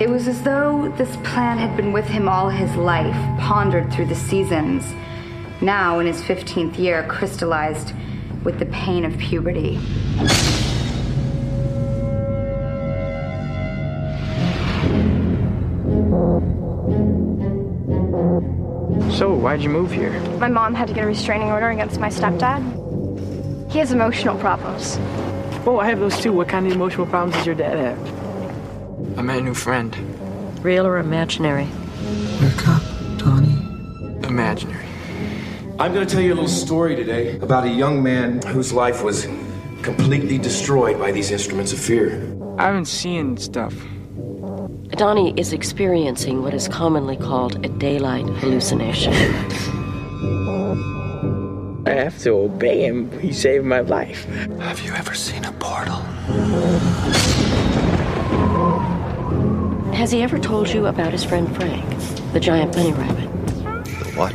It 0.00 0.08
was 0.08 0.26
as 0.28 0.40
though 0.40 0.88
this 0.96 1.14
plan 1.18 1.58
had 1.58 1.76
been 1.76 1.92
with 1.92 2.06
him 2.06 2.26
all 2.26 2.48
his 2.48 2.74
life, 2.74 3.14
pondered 3.38 3.92
through 3.92 4.06
the 4.06 4.14
seasons. 4.14 4.82
Now, 5.60 5.98
in 5.98 6.06
his 6.06 6.22
15th 6.22 6.78
year, 6.78 7.06
crystallized 7.06 7.92
with 8.42 8.58
the 8.58 8.64
pain 8.64 9.04
of 9.04 9.18
puberty. 9.18 9.76
So, 19.10 19.34
why'd 19.34 19.60
you 19.60 19.68
move 19.68 19.92
here? 19.92 20.18
My 20.38 20.48
mom 20.48 20.74
had 20.74 20.88
to 20.88 20.94
get 20.94 21.04
a 21.04 21.06
restraining 21.06 21.50
order 21.50 21.68
against 21.68 22.00
my 22.00 22.08
stepdad. 22.08 22.62
He 23.70 23.78
has 23.80 23.92
emotional 23.92 24.38
problems. 24.38 24.96
Oh, 25.66 25.78
I 25.78 25.90
have 25.90 26.00
those 26.00 26.18
too. 26.18 26.32
What 26.32 26.48
kind 26.48 26.66
of 26.66 26.72
emotional 26.72 27.04
problems 27.04 27.36
does 27.36 27.44
your 27.44 27.54
dad 27.54 27.76
have? 27.76 28.19
I 29.20 29.22
met 29.22 29.36
a 29.36 29.42
new 29.42 29.52
friend. 29.52 29.94
Real 30.64 30.86
or 30.86 30.96
imaginary? 30.96 31.68
Wake 32.40 32.66
up, 32.66 32.82
Donnie. 33.18 33.52
Imaginary. 34.26 34.86
I'm 35.78 35.92
going 35.92 36.06
to 36.06 36.10
tell 36.10 36.22
you 36.22 36.32
a 36.32 36.36
little 36.36 36.48
story 36.48 36.96
today 36.96 37.36
about 37.40 37.64
a 37.64 37.68
young 37.68 38.02
man 38.02 38.40
whose 38.40 38.72
life 38.72 39.04
was 39.04 39.26
completely 39.82 40.38
destroyed 40.38 40.98
by 40.98 41.12
these 41.12 41.30
instruments 41.30 41.70
of 41.70 41.78
fear. 41.78 42.34
I've 42.56 42.72
been 42.72 42.86
seeing 42.86 43.36
stuff. 43.36 43.74
Donnie 44.92 45.34
is 45.36 45.52
experiencing 45.52 46.40
what 46.42 46.54
is 46.54 46.66
commonly 46.66 47.18
called 47.18 47.62
a 47.62 47.68
daylight 47.68 48.24
hallucination. 48.24 49.12
I 51.86 51.90
have 51.90 52.18
to 52.20 52.30
obey 52.30 52.86
him. 52.86 53.10
He 53.20 53.34
saved 53.34 53.66
my 53.66 53.80
life. 53.80 54.24
Have 54.60 54.80
you 54.80 54.94
ever 54.94 55.12
seen 55.12 55.44
a 55.44 55.52
portal? 55.52 56.02
Has 60.00 60.10
he 60.10 60.22
ever 60.22 60.38
told 60.38 60.72
you 60.72 60.86
about 60.86 61.12
his 61.12 61.24
friend 61.24 61.46
Frank, 61.54 61.84
the 62.32 62.40
giant 62.40 62.74
bunny 62.74 62.90
rabbit? 62.92 63.28
What? 64.16 64.32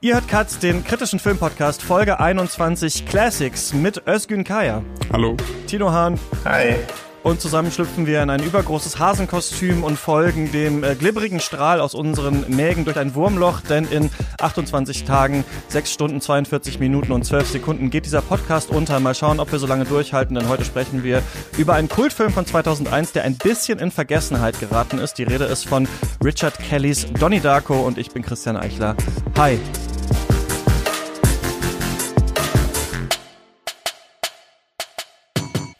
Ihr 0.00 0.14
hört 0.14 0.28
Katz, 0.28 0.60
den 0.60 0.84
kritischen 0.84 1.18
Filmpodcast 1.18 1.82
Folge 1.82 2.20
21 2.20 3.06
Classics 3.06 3.74
mit 3.74 4.06
Özgün 4.06 4.44
Kaya. 4.44 4.84
Hallo. 5.12 5.36
Tino 5.66 5.90
Hahn. 5.90 6.16
Hi. 6.44 6.76
Und 7.24 7.40
zusammen 7.40 7.72
schlüpfen 7.72 8.06
wir 8.06 8.22
in 8.22 8.28
ein 8.28 8.42
übergroßes 8.42 8.98
Hasenkostüm 8.98 9.82
und 9.82 9.98
folgen 9.98 10.52
dem 10.52 10.84
äh, 10.84 10.94
glibberigen 10.94 11.40
Strahl 11.40 11.80
aus 11.80 11.94
unseren 11.94 12.44
Mägen 12.54 12.84
durch 12.84 12.98
ein 12.98 13.14
Wurmloch, 13.14 13.62
denn 13.62 13.86
in 13.86 14.10
28 14.40 15.04
Tagen, 15.04 15.42
6 15.68 15.90
Stunden, 15.90 16.20
42 16.20 16.78
Minuten 16.80 17.12
und 17.12 17.24
12 17.24 17.48
Sekunden 17.48 17.88
geht 17.88 18.04
dieser 18.04 18.20
Podcast 18.20 18.68
unter. 18.68 19.00
Mal 19.00 19.14
schauen, 19.14 19.40
ob 19.40 19.50
wir 19.50 19.58
so 19.58 19.66
lange 19.66 19.86
durchhalten, 19.86 20.36
denn 20.36 20.50
heute 20.50 20.66
sprechen 20.66 21.02
wir 21.02 21.22
über 21.56 21.72
einen 21.72 21.88
Kultfilm 21.88 22.30
von 22.30 22.44
2001, 22.44 23.12
der 23.12 23.24
ein 23.24 23.36
bisschen 23.36 23.78
in 23.78 23.90
Vergessenheit 23.90 24.60
geraten 24.60 24.98
ist. 24.98 25.14
Die 25.14 25.24
Rede 25.24 25.44
ist 25.44 25.66
von 25.66 25.88
Richard 26.22 26.58
Kellys 26.58 27.06
Donnie 27.18 27.40
Darko 27.40 27.80
und 27.80 27.96
ich 27.96 28.10
bin 28.10 28.22
Christian 28.22 28.58
Eichler. 28.58 28.96
Hi. 29.38 29.58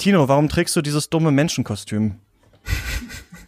Tino, 0.04 0.28
warum 0.28 0.50
trägst 0.50 0.76
du 0.76 0.82
dieses 0.82 1.08
dumme 1.08 1.30
Menschenkostüm? 1.30 2.16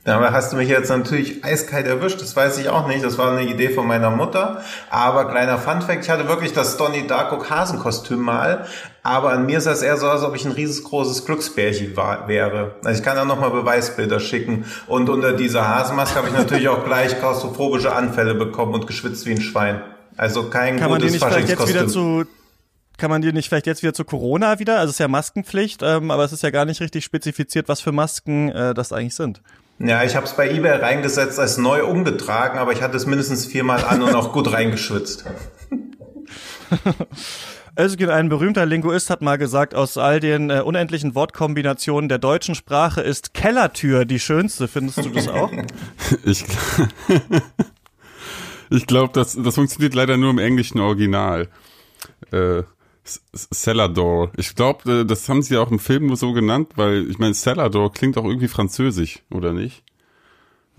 Da 0.05 0.33
hast 0.33 0.55
du 0.55 0.57
mich 0.57 0.71
jetzt 0.71 0.89
natürlich 0.89 1.45
eiskalt 1.45 1.87
erwischt. 1.87 2.23
Das 2.23 2.35
weiß 2.35 2.57
ich 2.57 2.71
auch 2.71 2.89
nicht. 2.89 3.05
Das 3.05 3.19
war 3.19 3.31
eine 3.31 3.47
Idee 3.47 3.69
von 3.69 3.87
meiner 3.87 4.09
Mutter. 4.09 4.63
Aber 4.89 5.29
kleiner 5.29 5.59
Funfact, 5.59 6.05
ich 6.05 6.09
hatte 6.09 6.29
wirklich 6.29 6.55
das 6.55 6.79
Donnie 6.79 7.07
Darko 7.07 7.45
Hasenkostüm 7.51 8.21
mal. 8.21 8.67
Aber 9.03 9.33
an 9.33 9.45
mir 9.45 9.61
sah 9.61 9.73
es 9.73 9.83
eher 9.83 9.99
so 9.99 10.07
aus, 10.07 10.23
als 10.23 10.23
ob 10.23 10.35
ich 10.35 10.47
ein 10.47 10.53
riesengroßes 10.53 11.27
Glücksbärchen 11.27 11.95
war, 11.95 12.27
wäre. 12.27 12.77
Also 12.83 13.01
ich 13.01 13.05
kann 13.05 13.17
da 13.17 13.27
nochmal 13.27 13.51
Beweisbilder 13.51 14.19
schicken. 14.19 14.65
Und 14.87 15.11
unter 15.11 15.35
dieser 15.35 15.69
Hasenmaske 15.69 16.17
habe 16.17 16.29
ich 16.29 16.35
natürlich 16.35 16.71
auch 16.71 16.87
gleich 16.87 17.19
klaustrophobische 17.19 17.95
Anfälle 17.95 18.35
bekommen 18.35 18.73
und 18.73 18.87
geschwitzt 18.87 19.27
wie 19.27 19.33
ein 19.33 19.43
Schwein. 19.43 19.83
Also 20.17 20.49
kein 20.49 20.79
Kann 20.79 20.89
man 20.89 21.01
die 21.01 21.09
gutes 21.09 21.21
nicht 21.21 21.23
vielleicht 21.23 21.51
jetzt 21.51 21.69
wieder 21.69 21.81
Faschingskostüm. 21.81 22.25
zu 22.25 22.31
kann 22.97 23.11
man 23.11 23.23
dir 23.23 23.33
nicht 23.33 23.49
vielleicht 23.49 23.67
jetzt 23.67 23.83
wieder 23.83 23.95
zu 23.95 24.05
Corona 24.05 24.59
wieder? 24.59 24.79
Also 24.79 24.91
es 24.91 24.97
ist 24.97 25.01
ja 25.01 25.09
Maskenpflicht, 25.09 25.83
ähm, 25.83 26.11
aber 26.11 26.25
es 26.25 26.33
ist 26.33 26.43
ja 26.43 26.51
gar 26.51 26.65
nicht 26.65 26.81
richtig 26.81 27.05
spezifiziert, 27.05 27.69
was 27.69 27.81
für 27.81 27.93
Masken 27.93 28.51
äh, 28.51 28.75
das 28.75 28.93
eigentlich 28.93 29.15
sind. 29.15 29.43
Ja, 29.79 30.05
ich 30.05 30.17
habe 30.17 30.25
es 30.25 30.35
bei 30.35 30.51
eBay 30.51 30.79
reingesetzt 30.79 31.39
als 31.39 31.59
neu 31.59 31.85
umgetragen, 31.85 32.59
aber 32.59 32.73
ich 32.73 32.81
hatte 32.81 32.97
es 32.97 33.05
mindestens 33.05 33.45
viermal 33.45 33.85
an 33.85 34.03
und 34.03 34.15
auch 34.15 34.33
gut 34.33 34.51
reingeschwitzt. 34.53 35.27
Özgün, 37.79 38.09
ein 38.09 38.31
berühmter 38.31 38.65
Linguist, 38.65 39.11
hat 39.11 39.21
mal 39.21 39.37
gesagt, 39.37 39.75
aus 39.75 39.99
all 39.99 40.19
den 40.19 40.49
äh, 40.49 40.61
unendlichen 40.61 41.15
Wortkombinationen 41.15 42.09
der 42.09 42.19
deutschen 42.19 42.55
Sprache 42.55 43.03
ist 43.03 43.35
Kellertür 43.35 44.07
die 44.07 44.19
schönste. 44.19 44.67
Findest 44.67 45.05
du 45.05 45.11
das 45.11 45.29
auch? 45.29 45.53
Ich, 46.25 46.45
ich 48.71 48.87
glaube, 48.87 49.13
das, 49.13 49.37
das 49.39 49.55
funktioniert 49.57 49.95
leider 49.95 50.17
nur 50.17 50.31
im 50.31 50.39
englischen 50.39 50.81
Original. 50.81 51.49
Äh, 52.31 52.63
Door. 53.95 54.33
Ich 54.37 54.55
glaube, 54.55 55.07
das 55.07 55.29
haben 55.29 55.43
sie 55.43 55.57
auch 55.57 55.71
im 55.71 55.79
Film 55.79 56.15
so 56.17 56.33
genannt, 56.33 56.71
weil 56.77 57.09
ich 57.11 57.19
meine, 57.19 57.35
Cellar 57.35 57.71
Door 57.71 57.93
klingt 57.93 58.19
auch 58.19 58.25
irgendwie 58.25 58.49
französisch, 58.49 59.21
oder 59.31 59.53
nicht? 59.53 59.83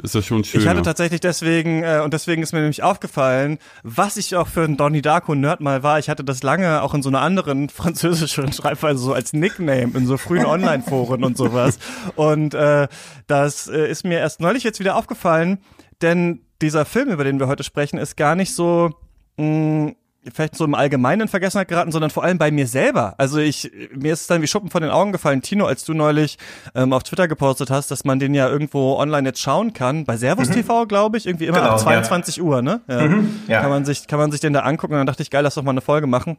Ist 0.03 0.13
ja 0.13 0.21
schon 0.21 0.43
schön. 0.43 0.61
Ich 0.61 0.67
hatte 0.67 0.83
tatsächlich 0.83 1.21
deswegen, 1.21 1.81
äh, 1.81 2.01
und 2.03 2.13
deswegen 2.13 2.43
ist 2.43 2.53
mir 2.53 2.59
nämlich 2.59 2.83
aufgefallen, 2.83 3.57
was 3.81 4.17
ich 4.17 4.35
auch 4.35 4.47
für 4.47 4.61
ein 4.61 4.77
Donnie 4.77 5.01
Darko 5.01 5.33
Nerd 5.33 5.59
mal 5.59 5.81
war. 5.81 5.97
Ich 5.97 6.07
hatte 6.07 6.23
das 6.23 6.43
lange 6.43 6.83
auch 6.83 6.93
in 6.93 7.01
so 7.01 7.09
einer 7.09 7.21
anderen 7.21 7.69
französischen 7.69 8.53
Schreibweise 8.53 8.99
so 8.99 9.13
als 9.13 9.33
Nickname 9.33 9.91
in 9.95 10.05
so 10.05 10.17
frühen 10.17 10.45
Online-Foren 10.45 11.23
und 11.23 11.35
sowas. 11.35 11.79
Und 12.15 12.53
äh, 12.53 12.87
das 13.25 13.67
äh, 13.67 13.89
ist 13.89 14.03
mir 14.03 14.19
erst 14.19 14.39
neulich 14.39 14.63
jetzt 14.63 14.79
wieder 14.79 14.95
aufgefallen, 14.95 15.59
denn 16.03 16.41
dieser 16.61 16.85
Film, 16.85 17.09
über 17.09 17.23
den 17.23 17.39
wir 17.39 17.47
heute 17.47 17.63
sprechen, 17.63 17.97
ist 17.97 18.17
gar 18.17 18.35
nicht 18.35 18.53
so 18.53 18.91
mh, 19.37 19.93
vielleicht 20.33 20.55
so 20.55 20.65
im 20.65 20.75
Allgemeinen 20.75 21.23
in 21.23 21.27
Vergessenheit 21.27 21.67
geraten, 21.67 21.91
sondern 21.91 22.09
vor 22.09 22.23
allem 22.23 22.37
bei 22.37 22.51
mir 22.51 22.67
selber. 22.67 23.15
Also 23.17 23.39
ich, 23.39 23.71
mir 23.93 24.13
ist 24.13 24.21
es 24.21 24.27
dann 24.27 24.41
wie 24.41 24.47
Schuppen 24.47 24.69
von 24.69 24.81
den 24.81 24.91
Augen 24.91 25.11
gefallen, 25.11 25.41
Tino, 25.41 25.65
als 25.65 25.83
du 25.85 25.93
neulich 25.93 26.37
ähm, 26.75 26.93
auf 26.93 27.03
Twitter 27.03 27.27
gepostet 27.27 27.69
hast, 27.69 27.91
dass 27.91 28.03
man 28.05 28.19
den 28.19 28.33
ja 28.33 28.49
irgendwo 28.49 28.97
online 28.97 29.29
jetzt 29.29 29.41
schauen 29.41 29.73
kann. 29.73 30.05
Bei 30.05 30.17
Servus 30.17 30.49
TV, 30.49 30.85
glaube 30.85 31.17
ich, 31.17 31.25
irgendwie 31.25 31.45
immer 31.45 31.59
Genau, 31.59 31.71
ab 31.71 31.79
22 31.79 32.41
Uhr, 32.41 32.61
ne? 32.61 32.81
Ja. 32.87 33.09
ja. 33.47 33.61
Kann 33.61 33.69
man 33.69 33.85
sich, 33.85 34.07
kann 34.07 34.19
man 34.19 34.31
sich 34.31 34.41
den 34.41 34.53
da 34.53 34.61
angucken 34.61 34.93
und 34.93 34.99
dann 34.99 35.07
dachte 35.07 35.23
ich, 35.23 35.29
geil, 35.29 35.43
lass 35.43 35.55
doch 35.55 35.63
mal 35.63 35.71
eine 35.71 35.81
Folge 35.81 36.07
machen. 36.07 36.37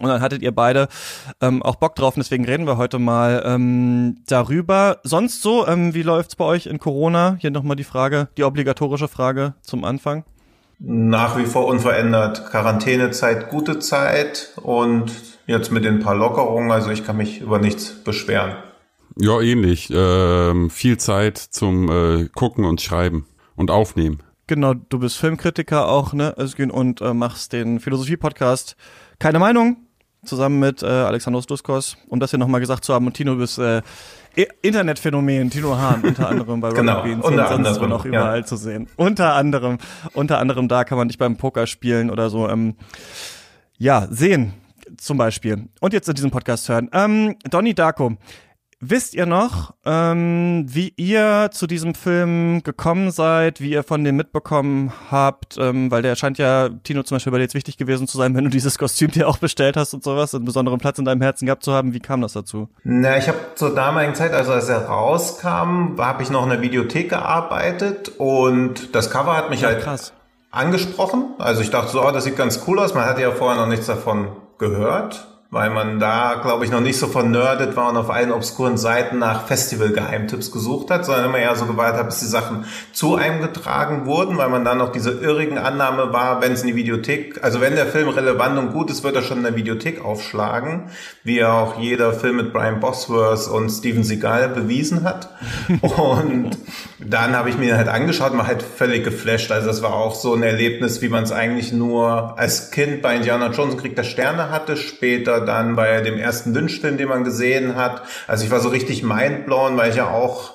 Und 0.00 0.08
dann 0.08 0.20
hattet 0.20 0.42
ihr 0.42 0.52
beide 0.52 0.88
ähm, 1.40 1.62
auch 1.62 1.76
Bock 1.76 1.94
drauf, 1.94 2.16
und 2.16 2.22
deswegen 2.22 2.44
reden 2.44 2.66
wir 2.66 2.76
heute 2.76 2.98
mal 2.98 3.42
ähm, 3.44 4.16
darüber. 4.26 4.98
Sonst 5.04 5.42
so, 5.42 5.66
ähm, 5.66 5.94
wie 5.94 6.02
läuft's 6.02 6.34
bei 6.34 6.44
euch 6.44 6.66
in 6.66 6.78
Corona? 6.78 7.36
Hier 7.38 7.50
nochmal 7.50 7.76
die 7.76 7.84
Frage, 7.84 8.28
die 8.36 8.44
obligatorische 8.44 9.06
Frage 9.06 9.54
zum 9.60 9.84
Anfang. 9.84 10.24
Nach 10.84 11.38
wie 11.38 11.46
vor 11.46 11.66
unverändert. 11.66 12.50
Quarantänezeit, 12.50 13.50
gute 13.50 13.78
Zeit 13.78 14.50
und 14.56 15.12
jetzt 15.46 15.70
mit 15.70 15.84
den 15.84 16.00
paar 16.00 16.16
Lockerungen, 16.16 16.72
also 16.72 16.90
ich 16.90 17.06
kann 17.06 17.18
mich 17.18 17.40
über 17.40 17.60
nichts 17.60 18.02
beschweren. 18.02 18.56
Ja, 19.16 19.40
ähnlich. 19.40 19.92
Ähm, 19.94 20.70
viel 20.70 20.96
Zeit 20.96 21.38
zum 21.38 21.88
äh, 21.88 22.28
Gucken 22.34 22.64
und 22.64 22.80
Schreiben 22.80 23.26
und 23.54 23.70
Aufnehmen. 23.70 24.24
Genau, 24.48 24.74
du 24.74 24.98
bist 24.98 25.18
Filmkritiker 25.18 25.86
auch, 25.86 26.14
ne, 26.14 26.34
Özgün, 26.36 26.72
und 26.72 27.00
äh, 27.00 27.14
machst 27.14 27.52
den 27.52 27.78
Philosophie-Podcast 27.78 28.76
Keine 29.20 29.38
Meinung, 29.38 29.76
zusammen 30.24 30.58
mit 30.58 30.82
äh, 30.82 30.86
Alexandros 30.86 31.46
Duskos. 31.46 31.96
Um 32.08 32.18
das 32.18 32.30
hier 32.30 32.40
nochmal 32.40 32.60
gesagt 32.60 32.84
zu 32.84 32.92
haben, 32.92 33.06
und 33.06 33.14
Tino, 33.14 33.34
du 33.34 33.38
bist 33.38 33.60
äh, 33.60 33.82
Internetphänomen, 34.62 35.50
Tino 35.50 35.76
Hahn, 35.76 36.02
unter 36.02 36.28
anderem 36.28 36.60
bei 36.60 36.68
Rocket 36.70 36.80
Genau, 36.80 37.02
Beans 37.02 37.24
und 37.24 37.36
sonst 37.36 37.80
wo 37.80 37.86
noch 37.86 38.04
ja. 38.04 38.10
überall 38.10 38.44
zu 38.46 38.56
sehen. 38.56 38.88
Unter 38.96 39.34
anderem, 39.34 39.78
unter 40.14 40.38
anderem 40.38 40.68
da 40.68 40.84
kann 40.84 40.98
man 40.98 41.08
dich 41.08 41.18
beim 41.18 41.36
Poker 41.36 41.66
spielen 41.66 42.10
oder 42.10 42.30
so, 42.30 42.48
ähm, 42.48 42.76
ja, 43.78 44.06
sehen, 44.10 44.54
zum 44.96 45.18
Beispiel. 45.18 45.68
Und 45.80 45.92
jetzt 45.92 46.08
in 46.08 46.14
diesem 46.14 46.30
Podcast 46.30 46.68
hören. 46.68 46.88
Ähm, 46.92 47.36
Donnie 47.50 47.74
Darko. 47.74 48.16
Wisst 48.84 49.14
ihr 49.14 49.26
noch, 49.26 49.74
ähm, 49.84 50.64
wie 50.66 50.92
ihr 50.96 51.50
zu 51.52 51.68
diesem 51.68 51.94
Film 51.94 52.64
gekommen 52.64 53.12
seid, 53.12 53.60
wie 53.60 53.70
ihr 53.70 53.84
von 53.84 54.02
dem 54.02 54.16
mitbekommen 54.16 54.92
habt, 55.08 55.56
ähm, 55.56 55.88
weil 55.92 56.02
der 56.02 56.16
scheint 56.16 56.36
ja, 56.36 56.68
Tino 56.82 57.04
zum 57.04 57.14
Beispiel 57.14 57.30
bei 57.30 57.38
dir 57.38 57.44
jetzt 57.44 57.54
wichtig 57.54 57.76
gewesen 57.76 58.08
zu 58.08 58.18
sein, 58.18 58.34
wenn 58.34 58.42
du 58.42 58.50
dieses 58.50 58.78
Kostüm 58.78 59.12
dir 59.12 59.28
auch 59.28 59.38
bestellt 59.38 59.76
hast 59.76 59.94
und 59.94 60.02
sowas, 60.02 60.34
einen 60.34 60.46
besonderen 60.46 60.80
Platz 60.80 60.98
in 60.98 61.04
deinem 61.04 61.22
Herzen 61.22 61.46
gehabt 61.46 61.62
zu 61.62 61.72
haben. 61.72 61.94
Wie 61.94 62.00
kam 62.00 62.22
das 62.22 62.32
dazu? 62.32 62.70
Na, 62.82 63.16
ich 63.16 63.28
habe 63.28 63.38
zur 63.54 63.72
damaligen 63.72 64.16
Zeit, 64.16 64.32
also 64.32 64.50
als 64.50 64.68
er 64.68 64.86
rauskam, 64.86 65.96
habe 65.98 66.24
ich 66.24 66.30
noch 66.30 66.42
in 66.42 66.50
der 66.50 66.60
Videothek 66.60 67.08
gearbeitet 67.10 68.10
und 68.18 68.96
das 68.96 69.10
Cover 69.12 69.36
hat 69.36 69.48
mich 69.48 69.62
halt 69.62 69.84
krass. 69.84 70.12
angesprochen. 70.50 71.36
Also 71.38 71.60
ich 71.60 71.70
dachte 71.70 71.92
so, 71.92 72.04
oh, 72.04 72.10
das 72.10 72.24
sieht 72.24 72.36
ganz 72.36 72.64
cool 72.66 72.80
aus. 72.80 72.94
Man 72.94 73.04
hatte 73.04 73.20
ja 73.20 73.30
vorher 73.30 73.60
noch 73.60 73.68
nichts 73.68 73.86
davon 73.86 74.26
gehört. 74.58 75.28
Weil 75.52 75.68
man 75.68 76.00
da, 76.00 76.40
glaube 76.42 76.64
ich, 76.64 76.70
noch 76.70 76.80
nicht 76.80 76.98
so 76.98 77.08
vernördet 77.08 77.76
war 77.76 77.90
und 77.90 77.98
auf 77.98 78.08
allen 78.08 78.32
obskuren 78.32 78.78
Seiten 78.78 79.18
nach 79.18 79.46
Festival-Geheimtipps 79.46 80.50
gesucht 80.50 80.90
hat, 80.90 81.04
sondern 81.04 81.26
immer 81.26 81.36
eher 81.36 81.54
so 81.56 81.66
gewartet 81.66 81.98
hat, 82.00 82.06
bis 82.06 82.20
die 82.20 82.26
Sachen 82.26 82.64
zu 82.94 83.16
einem 83.16 83.42
getragen 83.42 84.06
wurden, 84.06 84.38
weil 84.38 84.48
man 84.48 84.64
dann 84.64 84.78
noch 84.78 84.92
diese 84.92 85.10
irrigen 85.10 85.58
Annahme 85.58 86.10
war, 86.10 86.40
wenn 86.40 86.52
es 86.52 86.62
in 86.62 86.68
die 86.68 86.74
Videothek, 86.74 87.44
also 87.44 87.60
wenn 87.60 87.74
der 87.74 87.84
Film 87.84 88.08
relevant 88.08 88.58
und 88.58 88.72
gut 88.72 88.90
ist, 88.90 89.04
wird 89.04 89.14
er 89.14 89.20
schon 89.20 89.38
in 89.38 89.42
der 89.42 89.54
Videothek 89.54 90.02
aufschlagen, 90.02 90.84
wie 91.22 91.44
auch 91.44 91.78
jeder 91.78 92.14
Film 92.14 92.36
mit 92.36 92.54
Brian 92.54 92.80
Bosworth 92.80 93.46
und 93.46 93.68
Steven 93.68 94.04
Seagal 94.04 94.48
bewiesen 94.48 95.04
hat. 95.04 95.28
und 95.82 96.56
dann 96.98 97.36
habe 97.36 97.50
ich 97.50 97.58
mir 97.58 97.76
halt 97.76 97.88
angeschaut 97.88 98.32
und 98.32 98.38
war 98.38 98.46
halt 98.46 98.62
völlig 98.62 99.04
geflasht. 99.04 99.52
Also 99.52 99.66
das 99.66 99.82
war 99.82 99.92
auch 99.92 100.14
so 100.14 100.34
ein 100.34 100.42
Erlebnis, 100.42 101.02
wie 101.02 101.10
man 101.10 101.24
es 101.24 101.32
eigentlich 101.32 101.74
nur 101.74 102.38
als 102.38 102.70
Kind 102.70 103.02
bei 103.02 103.16
Indiana 103.16 103.50
Jones 103.50 103.76
Krieg 103.76 103.96
der 103.96 104.04
Sterne 104.04 104.48
hatte, 104.48 104.78
später 104.78 105.41
dann 105.42 105.76
bei 105.76 106.00
dem 106.00 106.18
ersten 106.18 106.54
Lynch-Film, 106.54 106.96
den 106.96 107.08
man 107.08 107.24
gesehen 107.24 107.76
hat. 107.76 108.02
Also 108.26 108.44
ich 108.44 108.50
war 108.50 108.60
so 108.60 108.68
richtig 108.68 109.02
mindblown, 109.02 109.76
weil 109.76 109.90
ich 109.90 109.96
ja 109.96 110.08
auch 110.10 110.51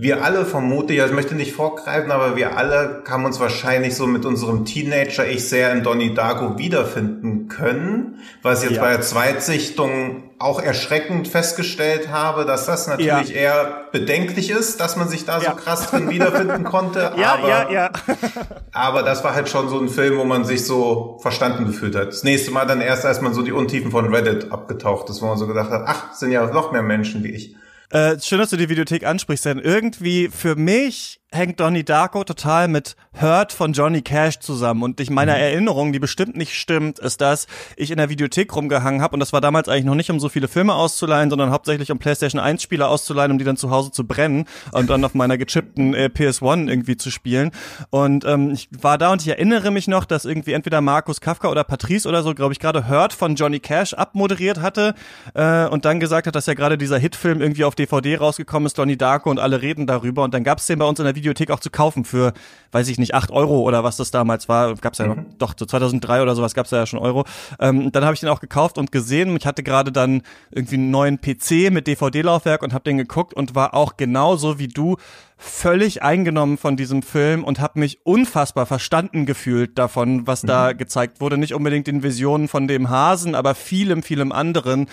wir 0.00 0.22
alle 0.22 0.46
vermutlich, 0.46 1.00
also 1.00 1.12
ich 1.12 1.16
möchte 1.16 1.34
nicht 1.34 1.52
vorgreifen, 1.52 2.12
aber 2.12 2.36
wir 2.36 2.56
alle 2.56 3.02
haben 3.08 3.24
uns 3.24 3.40
wahrscheinlich 3.40 3.96
so 3.96 4.06
mit 4.06 4.24
unserem 4.24 4.64
Teenager-Ich 4.64 5.48
sehr 5.48 5.72
in 5.72 5.82
Donnie 5.82 6.14
Darko 6.14 6.56
wiederfinden 6.56 7.48
können, 7.48 8.20
was 8.40 8.62
ich 8.62 8.70
jetzt 8.70 8.76
ja. 8.76 8.82
bei 8.84 8.90
der 8.90 9.00
Zweitsichtung 9.00 10.22
auch 10.38 10.62
erschreckend 10.62 11.26
festgestellt 11.26 12.12
habe, 12.12 12.44
dass 12.44 12.64
das 12.66 12.86
natürlich 12.86 13.30
ja. 13.30 13.34
eher 13.34 13.88
bedenklich 13.90 14.50
ist, 14.50 14.78
dass 14.78 14.94
man 14.94 15.08
sich 15.08 15.24
da 15.24 15.40
ja. 15.40 15.50
so 15.50 15.56
krass 15.56 15.90
drin 15.90 16.08
wiederfinden 16.10 16.62
konnte. 16.62 17.14
ja, 17.16 17.34
aber, 17.34 17.48
ja, 17.48 17.68
ja. 17.68 17.90
aber 18.72 19.02
das 19.02 19.24
war 19.24 19.34
halt 19.34 19.48
schon 19.48 19.68
so 19.68 19.80
ein 19.80 19.88
Film, 19.88 20.16
wo 20.16 20.22
man 20.22 20.44
sich 20.44 20.64
so 20.64 21.18
verstanden 21.22 21.66
gefühlt 21.66 21.96
hat. 21.96 22.06
Das 22.06 22.22
nächste 22.22 22.52
Mal 22.52 22.66
dann 22.66 22.80
erst, 22.80 23.04
als 23.04 23.20
man 23.20 23.34
so 23.34 23.42
die 23.42 23.50
Untiefen 23.50 23.90
von 23.90 24.14
Reddit 24.14 24.52
abgetaucht 24.52 25.10
ist, 25.10 25.22
wo 25.22 25.26
man 25.26 25.38
so 25.38 25.48
gedacht 25.48 25.70
hat, 25.70 25.82
ach, 25.86 26.12
sind 26.12 26.30
ja 26.30 26.46
noch 26.46 26.70
mehr 26.70 26.82
Menschen 26.82 27.24
wie 27.24 27.32
ich. 27.32 27.56
Äh, 27.90 28.20
schön, 28.20 28.38
dass 28.38 28.50
du 28.50 28.56
die 28.56 28.68
Videothek 28.68 29.04
ansprichst, 29.04 29.46
denn 29.46 29.58
irgendwie 29.58 30.28
für 30.28 30.56
mich 30.56 31.20
hängt 31.30 31.60
Donnie 31.60 31.84
Darko 31.84 32.24
total 32.24 32.68
mit 32.68 32.96
Hurt 33.20 33.52
von 33.52 33.72
Johnny 33.72 34.00
Cash 34.00 34.38
zusammen. 34.38 34.82
Und 34.82 35.00
ich 35.00 35.10
meiner 35.10 35.34
mhm. 35.34 35.40
Erinnerung, 35.40 35.92
die 35.92 35.98
bestimmt 35.98 36.36
nicht 36.36 36.54
stimmt, 36.54 36.98
ist, 36.98 37.20
dass 37.20 37.46
ich 37.76 37.90
in 37.90 37.98
der 37.98 38.08
Videothek 38.08 38.54
rumgehangen 38.54 39.02
habe. 39.02 39.14
Und 39.14 39.20
das 39.20 39.32
war 39.32 39.40
damals 39.40 39.68
eigentlich 39.68 39.84
noch 39.84 39.94
nicht, 39.94 40.10
um 40.10 40.20
so 40.20 40.28
viele 40.28 40.48
Filme 40.48 40.74
auszuleihen, 40.74 41.28
sondern 41.28 41.50
hauptsächlich 41.50 41.90
um 41.90 41.98
PlayStation 41.98 42.40
1 42.40 42.62
Spiele 42.62 42.88
auszuleihen, 42.88 43.32
um 43.32 43.38
die 43.38 43.44
dann 43.44 43.56
zu 43.56 43.70
Hause 43.70 43.90
zu 43.90 44.06
brennen 44.06 44.46
und 44.72 44.88
dann 44.88 45.04
auf 45.04 45.14
meiner 45.14 45.36
gechippten 45.36 45.94
äh, 45.94 46.08
PS1 46.12 46.68
irgendwie 46.68 46.96
zu 46.96 47.10
spielen. 47.10 47.50
Und 47.90 48.24
ähm, 48.24 48.52
ich 48.52 48.68
war 48.80 48.96
da 48.96 49.12
und 49.12 49.20
ich 49.20 49.28
erinnere 49.28 49.70
mich 49.70 49.86
noch, 49.86 50.06
dass 50.06 50.24
irgendwie 50.24 50.52
entweder 50.52 50.80
Markus 50.80 51.20
Kafka 51.20 51.50
oder 51.50 51.64
Patrice 51.64 52.08
oder 52.08 52.22
so, 52.22 52.34
glaube 52.34 52.52
ich, 52.54 52.58
gerade 52.58 52.88
Hurt 52.88 53.12
von 53.12 53.34
Johnny 53.34 53.60
Cash 53.60 53.92
abmoderiert 53.92 54.62
hatte 54.62 54.94
äh, 55.34 55.66
und 55.66 55.84
dann 55.84 56.00
gesagt 56.00 56.26
hat, 56.26 56.34
dass 56.34 56.46
ja 56.46 56.54
gerade 56.54 56.78
dieser 56.78 56.98
Hitfilm 56.98 57.42
irgendwie 57.42 57.64
auf 57.64 57.74
DVD 57.74 58.16
rausgekommen 58.16 58.66
ist, 58.66 58.78
Donnie 58.78 58.96
Darko, 58.96 59.30
und 59.30 59.38
alle 59.38 59.60
reden 59.60 59.86
darüber. 59.86 60.22
Und 60.22 60.32
dann 60.32 60.44
gab's 60.44 60.66
den 60.66 60.78
bei 60.78 60.86
uns 60.86 60.98
in 60.98 61.04
der 61.04 61.17
Videothek 61.18 61.50
auch 61.50 61.60
zu 61.60 61.70
kaufen 61.70 62.04
für, 62.04 62.32
weiß 62.72 62.88
ich 62.88 62.98
nicht, 62.98 63.14
acht 63.14 63.30
Euro 63.30 63.60
oder 63.60 63.84
was 63.84 63.96
das 63.96 64.10
damals 64.10 64.48
war. 64.48 64.74
Gab's 64.76 64.98
ja 64.98 65.06
mhm. 65.06 65.14
noch, 65.14 65.24
doch, 65.38 65.54
so 65.58 65.66
2003 65.66 66.22
oder 66.22 66.34
sowas 66.34 66.54
gab's 66.54 66.70
ja 66.70 66.86
schon 66.86 66.98
Euro. 66.98 67.24
Ähm, 67.60 67.92
dann 67.92 68.04
habe 68.04 68.14
ich 68.14 68.20
den 68.20 68.28
auch 68.28 68.40
gekauft 68.40 68.78
und 68.78 68.92
gesehen. 68.92 69.36
Ich 69.36 69.46
hatte 69.46 69.62
gerade 69.62 69.92
dann 69.92 70.22
irgendwie 70.50 70.76
einen 70.76 70.90
neuen 70.90 71.20
PC 71.20 71.70
mit 71.70 71.86
DVD-Laufwerk 71.86 72.62
und 72.62 72.72
habe 72.72 72.84
den 72.84 72.98
geguckt 72.98 73.34
und 73.34 73.54
war 73.54 73.74
auch 73.74 73.96
genauso 73.96 74.58
wie 74.58 74.68
du 74.68 74.96
völlig 75.36 76.02
eingenommen 76.02 76.58
von 76.58 76.76
diesem 76.76 77.02
Film 77.02 77.44
und 77.44 77.60
habe 77.60 77.78
mich 77.78 78.04
unfassbar 78.04 78.66
verstanden 78.66 79.24
gefühlt 79.24 79.78
davon, 79.78 80.26
was 80.26 80.42
mhm. 80.42 80.48
da 80.48 80.72
gezeigt 80.72 81.20
wurde. 81.20 81.38
Nicht 81.38 81.54
unbedingt 81.54 81.88
in 81.88 82.02
Visionen 82.02 82.48
von 82.48 82.66
dem 82.66 82.90
Hasen, 82.90 83.34
aber 83.34 83.54
vielem, 83.54 84.02
vielem 84.02 84.32
anderen. 84.32 84.86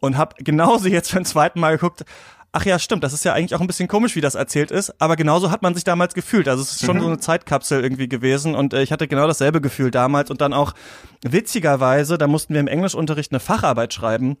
Und 0.00 0.16
habe 0.16 0.36
genauso 0.38 0.88
jetzt 0.88 1.12
beim 1.12 1.24
zweiten 1.24 1.60
Mal 1.60 1.76
geguckt, 1.76 2.04
ach 2.52 2.64
ja, 2.64 2.78
stimmt, 2.78 3.04
das 3.04 3.12
ist 3.12 3.24
ja 3.24 3.32
eigentlich 3.32 3.54
auch 3.54 3.60
ein 3.60 3.66
bisschen 3.66 3.88
komisch, 3.88 4.16
wie 4.16 4.20
das 4.20 4.34
erzählt 4.34 4.70
ist, 4.70 4.94
aber 5.00 5.16
genauso 5.16 5.50
hat 5.50 5.62
man 5.62 5.74
sich 5.74 5.84
damals 5.84 6.14
gefühlt. 6.14 6.48
Also 6.48 6.62
es 6.62 6.72
ist 6.72 6.84
schon 6.84 6.96
mhm. 6.96 7.02
so 7.02 7.06
eine 7.06 7.18
Zeitkapsel 7.18 7.82
irgendwie 7.82 8.08
gewesen 8.08 8.54
und 8.54 8.74
äh, 8.74 8.82
ich 8.82 8.92
hatte 8.92 9.08
genau 9.08 9.26
dasselbe 9.26 9.60
Gefühl 9.60 9.90
damals 9.90 10.30
und 10.30 10.40
dann 10.40 10.52
auch 10.52 10.74
witzigerweise, 11.22 12.18
da 12.18 12.26
mussten 12.26 12.54
wir 12.54 12.60
im 12.60 12.68
Englischunterricht 12.68 13.32
eine 13.32 13.40
Facharbeit 13.40 13.94
schreiben. 13.94 14.36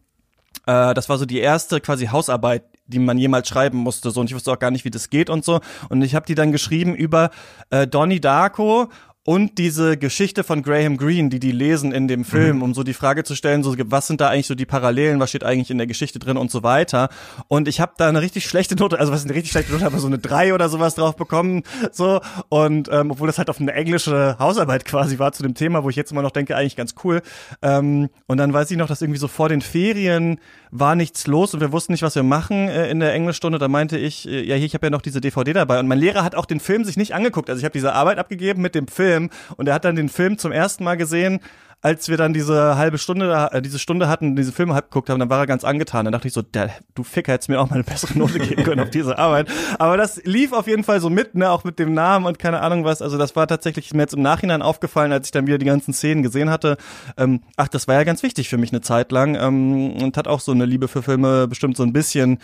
Äh, 0.66 0.94
das 0.94 1.08
war 1.08 1.18
so 1.18 1.26
die 1.26 1.38
erste 1.38 1.80
quasi 1.80 2.06
Hausarbeit, 2.06 2.64
die 2.86 2.98
man 2.98 3.18
jemals 3.18 3.48
schreiben 3.48 3.78
musste. 3.78 4.10
So 4.10 4.20
und 4.20 4.28
ich 4.28 4.34
wusste 4.34 4.52
auch 4.52 4.58
gar 4.58 4.70
nicht, 4.70 4.84
wie 4.84 4.90
das 4.90 5.10
geht 5.10 5.30
und 5.30 5.44
so. 5.44 5.60
Und 5.88 6.02
ich 6.02 6.14
habe 6.14 6.26
die 6.26 6.34
dann 6.34 6.52
geschrieben 6.52 6.94
über 6.94 7.30
äh, 7.70 7.86
Donnie 7.86 8.20
Darko 8.20 8.88
und 9.24 9.58
diese 9.58 9.98
Geschichte 9.98 10.44
von 10.44 10.62
Graham 10.62 10.96
Greene, 10.96 11.28
die 11.28 11.40
die 11.40 11.52
lesen 11.52 11.92
in 11.92 12.08
dem 12.08 12.24
Film, 12.24 12.56
mhm. 12.56 12.62
um 12.62 12.74
so 12.74 12.82
die 12.82 12.94
Frage 12.94 13.22
zu 13.22 13.34
stellen, 13.34 13.62
so 13.62 13.74
was 13.76 14.06
sind 14.06 14.20
da 14.20 14.30
eigentlich 14.30 14.46
so 14.46 14.54
die 14.54 14.64
Parallelen, 14.64 15.20
was 15.20 15.28
steht 15.28 15.44
eigentlich 15.44 15.70
in 15.70 15.76
der 15.76 15.86
Geschichte 15.86 16.18
drin 16.18 16.38
und 16.38 16.50
so 16.50 16.62
weiter. 16.62 17.10
Und 17.46 17.68
ich 17.68 17.80
habe 17.80 17.92
da 17.98 18.08
eine 18.08 18.22
richtig 18.22 18.46
schlechte 18.46 18.76
Note, 18.76 18.98
also 18.98 19.12
was 19.12 19.20
ist 19.20 19.26
eine 19.26 19.34
richtig 19.34 19.52
schlechte 19.52 19.72
Note, 19.72 19.84
aber 19.84 19.98
so 19.98 20.06
eine 20.06 20.18
drei 20.18 20.54
oder 20.54 20.70
sowas 20.70 20.94
drauf 20.94 21.16
bekommen, 21.16 21.64
so 21.92 22.20
und 22.48 22.88
ähm, 22.90 23.10
obwohl 23.10 23.26
das 23.26 23.36
halt 23.36 23.50
auf 23.50 23.60
eine 23.60 23.72
englische 23.74 24.36
Hausarbeit 24.38 24.86
quasi 24.86 25.18
war 25.18 25.32
zu 25.32 25.42
dem 25.42 25.54
Thema, 25.54 25.84
wo 25.84 25.90
ich 25.90 25.96
jetzt 25.96 26.12
immer 26.12 26.22
noch 26.22 26.30
denke, 26.30 26.56
eigentlich 26.56 26.76
ganz 26.76 26.94
cool. 27.04 27.20
Ähm, 27.60 28.08
und 28.26 28.38
dann 28.38 28.54
weiß 28.54 28.70
ich 28.70 28.78
noch, 28.78 28.88
dass 28.88 29.02
irgendwie 29.02 29.20
so 29.20 29.28
vor 29.28 29.50
den 29.50 29.60
Ferien 29.60 30.40
war 30.70 30.94
nichts 30.94 31.26
los 31.26 31.52
und 31.54 31.60
wir 31.60 31.72
wussten 31.72 31.92
nicht, 31.92 32.02
was 32.02 32.14
wir 32.14 32.22
machen 32.22 32.68
äh, 32.68 32.88
in 32.90 33.00
der 33.00 33.12
Englischstunde. 33.12 33.58
Da 33.58 33.68
meinte 33.68 33.98
ich, 33.98 34.28
äh, 34.28 34.42
ja 34.42 34.56
hier, 34.56 34.66
ich 34.66 34.74
habe 34.74 34.86
ja 34.86 34.90
noch 34.90 35.02
diese 35.02 35.20
DVD 35.20 35.52
dabei 35.52 35.78
und 35.78 35.88
mein 35.88 35.98
Lehrer 35.98 36.24
hat 36.24 36.34
auch 36.34 36.46
den 36.46 36.60
Film 36.60 36.84
sich 36.84 36.96
nicht 36.96 37.14
angeguckt. 37.14 37.50
Also 37.50 37.58
ich 37.58 37.64
habe 37.64 37.72
diese 37.72 37.92
Arbeit 37.92 38.18
abgegeben 38.18 38.62
mit 38.62 38.74
dem 38.74 38.88
Film 38.88 39.10
Film 39.10 39.30
und 39.56 39.68
er 39.68 39.74
hat 39.74 39.84
dann 39.84 39.96
den 39.96 40.08
Film 40.08 40.38
zum 40.38 40.52
ersten 40.52 40.84
Mal 40.84 40.96
gesehen, 40.96 41.40
als 41.82 42.08
wir 42.08 42.18
dann 42.18 42.34
diese 42.34 42.76
halbe 42.76 42.98
Stunde, 42.98 43.48
äh, 43.52 43.62
diese 43.62 43.78
Stunde 43.78 44.08
hatten, 44.08 44.36
diese 44.36 44.52
Filme 44.52 44.74
halb 44.74 44.90
geguckt 44.90 45.08
haben, 45.08 45.18
dann 45.18 45.30
war 45.30 45.38
er 45.38 45.46
ganz 45.46 45.64
angetan. 45.64 46.04
Dann 46.04 46.12
dachte 46.12 46.28
ich 46.28 46.34
so, 46.34 46.42
der, 46.42 46.70
du 46.94 47.02
Ficker 47.02 47.32
hättest 47.32 47.48
mir 47.48 47.58
auch 47.60 47.70
mal 47.70 47.76
eine 47.76 47.84
bessere 47.84 48.18
Note 48.18 48.38
geben 48.38 48.64
können 48.64 48.80
auf 48.80 48.90
diese 48.90 49.18
Arbeit. 49.18 49.48
Aber 49.78 49.96
das 49.96 50.22
lief 50.24 50.52
auf 50.52 50.66
jeden 50.66 50.84
Fall 50.84 51.00
so 51.00 51.08
mit, 51.08 51.34
ne, 51.34 51.50
auch 51.50 51.64
mit 51.64 51.78
dem 51.78 51.94
Namen 51.94 52.26
und 52.26 52.38
keine 52.38 52.60
Ahnung 52.60 52.84
was. 52.84 53.00
Also 53.00 53.16
das 53.16 53.34
war 53.34 53.46
tatsächlich 53.46 53.94
mir 53.94 54.02
jetzt 54.02 54.14
im 54.14 54.22
Nachhinein 54.22 54.60
aufgefallen, 54.60 55.12
als 55.12 55.28
ich 55.28 55.32
dann 55.32 55.46
wieder 55.46 55.58
die 55.58 55.66
ganzen 55.66 55.94
Szenen 55.94 56.22
gesehen 56.22 56.50
hatte. 56.50 56.76
Ähm, 57.16 57.40
ach, 57.56 57.68
das 57.68 57.88
war 57.88 57.94
ja 57.94 58.04
ganz 58.04 58.22
wichtig 58.22 58.48
für 58.50 58.58
mich 58.58 58.72
eine 58.72 58.82
Zeit 58.82 59.10
lang 59.10 59.34
ähm, 59.36 59.92
und 60.02 60.16
hat 60.18 60.28
auch 60.28 60.40
so 60.40 60.52
eine 60.52 60.66
Liebe 60.66 60.88
für 60.88 61.02
Filme 61.02 61.48
bestimmt 61.48 61.76
so 61.76 61.82
ein 61.82 61.94
bisschen 61.94 62.38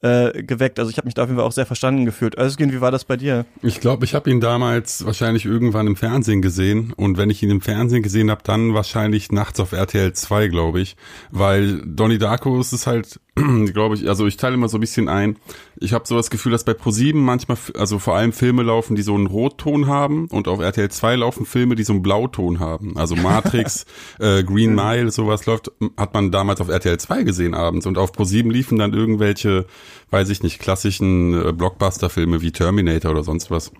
äh, 0.00 0.42
geweckt. 0.42 0.78
Also 0.78 0.90
ich 0.90 0.96
habe 0.96 1.06
mich 1.06 1.14
da 1.14 1.22
auf 1.22 1.28
jeden 1.28 1.38
Fall 1.38 1.46
auch 1.46 1.52
sehr 1.52 1.66
verstanden 1.66 2.04
gefühlt. 2.04 2.38
Also 2.38 2.58
wie 2.58 2.80
war 2.80 2.90
das 2.90 3.04
bei 3.04 3.16
dir? 3.16 3.46
Ich 3.62 3.80
glaube, 3.80 4.04
ich 4.04 4.14
habe 4.14 4.30
ihn 4.30 4.40
damals 4.40 5.04
wahrscheinlich 5.04 5.44
irgendwann 5.44 5.86
im 5.86 5.96
Fernsehen 5.96 6.42
gesehen 6.42 6.92
und 6.96 7.18
wenn 7.18 7.30
ich 7.30 7.42
ihn 7.42 7.50
im 7.50 7.60
Fernsehen 7.60 8.02
gesehen 8.02 8.30
habe, 8.30 8.42
dann 8.44 8.74
wahrscheinlich 8.74 9.32
nachts 9.32 9.58
auf 9.60 9.72
RTL 9.72 10.12
2, 10.12 10.48
glaube 10.48 10.80
ich, 10.80 10.96
weil 11.30 11.82
Donnie 11.84 12.18
Darko 12.18 12.60
ist 12.60 12.72
es 12.72 12.86
halt 12.86 13.20
glaube 13.72 13.94
ich, 13.94 14.08
also 14.08 14.26
ich 14.26 14.36
teile 14.36 14.54
immer 14.54 14.68
so 14.68 14.78
ein 14.78 14.80
bisschen 14.80 15.08
ein. 15.08 15.36
Ich 15.80 15.92
habe 15.92 16.06
so 16.06 16.16
das 16.16 16.30
Gefühl, 16.30 16.52
dass 16.52 16.64
bei 16.64 16.74
ProSieben 16.74 17.22
manchmal, 17.22 17.56
also 17.76 17.98
vor 17.98 18.16
allem 18.16 18.32
Filme 18.32 18.62
laufen, 18.62 18.96
die 18.96 19.02
so 19.02 19.14
einen 19.14 19.26
Rotton 19.26 19.86
haben 19.86 20.26
und 20.26 20.48
auf 20.48 20.60
RTL 20.60 20.90
2 20.90 21.16
laufen 21.16 21.46
Filme, 21.46 21.76
die 21.76 21.84
so 21.84 21.92
einen 21.92 22.02
Blauton 22.02 22.58
haben. 22.58 22.96
Also 22.96 23.14
Matrix, 23.14 23.86
äh, 24.18 24.42
Green 24.42 24.74
Mile, 24.74 25.10
sowas 25.10 25.46
läuft, 25.46 25.70
hat 25.96 26.14
man 26.14 26.32
damals 26.32 26.60
auf 26.60 26.68
RTL 26.68 26.98
2 26.98 27.22
gesehen 27.22 27.54
abends 27.54 27.86
und 27.86 27.96
auf 27.96 28.12
ProSieben 28.12 28.50
liefen 28.50 28.78
dann 28.78 28.92
irgendwelche, 28.92 29.66
weiß 30.10 30.30
ich 30.30 30.42
nicht, 30.42 30.58
klassischen 30.58 31.40
äh, 31.40 31.52
Blockbuster-Filme 31.52 32.42
wie 32.42 32.50
Terminator 32.50 33.12
oder 33.12 33.22
sonst 33.22 33.50
was. 33.50 33.70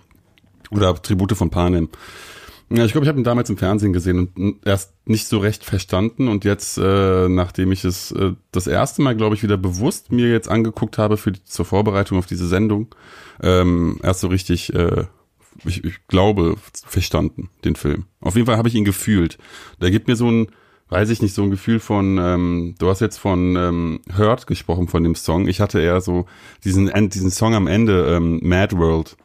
Oder 0.71 0.93
Tribute 1.01 1.33
von 1.33 1.49
Panem. 1.49 1.89
Ja, 2.71 2.85
ich 2.85 2.91
glaube, 2.91 3.05
ich 3.05 3.09
habe 3.09 3.19
ihn 3.19 3.23
damals 3.23 3.49
im 3.49 3.57
Fernsehen 3.57 3.93
gesehen 3.93 4.29
und 4.35 4.65
erst 4.65 4.93
nicht 5.07 5.27
so 5.27 5.39
recht 5.39 5.63
verstanden 5.63 6.27
und 6.27 6.45
jetzt, 6.45 6.77
äh, 6.77 7.27
nachdem 7.27 7.71
ich 7.71 7.83
es 7.83 8.11
äh, 8.11 8.33
das 8.51 8.67
erste 8.67 9.01
Mal, 9.01 9.15
glaube 9.15 9.35
ich, 9.35 9.41
wieder 9.41 9.57
bewusst 9.57 10.11
mir 10.11 10.29
jetzt 10.31 10.49
angeguckt 10.49 10.99
habe 10.99 11.17
für 11.17 11.31
die, 11.31 11.43
zur 11.43 11.65
Vorbereitung 11.65 12.19
auf 12.19 12.27
diese 12.27 12.47
Sendung, 12.47 12.93
ähm, 13.41 13.99
erst 14.03 14.19
so 14.19 14.27
richtig, 14.27 14.71
äh, 14.75 15.05
ich, 15.65 15.83
ich 15.83 16.07
glaube, 16.07 16.57
verstanden, 16.85 17.49
den 17.65 17.75
Film. 17.75 18.05
Auf 18.21 18.35
jeden 18.35 18.45
Fall 18.45 18.57
habe 18.57 18.69
ich 18.69 18.75
ihn 18.75 18.85
gefühlt. 18.85 19.39
Der 19.81 19.89
gibt 19.89 20.07
mir 20.07 20.15
so 20.15 20.29
ein, 20.29 20.47
weiß 20.89 21.09
ich 21.09 21.23
nicht, 21.23 21.33
so 21.33 21.41
ein 21.41 21.49
Gefühl 21.49 21.79
von, 21.79 22.19
ähm, 22.19 22.75
du 22.77 22.87
hast 22.87 23.01
jetzt 23.01 23.17
von 23.17 23.55
ähm, 23.55 23.99
Hurt 24.15 24.45
gesprochen, 24.45 24.87
von 24.87 25.03
dem 25.03 25.15
Song. 25.15 25.47
Ich 25.47 25.59
hatte 25.59 25.79
eher 25.79 26.01
so 26.01 26.27
diesen, 26.63 26.91
diesen 27.09 27.31
Song 27.31 27.55
am 27.55 27.65
Ende, 27.65 28.15
ähm, 28.15 28.39
Mad 28.43 28.77
World 28.77 29.17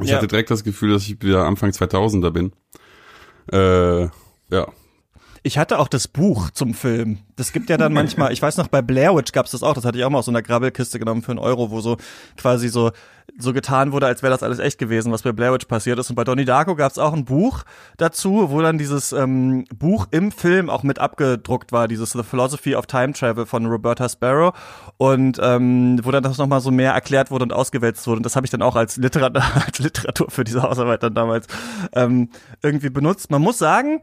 ich 0.00 0.08
ja. 0.08 0.16
hatte 0.16 0.28
direkt 0.28 0.50
das 0.50 0.64
Gefühl, 0.64 0.92
dass 0.92 1.02
ich 1.04 1.20
wieder 1.22 1.44
Anfang 1.44 1.70
2000er 1.70 2.30
bin. 2.30 2.52
Äh, 3.52 4.08
ja. 4.54 4.72
Ich 5.44 5.58
hatte 5.58 5.80
auch 5.80 5.88
das 5.88 6.06
Buch 6.06 6.50
zum 6.50 6.72
Film. 6.72 7.18
Das 7.34 7.52
gibt 7.52 7.68
ja 7.68 7.76
dann 7.76 7.92
manchmal, 7.92 8.32
ich 8.32 8.40
weiß 8.40 8.58
noch, 8.58 8.68
bei 8.68 8.80
Blair 8.80 9.16
Witch 9.16 9.32
gab's 9.32 9.50
das 9.50 9.64
auch, 9.64 9.74
das 9.74 9.84
hatte 9.84 9.98
ich 9.98 10.04
auch 10.04 10.10
mal 10.10 10.18
aus 10.18 10.26
so 10.26 10.30
einer 10.30 10.42
Grabbelkiste 10.42 11.00
genommen 11.00 11.22
für 11.22 11.32
einen 11.32 11.40
Euro, 11.40 11.70
wo 11.72 11.80
so 11.80 11.96
quasi 12.36 12.68
so 12.68 12.92
so 13.38 13.52
getan 13.52 13.92
wurde, 13.92 14.06
als 14.06 14.22
wäre 14.22 14.30
das 14.30 14.42
alles 14.42 14.58
echt 14.58 14.78
gewesen, 14.78 15.12
was 15.12 15.22
bei 15.22 15.32
Blair 15.32 15.52
Witch 15.52 15.66
passiert 15.66 15.98
ist. 15.98 16.10
Und 16.10 16.16
bei 16.16 16.24
Donnie 16.24 16.44
Darko 16.44 16.74
gab 16.74 16.92
es 16.92 16.98
auch 16.98 17.12
ein 17.12 17.24
Buch 17.24 17.64
dazu, 17.96 18.50
wo 18.50 18.60
dann 18.60 18.78
dieses 18.78 19.12
ähm, 19.12 19.64
Buch 19.74 20.06
im 20.10 20.32
Film 20.32 20.68
auch 20.68 20.82
mit 20.82 20.98
abgedruckt 20.98 21.72
war, 21.72 21.88
dieses 21.88 22.10
The 22.10 22.22
Philosophy 22.22 22.74
of 22.74 22.86
Time 22.86 23.12
Travel 23.12 23.46
von 23.46 23.66
Roberta 23.66 24.08
Sparrow. 24.08 24.54
Und 24.98 25.38
ähm, 25.42 26.00
wo 26.02 26.10
dann 26.10 26.22
das 26.22 26.38
nochmal 26.38 26.60
so 26.60 26.70
mehr 26.70 26.92
erklärt 26.92 27.30
wurde 27.30 27.44
und 27.44 27.52
ausgewälzt 27.52 28.06
wurde. 28.06 28.18
Und 28.18 28.26
das 28.26 28.36
habe 28.36 28.46
ich 28.46 28.50
dann 28.50 28.62
auch 28.62 28.76
als, 28.76 28.96
Literat 28.96 29.36
als 29.66 29.78
Literatur 29.78 30.30
für 30.30 30.44
diese 30.44 30.62
Hausarbeit 30.62 31.02
dann 31.02 31.14
damals 31.14 31.46
ähm, 31.94 32.30
irgendwie 32.62 32.90
benutzt. 32.90 33.30
Man 33.30 33.42
muss 33.42 33.58
sagen, 33.58 34.00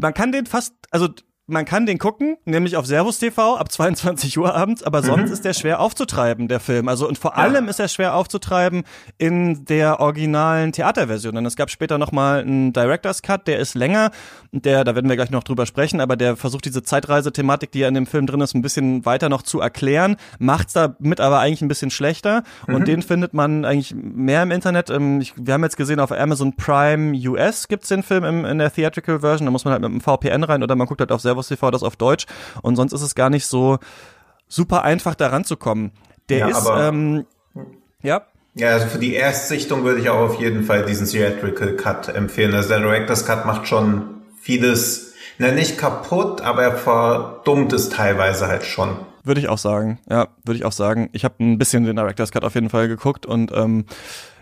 man 0.00 0.14
kann 0.14 0.32
den 0.32 0.46
fast, 0.46 0.74
also 0.90 1.08
man 1.48 1.64
kann 1.64 1.86
den 1.86 1.98
gucken, 1.98 2.36
nämlich 2.44 2.76
auf 2.76 2.86
Servus 2.86 3.18
TV 3.18 3.56
ab 3.56 3.70
22 3.70 4.38
Uhr 4.38 4.54
abends, 4.54 4.82
aber 4.82 5.02
sonst 5.02 5.26
Mhm. 5.26 5.32
ist 5.32 5.44
der 5.44 5.52
schwer 5.54 5.80
aufzutreiben, 5.80 6.46
der 6.48 6.60
Film. 6.60 6.88
Also 6.88 7.06
und 7.08 7.18
vor 7.18 7.36
allem 7.36 7.68
ist 7.68 7.80
er 7.80 7.88
schwer 7.88 8.14
aufzutreiben 8.14 8.84
in 9.18 9.64
der 9.64 9.98
originalen 10.00 10.72
Theaterversion. 10.72 11.34
Denn 11.34 11.44
es 11.44 11.56
gab 11.56 11.68
später 11.68 11.98
nochmal 11.98 12.40
einen 12.42 12.72
Director's 12.72 13.22
Cut, 13.22 13.48
der 13.48 13.58
ist 13.58 13.74
länger, 13.74 14.12
der, 14.52 14.84
da 14.84 14.94
werden 14.94 15.08
wir 15.08 15.16
gleich 15.16 15.30
noch 15.30 15.42
drüber 15.42 15.66
sprechen, 15.66 16.00
aber 16.00 16.16
der 16.16 16.36
versucht 16.36 16.64
diese 16.64 16.82
Zeitreisethematik, 16.84 17.72
die 17.72 17.80
ja 17.80 17.88
in 17.88 17.94
dem 17.94 18.06
Film 18.06 18.26
drin 18.26 18.40
ist, 18.40 18.54
ein 18.54 18.62
bisschen 18.62 19.04
weiter 19.04 19.28
noch 19.28 19.42
zu 19.42 19.60
erklären, 19.60 20.16
macht's 20.38 20.72
damit 20.74 21.20
aber 21.20 21.40
eigentlich 21.40 21.60
ein 21.62 21.68
bisschen 21.68 21.90
schlechter. 21.90 22.44
Mhm. 22.68 22.74
Und 22.76 22.88
den 22.88 23.02
findet 23.02 23.34
man 23.34 23.64
eigentlich 23.64 23.94
mehr 23.96 24.44
im 24.44 24.52
Internet. 24.52 24.90
Ähm, 24.90 25.22
wir 25.36 25.54
haben 25.54 25.64
jetzt 25.64 25.76
gesehen, 25.76 25.98
auf 26.00 26.12
Amazon 26.12 26.54
Prime 26.56 27.14
US 27.28 27.66
gibt's 27.68 27.88
den 27.88 28.04
Film 28.04 28.44
in 28.44 28.58
der 28.58 28.72
Theatrical 28.72 29.20
Version. 29.20 29.46
Da 29.46 29.50
muss 29.50 29.64
man 29.64 29.72
halt 29.72 29.82
mit 29.82 29.90
dem 29.90 30.00
VPN 30.00 30.44
rein 30.44 30.62
oder 30.62 30.76
man 30.76 30.86
guckt 30.86 31.00
halt 31.00 31.10
auf 31.10 31.20
Servus 31.20 31.31
TV 31.40 31.70
das 31.70 31.82
auf 31.82 31.96
Deutsch. 31.96 32.26
Und 32.62 32.76
sonst 32.76 32.92
ist 32.92 33.02
es 33.02 33.14
gar 33.14 33.30
nicht 33.30 33.46
so 33.46 33.78
super 34.48 34.82
einfach, 34.82 35.14
da 35.14 35.28
ranzukommen. 35.28 35.92
Der 36.28 36.38
Ja, 36.38 36.48
ist, 36.48 36.70
ähm, 36.76 37.26
ja, 38.02 38.22
Ja, 38.54 38.68
also 38.70 38.86
für 38.88 38.98
die 38.98 39.14
Erstsichtung 39.14 39.82
würde 39.84 40.00
ich 40.00 40.10
auch 40.10 40.20
auf 40.20 40.40
jeden 40.40 40.64
Fall 40.64 40.84
diesen 40.84 41.06
Theatrical 41.06 41.74
Cut 41.74 42.08
empfehlen. 42.08 42.54
Also 42.54 42.68
der 42.68 42.80
Director's 42.80 43.24
Cut 43.24 43.46
macht 43.46 43.66
schon 43.66 44.22
vieles, 44.40 45.14
na 45.38 45.50
nicht 45.52 45.78
kaputt, 45.78 46.42
aber 46.42 46.62
er 46.62 46.76
verdummt 46.76 47.72
es 47.72 47.88
teilweise 47.88 48.48
halt 48.48 48.64
schon. 48.64 48.96
Würde 49.24 49.40
ich 49.40 49.48
auch 49.48 49.58
sagen. 49.58 49.98
Ja, 50.10 50.28
würde 50.44 50.58
ich 50.58 50.64
auch 50.64 50.72
sagen. 50.72 51.08
Ich 51.12 51.24
habe 51.24 51.36
ein 51.40 51.56
bisschen 51.56 51.84
den 51.84 51.96
Director's 51.96 52.30
Cut 52.32 52.44
auf 52.44 52.54
jeden 52.54 52.68
Fall 52.70 52.88
geguckt 52.88 53.24
und 53.24 53.52
ähm, 53.54 53.86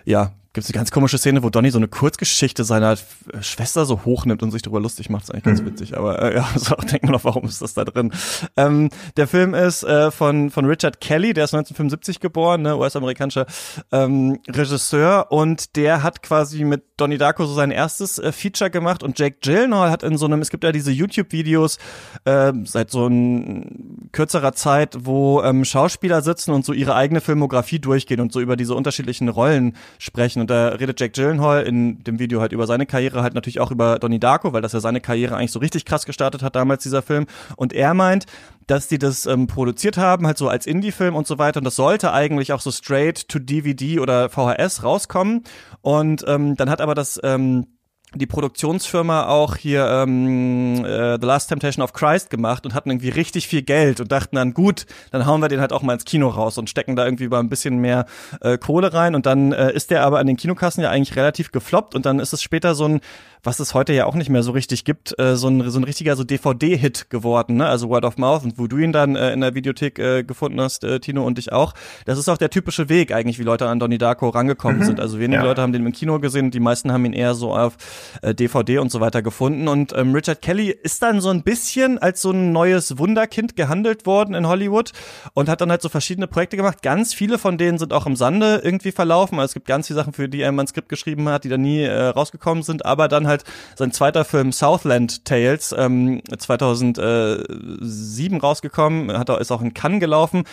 ja, 0.05 0.33
gibt 0.53 0.65
es 0.65 0.71
eine 0.71 0.79
ganz 0.81 0.91
komische 0.91 1.17
Szene, 1.19 1.43
wo 1.43 1.51
Donny 1.51 1.71
so 1.71 1.79
eine 1.79 1.87
Kurzgeschichte 1.87 2.65
seiner 2.65 2.97
Schwester 3.41 3.85
so 3.85 4.05
hochnimmt 4.05 4.43
und 4.43 4.51
sich 4.51 4.63
darüber 4.63 4.81
lustig 4.81 5.09
macht. 5.09 5.23
Das 5.23 5.29
ist 5.29 5.35
eigentlich 5.35 5.45
ganz 5.45 5.65
witzig. 5.65 5.97
Aber 5.97 6.21
äh, 6.21 6.37
ja, 6.37 6.49
so 6.57 6.75
denkt 6.75 7.05
man 7.05 7.13
noch, 7.13 7.25
warum 7.25 7.45
ist 7.45 7.63
das 7.63 7.75
da 7.75 7.85
drin? 7.85 8.13
Ähm, 8.57 8.91
der 9.17 9.29
Film 9.29 9.55
ist 9.55 9.85
äh, 9.85 10.11
von 10.11 10.51
von 10.51 10.65
Richard 10.65 11.01
Kelly, 11.01 11.35
der 11.35 11.45
ist 11.45 11.55
1975 11.55 12.21
geboren, 12.21 12.63
ne, 12.63 12.77
US-amerikanischer 12.77 13.47
ähm, 13.93 14.41
Regisseur 14.49 15.31
und 15.31 15.77
der 15.77 16.03
hat 16.03 16.23
quasi 16.23 16.65
mit 16.65 16.83
Donnie 16.97 17.19
Darko 17.19 17.47
so 17.47 17.55
sein 17.55 17.71
erstes 17.71 18.19
äh, 18.19 18.33
Feature 18.33 18.71
gemacht 18.71 19.03
und 19.03 19.19
Jake 19.19 19.39
Gyllenhaal 19.41 19.91
hat 19.91 20.03
in 20.03 20.19
so 20.19 20.27
einem, 20.27 20.41
es 20.41 20.51
gibt 20.51 20.65
ja 20.65 20.73
diese 20.73 20.91
YouTube-Videos 20.91 21.79
äh, 22.25 22.53
seit 22.65 22.91
so 22.91 23.07
ein 23.07 24.09
kürzerer 24.13 24.53
Zeit, 24.53 24.97
wo 25.01 25.43
ähm, 25.43 25.65
Schauspieler 25.65 26.23
sitzen 26.23 26.51
und 26.51 26.65
so 26.65 26.73
ihre 26.73 26.95
eigene 26.95 27.21
Filmografie 27.21 27.79
durchgehen 27.79 28.21
und 28.21 28.33
so 28.33 28.41
über 28.41 28.57
diese 28.57 28.75
unterschiedlichen 28.75 29.29
Rollen 29.29 29.77
sprechen. 29.99 30.40
Und 30.41 30.51
da 30.51 30.69
redet 30.69 31.01
Jake 31.01 31.13
Gyllenhaal 31.13 31.63
in 31.63 32.03
dem 32.05 32.19
Video 32.19 32.41
halt 32.41 32.53
über 32.53 32.67
seine 32.67 32.87
Karriere, 32.87 33.23
halt 33.23 33.35
natürlich 33.35 33.61
auch 33.61 33.71
über 33.71 33.99
Donnie 33.99 34.19
Darko, 34.19 34.53
weil 34.53 34.63
das 34.63 34.73
ja 34.73 34.81
seine 34.81 35.01
Karriere 35.01 35.37
eigentlich 35.37 35.53
so 35.53 35.59
richtig 35.59 35.85
krass 35.85 36.07
gestartet 36.07 36.43
hat 36.43 36.57
damals, 36.57 36.83
dieser 36.83 37.03
Film. 37.03 37.27
Und 37.57 37.73
er 37.73 37.95
meint, 37.95 38.27
dass 38.67 38.89
die 38.89 38.99
das 38.99 39.27
ähm, 39.27 39.47
produziert 39.47 39.97
haben, 39.97 40.27
halt 40.27 40.39
so 40.39 40.49
als 40.49 40.67
Indie-Film 40.67 41.15
und 41.15 41.27
so 41.27 41.39
weiter. 41.39 41.59
Und 41.59 41.65
das 41.65 41.77
sollte 41.77 42.13
eigentlich 42.13 42.53
auch 42.53 42.61
so 42.61 42.71
straight 42.71 43.29
to 43.29 43.39
DVD 43.39 44.01
oder 44.01 44.29
VHS 44.29 44.85
rauskommen. 44.85 45.45
Und 45.81 46.25
ähm, 46.27 46.57
dann 46.57 46.71
hat 46.71 46.81
aber 46.81 46.95
das 46.95 47.21
ähm, 47.23 47.67
die 48.15 48.27
Produktionsfirma 48.27 49.27
auch 49.27 49.57
hier 49.57 49.87
ähm, 49.87 50.85
äh, 50.85 51.19
The 51.21 51.27
Last 51.27 51.49
Temptation 51.49 51.83
of 51.85 51.93
Christ 51.93 52.29
gemacht 52.31 52.65
und 52.67 52.75
hatten 52.75 52.91
irgendwie 52.91 53.09
richtig 53.11 53.47
viel 53.47 53.63
Geld 53.63 54.01
und 54.01 54.11
dachten 54.11 54.37
dann, 54.37 54.53
gut, 54.55 54.87
dann 55.13 55.27
hauen 55.27 55.41
wir 55.41 55.49
den 55.49 55.61
halt 55.61 55.73
auch 55.73 55.83
mal 55.83 55.95
ins 55.95 56.05
Kino 56.05 56.29
raus 56.29 56.59
und 56.59 56.69
stecken 56.69 56.97
da 56.97 57.05
irgendwie 57.05 57.29
mal 57.29 57.39
ein 57.41 57.49
bisschen 57.49 57.79
mehr 57.79 58.07
äh, 58.41 58.59
Kohle 58.59 58.93
rein. 58.93 59.15
Und 59.15 59.27
dann 59.27 59.53
äh, 59.53 59.73
ist 59.73 59.91
der 59.91 60.03
aber 60.05 60.19
an 60.19 60.27
den 60.27 60.37
Kinokassen 60.37 60.83
ja 60.83 60.91
eigentlich 60.91 61.17
relativ 61.17 61.53
gefloppt 61.53 61.95
und 61.95 62.05
dann 62.05 62.19
ist 62.19 62.33
es 62.33 62.43
später 62.43 62.75
so 62.75 62.85
ein, 62.87 63.01
was 63.43 63.59
es 63.61 63.73
heute 63.73 63.93
ja 63.95 64.05
auch 64.05 64.15
nicht 64.17 64.29
mehr 64.29 64.43
so 64.43 64.51
richtig 64.51 64.85
gibt, 64.85 65.19
äh, 65.19 65.37
so, 65.37 65.49
ein, 65.49 65.71
so 65.71 65.79
ein 65.79 65.85
richtiger 65.85 66.15
so 66.17 66.25
DVD-Hit 66.25 67.09
geworden, 67.11 67.57
ne? 67.57 67.67
Also 67.67 67.89
Word 67.89 68.05
of 68.05 68.19
Mouth 68.19 68.43
und 68.45 68.59
wo 68.59 68.67
du 68.67 68.77
ihn 68.77 68.93
dann 68.93 69.17
äh, 69.17 69.33
in 69.33 69.41
der 69.41 69.55
Videothek 69.55 69.99
äh, 69.99 70.25
gefunden 70.25 70.61
hast, 70.61 70.85
äh, 70.85 71.01
Tino 71.01 71.25
und 71.25 71.39
ich 71.39 71.53
auch. 71.53 71.73
Das 72.05 72.19
ist 72.19 72.29
auch 72.29 72.37
der 72.39 72.51
typische 72.51 72.89
Weg 72.91 73.13
eigentlich, 73.13 73.39
wie 73.39 73.45
Leute 73.45 73.67
an 73.69 73.79
Donnie 73.79 73.97
Darko 73.99 74.29
rangekommen 74.29 74.81
Mhm. 74.81 74.85
sind. 74.85 75.01
Also 75.01 75.19
wenige 75.19 75.41
Ja. 75.43 75.45
Leute 75.47 75.63
haben 75.63 75.73
den 75.73 75.87
im 75.87 75.93
Kino 75.93 76.19
gesehen, 76.21 76.51
die 76.51 76.61
meisten 76.61 76.93
haben 76.93 77.05
ihn 77.07 77.13
eher 77.15 77.35
so 77.35 77.55
auf 77.55 77.77
äh, 78.23 78.35
DVD 78.35 78.79
und 78.79 78.91
so 78.91 79.01
weiter 79.01 79.23
gefunden. 79.23 79.69
Und 79.69 79.93
ähm, 79.97 80.15
Richard 80.15 80.43
Kelly 80.43 80.71
ist 80.71 81.03
dann 81.03 81.21
so 81.21 81.31
ein 81.31 81.43
bisschen 81.43 81.99
als 81.99 82.23
so 82.23 82.31
ein 82.31 82.53
neues 82.53 82.99
Wunderkind 82.99 83.57
gehandelt 83.57 84.07
worden 84.07 84.35
in 84.35 84.47
Hollywood 84.47 84.93
und 85.35 85.49
hat 85.49 85.61
dann 85.61 85.71
halt 85.71 85.83
so 85.83 85.89
verschiedene 85.89 86.27
Projekte 86.27 86.57
gemacht. 86.57 86.83
Ganz 86.83 87.15
viele 87.15 87.39
von 87.39 87.59
denen 87.59 87.79
sind 87.79 87.93
auch 87.93 88.07
im 88.07 88.17
Sande 88.17 88.61
irgendwie 88.63 88.93
verlaufen. 88.93 89.39
Also 89.39 89.51
es 89.51 89.55
gibt 89.55 89.67
ganz 89.67 89.89
viele 89.89 89.99
Sachen, 89.99 90.13
für 90.13 90.29
die 90.29 90.43
er 90.43 90.53
mal 90.53 90.65
ein 90.65 90.69
Skript 90.69 90.89
geschrieben 90.89 91.29
hat, 91.29 91.45
die 91.45 91.49
dann 91.49 91.63
nie 91.63 91.83
äh, 91.83 92.07
rausgekommen 92.07 92.63
sind. 92.63 92.85
Aber 92.85 93.09
dann 93.09 93.27
halt 93.27 93.45
sein 93.77 93.93
zweiter 93.93 94.25
Film 94.25 94.53
Southland 94.53 95.25
Tales 95.25 95.75
ähm, 95.77 96.23
2007 96.37 98.41
rausgekommen, 98.41 99.19
hat 99.19 99.31
ist 99.41 99.53
auch 99.53 99.63
in 99.63 99.75
Cannes 99.75 100.01
gelaufen. 100.01 100.45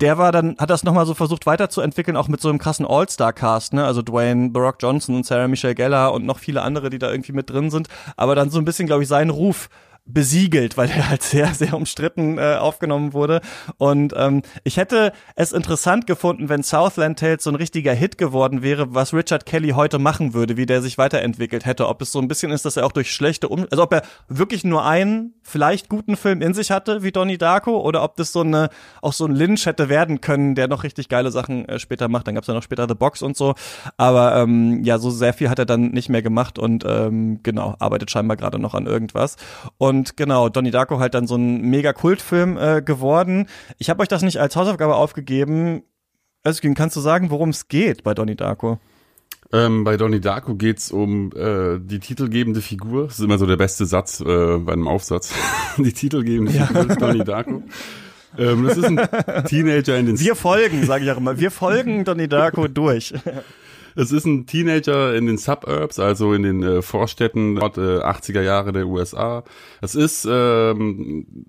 Der 0.00 0.18
war 0.18 0.32
dann, 0.32 0.56
hat 0.58 0.70
das 0.70 0.84
nochmal 0.84 1.06
so 1.06 1.14
versucht 1.14 1.46
weiterzuentwickeln, 1.46 2.16
auch 2.16 2.28
mit 2.28 2.40
so 2.40 2.48
einem 2.48 2.58
krassen 2.58 2.86
All-Star-Cast, 2.86 3.74
ne? 3.74 3.84
Also 3.84 4.02
Dwayne 4.02 4.50
Barack 4.50 4.76
Johnson 4.80 5.16
und 5.16 5.26
Sarah 5.26 5.48
Michelle 5.48 5.74
Gellar 5.74 6.12
und 6.12 6.24
noch 6.24 6.38
viele 6.38 6.62
andere, 6.62 6.90
die 6.92 6.98
da 6.98 7.10
irgendwie 7.10 7.32
mit 7.32 7.50
drin 7.50 7.70
sind. 7.70 7.88
Aber 8.16 8.34
dann 8.34 8.50
so 8.50 8.58
ein 8.58 8.64
bisschen, 8.64 8.86
glaube 8.86 9.02
ich, 9.02 9.08
seinen 9.08 9.30
Ruf 9.30 9.68
besiegelt, 10.04 10.76
weil 10.76 10.90
er 10.90 11.08
halt 11.10 11.22
sehr, 11.22 11.54
sehr 11.54 11.74
umstritten 11.74 12.38
äh, 12.38 12.56
aufgenommen 12.58 13.12
wurde. 13.12 13.40
Und 13.78 14.12
ähm, 14.16 14.42
ich 14.64 14.76
hätte 14.76 15.12
es 15.36 15.52
interessant 15.52 16.06
gefunden, 16.06 16.48
wenn 16.48 16.62
Southland 16.62 17.18
Tales 17.18 17.44
so 17.44 17.50
ein 17.50 17.56
richtiger 17.56 17.92
Hit 17.92 18.18
geworden 18.18 18.62
wäre, 18.62 18.94
was 18.94 19.14
Richard 19.14 19.46
Kelly 19.46 19.70
heute 19.70 19.98
machen 19.98 20.34
würde, 20.34 20.56
wie 20.56 20.66
der 20.66 20.82
sich 20.82 20.98
weiterentwickelt 20.98 21.64
hätte. 21.66 21.88
Ob 21.88 22.02
es 22.02 22.10
so 22.10 22.18
ein 22.18 22.26
bisschen 22.26 22.50
ist, 22.50 22.64
dass 22.64 22.76
er 22.76 22.84
auch 22.84 22.92
durch 22.92 23.12
schlechte 23.12 23.48
um 23.48 23.66
also 23.70 23.84
ob 23.84 23.92
er 23.92 24.02
wirklich 24.28 24.64
nur 24.64 24.84
einen 24.84 25.34
vielleicht 25.42 25.88
guten 25.88 26.16
Film 26.16 26.42
in 26.42 26.52
sich 26.52 26.70
hatte, 26.70 27.02
wie 27.02 27.12
Donnie 27.12 27.38
Darko, 27.38 27.80
oder 27.80 28.02
ob 28.02 28.16
das 28.16 28.32
so 28.32 28.40
eine 28.40 28.70
auch 29.02 29.12
so 29.12 29.24
ein 29.24 29.34
Lynch 29.34 29.66
hätte 29.66 29.88
werden 29.88 30.20
können, 30.20 30.54
der 30.54 30.66
noch 30.66 30.82
richtig 30.82 31.08
geile 31.08 31.30
Sachen 31.30 31.68
äh, 31.68 31.78
später 31.78 32.08
macht. 32.08 32.26
Dann 32.26 32.34
gab's 32.34 32.48
ja 32.48 32.54
noch 32.54 32.62
später 32.62 32.88
The 32.88 32.94
Box 32.94 33.22
und 33.22 33.36
so. 33.36 33.54
Aber 33.96 34.36
ähm, 34.36 34.82
ja, 34.82 34.98
so 34.98 35.10
sehr 35.10 35.32
viel 35.32 35.48
hat 35.48 35.60
er 35.60 35.66
dann 35.66 35.90
nicht 35.92 36.08
mehr 36.08 36.22
gemacht 36.22 36.58
und 36.58 36.84
ähm, 36.86 37.40
genau, 37.42 37.76
arbeitet 37.78 38.10
scheinbar 38.10 38.36
gerade 38.36 38.58
noch 38.58 38.74
an 38.74 38.86
irgendwas. 38.86 39.36
Und 39.78 39.91
genau, 40.16 40.48
Donnie 40.48 40.70
Darko 40.70 40.98
halt 40.98 41.14
dann 41.14 41.26
so 41.26 41.36
ein 41.36 41.62
mega 41.62 41.92
Kultfilm 41.92 42.56
äh, 42.56 42.82
geworden. 42.82 43.46
Ich 43.78 43.90
habe 43.90 44.02
euch 44.02 44.08
das 44.08 44.22
nicht 44.22 44.38
als 44.38 44.56
Hausaufgabe 44.56 44.94
aufgegeben. 44.94 45.82
Özgün, 46.46 46.74
kannst 46.74 46.96
du 46.96 47.00
sagen, 47.00 47.30
worum 47.30 47.50
es 47.50 47.68
geht 47.68 48.02
bei 48.02 48.14
Donnie 48.14 48.36
Darko? 48.36 48.78
Ähm, 49.52 49.84
bei 49.84 49.96
Donnie 49.96 50.20
Darko 50.20 50.54
geht's 50.54 50.90
um 50.90 51.30
äh, 51.36 51.78
die 51.78 51.98
titelgebende 52.00 52.62
Figur. 52.62 53.04
Das 53.04 53.18
ist 53.18 53.24
immer 53.24 53.38
so 53.38 53.46
der 53.46 53.56
beste 53.56 53.84
Satz 53.84 54.20
äh, 54.20 54.24
bei 54.58 54.72
einem 54.72 54.88
Aufsatz. 54.88 55.32
die 55.76 55.92
titelgebende 55.92 56.52
Figur 56.52 56.90
ist 56.90 57.00
Donnie 57.00 57.24
Darko. 57.24 57.62
Ähm, 58.38 58.64
das 58.64 58.78
ist 58.78 58.84
ein 58.84 58.96
Teenager 59.46 59.98
in 59.98 60.06
den 60.06 60.20
Wir 60.20 60.36
folgen, 60.36 60.84
sage 60.86 61.04
ich 61.04 61.10
auch 61.10 61.18
immer. 61.18 61.38
Wir 61.38 61.50
folgen 61.50 62.04
Donnie 62.04 62.28
Darko 62.28 62.66
durch. 62.68 63.12
Es 63.96 64.12
ist 64.12 64.24
ein 64.24 64.46
Teenager 64.46 65.14
in 65.14 65.26
den 65.26 65.38
Suburbs, 65.38 65.98
also 65.98 66.32
in 66.34 66.42
den 66.42 66.62
äh, 66.62 66.82
Vorstädten 66.82 67.56
dort 67.56 67.78
äh, 67.78 67.98
80er 67.98 68.42
Jahre 68.42 68.72
der 68.72 68.86
USA. 68.86 69.44
Es 69.80 69.94
ist 69.94 70.26
ähm, 70.30 71.46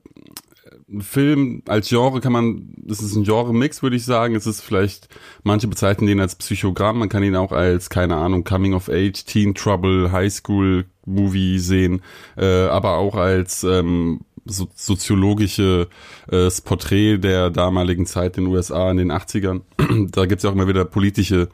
ein 0.90 1.02
Film 1.02 1.64
als 1.68 1.90
Genre 1.90 2.22
kann 2.22 2.32
man, 2.32 2.74
das 2.78 3.02
ist 3.02 3.16
ein 3.16 3.24
Genre-Mix, 3.24 3.82
würde 3.82 3.96
ich 3.96 4.06
sagen. 4.06 4.36
Es 4.36 4.46
ist 4.46 4.62
vielleicht, 4.62 5.08
manche 5.44 5.68
bezeichnen 5.68 6.08
den 6.08 6.20
als 6.20 6.36
Psychogramm, 6.36 7.00
man 7.00 7.10
kann 7.10 7.24
ihn 7.24 7.36
auch 7.36 7.52
als, 7.52 7.90
keine 7.90 8.16
Ahnung, 8.16 8.44
Coming 8.44 8.74
of 8.74 8.90
Age, 8.90 9.26
Teen 9.26 9.56
Trouble, 9.56 10.12
High 10.12 10.32
School 10.32 10.86
Movie 11.06 11.60
sehen, 11.60 12.02
äh, 12.38 12.66
aber 12.66 12.98
auch 12.98 13.16
als 13.16 13.64
ähm, 13.64 14.22
so, 14.46 14.68
soziologische 14.76 15.88
äh, 16.30 16.50
Porträt 16.64 17.18
der 17.18 17.50
damaligen 17.50 18.06
Zeit 18.06 18.38
in 18.38 18.46
den 18.46 18.54
USA 18.54 18.92
in 18.92 18.98
den 18.98 19.12
80ern. 19.12 19.62
da 20.12 20.26
gibt's 20.26 20.44
ja 20.44 20.50
auch 20.50 20.56
immer 20.56 20.68
wieder 20.68 20.86
politische 20.86 21.50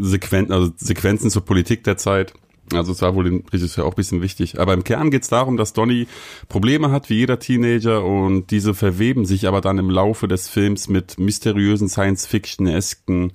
Sequenzen, 0.00 0.52
also 0.52 0.72
Sequenzen 0.76 1.30
zur 1.30 1.44
Politik 1.44 1.84
der 1.84 1.96
Zeit. 1.96 2.34
Also 2.72 2.92
es 2.92 3.02
war 3.02 3.14
wohl 3.14 3.24
dem 3.24 3.44
Regisseur 3.52 3.84
auch 3.84 3.92
ein 3.92 3.96
bisschen 3.96 4.22
wichtig. 4.22 4.58
Aber 4.60 4.72
im 4.72 4.84
Kern 4.84 5.10
geht 5.10 5.22
es 5.22 5.28
darum, 5.28 5.56
dass 5.56 5.72
Donny 5.72 6.06
Probleme 6.48 6.90
hat, 6.90 7.10
wie 7.10 7.16
jeder 7.16 7.38
Teenager, 7.38 8.04
und 8.04 8.50
diese 8.50 8.74
verweben 8.74 9.24
sich 9.24 9.46
aber 9.46 9.60
dann 9.60 9.78
im 9.78 9.90
Laufe 9.90 10.28
des 10.28 10.48
Films 10.48 10.88
mit 10.88 11.18
mysteriösen 11.18 11.88
Science-Fiction-esken 11.88 13.32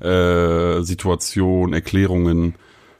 äh, 0.00 0.80
Situationen, 0.82 1.74
Erklärungen. 1.74 2.54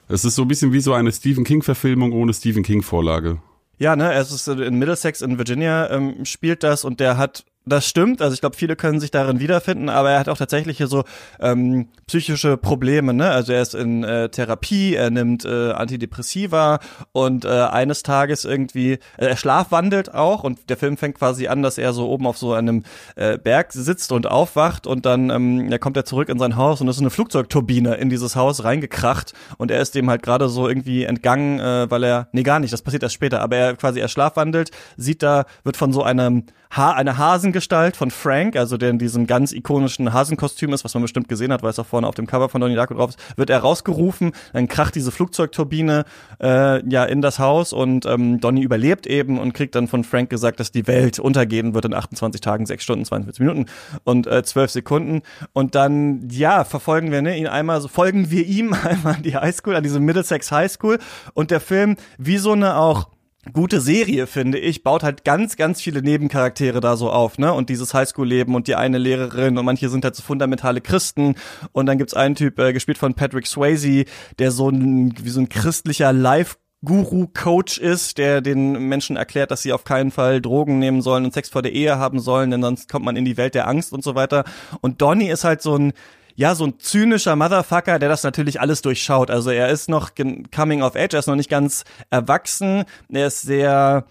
Es 0.07 0.23
ist 0.23 0.35
so 0.35 0.43
ein 0.43 0.47
bisschen 0.47 0.73
wie 0.73 0.81
so 0.81 0.93
eine 0.93 1.11
Stephen 1.11 1.43
King-Verfilmung 1.43 2.13
ohne 2.13 2.33
Stephen 2.33 2.63
King-Vorlage. 2.63 3.41
Ja, 3.79 3.95
ne, 3.95 4.13
es 4.13 4.31
ist 4.31 4.47
in 4.47 4.77
Middlesex 4.77 5.21
in 5.21 5.39
Virginia 5.39 5.89
ähm, 5.89 6.23
spielt 6.25 6.61
das 6.63 6.85
und 6.85 6.99
der 6.99 7.17
hat 7.17 7.45
das 7.65 7.87
stimmt. 7.87 8.21
Also 8.21 8.33
ich 8.33 8.41
glaube, 8.41 8.55
viele 8.55 8.75
können 8.75 8.99
sich 8.99 9.11
darin 9.11 9.39
wiederfinden, 9.39 9.89
aber 9.89 10.11
er 10.11 10.19
hat 10.19 10.29
auch 10.29 10.37
tatsächlich 10.37 10.77
hier 10.77 10.87
so 10.87 11.03
ähm, 11.39 11.89
psychische 12.07 12.57
Probleme. 12.57 13.13
Ne? 13.13 13.29
Also 13.29 13.53
er 13.53 13.61
ist 13.61 13.75
in 13.75 14.03
äh, 14.03 14.29
Therapie, 14.29 14.95
er 14.95 15.11
nimmt 15.11 15.45
äh, 15.45 15.71
Antidepressiva 15.71 16.79
und 17.11 17.45
äh, 17.45 17.49
eines 17.49 18.01
Tages 18.01 18.45
irgendwie, 18.45 18.93
äh, 19.17 19.27
er 19.27 19.37
schlafwandelt 19.37 20.13
auch 20.13 20.43
und 20.43 20.69
der 20.69 20.77
Film 20.77 20.97
fängt 20.97 21.19
quasi 21.19 21.47
an, 21.47 21.61
dass 21.61 21.77
er 21.77 21.93
so 21.93 22.09
oben 22.09 22.25
auf 22.25 22.37
so 22.37 22.53
einem 22.53 22.83
äh, 23.15 23.37
Berg 23.37 23.73
sitzt 23.73 24.11
und 24.11 24.25
aufwacht 24.25 24.87
und 24.87 25.05
dann 25.05 25.29
ähm, 25.29 25.71
er 25.71 25.79
kommt 25.79 25.97
er 25.97 26.05
zurück 26.05 26.29
in 26.29 26.39
sein 26.39 26.55
Haus 26.55 26.81
und 26.81 26.87
es 26.87 26.95
ist 26.95 27.01
eine 27.01 27.11
Flugzeugturbine 27.11 27.93
in 27.95 28.09
dieses 28.09 28.35
Haus 28.35 28.63
reingekracht 28.63 29.33
und 29.57 29.69
er 29.69 29.81
ist 29.81 29.93
dem 29.93 30.09
halt 30.09 30.23
gerade 30.23 30.49
so 30.49 30.67
irgendwie 30.67 31.03
entgangen, 31.03 31.59
äh, 31.59 31.91
weil 31.91 32.03
er, 32.03 32.27
nee 32.31 32.43
gar 32.43 32.59
nicht, 32.59 32.73
das 32.73 32.81
passiert 32.81 33.03
erst 33.03 33.15
später, 33.15 33.41
aber 33.41 33.55
er 33.55 33.75
quasi 33.75 33.99
er 33.99 34.07
schlafwandelt, 34.07 34.71
sieht 34.97 35.21
da, 35.21 35.45
wird 35.63 35.77
von 35.77 35.93
so 35.93 36.01
einem 36.01 36.45
ha 36.71 36.93
eine 36.93 37.17
Hasengestalt 37.51 37.97
von 37.97 38.11
Frank, 38.11 38.55
also 38.55 38.77
der 38.77 38.89
in 38.89 38.97
diesem 38.97 39.27
ganz 39.27 39.51
ikonischen 39.51 40.13
Hasenkostüm 40.13 40.71
ist, 40.73 40.85
was 40.85 40.93
man 40.93 41.03
bestimmt 41.03 41.27
gesehen 41.27 41.51
hat, 41.51 41.63
weil 41.63 41.71
es 41.71 41.79
auch 41.79 41.85
vorne 41.85 42.07
auf 42.07 42.15
dem 42.15 42.25
Cover 42.25 42.47
von 42.47 42.61
Donnie 42.61 42.75
Darko 42.75 42.93
drauf 42.93 43.09
ist, 43.11 43.37
wird 43.37 43.49
er 43.49 43.59
rausgerufen, 43.59 44.31
dann 44.53 44.67
kracht 44.69 44.95
diese 44.95 45.11
Flugzeugturbine 45.11 46.05
äh, 46.41 46.89
ja 46.89 47.03
in 47.03 47.21
das 47.21 47.39
Haus 47.39 47.73
und 47.73 48.05
ähm, 48.05 48.39
Donnie 48.39 48.63
überlebt 48.63 49.05
eben 49.05 49.37
und 49.37 49.53
kriegt 49.53 49.75
dann 49.75 49.89
von 49.89 50.05
Frank 50.05 50.29
gesagt, 50.29 50.61
dass 50.61 50.71
die 50.71 50.87
Welt 50.87 51.19
untergehen 51.19 51.73
wird 51.73 51.85
in 51.85 51.93
28 51.93 52.39
Tagen, 52.39 52.65
6 52.65 52.83
Stunden, 52.83 53.05
42 53.05 53.41
Minuten 53.41 53.65
und 54.05 54.27
äh, 54.27 54.43
12 54.43 54.71
Sekunden. 54.71 55.21
Und 55.51 55.75
dann 55.75 56.29
ja 56.29 56.63
verfolgen 56.63 57.11
wir 57.11 57.21
ne, 57.21 57.37
ihn 57.37 57.47
einmal, 57.47 57.81
so 57.81 57.89
folgen 57.89 58.31
wir 58.31 58.45
ihm 58.45 58.73
einmal 58.83 59.15
an 59.15 59.23
die 59.23 59.35
Highschool, 59.35 59.75
an 59.75 59.83
diese 59.83 59.99
Middlesex 59.99 60.51
Highschool 60.51 60.99
und 61.33 61.51
der 61.51 61.59
Film 61.59 61.97
wie 62.17 62.37
so 62.37 62.53
eine 62.53 62.77
auch 62.77 63.09
gute 63.53 63.81
Serie, 63.81 64.27
finde 64.27 64.59
ich, 64.59 64.83
baut 64.83 65.03
halt 65.03 65.23
ganz, 65.23 65.55
ganz 65.57 65.81
viele 65.81 66.01
Nebencharaktere 66.01 66.79
da 66.79 66.95
so 66.95 67.09
auf, 67.09 67.37
ne? 67.37 67.53
Und 67.53 67.69
dieses 67.69 67.93
Highschool-Leben 67.93 68.53
und 68.53 68.67
die 68.67 68.75
eine 68.75 68.97
Lehrerin 68.97 69.57
und 69.57 69.65
manche 69.65 69.89
sind 69.89 70.03
halt 70.03 70.15
so 70.15 70.23
fundamentale 70.23 70.81
Christen. 70.81 71.35
Und 71.71 71.87
dann 71.87 71.97
gibt's 71.97 72.13
einen 72.13 72.35
Typ, 72.35 72.59
äh, 72.59 72.73
gespielt 72.73 72.97
von 72.97 73.15
Patrick 73.15 73.47
Swayze, 73.47 74.05
der 74.37 74.51
so 74.51 74.69
ein, 74.69 75.13
wie 75.21 75.29
so 75.29 75.39
ein 75.39 75.49
christlicher 75.49 76.13
Live- 76.13 76.57
Guru-Coach 76.83 77.77
ist, 77.77 78.17
der 78.17 78.41
den 78.41 78.87
Menschen 78.87 79.15
erklärt, 79.15 79.51
dass 79.51 79.61
sie 79.61 79.71
auf 79.71 79.83
keinen 79.83 80.09
Fall 80.09 80.41
Drogen 80.41 80.79
nehmen 80.79 81.03
sollen 81.03 81.25
und 81.25 81.33
Sex 81.33 81.49
vor 81.49 81.61
der 81.61 81.73
Ehe 81.73 81.99
haben 81.99 82.19
sollen, 82.19 82.49
denn 82.49 82.63
sonst 82.63 82.89
kommt 82.89 83.05
man 83.05 83.15
in 83.15 83.23
die 83.23 83.37
Welt 83.37 83.53
der 83.53 83.67
Angst 83.67 83.93
und 83.93 84.03
so 84.03 84.15
weiter. 84.15 84.45
Und 84.81 84.99
Donny 84.99 85.29
ist 85.29 85.43
halt 85.43 85.61
so 85.61 85.75
ein 85.75 85.93
ja, 86.35 86.55
so 86.55 86.65
ein 86.65 86.79
zynischer 86.79 87.35
Motherfucker, 87.35 87.99
der 87.99 88.09
das 88.09 88.23
natürlich 88.23 88.61
alles 88.61 88.81
durchschaut. 88.81 89.29
Also 89.31 89.49
er 89.49 89.69
ist 89.69 89.89
noch 89.89 90.11
coming 90.55 90.81
of 90.81 90.95
age, 90.95 91.13
er 91.13 91.19
ist 91.19 91.27
noch 91.27 91.35
nicht 91.35 91.49
ganz 91.49 91.83
erwachsen, 92.09 92.85
er 93.09 93.27
ist 93.27 93.41
sehr 93.41 94.05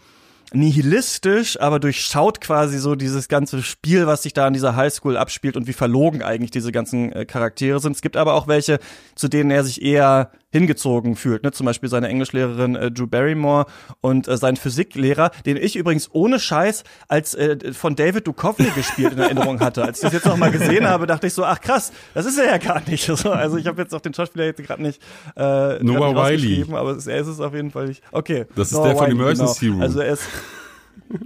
nihilistisch, 0.52 1.60
aber 1.60 1.78
durchschaut 1.78 2.40
quasi 2.40 2.78
so 2.78 2.94
dieses 2.94 3.28
ganze 3.28 3.62
Spiel, 3.62 4.06
was 4.06 4.22
sich 4.22 4.32
da 4.32 4.46
an 4.46 4.52
dieser 4.52 4.74
Highschool 4.76 5.16
abspielt 5.16 5.56
und 5.56 5.66
wie 5.66 5.72
verlogen 5.72 6.22
eigentlich 6.22 6.50
diese 6.50 6.72
ganzen 6.72 7.12
äh, 7.12 7.24
Charaktere 7.24 7.80
sind. 7.80 7.94
Es 7.94 8.02
gibt 8.02 8.16
aber 8.16 8.34
auch 8.34 8.48
welche, 8.48 8.80
zu 9.14 9.28
denen 9.28 9.50
er 9.50 9.64
sich 9.64 9.82
eher 9.82 10.32
hingezogen 10.50 11.16
fühlt. 11.16 11.42
Ne? 11.42 11.52
Zum 11.52 11.66
Beispiel 11.66 11.88
seine 11.88 12.08
Englischlehrerin 12.08 12.74
äh, 12.76 12.90
Drew 12.90 13.06
Barrymore 13.06 13.66
und 14.00 14.28
äh, 14.28 14.36
sein 14.36 14.56
Physiklehrer, 14.56 15.30
den 15.46 15.56
ich 15.56 15.76
übrigens 15.76 16.08
ohne 16.12 16.38
Scheiß 16.38 16.84
als 17.08 17.34
äh, 17.34 17.72
von 17.72 17.96
David 17.96 18.26
Duchovny 18.26 18.70
gespielt 18.74 19.12
in 19.12 19.18
Erinnerung 19.18 19.60
hatte. 19.60 19.82
Als 19.84 19.98
ich 19.98 20.02
das 20.02 20.12
jetzt 20.12 20.26
noch 20.26 20.36
mal 20.36 20.50
gesehen 20.50 20.88
habe, 20.88 21.06
dachte 21.06 21.26
ich 21.26 21.34
so, 21.34 21.44
ach 21.44 21.60
krass, 21.60 21.92
das 22.14 22.26
ist 22.26 22.38
er 22.38 22.46
ja 22.46 22.58
gar 22.58 22.82
nicht. 22.88 23.08
also 23.26 23.56
ich 23.56 23.66
habe 23.66 23.82
jetzt 23.82 23.94
auch 23.94 24.00
den 24.00 24.14
Schauspieler 24.14 24.44
jetzt 24.46 24.62
gerade 24.62 24.82
nicht, 24.82 25.00
äh, 25.36 25.82
Noah 25.82 26.14
Wiley, 26.14 26.66
aber 26.72 26.96
er 27.06 27.20
ist 27.20 27.28
es 27.28 27.40
auf 27.40 27.54
jeden 27.54 27.70
Fall 27.70 27.86
nicht. 27.86 28.02
Okay, 28.12 28.46
das 28.56 28.68
ist 28.68 28.74
Noah 28.74 28.88
der 28.88 28.96
von 28.96 29.06
Wiley, 29.06 29.20
Emergency 29.20 29.66
genau. 29.66 29.74
Room. 29.74 29.82
Also 29.82 30.00
er 30.00 30.12
ist 30.12 30.24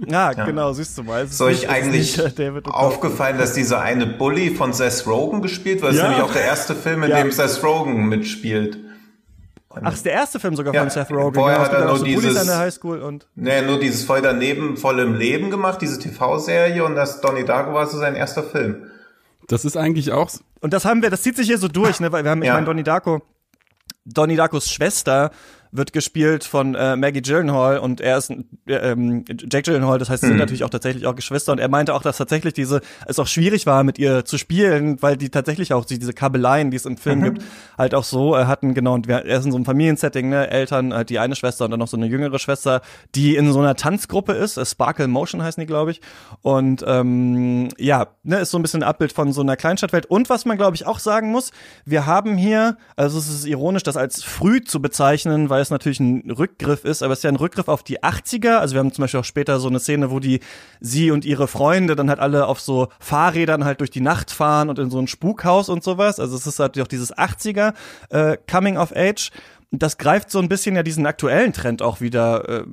ja, 0.07 0.31
ja, 0.31 0.45
genau, 0.45 0.73
siehst 0.73 0.97
du 0.97 1.03
mal. 1.03 1.25
Ist 1.25 1.39
euch 1.41 1.61
nicht, 1.61 1.69
eigentlich 1.69 2.19
aufgefallen, 2.65 3.37
dass 3.37 3.53
dieser 3.53 3.81
eine 3.81 4.07
Bully 4.07 4.55
von 4.55 4.73
Seth 4.73 5.05
Rogen 5.05 5.41
gespielt 5.41 5.81
wird? 5.81 5.93
Das 5.93 5.99
ja. 5.99 6.05
ist 6.05 6.09
nämlich 6.09 6.29
auch 6.29 6.33
der 6.33 6.43
erste 6.43 6.73
Film, 6.75 7.03
in 7.03 7.11
ja. 7.11 7.21
dem 7.21 7.31
Seth 7.31 7.63
Rogen 7.63 8.07
mitspielt. 8.07 8.79
Ach, 9.81 9.93
ist 9.93 10.05
der 10.05 10.13
erste 10.13 10.39
Film 10.39 10.55
sogar 10.55 10.73
ja, 10.73 10.81
von 10.81 10.89
Seth 10.89 11.11
Rogen. 11.11 11.35
Vorher 11.35 11.59
hat 11.59 11.73
er 11.73 11.85
nur 11.85 11.97
so 11.97 12.05
dieses, 12.05 12.37
an 12.37 12.47
der 12.47 12.57
Highschool 12.57 13.01
und 13.01 13.27
nee, 13.35 13.61
nur 13.61 13.79
dieses 13.79 14.03
voll 14.03 14.21
daneben, 14.21 14.77
voll 14.77 14.99
im 14.99 15.15
Leben 15.15 15.49
gemacht, 15.49 15.81
diese 15.81 15.99
TV-Serie 15.99 16.83
und 16.83 16.95
das 16.95 17.21
Donnie 17.21 17.43
Darko 17.43 17.73
war 17.73 17.87
so 17.87 17.97
sein 17.97 18.15
erster 18.15 18.43
Film. 18.43 18.87
Das 19.47 19.65
ist 19.65 19.77
eigentlich 19.77 20.11
auch. 20.11 20.29
Und 20.61 20.73
das 20.73 20.85
haben 20.85 21.01
wir, 21.01 21.09
das 21.09 21.21
zieht 21.21 21.35
sich 21.35 21.47
hier 21.47 21.57
so 21.57 21.67
durch, 21.67 21.99
ne, 21.99 22.11
weil 22.11 22.23
wir 22.23 22.31
haben, 22.31 22.41
ich 22.41 22.47
ja. 22.47 22.53
meine, 22.53 22.65
Donnie 22.65 22.83
Darko, 22.83 23.21
Donnie 24.05 24.35
Darkos 24.35 24.69
Schwester 24.69 25.31
wird 25.71 25.93
gespielt 25.93 26.43
von 26.43 26.75
äh, 26.75 26.95
Maggie 26.95 27.21
Gyllenhaal 27.21 27.79
und 27.79 28.01
er 28.01 28.17
ist 28.17 28.31
ähm, 28.67 29.25
Jack 29.51 29.65
Gyllenhaal, 29.65 29.99
das 29.99 30.09
heißt, 30.09 30.21
sie 30.21 30.27
sind 30.27 30.35
mhm. 30.35 30.39
natürlich 30.39 30.63
auch 30.63 30.69
tatsächlich 30.69 31.05
auch 31.05 31.15
Geschwister 31.15 31.51
und 31.51 31.59
er 31.59 31.69
meinte 31.69 31.93
auch, 31.93 32.01
dass 32.01 32.17
tatsächlich 32.17 32.53
diese 32.53 32.81
es 33.07 33.19
auch 33.19 33.27
schwierig 33.27 33.65
war 33.65 33.83
mit 33.83 33.99
ihr 33.99 34.25
zu 34.25 34.37
spielen, 34.37 35.01
weil 35.01 35.17
die 35.17 35.29
tatsächlich 35.29 35.73
auch 35.73 35.85
diese 35.85 36.13
Kabeleien, 36.13 36.71
die 36.71 36.77
es 36.77 36.85
im 36.85 36.97
Film 36.97 37.19
mhm. 37.19 37.23
gibt, 37.23 37.43
halt 37.77 37.93
auch 37.93 38.03
so 38.03 38.35
äh, 38.35 38.45
hatten 38.45 38.73
genau 38.73 38.93
und 38.93 39.07
wir, 39.07 39.25
er 39.25 39.39
ist 39.39 39.45
in 39.45 39.51
so 39.51 39.57
einem 39.57 39.65
Familiensetting, 39.65 40.29
ne, 40.29 40.49
Eltern, 40.49 40.93
halt 40.93 41.09
die 41.09 41.19
eine 41.19 41.35
Schwester 41.35 41.65
und 41.65 41.71
dann 41.71 41.79
noch 41.79 41.87
so 41.87 41.97
eine 41.97 42.05
jüngere 42.05 42.39
Schwester, 42.39 42.81
die 43.15 43.35
in 43.35 43.51
so 43.51 43.59
einer 43.59 43.75
Tanzgruppe 43.75 44.33
ist, 44.33 44.57
äh, 44.57 44.65
Sparkle 44.65 45.07
Motion 45.07 45.43
heißen 45.43 45.59
die, 45.59 45.67
glaube 45.67 45.91
ich. 45.91 46.01
Und 46.41 46.83
ähm, 46.87 47.69
ja, 47.77 48.07
ne, 48.23 48.39
ist 48.39 48.51
so 48.51 48.59
ein 48.59 48.61
bisschen 48.61 48.83
ein 48.83 48.89
Abbild 48.89 49.13
von 49.13 49.33
so 49.33 49.41
einer 49.41 49.55
Kleinstadtwelt 49.55 50.05
und 50.05 50.29
was 50.29 50.45
man 50.45 50.57
glaube 50.57 50.75
ich 50.75 50.85
auch 50.85 50.99
sagen 50.99 51.31
muss, 51.31 51.51
wir 51.85 52.05
haben 52.05 52.37
hier, 52.37 52.77
also 52.95 53.17
es 53.17 53.27
ist 53.27 53.45
ironisch, 53.45 53.83
das 53.83 53.97
als 53.97 54.23
früh 54.23 54.61
zu 54.61 54.81
bezeichnen, 54.81 55.49
weil 55.49 55.64
es 55.65 55.71
natürlich 55.71 55.99
ein 55.99 56.31
Rückgriff 56.31 56.85
ist, 56.85 57.03
aber 57.03 57.13
es 57.13 57.19
ist 57.19 57.23
ja 57.23 57.29
ein 57.29 57.35
Rückgriff 57.35 57.67
auf 57.67 57.83
die 57.83 58.01
80er. 58.01 58.57
Also 58.57 58.75
wir 58.75 58.79
haben 58.79 58.91
zum 58.91 59.03
Beispiel 59.03 59.19
auch 59.19 59.25
später 59.25 59.59
so 59.59 59.67
eine 59.67 59.79
Szene, 59.79 60.11
wo 60.11 60.19
die 60.19 60.39
sie 60.79 61.11
und 61.11 61.25
ihre 61.25 61.47
Freunde 61.47 61.95
dann 61.95 62.09
halt 62.09 62.19
alle 62.19 62.47
auf 62.47 62.59
so 62.59 62.87
Fahrrädern 62.99 63.65
halt 63.65 63.79
durch 63.79 63.91
die 63.91 64.01
Nacht 64.01 64.31
fahren 64.31 64.69
und 64.69 64.79
in 64.79 64.89
so 64.89 64.99
ein 64.99 65.07
Spukhaus 65.07 65.69
und 65.69 65.83
sowas. 65.83 66.19
Also 66.19 66.35
es 66.35 66.47
ist 66.47 66.59
halt 66.59 66.79
auch 66.79 66.87
dieses 66.87 67.15
80er 67.15 67.73
äh, 68.09 68.37
Coming 68.49 68.77
of 68.77 68.95
Age 68.95 69.31
das 69.79 69.97
greift 69.97 70.31
so 70.31 70.39
ein 70.39 70.49
bisschen 70.49 70.75
ja 70.75 70.83
diesen 70.83 71.05
aktuellen 71.05 71.53
Trend 71.53 71.81
auch 71.81 72.01
wieder 72.01 72.47
äh, 72.49 72.63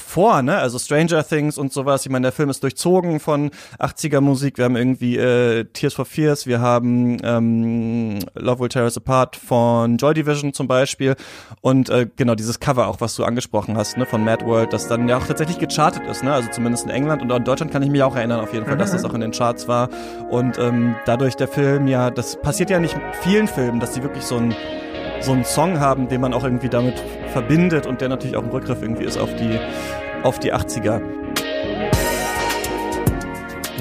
vor, 0.00 0.42
ne? 0.42 0.56
Also 0.58 0.78
Stranger 0.78 1.26
Things 1.26 1.58
und 1.58 1.72
sowas. 1.72 2.04
Ich 2.06 2.12
meine, 2.12 2.24
der 2.24 2.32
Film 2.32 2.50
ist 2.50 2.62
durchzogen 2.62 3.20
von 3.20 3.50
80er 3.78 4.20
Musik. 4.20 4.58
Wir 4.58 4.64
haben 4.64 4.76
irgendwie 4.76 5.16
äh, 5.16 5.64
Tears 5.72 5.94
for 5.94 6.04
Fears, 6.04 6.46
wir 6.46 6.60
haben 6.60 7.18
ähm, 7.22 8.18
Love 8.34 8.60
Will 8.60 8.68
Tear 8.68 8.84
Us 8.84 8.96
Apart 8.96 9.36
von 9.36 9.96
Joy 9.96 10.14
Division 10.14 10.52
zum 10.52 10.68
Beispiel 10.68 11.16
und 11.60 11.90
äh, 11.90 12.08
genau 12.16 12.34
dieses 12.34 12.60
Cover 12.60 12.86
auch, 12.88 13.00
was 13.00 13.16
du 13.16 13.24
angesprochen 13.24 13.76
hast, 13.76 13.96
ne? 13.96 14.06
Von 14.06 14.24
Mad 14.24 14.44
World, 14.46 14.72
das 14.72 14.88
dann 14.88 15.08
ja 15.08 15.18
auch 15.18 15.26
tatsächlich 15.26 15.58
gechartet 15.58 16.06
ist, 16.06 16.22
ne? 16.22 16.32
Also 16.32 16.48
zumindest 16.50 16.84
in 16.84 16.90
England 16.90 17.22
und 17.22 17.30
in 17.30 17.44
Deutschland 17.44 17.72
kann 17.72 17.82
ich 17.82 17.90
mich 17.90 18.02
auch 18.02 18.16
erinnern 18.16 18.40
auf 18.40 18.52
jeden 18.52 18.64
Fall, 18.64 18.74
mhm. 18.74 18.80
dass 18.80 18.92
das 18.92 19.04
auch 19.04 19.14
in 19.14 19.20
den 19.20 19.32
Charts 19.32 19.68
war 19.68 19.88
und 20.30 20.58
ähm, 20.58 20.94
dadurch 21.06 21.36
der 21.36 21.48
Film 21.48 21.86
ja, 21.86 22.10
das 22.10 22.40
passiert 22.40 22.70
ja 22.70 22.78
nicht 22.78 22.96
vielen 23.22 23.48
Filmen, 23.48 23.80
dass 23.80 23.94
sie 23.94 24.02
wirklich 24.02 24.24
so 24.24 24.36
ein 24.36 24.54
so 25.20 25.32
einen 25.32 25.44
Song 25.44 25.80
haben, 25.80 26.08
den 26.08 26.20
man 26.20 26.32
auch 26.32 26.44
irgendwie 26.44 26.68
damit 26.68 27.02
verbindet 27.32 27.86
und 27.86 28.00
der 28.00 28.08
natürlich 28.08 28.36
auch 28.36 28.44
ein 28.44 28.50
Rückgriff 28.50 28.82
irgendwie 28.82 29.04
ist 29.04 29.18
auf 29.18 29.34
die, 29.36 29.58
auf 30.22 30.38
die 30.38 30.52
80er. 30.52 31.00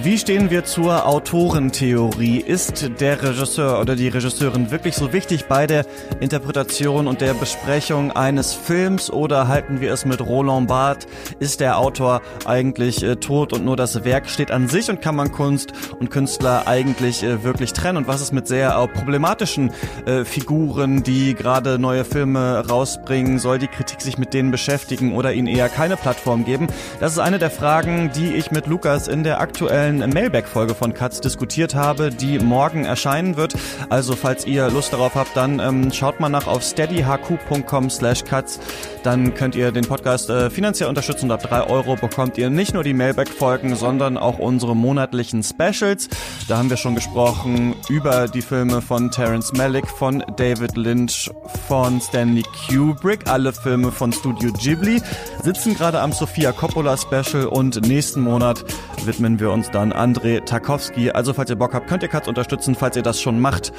Wie 0.07 0.17
stehen 0.17 0.49
wir 0.49 0.63
zur 0.63 1.05
Autorentheorie? 1.05 2.37
Ist 2.37 2.91
der 3.01 3.21
Regisseur 3.21 3.81
oder 3.81 3.97
die 3.97 4.07
Regisseurin 4.07 4.71
wirklich 4.71 4.95
so 4.95 5.11
wichtig 5.11 5.47
bei 5.47 5.67
der 5.67 5.85
Interpretation 6.21 7.07
und 7.07 7.19
der 7.19 7.33
Besprechung 7.33 8.13
eines 8.13 8.53
Films 8.53 9.11
oder 9.11 9.49
halten 9.49 9.81
wir 9.81 9.91
es 9.91 10.05
mit 10.05 10.21
Roland 10.21 10.69
Barthes? 10.69 11.07
Ist 11.39 11.59
der 11.59 11.77
Autor 11.77 12.21
eigentlich 12.45 13.03
äh, 13.03 13.17
tot 13.17 13.51
und 13.51 13.65
nur 13.65 13.75
das 13.75 14.05
Werk 14.05 14.29
steht 14.29 14.49
an 14.49 14.69
sich 14.69 14.89
und 14.89 15.01
kann 15.01 15.17
man 15.17 15.33
Kunst 15.33 15.73
und 15.99 16.09
Künstler 16.09 16.67
eigentlich 16.67 17.21
äh, 17.23 17.43
wirklich 17.43 17.73
trennen? 17.73 17.97
Und 17.97 18.07
was 18.07 18.21
ist 18.21 18.31
mit 18.31 18.47
sehr 18.47 18.77
äh, 18.77 18.87
problematischen 18.87 19.73
äh, 20.05 20.23
Figuren, 20.23 21.03
die 21.03 21.35
gerade 21.35 21.79
neue 21.79 22.05
Filme 22.05 22.65
rausbringen? 22.65 23.39
Soll 23.39 23.59
die 23.59 23.67
Kritik 23.67 23.99
sich 24.01 24.17
mit 24.17 24.33
denen 24.33 24.51
beschäftigen 24.51 25.13
oder 25.13 25.33
ihnen 25.33 25.47
eher 25.47 25.67
keine 25.67 25.97
Plattform 25.97 26.45
geben? 26.45 26.67
Das 27.01 27.11
ist 27.11 27.19
eine 27.19 27.39
der 27.39 27.51
Fragen, 27.51 28.09
die 28.15 28.35
ich 28.35 28.51
mit 28.51 28.67
Lukas 28.67 29.09
in 29.09 29.25
der 29.25 29.41
aktuellen 29.41 29.96
aktuellen 29.97 30.13
Mailback-Folge 30.13 30.75
von 30.75 30.93
Katz 30.93 31.21
diskutiert 31.21 31.75
habe, 31.75 32.09
die 32.09 32.39
morgen 32.39 32.85
erscheinen 32.85 33.37
wird. 33.37 33.55
Also 33.89 34.15
falls 34.15 34.45
ihr 34.45 34.69
Lust 34.69 34.93
darauf 34.93 35.15
habt, 35.15 35.35
dann 35.35 35.59
ähm, 35.59 35.91
schaut 35.91 36.19
mal 36.19 36.29
nach 36.29 36.47
auf 36.47 36.63
steadyhq.com 36.63 37.89
slash 37.89 38.23
Katz. 38.23 38.59
Dann 39.03 39.33
könnt 39.33 39.55
ihr 39.55 39.71
den 39.71 39.85
Podcast 39.85 40.29
äh, 40.29 40.49
finanziell 40.49 40.89
unterstützen 40.89 41.25
und 41.25 41.31
ab 41.31 41.43
drei 41.43 41.61
Euro 41.61 41.95
bekommt 41.95 42.37
ihr 42.37 42.49
nicht 42.49 42.73
nur 42.73 42.83
die 42.83 42.93
Mailback-Folgen, 42.93 43.75
sondern 43.75 44.17
auch 44.17 44.39
unsere 44.39 44.75
monatlichen 44.75 45.43
Specials. 45.43 46.09
Da 46.47 46.57
haben 46.57 46.69
wir 46.69 46.77
schon 46.77 46.95
gesprochen 46.95 47.75
über 47.89 48.27
die 48.27 48.41
Filme 48.41 48.81
von 48.81 49.11
Terence 49.11 49.53
Malick, 49.53 49.87
von 49.87 50.23
David 50.35 50.75
Lynch, 50.75 51.31
von 51.67 52.01
Stanley 52.01 52.43
Kubrick, 52.67 53.29
alle 53.29 53.53
Filme 53.53 53.91
von 53.91 54.11
Studio 54.11 54.51
Ghibli, 54.51 55.01
sitzen 55.43 55.75
gerade 55.75 56.01
am 56.01 56.11
Sofia 56.11 56.51
Coppola 56.51 56.97
Special 56.97 57.45
und 57.45 57.87
nächsten 57.87 58.21
Monat 58.21 58.65
widmen 59.05 59.39
wir 59.39 59.51
uns 59.51 59.71
dann 59.71 59.86
André 59.93 60.43
Tarkowski. 60.43 61.11
Also 61.11 61.33
falls 61.33 61.49
ihr 61.49 61.55
Bock 61.55 61.73
habt, 61.73 61.87
könnt 61.87 62.03
ihr 62.03 62.09
Katz 62.09 62.27
unterstützen, 62.27 62.75
falls 62.75 62.95
ihr 62.95 63.03
das 63.03 63.21
schon 63.21 63.39
macht. 63.39 63.71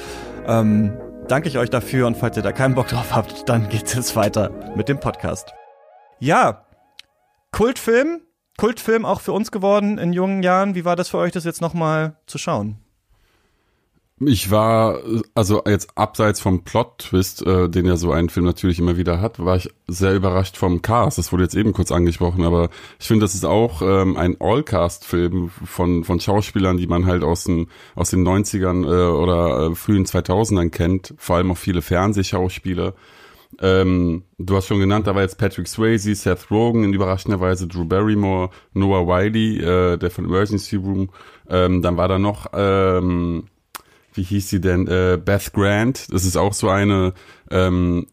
Ähm, 0.47 0.97
danke 1.27 1.47
ich 1.47 1.57
euch 1.57 1.69
dafür 1.69 2.07
und 2.07 2.17
falls 2.17 2.37
ihr 2.37 2.43
da 2.43 2.51
keinen 2.51 2.75
Bock 2.75 2.87
drauf 2.87 3.15
habt, 3.15 3.47
dann 3.49 3.69
geht's 3.69 3.93
jetzt 3.93 4.15
weiter 4.15 4.51
mit 4.75 4.89
dem 4.89 4.99
Podcast. 4.99 5.53
Ja, 6.19 6.65
Kultfilm, 7.51 8.21
Kultfilm 8.57 9.05
auch 9.05 9.21
für 9.21 9.31
uns 9.31 9.51
geworden 9.51 9.97
in 9.97 10.13
jungen 10.13 10.43
Jahren. 10.43 10.75
Wie 10.75 10.85
war 10.85 10.95
das 10.95 11.09
für 11.09 11.17
euch, 11.17 11.31
das 11.31 11.45
jetzt 11.45 11.61
nochmal 11.61 12.17
zu 12.27 12.37
schauen? 12.37 12.77
Ich 14.21 14.51
war, 14.51 14.99
also 15.33 15.63
jetzt 15.65 15.97
abseits 15.97 16.41
vom 16.41 16.65
Plot-Twist, 16.65 17.45
äh, 17.45 17.69
den 17.69 17.85
ja 17.85 17.95
so 17.95 18.11
ein 18.11 18.27
Film 18.27 18.45
natürlich 18.45 18.77
immer 18.77 18.97
wieder 18.97 19.21
hat, 19.21 19.39
war 19.39 19.55
ich 19.55 19.69
sehr 19.87 20.13
überrascht 20.13 20.57
vom 20.57 20.81
Cast. 20.81 21.17
Das 21.17 21.31
wurde 21.31 21.43
jetzt 21.43 21.55
eben 21.55 21.71
kurz 21.71 21.89
angesprochen, 21.89 22.43
aber 22.43 22.69
ich 22.99 23.07
finde, 23.07 23.23
das 23.23 23.33
ist 23.33 23.45
auch 23.45 23.81
ähm, 23.81 24.17
ein 24.17 24.35
All-Cast-Film 24.41 25.49
von, 25.49 26.03
von 26.03 26.19
Schauspielern, 26.19 26.75
die 26.75 26.87
man 26.87 27.05
halt 27.05 27.23
aus 27.23 27.45
den, 27.45 27.67
aus 27.95 28.09
den 28.09 28.27
90ern 28.27 28.83
äh, 28.83 29.09
oder 29.09 29.67
äh, 29.67 29.75
frühen 29.75 30.05
2000ern 30.05 30.69
kennt. 30.69 31.13
Vor 31.17 31.37
allem 31.37 31.51
auch 31.51 31.57
viele 31.57 31.81
Fernsehschauspieler. 31.81 32.95
Ähm, 33.61 34.23
du 34.37 34.55
hast 34.55 34.67
schon 34.67 34.81
genannt, 34.81 35.07
da 35.07 35.15
war 35.15 35.21
jetzt 35.21 35.37
Patrick 35.37 35.67
Swayze, 35.69 36.13
Seth 36.13 36.51
Rogen, 36.51 36.83
in 36.83 36.93
überraschender 36.93 37.39
Weise 37.39 37.67
Drew 37.67 37.85
Barrymore, 37.85 38.49
Noah 38.73 39.07
Wiley, 39.07 39.59
äh, 39.59 39.97
der 39.97 40.11
von 40.11 40.25
Emergency 40.25 40.75
Room. 40.75 41.09
Ähm, 41.49 41.81
dann 41.81 41.95
war 41.95 42.09
da 42.09 42.19
noch... 42.19 42.47
Ähm, 42.53 43.45
wie 44.19 44.23
hieß 44.23 44.49
sie 44.49 44.59
denn? 44.59 44.85
Äh, 44.87 45.17
Beth 45.23 45.53
Grant. 45.53 46.11
Das 46.11 46.25
ist 46.25 46.35
auch 46.35 46.53
so 46.53 46.67
eine 46.67 47.13
ähm, 47.49 48.07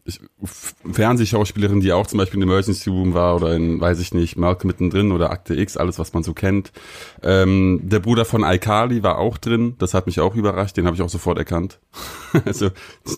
Fernsehschauspielerin, 0.89 1.81
die 1.81 1.91
auch 1.91 2.07
zum 2.07 2.17
Beispiel 2.17 2.41
in 2.41 2.47
Emergency 2.47 2.89
Room 2.89 3.13
war 3.13 3.35
oder 3.35 3.53
in, 3.53 3.81
weiß 3.81 3.99
ich 3.99 4.13
nicht, 4.13 4.37
Malcolm 4.37 4.67
mittendrin 4.67 5.11
oder 5.11 5.31
Akte 5.31 5.53
X, 5.53 5.75
alles, 5.75 5.99
was 5.99 6.13
man 6.13 6.23
so 6.23 6.33
kennt. 6.33 6.71
Ähm, 7.21 7.81
der 7.83 7.99
Bruder 7.99 8.23
von 8.23 8.43
iCarly 8.43 9.03
war 9.03 9.17
auch 9.17 9.37
drin. 9.37 9.75
Das 9.79 9.93
hat 9.93 10.07
mich 10.07 10.21
auch 10.21 10.33
überrascht. 10.33 10.77
Den 10.77 10.85
habe 10.85 10.95
ich 10.95 11.01
auch 11.01 11.09
sofort 11.09 11.37
erkannt. 11.37 11.81
also 12.45 12.69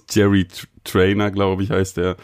Jerry 0.10 0.48
Trainer, 0.84 1.30
glaube 1.30 1.62
ich, 1.62 1.70
heißt 1.70 1.98
der. 1.98 2.18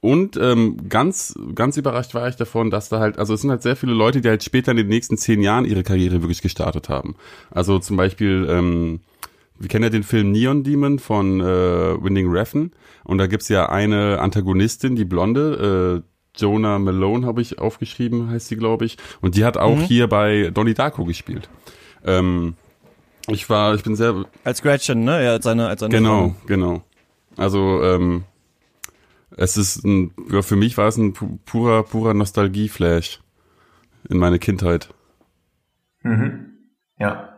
Und 0.00 0.36
ähm, 0.36 0.88
ganz, 0.90 1.34
ganz 1.54 1.78
überrascht 1.78 2.14
war 2.14 2.28
ich 2.28 2.36
davon, 2.36 2.70
dass 2.70 2.90
da 2.90 3.00
halt, 3.00 3.18
also 3.18 3.32
es 3.32 3.40
sind 3.40 3.50
halt 3.50 3.62
sehr 3.62 3.76
viele 3.76 3.94
Leute, 3.94 4.20
die 4.20 4.28
halt 4.28 4.44
später 4.44 4.72
in 4.72 4.76
den 4.76 4.88
nächsten 4.88 5.16
zehn 5.16 5.40
Jahren 5.40 5.64
ihre 5.64 5.82
Karriere 5.82 6.20
wirklich 6.22 6.42
gestartet 6.42 6.90
haben. 6.90 7.16
Also 7.50 7.78
zum 7.78 7.96
Beispiel 7.96 8.46
ähm, 8.50 9.00
wir 9.60 9.68
kennen 9.68 9.84
ja 9.84 9.90
den 9.90 10.02
Film 10.02 10.32
Neon 10.32 10.64
Demon 10.64 10.98
von 10.98 11.40
äh, 11.40 11.44
Winning 11.44 12.30
Refn 12.30 12.72
und 13.04 13.18
da 13.18 13.26
gibt's 13.26 13.48
ja 13.48 13.68
eine 13.68 14.18
Antagonistin, 14.20 14.96
die 14.96 15.04
Blonde, 15.04 16.02
äh, 16.02 16.10
Jonah 16.36 16.78
Malone 16.78 17.26
habe 17.26 17.42
ich 17.42 17.58
aufgeschrieben, 17.58 18.30
heißt 18.30 18.48
sie, 18.48 18.56
glaube 18.56 18.84
ich. 18.86 18.96
Und 19.20 19.34
die 19.36 19.44
hat 19.44 19.56
auch 19.56 19.76
mhm. 19.76 19.82
hier 19.82 20.08
bei 20.08 20.50
Donnie 20.52 20.74
Darko 20.74 21.04
gespielt. 21.04 21.48
Ähm, 22.04 22.54
ich 23.28 23.50
war, 23.50 23.74
ich 23.74 23.82
bin 23.82 23.96
sehr... 23.96 24.24
Als 24.44 24.62
Gretchen, 24.62 25.04
ne? 25.04 25.22
Ja, 25.24 25.32
als 25.32 25.44
seine, 25.44 25.68
als 25.68 25.80
seine 25.80 25.94
Genau, 25.94 26.28
Frau. 26.30 26.36
genau. 26.46 26.82
Also, 27.36 27.82
ähm, 27.82 28.24
es 29.36 29.56
ist 29.56 29.84
ein, 29.84 30.12
ja, 30.30 30.42
für 30.42 30.56
mich 30.56 30.76
war 30.78 30.88
es 30.88 30.96
ein 30.96 31.12
purer, 31.12 31.82
purer 31.82 32.14
Nostalgie-Flash 32.14 33.20
in 34.08 34.18
meine 34.18 34.38
Kindheit. 34.38 34.88
Mhm. 36.02 36.46
Ja. 36.98 37.29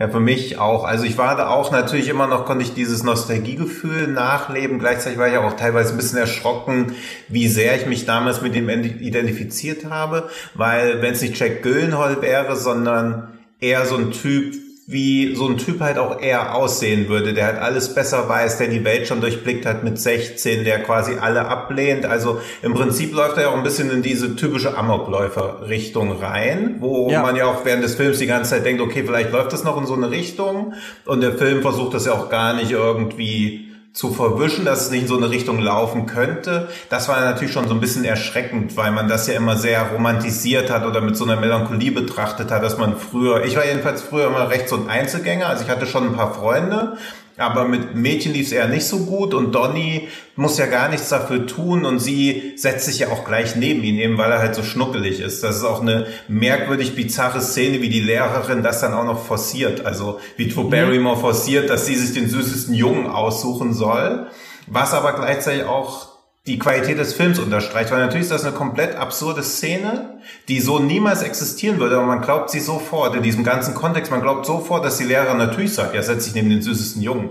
Ja, 0.00 0.08
für 0.08 0.18
mich 0.18 0.58
auch. 0.58 0.82
Also 0.82 1.04
ich 1.04 1.18
war 1.18 1.36
da 1.36 1.48
auch 1.50 1.70
natürlich 1.70 2.08
immer 2.08 2.26
noch, 2.26 2.46
konnte 2.46 2.64
ich 2.64 2.74
dieses 2.74 3.04
Nostalgiegefühl 3.04 4.08
nachleben. 4.08 4.80
Gleichzeitig 4.80 5.20
war 5.20 5.28
ich 5.28 5.36
auch 5.36 5.54
teilweise 5.54 5.92
ein 5.92 5.96
bisschen 5.96 6.18
erschrocken, 6.18 6.96
wie 7.28 7.46
sehr 7.46 7.76
ich 7.76 7.86
mich 7.86 8.04
damals 8.04 8.42
mit 8.42 8.56
ihm 8.56 8.68
identifiziert 8.68 9.84
habe. 9.84 10.28
Weil 10.54 11.00
wenn 11.00 11.12
es 11.12 11.22
nicht 11.22 11.38
Jack 11.38 11.62
Gyllenhaal 11.62 12.22
wäre, 12.22 12.56
sondern 12.56 13.38
eher 13.60 13.86
so 13.86 13.96
ein 13.96 14.10
Typ 14.10 14.54
wie 14.86 15.34
so 15.34 15.48
ein 15.48 15.56
Typ 15.56 15.80
halt 15.80 15.96
auch 15.96 16.20
eher 16.20 16.54
aussehen 16.54 17.08
würde, 17.08 17.32
der 17.32 17.46
halt 17.46 17.58
alles 17.58 17.94
besser 17.94 18.28
weiß, 18.28 18.58
der 18.58 18.68
die 18.68 18.84
Welt 18.84 19.08
schon 19.08 19.22
durchblickt 19.22 19.64
hat 19.64 19.82
mit 19.82 19.98
16, 19.98 20.64
der 20.64 20.82
quasi 20.82 21.14
alle 21.18 21.46
ablehnt. 21.46 22.04
Also 22.04 22.40
im 22.60 22.74
Prinzip 22.74 23.14
läuft 23.14 23.38
er 23.38 23.44
ja 23.44 23.48
auch 23.48 23.56
ein 23.56 23.62
bisschen 23.62 23.90
in 23.90 24.02
diese 24.02 24.36
typische 24.36 24.76
Amokläufer-Richtung 24.76 26.20
rein, 26.20 26.76
wo 26.80 27.10
ja. 27.10 27.22
man 27.22 27.34
ja 27.34 27.46
auch 27.46 27.64
während 27.64 27.82
des 27.82 27.94
Films 27.94 28.18
die 28.18 28.26
ganze 28.26 28.50
Zeit 28.50 28.66
denkt, 28.66 28.82
okay, 28.82 29.04
vielleicht 29.06 29.32
läuft 29.32 29.54
das 29.54 29.64
noch 29.64 29.78
in 29.80 29.86
so 29.86 29.94
eine 29.94 30.10
Richtung. 30.10 30.74
Und 31.06 31.22
der 31.22 31.32
Film 31.32 31.62
versucht 31.62 31.94
das 31.94 32.04
ja 32.04 32.12
auch 32.12 32.28
gar 32.28 32.54
nicht 32.54 32.70
irgendwie 32.70 33.73
zu 33.94 34.12
verwischen, 34.12 34.64
dass 34.64 34.82
es 34.82 34.90
nicht 34.90 35.02
in 35.02 35.08
so 35.08 35.16
eine 35.16 35.30
Richtung 35.30 35.60
laufen 35.60 36.06
könnte. 36.06 36.68
Das 36.90 37.08
war 37.08 37.20
natürlich 37.20 37.52
schon 37.52 37.68
so 37.68 37.74
ein 37.74 37.80
bisschen 37.80 38.04
erschreckend, 38.04 38.76
weil 38.76 38.90
man 38.90 39.06
das 39.06 39.28
ja 39.28 39.34
immer 39.34 39.56
sehr 39.56 39.82
romantisiert 39.92 40.68
hat 40.68 40.84
oder 40.84 41.00
mit 41.00 41.16
so 41.16 41.24
einer 41.24 41.36
Melancholie 41.36 41.92
betrachtet 41.92 42.50
hat, 42.50 42.64
dass 42.64 42.76
man 42.76 42.96
früher, 42.96 43.44
ich 43.44 43.56
war 43.56 43.64
jedenfalls 43.64 44.02
früher 44.02 44.26
immer 44.26 44.50
recht 44.50 44.68
so 44.68 44.74
ein 44.74 44.88
Einzelgänger, 44.88 45.46
also 45.46 45.62
ich 45.62 45.70
hatte 45.70 45.86
schon 45.86 46.08
ein 46.08 46.12
paar 46.12 46.34
Freunde, 46.34 46.98
aber 47.36 47.66
mit 47.66 47.96
Mädchen 47.96 48.32
lief 48.32 48.46
es 48.46 48.52
eher 48.52 48.68
nicht 48.68 48.86
so 48.86 49.06
gut 49.06 49.34
und 49.34 49.52
Donny 49.54 50.08
muss 50.36 50.58
ja 50.58 50.66
gar 50.66 50.88
nichts 50.88 51.08
dafür 51.08 51.46
tun 51.46 51.84
und 51.84 51.98
sie 51.98 52.52
setzt 52.56 52.86
sich 52.86 53.00
ja 53.00 53.08
auch 53.08 53.24
gleich 53.24 53.56
neben 53.56 53.82
ihn, 53.82 53.98
eben 53.98 54.18
weil 54.18 54.30
er 54.30 54.38
halt 54.38 54.54
so 54.54 54.62
schnuckelig 54.62 55.20
ist. 55.20 55.42
Das 55.42 55.56
ist 55.56 55.64
auch 55.64 55.80
eine 55.80 56.06
merkwürdig 56.28 56.94
bizarre 56.94 57.40
Szene, 57.40 57.82
wie 57.82 57.88
die 57.88 58.00
Lehrerin 58.00 58.62
das 58.62 58.80
dann 58.80 58.94
auch 58.94 59.04
noch 59.04 59.24
forciert. 59.24 59.84
Also 59.84 60.20
wie 60.36 60.48
Drew 60.48 60.70
Barrymore 60.70 61.18
forciert, 61.18 61.70
dass 61.70 61.86
sie 61.86 61.96
sich 61.96 62.14
den 62.14 62.28
süßesten 62.28 62.74
Jungen 62.74 63.06
aussuchen 63.06 63.74
soll. 63.74 64.28
Was 64.66 64.94
aber 64.94 65.12
gleichzeitig 65.14 65.64
auch 65.64 66.13
die 66.46 66.58
Qualität 66.58 66.98
des 66.98 67.14
Films 67.14 67.38
unterstreicht, 67.38 67.90
weil 67.90 68.00
natürlich 68.00 68.24
ist 68.24 68.32
das 68.32 68.44
eine 68.44 68.54
komplett 68.54 68.96
absurde 68.96 69.42
Szene, 69.42 70.18
die 70.48 70.60
so 70.60 70.78
niemals 70.78 71.22
existieren 71.22 71.80
würde, 71.80 71.96
aber 71.96 72.06
man 72.06 72.20
glaubt 72.20 72.50
sie 72.50 72.60
sofort 72.60 73.16
in 73.16 73.22
diesem 73.22 73.44
ganzen 73.44 73.74
Kontext, 73.74 74.10
man 74.10 74.20
glaubt 74.20 74.44
sofort, 74.44 74.84
dass 74.84 74.98
die 74.98 75.04
Lehrerin 75.04 75.38
natürlich 75.38 75.72
sagt, 75.72 75.94
ja, 75.94 76.02
setz 76.02 76.24
dich 76.24 76.34
neben 76.34 76.50
den 76.50 76.60
süßesten 76.60 77.00
Jungen. 77.00 77.30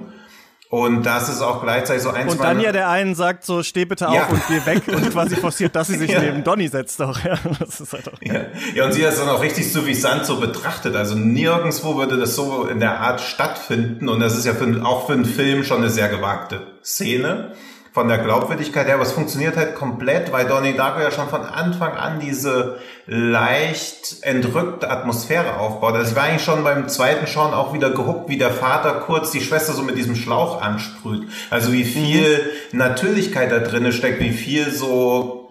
Und 0.70 1.04
das 1.04 1.30
ist 1.30 1.44
auch 1.44 1.62
gleichzeitig 1.62 2.02
so 2.02 2.10
ein, 2.10 2.28
Und 2.28 2.42
dann 2.42 2.60
ja 2.60 2.72
der 2.72 2.90
einen 2.90 3.14
sagt 3.14 3.46
so, 3.46 3.62
steh 3.62 3.86
bitte 3.86 4.10
auf 4.10 4.16
ja. 4.16 4.26
und 4.26 4.42
geh 4.48 4.66
weg 4.66 4.82
und 4.88 5.08
quasi 5.12 5.36
forciert, 5.36 5.76
dass 5.76 5.86
sie 5.90 6.00
sich 6.00 6.10
ja. 6.10 6.20
neben 6.20 6.44
Donny 6.44 6.68
setzt 6.68 7.00
doch. 7.00 7.24
Ja, 7.24 7.38
das 7.60 7.80
ist 7.80 7.94
halt 7.94 8.12
auch 8.12 8.18
ja. 8.22 8.46
ja, 8.74 8.86
und 8.86 8.94
sie 8.94 9.06
hat 9.06 9.14
es 9.14 9.20
dann 9.20 9.30
auch 9.30 9.44
richtig 9.44 9.72
suffisant 9.72 10.26
so 10.26 10.40
betrachtet. 10.40 10.96
Also 10.96 11.14
nirgendwo 11.14 11.98
würde 11.98 12.18
das 12.18 12.36
so 12.36 12.66
in 12.66 12.80
der 12.80 13.02
Art 13.02 13.22
stattfinden. 13.22 14.10
Und 14.10 14.20
das 14.20 14.36
ist 14.36 14.48
ja 14.48 14.56
für, 14.56 14.84
auch 14.84 15.06
für 15.06 15.14
einen 15.14 15.26
Film 15.26 15.64
schon 15.64 15.78
eine 15.78 15.92
sehr 15.92 16.10
gewagte 16.10 16.62
Szene 16.84 17.54
von 17.94 18.08
der 18.08 18.18
Glaubwürdigkeit 18.18 18.88
her, 18.88 18.96
aber 18.96 19.04
es 19.04 19.12
funktioniert 19.12 19.56
halt 19.56 19.76
komplett, 19.76 20.32
weil 20.32 20.48
Donnie 20.48 20.76
Darko 20.76 21.00
ja 21.00 21.12
schon 21.12 21.30
von 21.30 21.42
Anfang 21.42 21.96
an 21.96 22.20
diese 22.20 22.80
leicht 23.06 24.24
entrückte 24.24 24.90
Atmosphäre 24.90 25.58
aufbaut. 25.58 25.94
Also 25.94 26.10
ich 26.10 26.16
war 26.16 26.24
eigentlich 26.24 26.44
schon 26.44 26.64
beim 26.64 26.90
zweiten 26.90 27.28
Schauen 27.28 27.54
auch 27.54 27.72
wieder 27.72 27.92
gehuckt, 27.92 28.30
wie 28.30 28.40
der 28.40 28.50
Vater 28.50 28.94
kurz 28.94 29.30
die 29.30 29.42
Schwester 29.42 29.74
so 29.74 29.84
mit 29.84 29.96
diesem 29.96 30.16
Schlauch 30.16 30.60
ansprüht. 30.60 31.28
Also 31.52 31.72
wie 31.72 31.84
viel 31.84 32.40
mhm. 32.72 32.80
Natürlichkeit 32.80 33.52
da 33.52 33.60
drinne 33.60 33.94
steckt, 33.94 34.20
wie 34.22 34.32
viel 34.32 34.72
so 34.72 35.43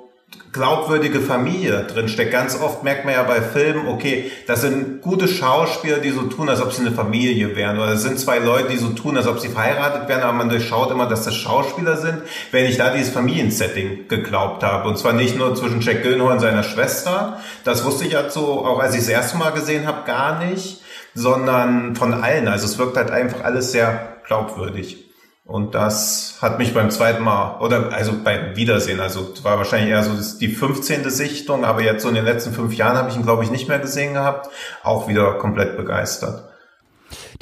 glaubwürdige 0.53 1.21
Familie 1.21 1.85
drinsteckt. 1.85 2.31
Ganz 2.31 2.61
oft 2.61 2.85
merkt 2.85 3.07
man 3.07 3.15
ja 3.15 3.23
bei 3.23 3.41
Filmen, 3.41 3.89
okay, 3.89 4.31
das 4.47 4.61
sind 4.61 5.01
gute 5.01 5.27
Schauspieler, 5.27 5.99
die 5.99 6.11
so 6.11 6.23
tun, 6.23 6.51
als 6.51 6.61
ob 6.61 6.73
sie 6.73 6.83
eine 6.83 6.93
Familie 6.93 7.57
wären. 7.57 7.79
Oder 7.79 7.93
es 7.93 8.03
sind 8.03 8.19
zwei 8.19 8.39
Leute, 8.39 8.69
die 8.69 8.77
so 8.77 8.91
tun, 8.91 9.17
als 9.17 9.27
ob 9.27 9.41
sie 9.41 9.49
verheiratet 9.49 10.09
wären, 10.09 10.21
aber 10.21 10.35
man 10.35 10.51
durchschaut 10.51 10.91
immer, 10.91 11.07
dass 11.07 11.25
das 11.25 11.35
Schauspieler 11.35 11.97
sind, 11.97 12.23
wenn 12.51 12.67
ich 12.67 12.77
da 12.77 12.95
dieses 12.95 13.15
Familiensetting 13.15 14.09
geglaubt 14.09 14.63
habe. 14.63 14.89
Und 14.89 14.99
zwar 14.99 15.15
nicht 15.15 15.39
nur 15.39 15.55
zwischen 15.55 15.81
Jack 15.81 16.03
Gyllenhaal 16.03 16.33
und 16.33 16.41
seiner 16.41 16.65
Schwester. 16.65 17.41
Das 17.65 17.85
wusste 17.85 18.05
ich 18.05 18.13
ja 18.13 18.29
so, 18.29 18.67
auch 18.67 18.79
als 18.79 18.93
ich 18.93 19.01
das 19.01 19.09
erste 19.09 19.39
Mal 19.39 19.51
gesehen 19.51 19.87
habe, 19.87 20.05
gar 20.05 20.45
nicht, 20.45 20.83
sondern 21.15 21.97
von 21.97 22.13
allen. 22.13 22.49
Also 22.49 22.67
es 22.67 22.79
wirkt 22.79 22.99
halt 22.99 23.11
einfach 23.11 23.43
alles 23.43 23.73
sehr 23.73 24.19
glaubwürdig. 24.27 25.02
Und 25.45 25.75
das 25.75 26.39
hat 26.41 26.59
mich 26.59 26.73
beim 26.73 26.91
zweiten 26.91 27.23
Mal, 27.23 27.59
oder 27.59 27.93
also 27.93 28.13
beim 28.23 28.55
Wiedersehen, 28.55 29.01
also 29.01 29.35
war 29.43 29.59
wahrscheinlich 29.59 29.91
eher 29.91 30.03
so 30.05 30.13
die 30.39 30.49
15. 30.49 31.11
Sichtung, 31.11 31.65
aber 31.65 31.83
jetzt 31.83 32.03
so 32.03 32.09
in 32.09 32.15
den 32.15 32.25
letzten 32.25 32.53
fünf 32.53 32.75
Jahren 32.75 32.97
habe 32.97 33.11
ich 33.11 33.17
ihn, 33.17 33.25
glaube 33.25 33.43
ich, 33.43 33.51
nicht 33.51 33.69
mehr 33.69 33.81
gesehen 33.81 34.15
gehabt, 34.15 34.49
auch 34.85 35.09
wieder 35.09 35.35
komplett 35.35 35.77
begeistert. 35.77 36.49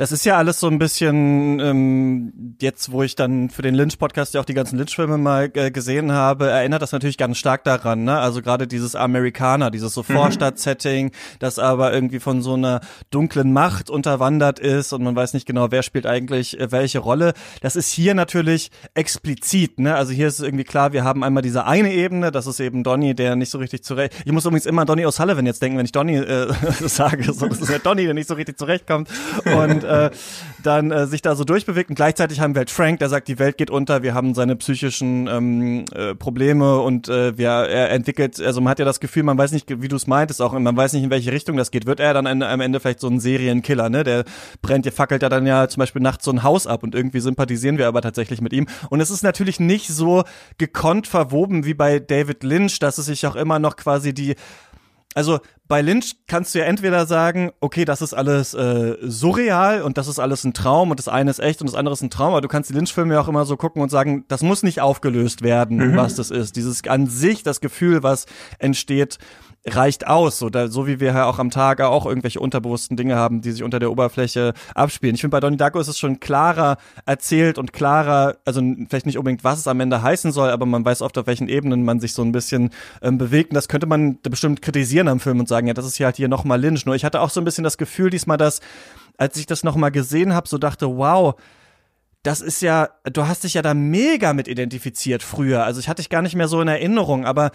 Das 0.01 0.13
ist 0.13 0.25
ja 0.25 0.39
alles 0.39 0.59
so 0.59 0.67
ein 0.67 0.79
bisschen, 0.79 1.61
ähm, 1.61 2.57
jetzt 2.59 2.91
wo 2.91 3.03
ich 3.03 3.17
dann 3.17 3.51
für 3.51 3.61
den 3.61 3.75
Lynch-Podcast 3.75 4.33
ja 4.33 4.41
auch 4.41 4.47
die 4.47 4.55
ganzen 4.55 4.79
Lynch-Filme 4.79 5.19
mal 5.19 5.51
äh, 5.53 5.71
gesehen 5.71 6.11
habe, 6.13 6.49
erinnert 6.49 6.81
das 6.81 6.93
natürlich 6.93 7.19
ganz 7.19 7.37
stark 7.37 7.65
daran, 7.65 8.05
ne? 8.05 8.19
Also 8.19 8.41
gerade 8.41 8.67
dieses 8.67 8.95
Amerikaner, 8.95 9.71
dieses 9.71 9.93
so 9.93 10.01
mhm. 10.01 10.15
Vorstadt-Setting, 10.15 11.11
das 11.39 11.59
aber 11.59 11.93
irgendwie 11.93 12.19
von 12.19 12.41
so 12.41 12.55
einer 12.55 12.81
dunklen 13.11 13.53
Macht 13.53 13.91
unterwandert 13.91 14.59
ist 14.59 14.95
und 14.95 15.03
man 15.03 15.15
weiß 15.15 15.35
nicht 15.35 15.47
genau, 15.47 15.71
wer 15.71 15.83
spielt 15.83 16.07
eigentlich 16.07 16.59
äh, 16.59 16.73
welche 16.73 17.01
Rolle. 17.01 17.35
Das 17.61 17.77
ist 17.77 17.93
hier 17.93 18.15
natürlich 18.15 18.71
explizit, 18.95 19.81
ne? 19.81 19.97
Also 19.97 20.13
hier 20.13 20.29
ist 20.29 20.39
es 20.39 20.47
irgendwie 20.47 20.65
klar, 20.65 20.95
wir 20.95 21.05
haben 21.05 21.23
einmal 21.23 21.43
diese 21.43 21.67
eine 21.67 21.93
Ebene, 21.93 22.31
das 22.31 22.47
ist 22.47 22.59
eben 22.59 22.85
Donny, 22.85 23.15
der 23.15 23.37
nicht 23.37 23.51
so 23.51 23.59
richtig 23.59 23.85
zurecht. 23.85 24.15
Ich 24.25 24.33
muss 24.33 24.47
übrigens 24.47 24.65
immer 24.65 24.81
an 24.81 24.87
Donny 24.87 25.05
O'Sullivan 25.05 25.45
jetzt 25.45 25.61
denken, 25.61 25.77
wenn 25.77 25.85
ich 25.85 25.93
Donny 25.93 26.17
äh, 26.17 26.51
sage, 26.89 27.31
so, 27.35 27.47
das 27.47 27.61
ist 27.61 27.69
ja 27.69 27.81
Donny, 27.81 28.07
der 28.07 28.15
nicht 28.15 28.29
so 28.29 28.33
richtig 28.33 28.57
zurechtkommt. 28.57 29.11
Und 29.45 29.90
äh, 29.91 30.11
dann 30.63 30.91
äh, 30.91 31.07
sich 31.07 31.23
da 31.23 31.35
so 31.35 31.45
durchbewegt. 31.45 31.91
Und 31.91 31.97
gleichzeitig 31.97 32.41
haben 32.41 32.55
wir 32.55 32.61
halt 32.61 32.71
Frank, 32.71 32.99
der 33.01 33.09
sagt, 33.09 33.29
die 33.29 33.39
Welt 33.39 33.59
geht 33.59 33.71
unter, 33.71 34.03
wir 34.03 34.15
haben 34.15 34.35
seine 34.35 34.57
psychischen 34.57 35.27
ähm, 35.27 35.85
äh, 35.95 36.15
Probleme 36.15 36.81
und 36.81 37.09
äh, 37.09 37.37
wir, 37.37 37.49
er 37.49 37.91
entwickelt, 37.91 38.41
also 38.41 38.61
man 38.61 38.71
hat 38.71 38.79
ja 38.79 38.85
das 38.85 39.01
Gefühl, 39.01 39.23
man 39.23 39.39
weiß 39.39 39.53
nicht, 39.53 39.83
wie 39.83 39.89
du 39.89 39.97
es 39.97 40.07
meintest, 40.07 40.43
auch 40.43 40.59
man 40.59 40.77
weiß 40.77 40.93
nicht, 40.93 41.05
in 41.05 41.11
welche 41.11 41.33
Richtung 41.33 41.57
das 41.57 41.71
geht. 41.71 41.87
Wird 41.87 42.01
er 42.01 42.15
dann 42.15 42.27
am 42.43 42.61
Ende 42.61 42.81
vielleicht 42.81 43.01
so 43.01 43.09
ein 43.09 43.21
Serienkiller, 43.21 43.89
ne? 43.89 44.05
Der 44.05 44.25
brennt, 44.63 44.85
der 44.85 44.93
fackelt 44.93 45.23
ja 45.23 45.29
dann 45.29 45.47
ja 45.47 45.69
zum 45.69 45.81
Beispiel 45.81 46.03
nachts 46.03 46.25
so 46.25 46.31
ein 46.31 46.43
Haus 46.43 46.67
ab 46.67 46.83
und 46.83 46.95
irgendwie 46.95 47.21
sympathisieren 47.21 47.79
wir 47.79 47.89
aber 47.89 48.03
tatsächlich 48.03 48.41
mit 48.41 48.53
ihm. 48.53 48.67
Und 48.89 49.01
es 49.01 49.11
ist 49.11 49.23
natürlich 49.23 49.61
nicht 49.61 49.89
so 49.89 50.25
gekonnt 50.59 51.07
verwoben 51.07 51.65
wie 51.65 51.75
bei 51.75 51.99
David 51.99 52.45
Lynch, 52.45 52.79
dass 52.79 52.99
es 52.99 53.07
sich 53.07 53.27
auch 53.27 53.37
immer 53.37 53.59
noch 53.59 53.77
quasi 53.77 54.15
die 54.15 54.35
also 55.15 55.41
bei 55.71 55.83
Lynch 55.83 56.17
kannst 56.27 56.53
du 56.53 56.59
ja 56.59 56.65
entweder 56.65 57.07
sagen, 57.07 57.53
okay, 57.61 57.85
das 57.85 58.03
ist 58.03 58.13
alles 58.13 58.55
äh, 58.55 58.97
surreal 59.03 59.83
und 59.83 59.99
das 59.99 60.09
ist 60.09 60.19
alles 60.19 60.43
ein 60.43 60.53
Traum 60.53 60.91
und 60.91 60.99
das 60.99 61.07
eine 61.07 61.31
ist 61.31 61.39
echt 61.39 61.61
und 61.61 61.69
das 61.69 61.77
andere 61.77 61.93
ist 61.93 62.03
ein 62.03 62.11
Traum, 62.11 62.33
aber 62.33 62.41
du 62.41 62.49
kannst 62.49 62.71
die 62.71 62.75
Lynch-Filme 62.75 63.15
ja 63.15 63.21
auch 63.21 63.29
immer 63.29 63.45
so 63.45 63.57
gucken 63.57 63.81
und 63.81 63.89
sagen, 63.89 64.25
das 64.27 64.43
muss 64.43 64.65
nicht 64.65 64.81
aufgelöst 64.81 65.43
werden, 65.43 65.93
mhm. 65.93 65.97
was 65.97 66.17
das 66.17 66.33
ist. 66.33 66.57
Dieses 66.57 66.85
an 66.89 67.07
sich, 67.07 67.45
das 67.45 67.61
Gefühl, 67.61 68.03
was 68.03 68.27
entsteht, 68.59 69.19
reicht 69.67 70.07
aus, 70.07 70.39
so, 70.39 70.49
da, 70.49 70.69
so 70.69 70.87
wie 70.87 71.01
wir 71.01 71.09
ja 71.09 71.27
auch 71.27 71.39
am 71.39 71.51
Tag 71.51 71.83
auch 71.83 72.07
irgendwelche 72.07 72.41
unterbewussten 72.41 72.97
Dinge 72.97 73.17
haben, 73.17 73.43
die 73.43 73.53
sich 73.53 73.63
unter 73.63 73.79
der 73.79 73.91
Oberfläche 73.91 74.55
abspielen. 74.75 75.15
Ich 75.15 75.21
finde, 75.21 75.33
bei 75.33 75.41
Donnie 75.41 75.59
Darko 75.59 75.79
ist 75.79 75.89
es 75.89 75.99
schon 75.99 76.19
klarer 76.19 76.79
erzählt 77.05 77.59
und 77.59 77.75
klarer, 77.75 78.39
also 78.47 78.63
vielleicht 78.89 79.05
nicht 79.05 79.19
unbedingt, 79.19 79.45
was 79.45 79.59
es 79.59 79.69
am 79.69 79.81
Ende 79.81 80.01
heißen 80.01 80.33
soll, 80.33 80.49
aber 80.49 80.65
man 80.65 80.85
weiß 80.85 81.03
oft, 81.03 81.19
auf 81.19 81.27
welchen 81.27 81.49
Ebenen 81.49 81.85
man 81.85 82.01
sich 82.01 82.15
so 82.15 82.23
ein 82.23 82.33
bisschen 82.33 82.71
ähm, 83.03 83.19
bewegt. 83.19 83.51
Und 83.51 83.55
das 83.55 83.69
könnte 83.69 83.87
man 83.87 84.19
bestimmt 84.23 84.63
kritisieren 84.63 85.09
am 85.09 85.21
Film 85.21 85.41
und 85.41 85.49
sagen, 85.49 85.67
ja, 85.67 85.75
das 85.75 85.85
ist 85.85 85.99
ja 85.99 86.07
halt 86.07 86.17
hier 86.17 86.29
nochmal 86.29 86.59
Lynch. 86.59 86.87
Nur 86.87 86.95
ich 86.95 87.05
hatte 87.05 87.21
auch 87.21 87.31
so 87.31 87.41
ein 87.41 87.45
bisschen 87.45 87.65
das 87.65 87.77
Gefühl 87.77 88.09
diesmal, 88.09 88.39
dass, 88.39 88.61
als 89.19 89.37
ich 89.37 89.45
das 89.45 89.63
nochmal 89.63 89.91
gesehen 89.91 90.33
habe, 90.33 90.49
so 90.49 90.57
dachte, 90.57 90.87
wow, 90.97 91.35
das 92.23 92.41
ist 92.41 92.63
ja, 92.63 92.89
du 93.05 93.27
hast 93.27 93.45
dich 93.45 93.55
ja 93.55 93.63
da 93.63 93.75
mega 93.75 94.33
mit 94.33 94.49
identifiziert 94.49 95.23
früher. 95.23 95.65
Also 95.65 95.81
ich 95.81 95.89
hatte 95.89 96.01
dich 96.01 96.09
gar 96.09 96.23
nicht 96.23 96.35
mehr 96.35 96.49
so 96.49 96.63
in 96.63 96.69
Erinnerung, 96.69 97.27
aber 97.27 97.51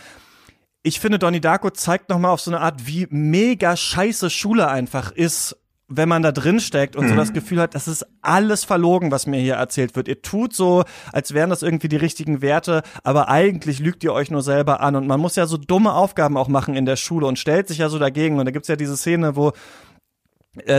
ich 0.85 0.99
finde, 0.99 1.17
Donnie 1.17 1.41
Darko 1.41 1.71
zeigt 1.71 2.09
nochmal 2.09 2.29
auf 2.29 2.41
so 2.41 2.51
eine 2.51 2.61
Art, 2.61 2.85
wie 2.85 3.07
mega 3.09 3.75
scheiße 3.75 4.29
Schule 4.29 4.67
einfach 4.67 5.11
ist, 5.11 5.57
wenn 5.87 6.07
man 6.07 6.21
da 6.21 6.31
drin 6.31 6.59
steckt 6.59 6.95
und 6.95 7.05
mhm. 7.05 7.09
so 7.09 7.15
das 7.15 7.33
Gefühl 7.33 7.59
hat, 7.59 7.73
das 7.73 7.87
ist 7.87 8.05
alles 8.21 8.63
verlogen, 8.63 9.09
was 9.09 9.25
mir 9.25 9.39
hier 9.39 9.55
erzählt 9.55 9.95
wird. 9.95 10.07
Ihr 10.07 10.21
tut 10.21 10.53
so, 10.53 10.83
als 11.11 11.33
wären 11.33 11.49
das 11.49 11.63
irgendwie 11.63 11.87
die 11.87 11.95
richtigen 11.95 12.43
Werte, 12.43 12.83
aber 13.03 13.29
eigentlich 13.29 13.79
lügt 13.79 14.03
ihr 14.03 14.13
euch 14.13 14.29
nur 14.29 14.43
selber 14.43 14.79
an. 14.81 14.95
Und 14.95 15.07
man 15.07 15.19
muss 15.19 15.35
ja 15.35 15.47
so 15.47 15.57
dumme 15.57 15.93
Aufgaben 15.93 16.37
auch 16.37 16.49
machen 16.49 16.75
in 16.75 16.85
der 16.85 16.97
Schule 16.97 17.25
und 17.25 17.39
stellt 17.39 17.67
sich 17.67 17.79
ja 17.79 17.89
so 17.89 17.97
dagegen. 17.97 18.37
Und 18.37 18.45
da 18.45 18.51
gibt's 18.51 18.67
ja 18.67 18.75
diese 18.75 18.95
Szene, 18.95 19.35
wo 19.35 19.53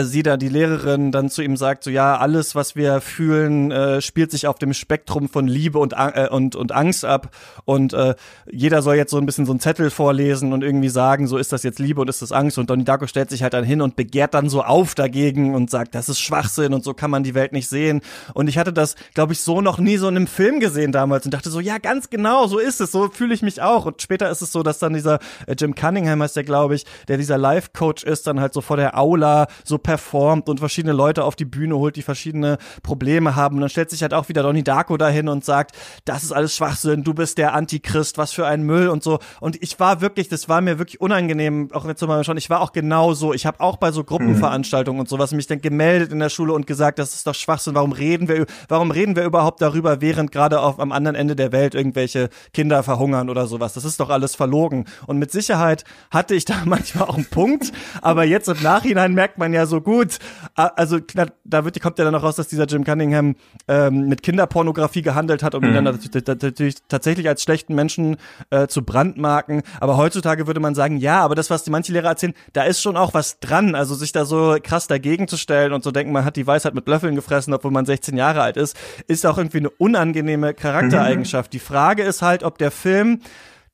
sie 0.03 0.23
da 0.23 0.37
die 0.37 0.49
Lehrerin 0.49 1.13
dann 1.13 1.29
zu 1.29 1.43
ihm 1.43 1.57
sagt 1.57 1.85
so 1.85 1.91
ja 1.91 2.17
alles 2.17 2.55
was 2.55 2.77
wir 2.77 3.01
fühlen 3.01 3.71
äh, 3.71 4.01
spielt 4.01 4.31
sich 4.31 4.47
auf 4.47 4.59
dem 4.59 4.73
Spektrum 4.73 5.29
von 5.29 5.47
Liebe 5.47 5.79
und 5.79 5.95
äh, 5.97 6.29
und 6.31 6.57
und 6.57 6.73
Angst 6.73 7.05
ab. 7.05 7.31
Und 7.65 7.93
äh, 7.93 8.15
jeder 8.51 8.83
soll 8.83 8.97
jetzt 8.97 9.11
so 9.11 9.19
ein 9.19 9.27
bisschen 9.27 9.47
so 9.47 9.53
einen 9.53 9.61
Zettel 9.61 9.91
vorlesen 9.91 10.53
und 10.53 10.63
irgendwie 10.63 10.89
sagen 10.89 11.27
so 11.27 11.37
ist 11.37 11.53
das 11.53 11.63
jetzt 11.63 11.79
Liebe 11.79 12.01
und 12.01 12.09
ist 12.09 12.23
das 12.23 12.33
Angst? 12.33 12.59
Und 12.59 12.71
Donnie 12.71 12.85
Darko 12.85 13.07
stellt 13.07 13.31
sich 13.31 13.43
halt 13.43 13.53
dann 13.53 13.65
hin 13.65 13.81
und 13.83 13.97
begehrt 13.97 14.35
dann 14.35 14.49
so 14.49 14.63
auf 14.63 14.95
dagegen 14.95 15.55
und 15.55 15.71
sagt 15.71 15.95
das 15.95 16.09
ist 16.09 16.21
Schwachsinn 16.21 16.75
und 16.75 16.85
so 16.85 16.95
kann 16.95 17.11
man 17.11 17.23
die 17.23 17.35
Welt 17.35 17.53
nicht 17.53 17.69
sehen. 17.69 18.01
Und 18.35 18.49
ich 18.49 18.59
hatte 18.59 18.73
das 18.73 18.95
glaube 19.15 19.33
ich 19.33 19.41
so 19.41 19.61
noch 19.61 19.79
nie 19.79 19.97
so 19.97 20.09
in 20.09 20.17
einem 20.17 20.27
Film 20.27 20.61
gesehen 20.61 20.93
damals 20.93 21.25
und 21.25 21.35
dachte 21.35 21.51
so 21.51 21.61
ja 21.61 21.79
ganz 21.79 22.11
genau 22.11 22.47
so 22.47 22.59
ist 22.59 22.81
es 22.81 22.93
so 22.93 23.09
fühle 23.09 23.35
ich 23.35 23.43
mich 23.43 23.63
auch. 23.63 23.87
Und 23.87 24.03
später 24.03 24.31
ist 24.31 24.43
es 24.43 24.53
so 24.53 24.63
dass 24.63 24.79
dann 24.79 24.95
dieser 24.95 25.19
äh, 25.47 25.55
Jim 25.59 25.75
Cunningham 25.75 26.23
heißt 26.23 26.37
der 26.37 26.45
glaube 26.45 26.75
ich 26.75 26.85
der 27.09 27.17
dieser 27.17 27.39
Life 27.39 27.71
Coach 27.73 28.05
ist 28.05 28.27
dann 28.27 28.41
halt 28.41 28.55
so 28.55 28.61
vor 28.61 28.77
der 28.77 28.99
Aula 28.99 29.47
so 29.69 29.79
performt 29.79 30.49
und 30.49 30.61
verschiedene 30.61 30.93
Leute 30.93 31.25
auf 31.25 31.37
die 31.37 31.45
Bühne 31.45 31.77
holt, 31.77 31.97
die 31.97 32.03
verschiedene 32.03 32.59
Probleme 32.83 33.37
haben. 33.37 33.57
Und 33.57 33.61
dann 33.63 33.71
stellt 33.71 33.91
sich 33.91 34.03
halt 34.03 34.15
auch 34.15 34.29
wieder 34.29 34.43
Donnie 34.43 34.63
Darko 34.63 34.97
dahin 34.97 35.29
und 35.29 35.45
sagt, 35.45 35.77
das 36.05 36.23
ist 36.23 36.33
alles 36.33 36.55
Schwachsinn, 36.55 37.05
du 37.05 37.15
bist 37.15 37.39
der 37.39 37.55
Antichrist, 37.55 38.19
was 38.19 38.33
für 38.33 38.47
ein 38.47 38.63
Müll 38.63 38.89
und 38.89 39.03
so. 39.03 39.19
Und 39.41 39.63
ich 39.63 39.79
war 39.81 40.01
wirklich, 40.01 40.29
das 40.29 40.49
war 40.49 40.61
mir 40.61 40.79
wirklich 40.79 41.01
unangenehm, 41.01 41.71
auch 41.73 41.87
jetzt 41.87 42.03
mal 42.03 42.25
schon, 42.25 42.37
ich 42.37 42.51
war 42.51 42.61
auch 42.61 42.73
genau 42.73 43.15
so. 43.15 43.33
Ich 43.33 43.47
habe 43.47 43.61
auch 43.61 43.77
bei 43.77 43.91
so 43.93 44.05
Gruppenveranstaltungen 44.05 45.01
und 45.01 45.09
sowas 45.09 45.33
mich 45.33 45.47
dann 45.47 45.61
gemeldet 45.61 46.13
in 46.13 46.19
der 46.19 46.29
Schule 46.29 46.53
und 46.53 46.67
gesagt, 46.67 46.99
das 46.99 47.15
ist 47.15 47.27
doch 47.27 47.35
Schwachsinn, 47.35 47.75
warum 47.75 47.93
reden 47.93 48.29
wir, 48.29 48.47
warum 48.69 48.91
reden 48.91 49.17
wir 49.17 49.25
überhaupt 49.25 49.61
darüber, 49.61 50.01
während 50.01 50.33
gerade 50.33 50.61
auf 50.61 50.79
am 50.79 50.93
anderen 50.93 51.17
Ende 51.17 51.37
der 51.37 51.53
Welt 51.53 51.75
irgendwelche 51.75 52.29
Kinder 52.53 52.83
verhungern 52.83 53.31
oder 53.31 53.47
sowas. 53.47 53.73
Das 53.75 53.85
ist 53.85 54.01
doch 54.01 54.11
alles 54.11 54.35
verlogen. 54.35 54.87
Und 55.07 55.19
mit 55.19 55.31
Sicherheit 55.31 55.85
hatte 56.11 56.35
ich 56.35 56.45
da 56.45 56.55
manchmal 56.65 57.09
auch 57.09 57.17
einen 57.17 57.27
Punkt, 57.27 57.73
aber 58.03 58.25
jetzt 58.25 58.49
im 58.49 58.63
Nachhinein 58.63 59.15
merkt 59.15 59.39
man 59.39 59.53
ja 59.53 59.56
so 59.65 59.81
gut. 59.81 60.19
Also 60.55 60.99
da 61.45 61.65
wird, 61.65 61.81
kommt 61.81 61.99
ja 61.99 62.05
dann 62.05 62.13
noch 62.13 62.23
raus, 62.23 62.37
dass 62.37 62.49
dieser 62.49 62.67
Jim 62.67 62.85
Cunningham 62.85 63.37
ähm, 63.69 64.09
mit 64.09 64.23
Kinderpornografie 64.23 65.01
gehandelt 65.01 65.43
hat, 65.43 65.55
um 65.55 65.63
mhm. 65.63 65.69
ihn 65.69 65.85
dann 65.85 65.85
natürlich 65.85 66.75
tatsächlich 66.89 67.27
als 67.29 67.43
schlechten 67.43 67.75
Menschen 67.75 68.19
äh, 68.51 68.67
zu 68.67 68.83
brandmarken. 68.83 69.63
Aber 69.81 69.97
heutzutage 69.97 70.47
würde 70.47 70.61
man 70.61 70.75
sagen, 70.75 70.99
ja, 70.99 71.21
aber 71.21 71.35
das, 71.35 71.49
was 71.49 71.65
die 71.65 71.71
manche 71.71 71.93
Lehrer 71.93 72.09
erzählen, 72.09 72.35
da 72.53 72.65
ist 72.65 72.83
schon 72.83 72.97
auch 72.97 73.15
was 73.15 73.41
dran. 73.41 73.75
Also 73.75 73.95
sich 73.95 74.13
da 74.13 74.25
so 74.25 74.57
krass 74.63 74.87
dagegen 74.89 75.29
zu 75.29 75.37
stellen 75.37 75.73
und 75.73 75.83
so 75.83 75.91
denken, 75.91 76.13
man 76.13 76.25
hat 76.25 76.37
die 76.37 76.47
Weisheit 76.47 76.75
mit 76.75 76.87
Löffeln 76.89 77.15
gefressen, 77.15 77.55
obwohl 77.55 77.71
man 77.71 77.87
16 77.87 78.17
Jahre 78.17 78.43
alt 78.43 78.57
ist, 78.57 78.77
ist 79.07 79.25
auch 79.25 79.39
irgendwie 79.39 79.59
eine 79.59 79.71
unangenehme 79.71 80.53
Charaktereigenschaft. 80.53 81.53
Mhm. 81.53 81.57
Die 81.57 81.61
Frage 81.61 82.03
ist 82.03 82.21
halt, 82.21 82.43
ob 82.43 82.59
der 82.59 82.71
Film 82.71 83.21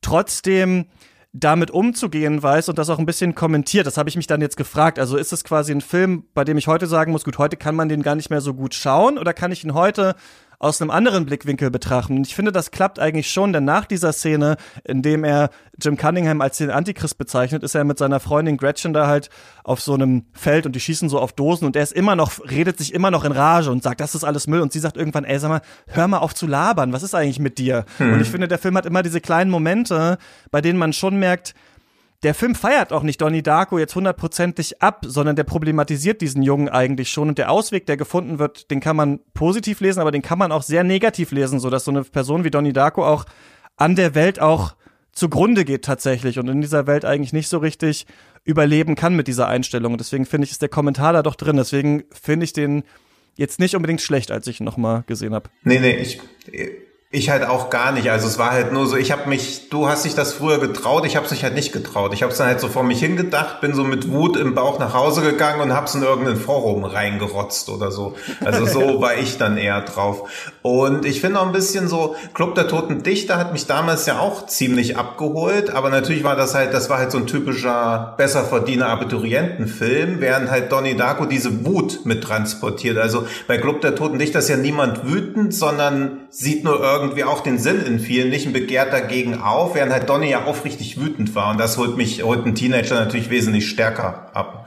trotzdem 0.02 0.86
damit 1.32 1.70
umzugehen 1.70 2.42
weiß 2.42 2.68
und 2.68 2.78
das 2.78 2.90
auch 2.90 2.98
ein 2.98 3.06
bisschen 3.06 3.34
kommentiert. 3.34 3.86
Das 3.86 3.96
habe 3.96 4.08
ich 4.08 4.16
mich 4.16 4.26
dann 4.26 4.42
jetzt 4.42 4.56
gefragt. 4.56 4.98
Also 4.98 5.16
ist 5.16 5.32
es 5.32 5.44
quasi 5.44 5.72
ein 5.72 5.80
Film, 5.80 6.24
bei 6.34 6.44
dem 6.44 6.58
ich 6.58 6.66
heute 6.66 6.86
sagen 6.86 7.12
muss, 7.12 7.24
gut, 7.24 7.38
heute 7.38 7.56
kann 7.56 7.74
man 7.74 7.88
den 7.88 8.02
gar 8.02 8.14
nicht 8.14 8.28
mehr 8.28 8.42
so 8.42 8.52
gut 8.52 8.74
schauen 8.74 9.18
oder 9.18 9.32
kann 9.32 9.50
ich 9.50 9.64
ihn 9.64 9.72
heute 9.72 10.14
aus 10.62 10.80
einem 10.80 10.92
anderen 10.92 11.26
Blickwinkel 11.26 11.72
betrachten. 11.72 12.18
Und 12.18 12.26
ich 12.26 12.36
finde, 12.36 12.52
das 12.52 12.70
klappt 12.70 13.00
eigentlich 13.00 13.28
schon, 13.28 13.52
denn 13.52 13.64
nach 13.64 13.84
dieser 13.84 14.12
Szene, 14.12 14.56
in 14.84 15.02
dem 15.02 15.24
er 15.24 15.50
Jim 15.82 15.96
Cunningham 15.96 16.40
als 16.40 16.58
den 16.58 16.70
Antichrist 16.70 17.18
bezeichnet, 17.18 17.64
ist 17.64 17.74
er 17.74 17.82
mit 17.82 17.98
seiner 17.98 18.20
Freundin 18.20 18.56
Gretchen 18.56 18.92
da 18.92 19.08
halt 19.08 19.28
auf 19.64 19.80
so 19.80 19.94
einem 19.94 20.24
Feld 20.32 20.64
und 20.64 20.76
die 20.76 20.80
schießen 20.80 21.08
so 21.08 21.18
auf 21.18 21.32
Dosen 21.32 21.66
und 21.66 21.74
er 21.74 21.82
ist 21.82 21.92
immer 21.92 22.14
noch, 22.14 22.38
redet 22.48 22.78
sich 22.78 22.94
immer 22.94 23.10
noch 23.10 23.24
in 23.24 23.32
Rage 23.32 23.72
und 23.72 23.82
sagt, 23.82 24.00
das 24.00 24.14
ist 24.14 24.22
alles 24.22 24.46
Müll. 24.46 24.60
Und 24.60 24.72
sie 24.72 24.78
sagt 24.78 24.96
irgendwann, 24.96 25.24
ey, 25.24 25.36
sag 25.40 25.48
mal, 25.48 25.62
hör 25.88 26.06
mal 26.06 26.18
auf 26.18 26.32
zu 26.32 26.46
labern, 26.46 26.92
was 26.92 27.02
ist 27.02 27.16
eigentlich 27.16 27.40
mit 27.40 27.58
dir? 27.58 27.84
Hm. 27.98 28.12
Und 28.12 28.20
ich 28.20 28.30
finde, 28.30 28.46
der 28.46 28.58
Film 28.58 28.76
hat 28.76 28.86
immer 28.86 29.02
diese 29.02 29.20
kleinen 29.20 29.50
Momente, 29.50 30.16
bei 30.52 30.60
denen 30.60 30.78
man 30.78 30.92
schon 30.92 31.18
merkt, 31.18 31.54
der 32.22 32.34
Film 32.34 32.54
feiert 32.54 32.92
auch 32.92 33.02
nicht 33.02 33.20
Donnie 33.20 33.42
Darko 33.42 33.78
jetzt 33.78 33.94
hundertprozentig 33.94 34.80
ab, 34.80 35.04
sondern 35.06 35.34
der 35.34 35.44
problematisiert 35.44 36.20
diesen 36.20 36.42
Jungen 36.42 36.68
eigentlich 36.68 37.10
schon 37.10 37.28
und 37.28 37.38
der 37.38 37.50
Ausweg, 37.50 37.86
der 37.86 37.96
gefunden 37.96 38.38
wird, 38.38 38.70
den 38.70 38.80
kann 38.80 38.96
man 38.96 39.20
positiv 39.34 39.80
lesen, 39.80 40.00
aber 40.00 40.12
den 40.12 40.22
kann 40.22 40.38
man 40.38 40.52
auch 40.52 40.62
sehr 40.62 40.84
negativ 40.84 41.32
lesen, 41.32 41.58
so 41.58 41.68
dass 41.68 41.84
so 41.84 41.90
eine 41.90 42.04
Person 42.04 42.44
wie 42.44 42.50
Donnie 42.50 42.72
Darko 42.72 43.04
auch 43.04 43.24
an 43.76 43.96
der 43.96 44.14
Welt 44.14 44.40
auch 44.40 44.76
zugrunde 45.12 45.64
geht 45.64 45.84
tatsächlich 45.84 46.38
und 46.38 46.48
in 46.48 46.60
dieser 46.60 46.86
Welt 46.86 47.04
eigentlich 47.04 47.32
nicht 47.32 47.48
so 47.48 47.58
richtig 47.58 48.06
überleben 48.44 48.94
kann 48.94 49.14
mit 49.14 49.28
dieser 49.28 49.48
Einstellung. 49.48 49.92
Und 49.92 50.00
deswegen 50.00 50.26
finde 50.26 50.46
ich, 50.46 50.52
ist 50.52 50.62
der 50.62 50.68
Kommentar 50.68 51.12
da 51.12 51.22
doch 51.22 51.34
drin. 51.34 51.56
Deswegen 51.56 52.04
finde 52.10 52.44
ich 52.44 52.52
den 52.52 52.82
jetzt 53.36 53.60
nicht 53.60 53.76
unbedingt 53.76 54.00
schlecht, 54.00 54.30
als 54.30 54.46
ich 54.46 54.60
ihn 54.60 54.64
nochmal 54.64 55.04
gesehen 55.06 55.34
habe. 55.34 55.50
Nee, 55.64 55.78
nee, 55.78 55.96
ich 55.96 56.20
ich 57.14 57.28
halt 57.28 57.46
auch 57.46 57.68
gar 57.68 57.92
nicht. 57.92 58.10
Also 58.10 58.26
es 58.26 58.38
war 58.38 58.52
halt 58.52 58.72
nur 58.72 58.86
so, 58.86 58.96
ich 58.96 59.12
habe 59.12 59.28
mich, 59.28 59.68
du 59.68 59.86
hast 59.86 60.06
dich 60.06 60.14
das 60.14 60.32
früher 60.32 60.58
getraut, 60.58 61.04
ich 61.04 61.14
habe 61.14 61.26
es 61.26 61.30
mich 61.30 61.44
halt 61.44 61.54
nicht 61.54 61.70
getraut. 61.70 62.14
Ich 62.14 62.22
habe 62.22 62.32
es 62.32 62.38
dann 62.38 62.46
halt 62.46 62.58
so 62.58 62.68
vor 62.68 62.84
mich 62.84 63.00
hingedacht, 63.00 63.60
bin 63.60 63.74
so 63.74 63.84
mit 63.84 64.10
Wut 64.10 64.38
im 64.38 64.54
Bauch 64.54 64.78
nach 64.78 64.94
Hause 64.94 65.20
gegangen 65.20 65.60
und 65.60 65.74
hab's 65.74 65.94
in 65.94 66.02
irgendein 66.02 66.38
Forum 66.38 66.84
reingerotzt 66.84 67.68
oder 67.68 67.90
so. 67.90 68.14
Also 68.42 68.64
so 68.64 69.00
war 69.02 69.14
ich 69.18 69.36
dann 69.36 69.58
eher 69.58 69.82
drauf. 69.82 70.54
Und 70.62 71.04
ich 71.04 71.20
finde 71.20 71.40
auch 71.40 71.46
ein 71.46 71.52
bisschen 71.52 71.86
so, 71.86 72.16
Club 72.32 72.54
der 72.54 72.66
Toten 72.66 73.02
Dichter 73.02 73.36
hat 73.36 73.52
mich 73.52 73.66
damals 73.66 74.06
ja 74.06 74.18
auch 74.18 74.46
ziemlich 74.46 74.96
abgeholt, 74.96 75.68
aber 75.68 75.90
natürlich 75.90 76.24
war 76.24 76.34
das 76.34 76.54
halt, 76.54 76.72
das 76.72 76.88
war 76.88 76.96
halt 76.96 77.12
so 77.12 77.18
ein 77.18 77.26
typischer 77.26 78.14
besserverdiener 78.16 78.88
Abiturientenfilm, 78.88 80.20
während 80.20 80.50
halt 80.50 80.72
Donnie 80.72 80.96
Darko 80.96 81.26
diese 81.26 81.66
Wut 81.66 82.06
mit 82.06 82.24
transportiert. 82.24 82.96
Also 82.96 83.26
bei 83.46 83.58
Club 83.58 83.82
der 83.82 83.96
Toten 83.96 84.18
Dichter 84.18 84.38
ist 84.38 84.48
ja 84.48 84.56
niemand 84.56 85.04
wütend, 85.04 85.52
sondern 85.52 86.20
sieht 86.30 86.64
nur 86.64 86.80
irgendwie 86.80 87.01
auch 87.24 87.40
den 87.40 87.58
Sinn 87.58 87.84
in 87.84 88.00
vielen 88.00 88.30
nicht 88.30 88.46
und 88.46 88.52
begehrt 88.52 88.92
dagegen 88.92 89.40
auf, 89.40 89.74
während 89.74 89.92
halt 89.92 90.08
Donny 90.08 90.30
ja 90.30 90.44
aufrichtig 90.44 91.00
wütend 91.00 91.34
war. 91.34 91.50
Und 91.50 91.58
das 91.58 91.78
holt 91.78 91.96
mich, 91.96 92.22
holt 92.22 92.44
einen 92.44 92.54
Teenager 92.54 92.94
natürlich 92.94 93.30
wesentlich 93.30 93.68
stärker 93.68 94.30
ab. 94.34 94.62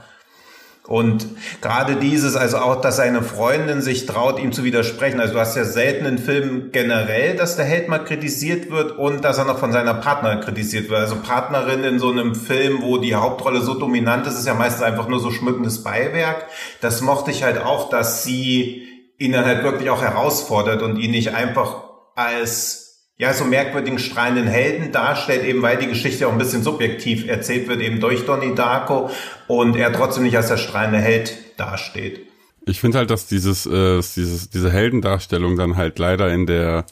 Und 0.87 1.25
gerade 1.61 1.95
dieses, 1.95 2.35
also 2.35 2.57
auch, 2.57 2.79
dass 2.79 2.97
seine 2.97 3.23
Freundin 3.23 3.81
sich 3.81 4.05
traut, 4.05 4.39
ihm 4.39 4.51
zu 4.51 4.63
widersprechen. 4.63 5.19
Also 5.19 5.33
du 5.33 5.39
hast 5.39 5.55
ja 5.55 5.65
selten 5.65 6.05
in 6.05 6.19
Filmen 6.19 6.71
generell, 6.71 7.35
dass 7.35 7.55
der 7.55 7.65
Held 7.65 7.89
mal 7.89 8.03
kritisiert 8.03 8.69
wird 8.69 8.91
und 8.97 9.23
dass 9.23 9.39
er 9.39 9.45
noch 9.45 9.57
von 9.57 9.71
seiner 9.71 9.95
Partnerin 9.95 10.41
kritisiert 10.41 10.89
wird. 10.89 10.99
Also 10.99 11.15
Partnerin 11.15 11.83
in 11.83 11.97
so 11.97 12.11
einem 12.11 12.35
Film, 12.35 12.83
wo 12.83 12.97
die 12.97 13.15
Hauptrolle 13.15 13.61
so 13.61 13.73
dominant 13.73 14.27
ist, 14.27 14.37
ist 14.37 14.45
ja 14.45 14.53
meistens 14.53 14.83
einfach 14.83 15.07
nur 15.07 15.19
so 15.19 15.31
schmückendes 15.31 15.83
Beiwerk. 15.83 16.45
Das 16.81 17.01
mochte 17.01 17.31
ich 17.31 17.41
halt 17.41 17.57
auch, 17.63 17.89
dass 17.89 18.23
sie 18.23 18.87
ihn 19.17 19.31
dann 19.31 19.45
halt 19.45 19.63
wirklich 19.63 19.89
auch 19.89 20.03
herausfordert 20.03 20.83
und 20.83 20.97
ihn 20.99 21.11
nicht 21.11 21.33
einfach 21.33 21.94
als 22.15 22.85
ja, 23.17 23.33
so 23.33 23.45
merkwürdigen 23.45 23.97
strahlenden 23.97 24.47
Helden 24.47 24.91
darstellt, 24.91 25.45
eben 25.45 25.61
weil 25.61 25.77
die 25.77 25.87
Geschichte 25.87 26.27
auch 26.27 26.33
ein 26.33 26.37
bisschen 26.37 26.63
subjektiv 26.63 27.27
erzählt 27.27 27.67
wird, 27.67 27.79
eben 27.79 28.01
durch 28.01 28.25
Donnie 28.25 28.55
Darko 28.55 29.09
und 29.47 29.77
er 29.77 29.93
trotzdem 29.93 30.23
nicht 30.23 30.35
als 30.35 30.49
der 30.49 30.57
strahlende 30.57 30.99
Held 30.99 31.37
dasteht. 31.57 32.27
Ich 32.65 32.81
finde 32.81 32.97
halt, 32.97 33.11
dass 33.11 33.27
dieses, 33.27 33.65
äh, 33.65 34.01
dieses, 34.01 34.49
diese 34.49 34.71
Heldendarstellung 34.71 35.55
dann 35.55 35.77
halt 35.77 35.97
leider 35.99 36.33
in 36.33 36.45
der 36.45 36.85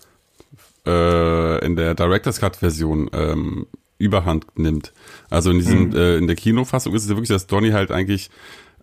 äh, 0.86 1.66
in 1.66 1.76
der 1.76 1.96
Director's 1.96 2.40
Cut 2.40 2.58
Version 2.58 3.10
ähm, 3.14 3.68
Überhand 3.98 4.46
nimmt. 4.56 4.92
Also 5.30 5.52
in 5.52 5.60
diesem, 5.60 5.90
mhm. 5.90 5.96
äh, 5.96 6.18
in 6.18 6.28
der 6.28 6.36
Kinofassung 6.36 6.94
ist 6.94 7.04
es 7.04 7.10
ja 7.10 7.16
wirklich, 7.16 7.30
dass 7.30 7.48
Donnie 7.48 7.74
halt 7.74 7.92
eigentlich 7.92 8.30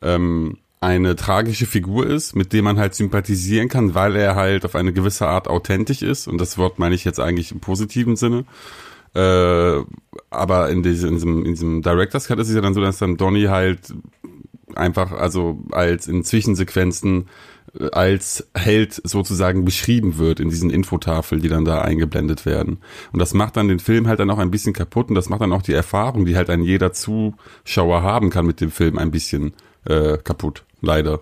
ähm, 0.03 0.59
eine 0.81 1.15
tragische 1.15 1.67
Figur 1.67 2.07
ist, 2.07 2.35
mit 2.35 2.55
dem 2.55 2.65
man 2.65 2.79
halt 2.79 2.95
sympathisieren 2.95 3.69
kann, 3.69 3.95
weil 3.95 4.17
er 4.17 4.35
halt 4.35 4.65
auf 4.65 4.75
eine 4.75 4.95
gewisse 4.95 5.27
Art 5.27 5.47
authentisch 5.47 6.03
ist. 6.03 6.27
Und 6.27 6.41
das 6.41 6.57
Wort 6.57 6.79
meine 6.79 6.95
ich 6.95 7.05
jetzt 7.05 7.21
eigentlich 7.21 7.53
im 7.53 7.61
positiven 7.61 8.17
Sinne. 8.17 8.47
Äh, 9.15 9.83
aber 10.31 10.71
in, 10.71 10.83
diese, 10.83 11.09
in, 11.09 11.15
diesem, 11.15 11.45
in 11.45 11.53
diesem 11.53 11.83
Director's 11.83 12.29
Cut 12.29 12.39
ist 12.39 12.49
es 12.49 12.55
ja 12.55 12.63
dann 12.63 12.75
so, 12.75 12.81
dass 12.81 12.99
dann 12.99 13.19
Donny 13.19 13.45
halt 13.45 13.93
einfach, 14.75 15.13
also 15.13 15.59
als 15.73 16.07
in 16.07 16.25
Zwischensequenzen 16.25 17.29
äh, 17.79 17.91
als 17.91 18.49
Held 18.55 19.03
sozusagen 19.05 19.67
beschrieben 19.67 20.17
wird 20.17 20.41
in 20.41 20.49
diesen 20.49 20.71
Infotafeln, 20.71 21.43
die 21.43 21.49
dann 21.49 21.67
da 21.67 21.83
eingeblendet 21.83 22.47
werden. 22.47 22.79
Und 23.13 23.19
das 23.19 23.35
macht 23.35 23.57
dann 23.57 23.69
den 23.69 23.81
Film 23.81 24.07
halt 24.07 24.21
dann 24.21 24.31
auch 24.31 24.39
ein 24.39 24.51
bisschen 24.51 24.73
kaputt 24.73 25.11
und 25.11 25.15
das 25.15 25.29
macht 25.29 25.43
dann 25.43 25.53
auch 25.53 25.63
die 25.63 25.75
Erfahrung, 25.75 26.25
die 26.25 26.37
halt 26.37 26.49
ein 26.49 26.63
jeder 26.63 26.93
Zuschauer 26.93 28.03
haben 28.03 28.31
kann 28.31 28.47
mit 28.47 28.61
dem 28.61 28.71
Film, 28.71 28.97
ein 28.97 29.11
bisschen 29.11 29.53
äh, 29.85 30.17
kaputt. 30.19 30.65
Leider. 30.81 31.21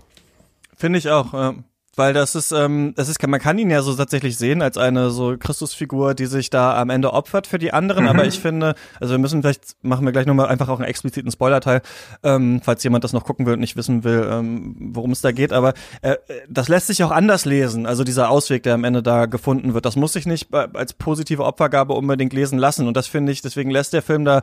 Finde 0.77 0.99
ich 0.99 1.09
auch. 1.11 1.33
Ja 1.33 1.55
weil 1.99 2.15
das 2.15 2.35
ist, 2.35 2.53
ähm, 2.53 2.93
das 2.97 3.09
ist, 3.09 3.27
man 3.27 3.41
kann 3.41 3.59
ihn 3.59 3.71
ja 3.71 3.83
so 3.83 3.95
tatsächlich 3.95 4.39
sehen 4.39 4.63
als 4.63 4.79
eine 4.79 5.11
so 5.11 5.37
Christusfigur, 5.37 6.15
die 6.15 6.27
sich 6.27 6.49
da 6.49 6.81
am 6.81 6.91
Ende 6.91 7.13
opfert 7.13 7.47
für 7.47 7.59
die 7.59 7.73
anderen. 7.73 8.05
Mhm. 8.05 8.11
Aber 8.11 8.25
ich 8.25 8.39
finde, 8.39 8.75
also 9.01 9.15
wir 9.15 9.19
müssen 9.19 9.43
vielleicht 9.43 9.77
machen 9.83 10.05
wir 10.05 10.13
gleich 10.13 10.27
nochmal 10.27 10.47
einfach 10.47 10.69
auch 10.69 10.79
einen 10.79 10.89
expliziten 10.89 11.31
Spoilerteil, 11.33 11.83
ähm, 12.23 12.61
falls 12.63 12.85
jemand 12.85 13.05
das 13.05 13.13
noch 13.13 13.25
gucken 13.25 13.47
will 13.47 13.55
und 13.55 13.61
nicht 13.61 13.77
wissen 13.77 14.05
will, 14.05 14.29
ähm, 14.31 14.77
worum 14.79 15.11
es 15.11 15.21
da 15.21 15.33
geht. 15.33 15.53
Aber 15.53 15.75
äh, 16.03 16.17
das 16.49 16.69
lässt 16.69 16.87
sich 16.87 17.03
auch 17.03 17.11
anders 17.11 17.45
lesen. 17.45 17.87
Also 17.87 18.05
dieser 18.05 18.31
Ausweg, 18.31 18.63
der 18.63 18.75
am 18.75 18.85
Ende 18.85 19.03
da 19.03 19.27
gefunden 19.27 19.75
wird, 19.75 19.85
das 19.85 19.97
muss 19.97 20.13
sich 20.13 20.25
nicht 20.25 20.55
als 20.55 20.93
positive 20.93 21.45
Opfergabe 21.45 21.95
unbedingt 21.95 22.33
lesen 22.33 22.59
lassen. 22.59 22.87
Und 22.87 22.97
das 22.97 23.09
finde 23.09 23.33
ich, 23.33 23.43
deswegen 23.43 23.71
lässt 23.71 23.93
der 23.93 24.03
Film 24.03 24.25
da 24.25 24.43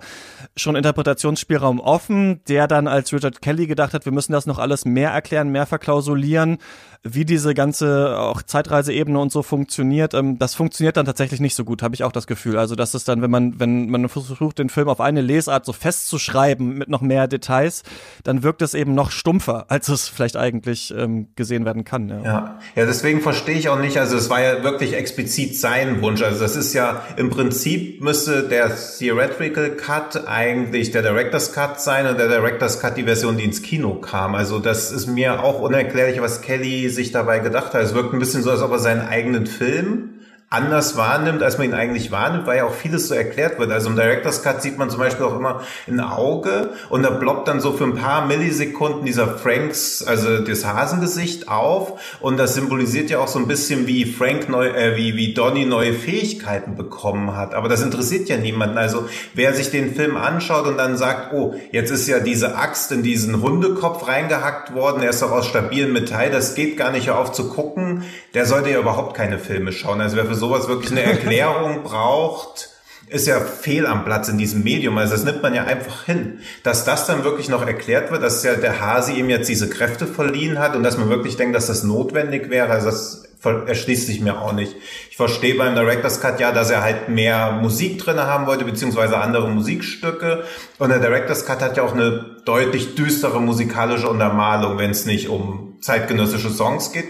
schon 0.58 0.76
Interpretationsspielraum 0.76 1.80
offen, 1.80 2.42
der 2.50 2.68
dann 2.68 2.88
als 2.88 3.14
Richard 3.14 3.42
Kelly 3.42 3.68
gedacht 3.68 3.94
hat, 3.94 4.06
wir 4.06 4.12
müssen 4.12 4.34
das 4.34 4.46
noch 4.46 4.60
alles 4.60 4.84
mehr 4.84 5.12
erklären, 5.12 5.50
mehr 5.50 5.66
verklausulieren 5.66 6.58
wie 7.06 7.24
diese 7.24 7.45
ganze 7.54 8.18
auch 8.18 8.42
Zeitreiseebene 8.42 9.20
und 9.20 9.32
so 9.32 9.44
funktioniert, 9.44 10.14
ähm, 10.14 10.40
das 10.40 10.56
funktioniert 10.56 10.98
dann 10.98 11.06
tatsächlich 11.06 11.40
nicht 11.40 11.56
so 11.56 11.66
gut, 11.66 11.84
habe 11.84 11.96
ich 11.96 12.04
auch 12.04 12.12
das 12.12 12.28
Gefühl. 12.28 12.58
Also 12.58 12.76
das 12.76 12.96
ist 12.96 13.08
dann, 13.08 13.22
wenn 13.22 13.32
man, 13.32 13.60
wenn 13.60 13.90
man 13.90 14.10
versucht, 14.10 14.60
den 14.60 14.70
Film 14.70 14.90
auf 14.90 15.02
eine 15.02 15.22
Lesart 15.22 15.66
so 15.66 15.74
festzuschreiben 15.74 16.78
mit 16.78 16.90
noch 16.90 17.02
mehr 17.02 17.28
Details, 17.28 17.84
dann 18.24 18.44
wirkt 18.44 18.62
es 18.62 18.74
eben 18.74 18.96
noch 18.96 19.12
stumpfer, 19.12 19.66
als 19.70 19.90
es 19.90 20.08
vielleicht 20.08 20.38
eigentlich 20.38 20.94
ähm, 20.98 21.28
gesehen 21.36 21.66
werden 21.66 21.84
kann. 21.84 22.10
Ja. 22.10 22.24
ja, 22.24 22.60
ja, 22.76 22.86
deswegen 22.86 23.22
verstehe 23.22 23.58
ich 23.58 23.70
auch 23.70 23.80
nicht, 23.80 23.98
also 23.98 24.18
es 24.18 24.30
war 24.30 24.42
ja 24.42 24.64
wirklich 24.64 24.94
explizit 24.94 25.58
sein 25.58 26.02
Wunsch. 26.02 26.22
Also 26.22 26.40
das 26.40 26.56
ist 26.56 26.74
ja 26.74 27.04
im 27.18 27.30
Prinzip 27.30 28.02
müsste 28.02 28.44
der 28.48 28.72
Theoretical 28.98 29.72
Cut 29.72 30.28
eigentlich 30.28 30.92
der 30.92 31.02
Director's 31.02 31.54
Cut 31.54 31.82
sein 31.82 32.08
und 32.08 32.18
der 32.18 32.28
Director's 32.28 32.80
Cut 32.80 32.98
die 32.98 33.04
Version, 33.04 33.38
die 33.38 33.44
ins 33.44 33.62
Kino 33.62 33.96
kam. 33.96 34.36
Also 34.36 34.60
das 34.60 34.92
ist 34.92 35.08
mir 35.08 35.44
auch 35.44 35.60
unerklärlich, 35.60 36.22
was 36.22 36.42
Kelly 36.42 36.90
sich 36.90 37.12
dabei 37.12 37.35
gedacht 37.40 37.74
hat. 37.74 37.82
Es 37.82 37.94
wirkt 37.94 38.14
ein 38.14 38.20
bisschen 38.20 38.44
so, 38.44 38.52
als 38.52 38.62
ob 38.62 38.72
er 38.72 38.80
seinen 38.80 39.08
eigenen 39.08 39.48
Film 39.48 40.15
anders 40.56 40.96
wahrnimmt, 40.96 41.44
als 41.44 41.58
man 41.58 41.68
ihn 41.68 41.74
eigentlich 41.74 42.12
wahrnimmt, 42.12 42.48
weil 42.48 42.58
ja 42.58 42.66
auch 42.66 42.74
vieles 42.74 43.10
so 43.10 43.14
erklärt 43.14 43.60
wird. 43.60 43.72
Also 43.72 43.90
im 43.90 43.96
Director's 43.96 44.42
Cut 44.42 44.62
sieht 44.62 44.78
man 44.78 44.90
zum 44.90 45.00
Beispiel 45.00 45.26
auch 45.26 45.36
immer 45.36 45.62
ein 45.88 46.00
Auge 46.00 46.70
und 46.90 47.04
da 47.04 47.12
ploppt 47.12 47.50
dann 47.50 47.60
so 47.60 47.74
für 47.74 47.84
ein 47.84 47.96
paar 47.96 48.26
Millisekunden 48.26 49.06
dieser 49.06 49.28
Franks, 49.28 50.04
also 50.06 50.40
das 50.40 50.66
Hasengesicht 50.66 51.50
auf 51.50 52.00
und 52.22 52.38
das 52.38 52.56
symbolisiert 52.56 53.10
ja 53.10 53.20
auch 53.20 53.28
so 53.28 53.38
ein 53.38 53.48
bisschen, 53.48 53.86
wie 53.86 54.06
Frank 54.06 54.48
neu, 54.48 54.68
äh, 54.68 54.96
wie, 54.96 55.18
wie 55.18 55.34
Donny 55.34 55.66
neue 55.66 55.94
Fähigkeiten 55.94 56.76
bekommen 56.76 57.36
hat. 57.36 57.54
Aber 57.54 57.68
das 57.68 57.82
interessiert 57.82 58.30
ja 58.30 58.38
niemanden. 58.38 58.78
Also 58.78 59.10
wer 59.34 59.54
sich 59.54 59.72
den 59.72 59.94
Film 59.94 60.16
anschaut 60.16 60.68
und 60.68 60.78
dann 60.78 60.96
sagt, 60.96 61.34
oh, 61.34 61.56
jetzt 61.72 61.92
ist 61.92 62.08
ja 62.08 62.20
diese 62.20 62.56
Axt 62.56 62.94
in 62.94 63.04
diesen 63.04 63.42
Hundekopf 63.42 64.08
reingehackt 64.08 64.74
worden, 64.74 65.04
er 65.04 65.10
ist 65.10 65.22
doch 65.22 65.32
aus 65.32 65.48
stabilem 65.48 65.92
Metall, 65.92 66.32
das 66.32 66.56
geht 66.56 66.78
gar 66.78 66.92
nicht 66.92 67.10
auf 67.10 67.34
zu 67.34 67.50
gucken, 67.50 68.04
der 68.34 68.46
sollte 68.46 68.70
ja 68.70 68.80
überhaupt 68.80 69.18
keine 69.18 69.38
Filme 69.38 69.74
schauen. 69.74 70.00
Also 70.00 70.16
wer 70.16 70.26
für 70.26 70.36
sowas 70.46 70.68
wirklich 70.68 70.92
eine 70.92 71.04
Erklärung 71.04 71.84
braucht, 71.84 72.70
ist 73.08 73.28
ja 73.28 73.40
fehl 73.40 73.86
am 73.86 74.04
Platz 74.04 74.30
in 74.30 74.38
diesem 74.38 74.64
Medium. 74.64 74.98
Also 74.98 75.14
das 75.14 75.24
nimmt 75.24 75.44
man 75.44 75.54
ja 75.54 75.64
einfach 75.64 76.06
hin. 76.06 76.40
Dass 76.64 76.86
das 76.86 77.06
dann 77.06 77.24
wirklich 77.24 77.50
noch 77.50 77.66
erklärt 77.66 78.12
wird, 78.12 78.24
dass 78.24 78.44
ja 78.44 78.56
der 78.56 78.82
Hasi 78.82 79.14
ihm 79.14 79.30
jetzt 79.30 79.48
diese 79.48 79.70
Kräfte 79.70 80.08
verliehen 80.08 80.60
hat 80.60 80.76
und 80.76 80.84
dass 80.84 80.98
man 80.98 81.10
wirklich 81.10 81.38
denkt, 81.38 81.56
dass 81.56 81.68
das 81.68 81.84
notwendig 81.84 82.50
wäre, 82.50 82.70
also 82.70 82.88
das 82.88 83.26
erschließt 83.44 84.08
sich 84.08 84.22
mir 84.22 84.42
auch 84.42 84.54
nicht. 84.54 84.76
Ich 85.12 85.18
verstehe 85.18 85.54
beim 85.54 85.76
Director's 85.76 86.20
Cut 86.20 86.40
ja, 86.40 86.52
dass 86.52 86.72
er 86.72 86.82
halt 86.82 87.10
mehr 87.10 87.52
Musik 87.52 88.00
drinne 88.00 88.26
haben 88.26 88.48
wollte, 88.48 88.66
beziehungsweise 88.66 89.20
andere 89.20 89.48
Musikstücke. 89.50 90.44
Und 90.80 90.90
der 90.90 90.98
Director's 90.98 91.46
Cut 91.46 91.62
hat 91.62 91.78
ja 91.78 91.84
auch 91.84 91.94
eine 91.94 92.38
deutlich 92.46 92.96
düstere 92.96 93.40
musikalische 93.40 94.10
Untermalung, 94.10 94.80
wenn 94.80 94.90
es 94.90 95.06
nicht 95.06 95.30
um 95.30 95.75
zeitgenössische 95.86 96.50
Songs 96.50 96.92
geht. 96.92 97.06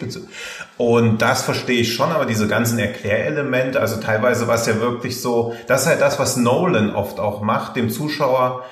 Und 0.77 1.21
das 1.21 1.43
verstehe 1.43 1.81
ich 1.81 1.93
schon, 1.93 2.11
aber 2.11 2.25
diese 2.25 2.47
ganzen 2.47 2.77
Erklärelemente, 2.77 3.79
also 3.79 3.99
teilweise 3.99 4.47
war 4.47 4.55
es 4.55 4.65
ja 4.65 4.79
wirklich 4.79 5.21
so, 5.21 5.55
das 5.67 5.83
ist 5.83 5.87
halt 5.87 6.01
das, 6.01 6.19
was 6.19 6.35
Nolan 6.35 6.93
oft 6.93 7.19
auch 7.19 7.41
macht, 7.41 7.75
dem 7.75 7.89
Zuschauer 7.89 8.65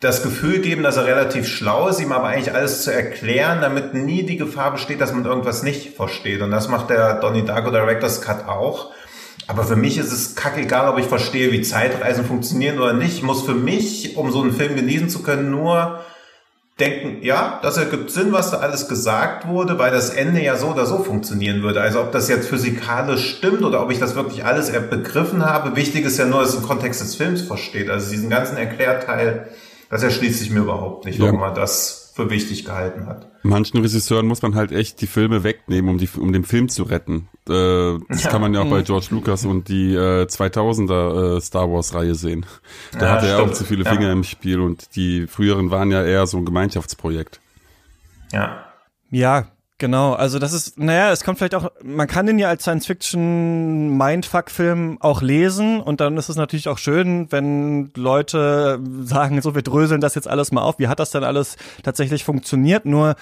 das 0.00 0.22
Gefühl 0.22 0.60
geben, 0.60 0.82
dass 0.82 0.96
er 0.96 1.04
relativ 1.04 1.46
schlau 1.46 1.88
ist, 1.88 2.00
ihm 2.00 2.12
aber 2.12 2.28
eigentlich 2.28 2.54
alles 2.54 2.84
zu 2.84 2.92
erklären, 2.92 3.60
damit 3.60 3.92
nie 3.92 4.22
die 4.22 4.38
Gefahr 4.38 4.72
besteht, 4.72 4.98
dass 5.02 5.12
man 5.12 5.26
irgendwas 5.26 5.62
nicht 5.62 5.94
versteht. 5.94 6.40
Und 6.40 6.50
das 6.50 6.68
macht 6.68 6.88
der 6.88 7.20
Donnie 7.20 7.44
Darko 7.44 7.70
Director's 7.70 8.22
Cut 8.22 8.48
auch. 8.48 8.92
Aber 9.46 9.64
für 9.64 9.76
mich 9.76 9.98
ist 9.98 10.10
es 10.10 10.36
kackegal, 10.36 10.88
ob 10.88 10.98
ich 10.98 11.04
verstehe, 11.04 11.52
wie 11.52 11.60
Zeitreisen 11.60 12.24
funktionieren 12.24 12.78
oder 12.78 12.94
nicht. 12.94 13.16
Ich 13.16 13.22
muss 13.22 13.42
für 13.42 13.54
mich, 13.54 14.16
um 14.16 14.32
so 14.32 14.40
einen 14.40 14.52
Film 14.52 14.74
genießen 14.74 15.10
zu 15.10 15.22
können, 15.22 15.50
nur 15.50 16.00
denken, 16.80 17.22
ja, 17.22 17.60
das 17.62 17.76
ergibt 17.76 18.10
Sinn, 18.10 18.32
was 18.32 18.50
da 18.50 18.58
alles 18.58 18.88
gesagt 18.88 19.46
wurde, 19.46 19.78
weil 19.78 19.90
das 19.90 20.10
Ende 20.10 20.42
ja 20.42 20.56
so 20.56 20.68
oder 20.68 20.86
so 20.86 20.98
funktionieren 20.98 21.62
würde. 21.62 21.80
Also 21.80 22.00
ob 22.00 22.12
das 22.12 22.28
jetzt 22.28 22.48
physikalisch 22.48 23.36
stimmt 23.36 23.62
oder 23.62 23.82
ob 23.82 23.90
ich 23.90 23.98
das 23.98 24.14
wirklich 24.14 24.44
alles 24.44 24.72
begriffen 24.72 25.44
habe, 25.44 25.76
wichtig 25.76 26.04
ist 26.04 26.18
ja 26.18 26.24
nur, 26.24 26.40
dass 26.40 26.50
es 26.50 26.56
im 26.56 26.62
Kontext 26.62 27.00
des 27.00 27.14
Films 27.14 27.42
versteht. 27.42 27.90
Also 27.90 28.10
diesen 28.10 28.30
ganzen 28.30 28.56
Erklärteil, 28.56 29.48
das 29.90 30.02
erschließt 30.02 30.38
sich 30.38 30.50
mir 30.50 30.60
überhaupt 30.60 31.04
nicht, 31.04 31.20
warum 31.20 31.34
ja. 31.34 31.40
man 31.40 31.54
das 31.54 31.99
für 32.14 32.30
wichtig 32.30 32.64
gehalten 32.64 33.06
hat. 33.06 33.28
Manchen 33.42 33.80
Regisseuren 33.80 34.26
muss 34.26 34.42
man 34.42 34.54
halt 34.54 34.72
echt 34.72 35.00
die 35.00 35.06
Filme 35.06 35.44
wegnehmen, 35.44 35.90
um, 35.90 35.98
die, 35.98 36.08
um 36.18 36.32
den 36.32 36.44
Film 36.44 36.68
zu 36.68 36.82
retten. 36.82 37.28
Äh, 37.48 37.98
das 38.08 38.24
ja. 38.24 38.30
kann 38.30 38.40
man 38.40 38.52
ja 38.54 38.60
auch 38.60 38.70
bei 38.70 38.82
George 38.82 39.08
Lucas 39.10 39.44
und 39.44 39.68
die 39.68 39.94
äh, 39.94 40.24
2000er 40.24 41.36
äh, 41.36 41.40
Star 41.40 41.70
Wars 41.70 41.94
Reihe 41.94 42.14
sehen. 42.14 42.46
Da 42.92 43.00
ja, 43.00 43.12
hatte 43.12 43.28
er 43.28 43.42
auch 43.42 43.52
zu 43.52 43.64
viele 43.64 43.84
Finger 43.84 44.08
ja. 44.08 44.12
im 44.12 44.24
Spiel 44.24 44.60
und 44.60 44.94
die 44.96 45.26
früheren 45.26 45.70
waren 45.70 45.90
ja 45.90 46.04
eher 46.04 46.26
so 46.26 46.36
ein 46.38 46.44
Gemeinschaftsprojekt. 46.44 47.40
Ja. 48.32 48.64
Ja, 49.10 49.48
Genau, 49.80 50.12
also 50.12 50.38
das 50.38 50.52
ist, 50.52 50.78
naja, 50.78 51.10
es 51.10 51.24
kommt 51.24 51.38
vielleicht 51.38 51.54
auch, 51.54 51.72
man 51.82 52.06
kann 52.06 52.26
den 52.26 52.38
ja 52.38 52.50
als 52.50 52.64
Science-Fiction-Mindfuck-Film 52.64 54.98
auch 55.00 55.22
lesen 55.22 55.80
und 55.80 56.02
dann 56.02 56.18
ist 56.18 56.28
es 56.28 56.36
natürlich 56.36 56.68
auch 56.68 56.76
schön, 56.76 57.32
wenn 57.32 57.90
Leute 57.96 58.78
sagen, 59.02 59.40
so, 59.40 59.54
wir 59.54 59.62
dröseln 59.62 60.02
das 60.02 60.14
jetzt 60.14 60.28
alles 60.28 60.52
mal 60.52 60.60
auf, 60.60 60.78
wie 60.78 60.88
hat 60.88 61.00
das 61.00 61.12
denn 61.12 61.24
alles 61.24 61.56
tatsächlich 61.82 62.24
funktioniert, 62.24 62.84
nur 62.84 63.16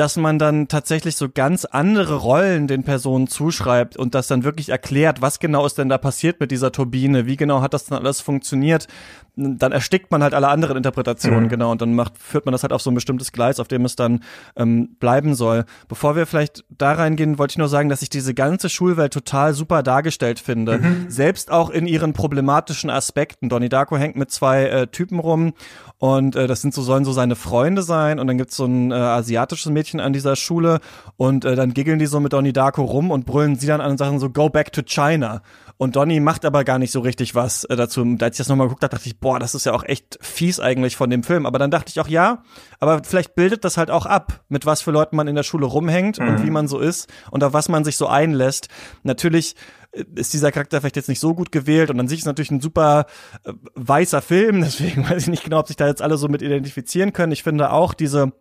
dass 0.00 0.16
man 0.16 0.38
dann 0.38 0.66
tatsächlich 0.66 1.14
so 1.14 1.28
ganz 1.28 1.66
andere 1.66 2.14
Rollen 2.14 2.66
den 2.66 2.84
Personen 2.84 3.26
zuschreibt 3.26 3.98
und 3.98 4.14
das 4.14 4.28
dann 4.28 4.44
wirklich 4.44 4.70
erklärt, 4.70 5.20
was 5.20 5.40
genau 5.40 5.66
ist 5.66 5.76
denn 5.76 5.90
da 5.90 5.98
passiert 5.98 6.40
mit 6.40 6.50
dieser 6.50 6.72
Turbine, 6.72 7.26
wie 7.26 7.36
genau 7.36 7.60
hat 7.60 7.74
das 7.74 7.84
dann 7.84 7.98
alles 7.98 8.22
funktioniert, 8.22 8.88
dann 9.36 9.72
erstickt 9.72 10.10
man 10.10 10.22
halt 10.22 10.32
alle 10.32 10.48
anderen 10.48 10.78
Interpretationen, 10.78 11.44
mhm. 11.44 11.48
genau, 11.48 11.70
und 11.70 11.82
dann 11.82 11.92
macht, 11.92 12.16
führt 12.16 12.46
man 12.46 12.52
das 12.52 12.62
halt 12.62 12.72
auf 12.72 12.80
so 12.80 12.90
ein 12.90 12.94
bestimmtes 12.94 13.30
Gleis, 13.30 13.60
auf 13.60 13.68
dem 13.68 13.84
es 13.84 13.94
dann 13.94 14.22
ähm, 14.56 14.96
bleiben 14.98 15.34
soll. 15.34 15.66
Bevor 15.86 16.16
wir 16.16 16.24
vielleicht 16.24 16.64
da 16.70 16.92
reingehen, 16.92 17.38
wollte 17.38 17.52
ich 17.52 17.58
nur 17.58 17.68
sagen, 17.68 17.90
dass 17.90 18.00
ich 18.00 18.08
diese 18.08 18.32
ganze 18.32 18.70
Schulwelt 18.70 19.12
total 19.12 19.52
super 19.52 19.82
dargestellt 19.82 20.40
finde. 20.40 20.78
Mhm. 20.78 21.10
Selbst 21.10 21.50
auch 21.50 21.68
in 21.68 21.86
ihren 21.86 22.14
problematischen 22.14 22.88
Aspekten. 22.88 23.50
Donnie 23.50 23.68
Darko 23.68 23.98
hängt 23.98 24.16
mit 24.16 24.30
zwei 24.30 24.64
äh, 24.64 24.86
Typen 24.86 25.18
rum 25.18 25.52
und 26.00 26.34
äh, 26.34 26.46
das 26.46 26.62
sind 26.62 26.72
so, 26.72 26.80
sollen 26.80 27.04
so 27.04 27.12
seine 27.12 27.36
Freunde 27.36 27.82
sein 27.82 28.18
und 28.18 28.26
dann 28.26 28.38
gibt's 28.38 28.56
so 28.56 28.64
ein 28.64 28.90
äh, 28.90 28.94
asiatisches 28.94 29.70
Mädchen 29.70 30.00
an 30.00 30.14
dieser 30.14 30.34
Schule 30.34 30.80
und 31.18 31.44
äh, 31.44 31.54
dann 31.54 31.74
giggeln 31.74 31.98
die 31.98 32.06
so 32.06 32.20
mit 32.20 32.32
Donnie 32.32 32.54
Darko 32.54 32.82
rum 32.82 33.10
und 33.10 33.26
brüllen 33.26 33.56
sie 33.56 33.66
dann 33.66 33.82
an 33.82 33.90
und 33.90 33.98
sagen 33.98 34.18
so, 34.18 34.30
go 34.30 34.48
back 34.48 34.72
to 34.72 34.80
China. 34.82 35.42
Und 35.76 35.96
Donny 35.96 36.20
macht 36.20 36.46
aber 36.46 36.64
gar 36.64 36.78
nicht 36.78 36.90
so 36.90 37.00
richtig 37.00 37.34
was 37.34 37.64
äh, 37.64 37.76
dazu. 37.76 38.00
Als 38.18 38.34
ich 38.34 38.38
das 38.38 38.48
nochmal 38.48 38.68
geguckt 38.68 38.82
habe, 38.82 38.96
dachte 38.96 39.08
ich, 39.08 39.18
boah, 39.18 39.38
das 39.38 39.54
ist 39.54 39.66
ja 39.66 39.74
auch 39.74 39.84
echt 39.84 40.18
fies 40.22 40.58
eigentlich 40.58 40.96
von 40.96 41.10
dem 41.10 41.22
Film. 41.22 41.44
Aber 41.44 41.58
dann 41.58 41.70
dachte 41.70 41.90
ich 41.90 42.00
auch, 42.00 42.08
ja, 42.08 42.44
aber 42.78 43.02
vielleicht 43.04 43.34
bildet 43.34 43.64
das 43.64 43.76
halt 43.76 43.90
auch 43.90 44.06
ab, 44.06 44.40
mit 44.48 44.64
was 44.64 44.80
für 44.80 44.92
Leuten 44.92 45.16
man 45.16 45.28
in 45.28 45.36
der 45.36 45.42
Schule 45.42 45.66
rumhängt 45.66 46.18
mhm. 46.18 46.28
und 46.28 46.46
wie 46.46 46.50
man 46.50 46.66
so 46.66 46.78
ist 46.78 47.10
und 47.30 47.44
auf 47.44 47.52
was 47.52 47.68
man 47.68 47.84
sich 47.84 47.98
so 47.98 48.06
einlässt. 48.06 48.68
Natürlich 49.02 49.54
ist 49.92 50.32
dieser 50.32 50.52
Charakter 50.52 50.80
vielleicht 50.80 50.96
jetzt 50.96 51.08
nicht 51.08 51.20
so 51.20 51.34
gut 51.34 51.52
gewählt 51.52 51.90
und 51.90 51.98
an 51.98 52.08
sich 52.08 52.20
ist 52.20 52.26
natürlich 52.26 52.50
ein 52.50 52.60
super 52.60 53.06
äh, 53.44 53.52
weißer 53.74 54.22
Film, 54.22 54.60
deswegen 54.62 55.08
weiß 55.08 55.22
ich 55.22 55.28
nicht 55.28 55.44
genau, 55.44 55.58
ob 55.58 55.66
sich 55.66 55.76
da 55.76 55.86
jetzt 55.86 56.02
alle 56.02 56.16
so 56.16 56.28
mit 56.28 56.42
identifizieren 56.42 57.12
können. 57.12 57.32
Ich 57.32 57.42
finde 57.42 57.72
auch 57.72 57.94
diese 57.94 58.32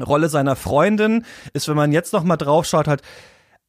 Rolle 0.00 0.28
seiner 0.28 0.56
Freundin 0.56 1.24
ist, 1.52 1.68
wenn 1.68 1.76
man 1.76 1.92
jetzt 1.92 2.12
noch 2.12 2.24
mal 2.24 2.36
drauf 2.36 2.66
schaut, 2.66 2.88
halt 2.88 3.02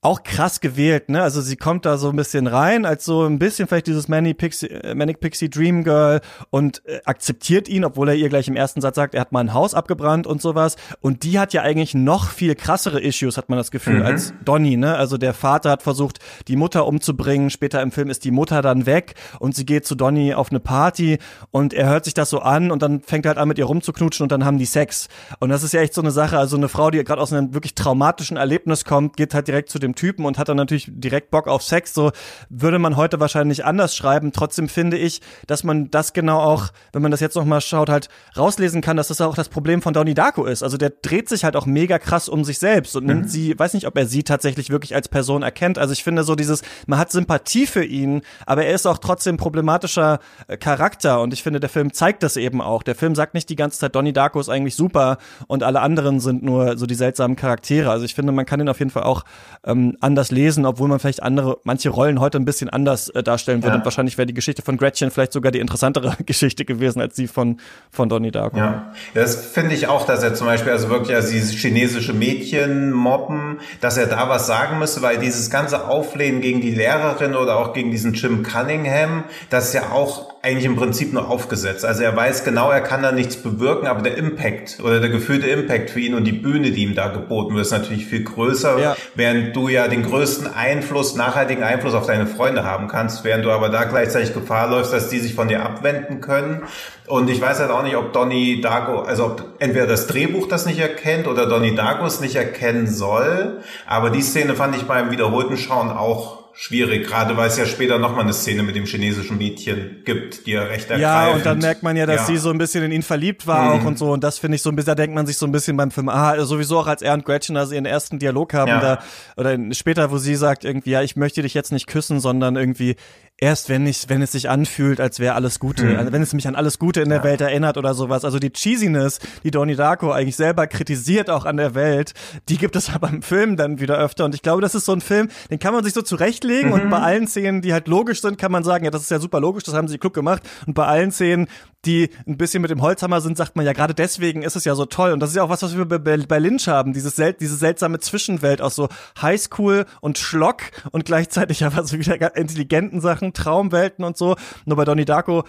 auch 0.03 0.23
krass 0.23 0.59
gewählt, 0.59 1.07
ne? 1.09 1.23
Also 1.23 1.41
sie 1.41 1.55
kommt 1.55 1.85
da 1.85 1.97
so 1.97 2.09
ein 2.09 2.15
bisschen 2.15 2.47
rein, 2.47 2.85
als 2.85 3.05
so 3.05 3.23
ein 3.25 3.39
bisschen 3.39 3.67
vielleicht 3.67 3.87
dieses 3.87 4.09
Manic 4.09 4.37
Pixie, 4.37 4.67
äh, 4.67 4.93
Manic 4.93 5.21
Pixie 5.21 5.49
Dream 5.49 5.83
Girl 5.83 6.19
und 6.49 6.85
äh, 6.85 6.99
akzeptiert 7.05 7.69
ihn, 7.69 7.85
obwohl 7.85 8.09
er 8.09 8.15
ihr 8.15 8.27
gleich 8.27 8.49
im 8.49 8.57
ersten 8.57 8.81
Satz 8.81 8.95
sagt, 8.95 9.15
er 9.15 9.21
hat 9.21 9.31
mal 9.31 9.39
ein 9.39 9.53
Haus 9.53 9.73
abgebrannt 9.73 10.27
und 10.27 10.41
sowas. 10.41 10.75
Und 10.99 11.23
die 11.23 11.39
hat 11.39 11.53
ja 11.53 11.61
eigentlich 11.61 11.93
noch 11.95 12.29
viel 12.29 12.53
krassere 12.55 12.99
Issues, 12.99 13.37
hat 13.37 13.47
man 13.47 13.57
das 13.57 13.71
Gefühl, 13.71 13.99
mhm. 13.99 14.05
als 14.05 14.33
Donny, 14.43 14.75
ne? 14.75 14.97
Also 14.97 15.17
der 15.17 15.33
Vater 15.33 15.71
hat 15.71 15.83
versucht, 15.83 16.19
die 16.49 16.57
Mutter 16.57 16.85
umzubringen. 16.85 17.49
Später 17.49 17.81
im 17.81 17.91
Film 17.91 18.09
ist 18.09 18.25
die 18.25 18.31
Mutter 18.31 18.61
dann 18.61 18.85
weg 18.85 19.15
und 19.39 19.55
sie 19.55 19.65
geht 19.65 19.85
zu 19.85 19.95
Donny 19.95 20.33
auf 20.33 20.51
eine 20.51 20.59
Party 20.59 21.17
und 21.51 21.73
er 21.73 21.87
hört 21.87 22.03
sich 22.03 22.13
das 22.13 22.29
so 22.29 22.39
an 22.39 22.71
und 22.71 22.81
dann 22.81 23.01
fängt 23.01 23.25
er 23.25 23.29
halt 23.29 23.37
an 23.37 23.47
mit 23.47 23.57
ihr 23.57 23.65
rumzuknutschen 23.65 24.23
und 24.23 24.31
dann 24.33 24.43
haben 24.43 24.57
die 24.57 24.65
Sex. 24.65 25.07
Und 25.39 25.47
das 25.49 25.63
ist 25.63 25.73
ja 25.73 25.79
echt 25.79 25.93
so 25.93 26.01
eine 26.01 26.11
Sache, 26.11 26.37
also 26.37 26.57
eine 26.57 26.67
Frau, 26.67 26.91
die 26.91 27.01
gerade 27.03 27.21
aus 27.21 27.31
einem 27.31 27.53
wirklich 27.53 27.73
traumatischen 27.73 28.35
Erlebnis 28.35 28.83
kommt, 28.83 29.15
geht 29.15 29.33
halt 29.33 29.47
direkt 29.47 29.69
zu 29.69 29.79
dem 29.79 29.92
Typen 29.95 30.25
und 30.25 30.37
hat 30.37 30.49
dann 30.49 30.57
natürlich 30.57 30.87
direkt 30.89 31.31
Bock 31.31 31.47
auf 31.47 31.63
Sex. 31.63 31.93
So 31.93 32.11
würde 32.49 32.79
man 32.79 32.95
heute 32.95 33.19
wahrscheinlich 33.19 33.65
anders 33.65 33.95
schreiben. 33.95 34.31
Trotzdem 34.31 34.69
finde 34.69 34.97
ich, 34.97 35.21
dass 35.47 35.63
man 35.63 35.91
das 35.91 36.13
genau 36.13 36.39
auch, 36.39 36.69
wenn 36.91 37.01
man 37.01 37.11
das 37.11 37.19
jetzt 37.19 37.35
noch 37.35 37.45
mal 37.45 37.61
schaut, 37.61 37.89
halt 37.89 38.09
rauslesen 38.37 38.81
kann, 38.81 38.97
dass 38.97 39.07
das 39.07 39.21
auch 39.21 39.35
das 39.35 39.49
Problem 39.49 39.81
von 39.81 39.93
Donnie 39.93 40.13
Darko 40.13 40.45
ist. 40.45 40.63
Also 40.63 40.77
der 40.77 40.89
dreht 40.89 41.29
sich 41.29 41.43
halt 41.43 41.55
auch 41.55 41.65
mega 41.65 41.99
krass 41.99 42.29
um 42.29 42.43
sich 42.43 42.59
selbst 42.59 42.95
und 42.95 43.03
mhm. 43.03 43.09
nimmt 43.09 43.31
sie, 43.31 43.57
weiß 43.57 43.73
nicht, 43.73 43.87
ob 43.87 43.97
er 43.97 44.05
sie 44.05 44.23
tatsächlich 44.23 44.69
wirklich 44.69 44.95
als 44.95 45.07
Person 45.07 45.43
erkennt. 45.43 45.77
Also 45.77 45.93
ich 45.93 46.03
finde 46.03 46.23
so 46.23 46.35
dieses, 46.35 46.61
man 46.87 46.99
hat 46.99 47.11
Sympathie 47.11 47.67
für 47.67 47.83
ihn, 47.83 48.21
aber 48.45 48.65
er 48.65 48.73
ist 48.73 48.85
auch 48.85 48.97
trotzdem 48.97 49.37
problematischer 49.37 50.19
äh, 50.47 50.57
Charakter 50.57 51.21
und 51.21 51.33
ich 51.33 51.43
finde, 51.43 51.59
der 51.59 51.69
Film 51.69 51.93
zeigt 51.93 52.23
das 52.23 52.37
eben 52.37 52.61
auch. 52.61 52.83
Der 52.83 52.95
Film 52.95 53.15
sagt 53.15 53.33
nicht 53.33 53.49
die 53.49 53.55
ganze 53.55 53.79
Zeit, 53.79 53.95
Donnie 53.95 54.13
Darko 54.13 54.39
ist 54.39 54.49
eigentlich 54.49 54.75
super 54.75 55.17
und 55.47 55.63
alle 55.63 55.81
anderen 55.81 56.19
sind 56.19 56.43
nur 56.43 56.77
so 56.77 56.85
die 56.85 56.95
seltsamen 56.95 57.35
Charaktere. 57.35 57.91
Also 57.91 58.05
ich 58.05 58.15
finde, 58.15 58.31
man 58.31 58.45
kann 58.45 58.59
ihn 58.59 58.69
auf 58.69 58.79
jeden 58.79 58.91
Fall 58.91 59.03
auch 59.03 59.23
ähm, 59.65 59.82
anders 60.01 60.31
lesen, 60.31 60.65
obwohl 60.65 60.87
man 60.87 60.99
vielleicht 60.99 61.23
andere, 61.23 61.57
manche 61.63 61.89
Rollen 61.89 62.19
heute 62.19 62.37
ein 62.37 62.45
bisschen 62.45 62.69
anders 62.69 63.09
äh, 63.09 63.23
darstellen 63.23 63.63
würde. 63.63 63.73
Ja. 63.73 63.79
Und 63.79 63.85
wahrscheinlich 63.85 64.17
wäre 64.17 64.25
die 64.25 64.33
Geschichte 64.33 64.61
von 64.61 64.77
Gretchen 64.77 65.11
vielleicht 65.11 65.33
sogar 65.33 65.51
die 65.51 65.59
interessantere 65.59 66.15
Geschichte 66.25 66.65
gewesen 66.65 67.01
als 67.01 67.15
die 67.15 67.27
von, 67.27 67.57
von 67.91 68.09
Donnie 68.09 68.31
Darko. 68.31 68.57
Ja, 68.57 68.93
das 69.13 69.35
finde 69.35 69.75
ich 69.75 69.87
auch, 69.87 70.05
dass 70.05 70.23
er 70.23 70.33
zum 70.33 70.47
Beispiel, 70.47 70.71
also 70.71 70.89
wirklich, 70.89 71.15
also 71.15 71.31
dieses 71.31 71.51
chinesische 71.53 72.13
Mädchen 72.13 72.91
mobben, 72.91 73.59
dass 73.81 73.97
er 73.97 74.07
da 74.07 74.29
was 74.29 74.47
sagen 74.47 74.79
müsste, 74.79 75.01
weil 75.01 75.17
dieses 75.17 75.49
ganze 75.49 75.87
Auflehnen 75.87 76.41
gegen 76.41 76.61
die 76.61 76.71
Lehrerin 76.71 77.35
oder 77.35 77.57
auch 77.57 77.73
gegen 77.73 77.91
diesen 77.91 78.13
Jim 78.13 78.43
Cunningham, 78.43 79.25
das 79.49 79.67
ist 79.67 79.73
ja 79.73 79.91
auch 79.91 80.32
eigentlich 80.43 80.65
im 80.65 80.75
Prinzip 80.75 81.13
nur 81.13 81.29
aufgesetzt. 81.29 81.85
Also 81.85 82.03
er 82.03 82.13
weiß 82.17 82.43
genau, 82.43 82.69
er 82.69 82.81
kann 82.81 83.01
da 83.01 83.13
nichts 83.13 83.37
bewirken, 83.37 83.87
aber 83.87 84.01
der 84.01 84.17
Impact 84.17 84.81
oder 84.83 84.99
der 84.99 85.09
gefühlte 85.09 85.47
Impact 85.47 85.89
für 85.89 86.01
ihn 86.01 86.15
und 86.15 86.25
die 86.25 86.33
Bühne, 86.33 86.71
die 86.71 86.83
ihm 86.83 86.95
da 86.95 87.07
geboten 87.07 87.55
wird, 87.55 87.65
ist 87.65 87.71
natürlich 87.71 88.07
viel 88.07 88.25
größer, 88.25 88.77
ja. 88.77 88.97
während 89.15 89.55
du 89.55 89.69
ja 89.69 89.87
den 89.87 90.03
größten 90.03 90.53
Einfluss, 90.53 91.15
nachhaltigen 91.15 91.63
Einfluss 91.63 91.93
auf 91.93 92.07
deine 92.07 92.27
Freunde 92.27 92.65
haben 92.65 92.89
kannst, 92.89 93.23
während 93.23 93.45
du 93.45 93.51
aber 93.51 93.69
da 93.69 93.85
gleichzeitig 93.85 94.33
Gefahr 94.33 94.69
läufst, 94.69 94.91
dass 94.91 95.07
die 95.07 95.19
sich 95.19 95.33
von 95.33 95.47
dir 95.47 95.63
abwenden 95.63 96.19
können. 96.19 96.63
Und 97.07 97.29
ich 97.29 97.39
weiß 97.39 97.59
halt 97.59 97.71
auch 97.71 97.83
nicht, 97.83 97.95
ob 97.95 98.11
Donny 98.11 98.59
Darko, 98.59 98.99
also 98.99 99.27
ob 99.27 99.45
entweder 99.59 99.87
das 99.87 100.07
Drehbuch 100.07 100.49
das 100.49 100.65
nicht 100.65 100.79
erkennt 100.79 101.29
oder 101.29 101.45
Donny 101.45 101.73
Darko 101.73 102.05
es 102.05 102.19
nicht 102.19 102.35
erkennen 102.35 102.87
soll. 102.87 103.61
Aber 103.87 104.09
die 104.09 104.21
Szene 104.21 104.55
fand 104.55 104.75
ich 104.75 104.83
beim 104.83 105.09
wiederholten 105.09 105.55
Schauen 105.55 105.89
auch 105.89 106.42
schwierig, 106.55 107.07
gerade 107.07 107.35
weil 107.35 107.47
es 107.47 107.57
ja 107.57 107.65
später 107.65 107.97
nochmal 107.97 108.21
eine 108.21 108.33
Szene 108.33 108.63
mit 108.63 108.75
dem 108.75 108.85
chinesischen 108.85 109.37
Mädchen 109.37 110.03
gibt, 110.05 110.45
die 110.45 110.53
er 110.53 110.69
recht 110.69 110.89
ergreift. 110.89 111.01
Ja, 111.01 111.29
und 111.31 111.45
dann 111.45 111.59
merkt 111.59 111.81
man 111.81 111.97
ja, 111.97 112.05
dass 112.05 112.21
ja. 112.21 112.25
sie 112.27 112.37
so 112.37 112.51
ein 112.51 112.57
bisschen 112.59 112.83
in 112.83 112.91
ihn 112.91 113.01
verliebt 113.01 113.47
war 113.47 113.75
mhm. 113.75 113.81
auch 113.81 113.85
und 113.85 113.97
so. 113.97 114.11
Und 114.11 114.23
das 114.23 114.37
finde 114.37 114.55
ich 114.57 114.61
so 114.61 114.69
ein 114.69 114.75
bisschen, 114.75 114.87
da 114.87 114.95
denkt 114.95 115.15
man 115.15 115.25
sich 115.25 115.37
so 115.37 115.47
ein 115.47 115.51
bisschen 115.51 115.75
beim 115.77 115.89
Film, 115.89 116.09
ah, 116.09 116.39
sowieso 116.45 116.79
auch 116.79 116.87
als 116.87 117.01
er 117.01 117.13
und 117.13 117.25
Gretchen 117.25 117.57
also 117.57 117.73
ihren 117.73 117.85
ersten 117.85 118.19
Dialog 118.19 118.53
haben, 118.53 118.69
ja. 118.69 118.79
da, 118.79 119.03
oder 119.35 119.57
später, 119.73 120.11
wo 120.11 120.17
sie 120.17 120.35
sagt 120.35 120.63
irgendwie, 120.63 120.91
ja, 120.91 121.01
ich 121.01 121.15
möchte 121.15 121.41
dich 121.41 121.55
jetzt 121.55 121.71
nicht 121.71 121.87
küssen, 121.87 122.19
sondern 122.19 122.55
irgendwie, 122.55 122.95
erst 123.37 123.69
wenn 123.69 123.85
ich, 123.85 124.09
wenn 124.09 124.21
es 124.21 124.31
sich 124.31 124.49
anfühlt, 124.49 124.99
als 124.99 125.19
wäre 125.19 125.35
alles 125.35 125.59
Gute, 125.59 125.85
mhm. 125.85 125.95
also 125.97 126.11
wenn 126.11 126.21
es 126.21 126.33
mich 126.33 126.47
an 126.47 126.55
alles 126.55 126.79
Gute 126.79 127.01
in 127.01 127.09
der 127.09 127.19
ja. 127.19 127.23
Welt 127.23 127.41
erinnert 127.41 127.77
oder 127.77 127.93
sowas. 127.93 128.23
Also 128.25 128.39
die 128.39 128.51
Cheesiness, 128.51 129.19
die 129.43 129.51
Donnie 129.51 129.75
Darko 129.75 130.11
eigentlich 130.11 130.35
selber 130.35 130.67
kritisiert 130.67 131.29
auch 131.29 131.45
an 131.45 131.57
der 131.57 131.75
Welt, 131.75 132.13
die 132.49 132.57
gibt 132.57 132.75
es 132.75 132.89
aber 132.93 133.09
im 133.09 133.21
Film 133.21 133.57
dann 133.57 133.79
wieder 133.79 133.97
öfter. 133.97 134.25
Und 134.25 134.35
ich 134.35 134.41
glaube, 134.41 134.61
das 134.61 134.75
ist 134.75 134.85
so 134.85 134.93
ein 134.93 135.01
Film, 135.01 135.29
den 135.49 135.59
kann 135.59 135.73
man 135.73 135.83
sich 135.83 135.93
so 135.93 136.01
zurechtlegen 136.01 136.69
mhm. 136.69 136.73
und 136.73 136.89
bei 136.89 136.99
allen 136.99 137.27
Szenen, 137.27 137.61
die 137.61 137.73
halt 137.73 137.87
logisch 137.87 138.21
sind, 138.21 138.37
kann 138.37 138.51
man 138.51 138.63
sagen, 138.63 138.85
ja, 138.85 138.91
das 138.91 139.01
ist 139.01 139.11
ja 139.11 139.19
super 139.19 139.39
logisch, 139.39 139.63
das 139.63 139.75
haben 139.75 139.87
sie 139.87 139.97
klug 139.97 140.13
gemacht. 140.13 140.43
Und 140.65 140.73
bei 140.73 140.85
allen 140.85 141.11
Szenen, 141.11 141.47
die 141.85 142.09
ein 142.27 142.37
bisschen 142.37 142.61
mit 142.61 142.71
dem 142.71 142.81
Holzhammer 142.81 143.21
sind, 143.21 143.37
sagt 143.37 143.55
man 143.55 143.65
ja, 143.65 143.73
gerade 143.73 143.93
deswegen 143.93 144.41
ist 144.41 144.55
es 144.55 144.65
ja 144.65 144.75
so 144.75 144.85
toll. 144.85 145.11
Und 145.11 145.19
das 145.19 145.31
ist 145.31 145.35
ja 145.35 145.43
auch 145.43 145.49
was, 145.49 145.63
was 145.63 145.77
wir 145.77 145.85
bei, 145.85 146.39
Lynch 146.39 146.67
haben, 146.67 146.93
dieses 146.93 147.15
sel 147.15 147.33
diese 147.33 147.55
seltsame 147.55 147.99
Zwischenwelt 147.99 148.61
aus 148.61 148.75
so 148.75 148.89
Highschool 149.21 149.85
und 150.01 150.17
Schlock 150.17 150.63
und 150.91 151.05
gleichzeitig 151.05 151.63
aber 151.65 151.85
so 151.85 151.97
wieder 151.97 152.35
intelligenten 152.35 153.01
Sachen, 153.01 153.33
Traumwelten 153.33 154.05
und 154.05 154.17
so. 154.17 154.35
Nur 154.65 154.77
bei 154.77 154.85
Donnie 154.85 155.05
Darko 155.05 155.43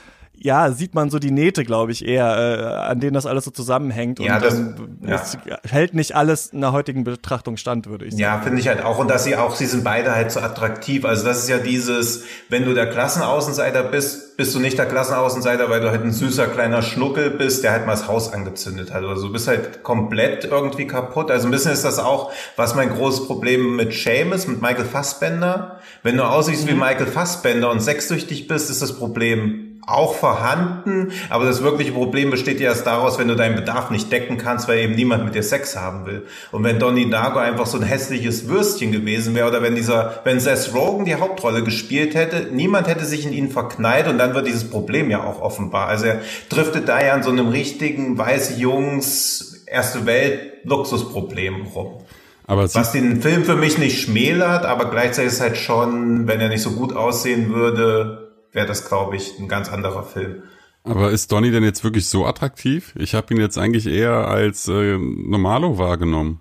ja, 0.45 0.71
sieht 0.73 0.95
man 0.95 1.09
so 1.09 1.19
die 1.19 1.31
Nähte, 1.31 1.65
glaube 1.65 1.91
ich, 1.93 2.07
eher, 2.07 2.27
äh, 2.27 2.91
an 2.91 3.01
denen 3.01 3.15
das 3.15 3.25
alles 3.25 3.47
so 3.47 3.51
zusammenhängt. 3.51 4.21
Ja, 4.21 4.37
und 4.37 4.45
das, 4.45 5.39
ja. 5.39 5.59
es 5.63 5.73
hält 5.73 5.95
nicht 5.95 6.15
alles 6.15 6.49
in 6.49 6.61
der 6.61 6.73
heutigen 6.73 7.03
Betrachtung 7.03 7.57
stand, 7.57 7.89
würde 7.89 8.05
ich 8.05 8.11
sagen. 8.11 8.23
Ja, 8.23 8.41
finde 8.41 8.61
ich 8.61 8.69
halt 8.69 8.85
auch. 8.85 8.99
Und 8.99 9.09
dass 9.09 9.25
sie 9.25 9.37
auch, 9.37 9.55
sie 9.55 9.65
sind 9.65 9.85
beide 9.85 10.15
halt 10.15 10.31
so 10.31 10.41
attraktiv. 10.41 11.07
Also 11.07 11.25
das 11.25 11.39
ist 11.39 11.49
ja 11.49 11.57
dieses, 11.57 12.25
wenn 12.51 12.67
du 12.67 12.75
der 12.75 12.91
Klassenaußenseiter 12.91 13.85
bist, 13.85 14.37
bist 14.37 14.55
du 14.55 14.61
nicht 14.61 14.77
der 14.77 14.85
Klassenaußenseiter, 14.85 15.71
weil 15.71 15.81
du 15.81 15.91
halt 15.91 16.03
ein 16.03 16.13
süßer 16.13 16.47
kleiner 16.49 16.83
Schnuckel 16.83 17.31
bist, 17.31 17.65
der 17.65 17.73
halt 17.73 17.87
mal 17.87 17.93
das 17.93 18.07
Haus 18.07 18.31
angezündet 18.31 18.93
hat. 18.93 19.03
Also 19.03 19.29
du 19.29 19.33
bist 19.33 19.49
halt 19.49 19.83
komplett 19.83 20.45
irgendwie 20.45 20.87
kaputt. 20.87 21.31
Also 21.31 21.49
ein 21.49 21.53
bisschen 21.53 21.73
ist 21.73 21.87
das 21.87 21.99
auch, 21.99 22.31
was 22.57 22.75
mein 22.75 22.91
großes 22.91 23.27
Problem 23.27 23.77
mit 23.77 23.95
Shame 23.95 24.35
ist, 24.35 24.47
mit 24.47 24.61
Michael 24.61 24.85
Fassbender. 24.85 25.79
Wenn 26.03 26.19
du 26.19 26.25
aussiehst 26.25 26.67
mhm. 26.67 26.69
wie 26.69 26.75
Michael 26.75 27.07
Fassbender 27.07 27.71
und 27.71 27.81
sexsüchtig 27.81 28.47
bist, 28.47 28.69
ist 28.69 28.83
das 28.83 28.99
Problem 28.99 29.74
auch 29.87 30.15
vorhanden, 30.15 31.13
aber 31.29 31.45
das 31.45 31.63
wirkliche 31.63 31.93
Problem 31.93 32.31
besteht 32.31 32.61
ja 32.61 32.71
erst 32.71 32.87
daraus, 32.87 33.19
wenn 33.19 33.29
du 33.29 33.37
deinen 33.37 33.57
Bedarf 33.57 33.91
nicht 33.91 34.11
decken 34.11 34.39
kannst, 34.39 34.69
weil 34.69 34.79
eben 34.79 34.95
niemand 34.95 35.25
mit 35.25 35.35
dir 35.35 35.43
Sex 35.43 35.77
haben 35.77 36.07
will. 36.07 36.27
Und 36.53 36.65
wenn 36.65 36.79
Donnie 36.79 37.11
Darko 37.11 37.39
einfach 37.39 37.67
so 37.67 37.79
ein 37.79 37.85
hässliches 37.85 38.49
Würstchen 38.49 38.93
gewesen 38.93 39.35
wäre 39.35 39.49
oder 39.49 39.63
wenn 39.63 39.75
dieser, 39.75 40.21
wenn 40.25 40.41
Seth 40.41 40.75
Rogen 40.75 41.05
die 41.05 41.17
Hauptrolle 41.17 41.63
gespielt 41.63 42.15
hätte, 42.15 42.49
niemand 42.53 42.89
hätte 42.89 43.05
sich 43.05 43.27
in 43.27 43.33
ihn 43.33 43.51
verknallt 43.51 44.09
und 44.09 44.19
dann 44.19 44.35
wird 44.35 44.47
dieses 44.47 44.71
Problem 44.71 45.11
ja 45.11 45.23
auch 45.25 45.41
offenbar. 45.41 45.89
Also 45.89 46.07
er 46.07 46.21
driftet 46.49 46.89
da 46.89 47.05
ja 47.05 47.13
an 47.13 47.23
so 47.23 47.31
einem 47.31 47.49
richtigen 47.49 48.17
weiße 48.17 48.55
Jungs 48.55 49.63
erste 49.67 50.07
Welt 50.07 50.65
Luxusproblem 50.65 51.67
rum. 51.75 51.99
Aber 52.47 52.63
Was 52.75 52.93
den 52.93 53.23
Film 53.23 53.45
für 53.45 53.57
mich 53.57 53.79
nicht 53.79 54.03
schmälert, 54.03 54.67
aber 54.67 54.91
gleichzeitig 54.91 55.33
ist 55.33 55.41
halt 55.41 55.57
schon, 55.57 56.27
wenn 56.27 56.41
er 56.41 56.49
nicht 56.49 56.61
so 56.61 56.73
gut 56.73 56.95
aussehen 56.95 57.55
würde, 57.55 58.24
wäre 58.55 58.67
das, 58.67 58.89
glaube 58.89 59.17
ich, 59.17 59.39
ein 59.39 59.49
ganz 59.49 59.69
anderer 59.69 60.05
Film. 60.05 60.45
Aber 60.85 61.11
ist 61.11 61.33
Donny 61.33 61.51
denn 61.51 61.65
jetzt 61.65 61.83
wirklich 61.83 62.09
so 62.09 62.27
attraktiv? 62.27 62.95
Ich 62.97 63.15
habe 63.15 63.33
ihn 63.35 63.41
jetzt 63.41 63.59
eigentlich 63.59 63.87
eher 63.87 64.29
als 64.29 64.69
äh, 64.69 64.97
Normalo 64.99 65.79
wahrgenommen, 65.79 66.41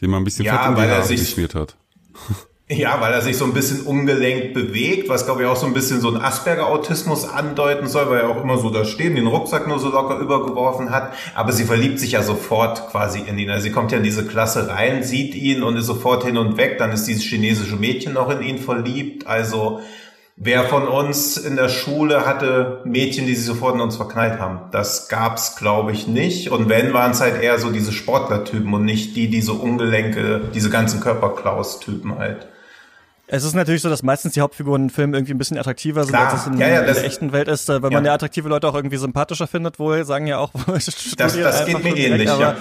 den 0.00 0.10
man 0.10 0.22
ein 0.22 0.24
bisschen 0.24 0.44
ja, 0.44 0.58
Fett 0.58 0.70
in 0.70 0.74
die 0.76 0.90
Haare 0.90 1.08
geschmiert 1.08 1.54
hat. 1.54 1.76
Ja, 2.66 2.98
weil 2.98 3.12
er 3.12 3.20
sich 3.20 3.36
so 3.36 3.44
ein 3.44 3.52
bisschen 3.52 3.82
ungelenkt 3.82 4.54
bewegt, 4.54 5.10
was 5.10 5.26
glaube 5.26 5.42
ich 5.42 5.48
auch 5.48 5.56
so 5.56 5.66
ein 5.66 5.74
bisschen 5.74 6.00
so 6.00 6.08
ein 6.08 6.16
Asperger-Autismus 6.16 7.28
andeuten 7.28 7.88
soll, 7.88 8.08
weil 8.08 8.20
er 8.20 8.30
auch 8.30 8.42
immer 8.42 8.56
so 8.56 8.70
da 8.70 8.86
stehen, 8.86 9.16
den 9.16 9.26
Rucksack 9.26 9.68
nur 9.68 9.78
so 9.78 9.90
locker 9.90 10.18
übergeworfen 10.18 10.90
hat. 10.90 11.12
Aber 11.34 11.52
sie 11.52 11.64
verliebt 11.64 12.00
sich 12.00 12.12
ja 12.12 12.22
sofort 12.22 12.88
quasi 12.88 13.20
in 13.20 13.38
ihn. 13.38 13.50
Also 13.50 13.64
sie 13.64 13.70
kommt 13.70 13.92
ja 13.92 13.98
in 13.98 14.04
diese 14.04 14.26
Klasse 14.26 14.66
rein, 14.66 15.02
sieht 15.02 15.34
ihn 15.34 15.62
und 15.62 15.76
ist 15.76 15.84
sofort 15.84 16.24
hin 16.24 16.38
und 16.38 16.56
weg. 16.56 16.78
Dann 16.78 16.90
ist 16.90 17.04
dieses 17.04 17.22
chinesische 17.22 17.76
Mädchen 17.76 18.14
noch 18.14 18.30
in 18.30 18.40
ihn 18.40 18.58
verliebt. 18.58 19.26
Also 19.26 19.82
Wer 20.36 20.64
von 20.64 20.88
uns 20.88 21.36
in 21.36 21.54
der 21.54 21.68
Schule 21.68 22.26
hatte 22.26 22.80
Mädchen, 22.84 23.26
die 23.26 23.36
sich 23.36 23.46
sofort 23.46 23.76
in 23.76 23.80
uns 23.80 23.96
verknallt 23.96 24.40
haben? 24.40 24.62
Das 24.72 25.08
gab's, 25.08 25.54
glaube 25.54 25.92
ich, 25.92 26.08
nicht. 26.08 26.50
Und 26.50 26.68
wenn, 26.68 26.92
waren 26.92 27.12
es 27.12 27.20
halt 27.20 27.40
eher 27.40 27.58
so 27.58 27.70
diese 27.70 27.92
Sportlertypen 27.92 28.74
und 28.74 28.84
nicht 28.84 29.14
die, 29.14 29.28
diese 29.28 29.52
Ungelenke, 29.52 30.50
diese 30.52 30.70
ganzen 30.70 31.00
Körperklaus-Typen 31.00 32.18
halt. 32.18 32.48
Es 33.28 33.44
ist 33.44 33.54
natürlich 33.54 33.82
so, 33.82 33.88
dass 33.88 34.02
meistens 34.02 34.32
die 34.32 34.40
Hauptfiguren 34.40 34.84
in 34.84 34.90
Filmen 34.90 35.14
irgendwie 35.14 35.34
ein 35.34 35.38
bisschen 35.38 35.56
attraktiver 35.56 36.02
sind, 36.02 36.14
Klar. 36.14 36.32
als 36.32 36.40
es 36.42 36.46
in, 36.48 36.58
ja, 36.58 36.68
ja, 36.68 36.80
in 36.80 36.86
der 36.92 37.04
echten 37.04 37.32
Welt 37.32 37.46
ist, 37.46 37.68
weil 37.68 37.82
ja. 37.82 37.90
man 37.90 38.04
ja 38.04 38.12
attraktive 38.12 38.48
Leute 38.48 38.68
auch 38.68 38.74
irgendwie 38.74 38.96
sympathischer 38.96 39.46
findet, 39.46 39.78
wohl, 39.78 40.04
sagen 40.04 40.26
ja 40.26 40.38
auch 40.38 40.50
Das, 40.66 40.84
das 41.16 41.64
geht 41.64 41.84
mir 41.84 41.96
ähnlich, 41.96 42.28
aber, 42.28 42.42
ja. 42.42 42.56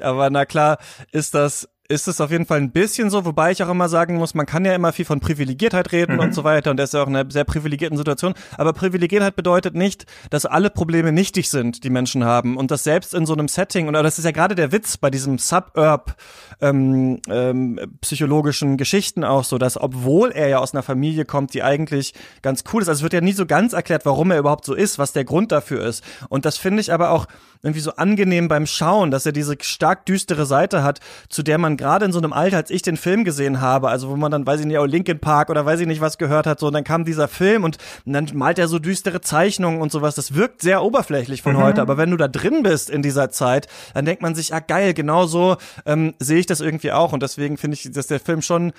Aber 0.00 0.30
na 0.30 0.46
klar 0.46 0.78
ist 1.10 1.34
das 1.34 1.68
ist 1.92 2.08
es 2.08 2.20
auf 2.20 2.30
jeden 2.30 2.46
Fall 2.46 2.58
ein 2.58 2.72
bisschen 2.72 3.10
so, 3.10 3.24
wobei 3.26 3.52
ich 3.52 3.62
auch 3.62 3.68
immer 3.68 3.88
sagen 3.88 4.16
muss, 4.16 4.34
man 4.34 4.46
kann 4.46 4.64
ja 4.64 4.74
immer 4.74 4.92
viel 4.92 5.04
von 5.04 5.20
Privilegiertheit 5.20 5.92
reden 5.92 6.14
mhm. 6.14 6.20
und 6.20 6.34
so 6.34 6.42
weiter 6.42 6.70
und 6.70 6.80
er 6.80 6.84
ist 6.84 6.94
ja 6.94 7.02
auch 7.02 7.06
in 7.06 7.14
einer 7.14 7.30
sehr 7.30 7.44
privilegierten 7.44 7.98
Situation, 7.98 8.34
aber 8.56 8.72
Privilegiertheit 8.72 9.36
bedeutet 9.36 9.74
nicht, 9.74 10.06
dass 10.30 10.46
alle 10.46 10.70
Probleme 10.70 11.12
nichtig 11.12 11.50
sind, 11.50 11.84
die 11.84 11.90
Menschen 11.90 12.24
haben 12.24 12.56
und 12.56 12.70
das 12.70 12.82
selbst 12.82 13.12
in 13.12 13.26
so 13.26 13.34
einem 13.34 13.46
Setting, 13.46 13.88
und 13.88 13.92
das 13.92 14.18
ist 14.18 14.24
ja 14.24 14.30
gerade 14.30 14.54
der 14.54 14.72
Witz 14.72 14.96
bei 14.96 15.10
diesem 15.10 15.38
Suburb 15.38 16.16
ähm, 16.60 17.20
ähm, 17.28 17.78
psychologischen 18.00 18.78
Geschichten 18.78 19.22
auch 19.22 19.44
so, 19.44 19.58
dass 19.58 19.78
obwohl 19.78 20.32
er 20.32 20.48
ja 20.48 20.58
aus 20.58 20.72
einer 20.72 20.82
Familie 20.82 21.26
kommt, 21.26 21.52
die 21.52 21.62
eigentlich 21.62 22.14
ganz 22.40 22.64
cool 22.72 22.80
ist, 22.80 22.88
also 22.88 23.00
es 23.00 23.02
wird 23.02 23.12
ja 23.12 23.20
nie 23.20 23.32
so 23.32 23.44
ganz 23.44 23.74
erklärt, 23.74 24.06
warum 24.06 24.30
er 24.30 24.38
überhaupt 24.38 24.64
so 24.64 24.74
ist, 24.74 24.98
was 24.98 25.12
der 25.12 25.24
Grund 25.24 25.52
dafür 25.52 25.84
ist 25.84 26.02
und 26.30 26.46
das 26.46 26.56
finde 26.56 26.80
ich 26.80 26.92
aber 26.92 27.10
auch 27.10 27.26
irgendwie 27.62 27.80
so 27.80 27.92
angenehm 27.92 28.48
beim 28.48 28.66
Schauen, 28.66 29.10
dass 29.10 29.24
er 29.24 29.32
diese 29.32 29.56
stark 29.60 30.04
düstere 30.06 30.46
Seite 30.46 30.82
hat, 30.82 30.98
zu 31.28 31.42
der 31.42 31.58
man 31.58 31.76
gerade 31.76 32.04
in 32.04 32.12
so 32.12 32.18
einem 32.18 32.32
Alter, 32.32 32.56
als 32.56 32.70
ich 32.70 32.82
den 32.82 32.96
Film 32.96 33.22
gesehen 33.22 33.60
habe, 33.60 33.88
also 33.88 34.08
wo 34.08 34.16
man 34.16 34.32
dann, 34.32 34.46
weiß 34.46 34.60
ich 34.60 34.66
nicht, 34.66 34.78
auch 34.78 34.86
Linkin 34.86 35.20
Park 35.20 35.48
oder 35.48 35.64
weiß 35.64 35.78
ich 35.80 35.86
nicht 35.86 36.00
was 36.00 36.18
gehört 36.18 36.46
hat, 36.46 36.58
so, 36.58 36.66
und 36.66 36.72
dann 36.72 36.84
kam 36.84 37.04
dieser 37.04 37.28
Film 37.28 37.62
und, 37.62 37.78
und 38.04 38.12
dann 38.12 38.28
malt 38.34 38.58
er 38.58 38.66
so 38.66 38.78
düstere 38.78 39.20
Zeichnungen 39.20 39.80
und 39.80 39.92
sowas. 39.92 40.16
Das 40.16 40.34
wirkt 40.34 40.60
sehr 40.60 40.82
oberflächlich 40.82 41.42
von 41.42 41.54
mhm. 41.54 41.62
heute, 41.62 41.82
aber 41.82 41.96
wenn 41.96 42.10
du 42.10 42.16
da 42.16 42.28
drin 42.28 42.62
bist 42.64 42.90
in 42.90 43.02
dieser 43.02 43.30
Zeit, 43.30 43.68
dann 43.94 44.04
denkt 44.04 44.22
man 44.22 44.34
sich, 44.34 44.52
ah 44.52 44.60
geil, 44.60 44.92
genau 44.92 45.26
so 45.26 45.56
ähm, 45.86 46.14
sehe 46.18 46.38
ich 46.38 46.46
das 46.46 46.60
irgendwie 46.60 46.90
auch 46.90 47.12
und 47.12 47.22
deswegen 47.22 47.58
finde 47.58 47.76
ich, 47.76 47.92
dass 47.92 48.08
der 48.08 48.18
Film 48.18 48.42
schon 48.42 48.72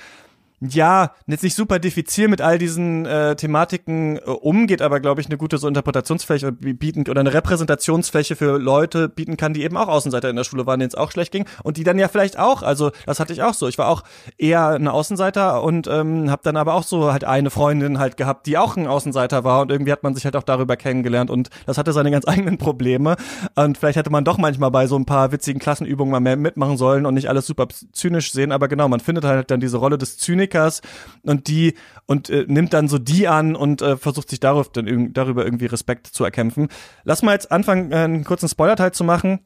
ja, 0.70 1.12
jetzt 1.28 1.44
nicht 1.44 1.56
super 1.56 1.80
diffizil 1.80 2.28
mit 2.28 2.42
all 2.42 2.58
diesen 2.58 3.06
äh, 3.06 3.36
Thematiken 3.36 4.18
äh, 4.18 4.22
umgeht, 4.22 4.82
aber 4.82 5.00
glaube 5.00 5.22
ich 5.22 5.28
eine 5.28 5.38
gute 5.38 5.58
so 5.58 5.68
Interpretationsfläche 5.68 6.52
bieten 6.52 7.10
oder 7.10 7.20
eine 7.20 7.34
Repräsentationsfläche 7.34 8.36
für 8.36 8.58
Leute 8.58 9.10
bieten 9.10 9.38
kann, 9.38 9.54
die 9.54 9.64
eben 9.64 9.78
auch 9.78 9.88
Außenseiter 9.88 10.30
in 10.30 10.36
der 10.36 10.44
Schule 10.44 10.66
waren, 10.66 10.80
denen 10.80 10.90
es 10.90 10.96
auch 10.96 11.12
schlecht 11.12 11.32
ging 11.32 11.46
und 11.64 11.78
die 11.78 11.84
dann 11.84 12.00
ja 12.00 12.08
vielleicht 12.08 12.40
auch, 12.40 12.64
also 12.64 12.92
das 13.06 13.20
hatte 13.20 13.34
ich 13.34 13.44
auch 13.44 13.54
so. 13.54 13.68
Ich 13.68 13.78
war 13.78 13.88
auch 13.88 14.04
eher 14.38 14.70
ein 14.70 14.88
Außenseiter 14.88 15.64
und 15.64 15.88
ähm, 15.88 16.32
habe 16.32 16.42
dann 16.44 16.56
aber 16.56 16.76
auch 16.76 16.84
so 16.84 17.12
halt 17.12 17.24
eine 17.26 17.50
Freundin 17.50 18.00
halt 18.00 18.18
gehabt, 18.18 18.46
die 18.48 18.58
auch 18.58 18.78
ein 18.78 18.88
Außenseiter 18.88 19.44
war 19.44 19.62
und 19.62 19.72
irgendwie 19.72 19.92
hat 19.92 20.04
man 20.04 20.16
sich 20.16 20.26
halt 20.26 20.36
auch 20.36 20.44
darüber 20.44 20.78
kennengelernt 20.78 21.30
und 21.30 21.50
das 21.66 21.78
hatte 21.78 21.94
seine 21.94 22.12
ganz 22.12 22.26
eigenen 22.28 22.58
Probleme 22.58 23.16
und 23.56 23.78
vielleicht 23.78 23.98
hätte 23.98 24.12
man 24.12 24.24
doch 24.24 24.38
manchmal 24.38 24.72
bei 24.72 24.88
so 24.88 24.96
ein 24.96 25.06
paar 25.06 25.32
witzigen 25.32 25.60
Klassenübungen 25.60 26.12
mal 26.12 26.20
mehr 26.20 26.38
mitmachen 26.38 26.78
sollen 26.78 27.06
und 27.06 27.16
nicht 27.16 27.30
alles 27.30 27.48
super 27.48 27.68
zynisch 27.92 28.32
sehen, 28.32 28.52
aber 28.52 28.68
genau, 28.68 28.88
man 28.88 29.00
findet 29.00 29.26
halt 29.26 29.52
dann 29.52 29.60
diese 29.60 29.78
Rolle 29.78 29.98
des 29.98 30.18
Zynikers 30.18 30.53
Snickers 30.54 30.82
und 31.24 31.48
die 31.48 31.76
und 32.06 32.30
äh, 32.30 32.46
nimmt 32.48 32.74
dann 32.74 32.88
so 32.88 33.00
die 33.00 33.28
an 33.28 33.56
und 33.56 33.82
äh, 33.82 33.98
versucht 33.98 34.30
sich 34.30 34.40
darauf 34.40 34.72
dann 34.72 35.14
darüber 35.14 35.46
irgendwie 35.46 35.66
Respekt 35.66 36.08
zu 36.08 36.24
erkämpfen. 36.24 36.68
Lass 37.04 37.24
mal 37.24 37.34
jetzt 37.34 37.52
anfangen, 37.52 37.92
äh, 37.92 37.98
einen 37.98 38.24
kurzen 38.24 38.50
Spoiler-Teil 38.50 38.92
zu 38.92 39.04
machen. 39.04 39.40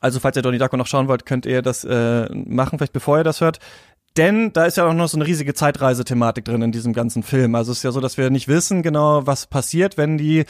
Also 0.00 0.20
falls 0.20 0.36
ihr 0.36 0.42
Donnie 0.42 0.58
Darko 0.58 0.76
noch 0.76 0.86
schauen 0.86 1.08
wollt, 1.08 1.26
könnt 1.26 1.44
ihr 1.44 1.60
das 1.60 1.84
äh, 1.84 2.28
machen, 2.32 2.78
vielleicht 2.78 2.92
bevor 2.92 3.18
ihr 3.18 3.24
das 3.24 3.40
hört. 3.40 3.58
Denn 4.16 4.52
da 4.52 4.66
ist 4.66 4.76
ja 4.76 4.86
auch 4.86 4.92
noch 4.92 5.08
so 5.08 5.16
eine 5.16 5.26
riesige 5.26 5.54
Zeitreisethematik 5.54 6.44
drin 6.44 6.60
in 6.60 6.70
diesem 6.70 6.92
ganzen 6.92 7.22
Film. 7.22 7.54
Also 7.54 7.72
es 7.72 7.78
ist 7.78 7.84
ja 7.84 7.92
so, 7.92 8.00
dass 8.00 8.18
wir 8.18 8.28
nicht 8.28 8.46
wissen 8.46 8.82
genau, 8.82 9.26
was 9.26 9.46
passiert, 9.46 9.96
wenn 9.96 10.18
die 10.18 10.44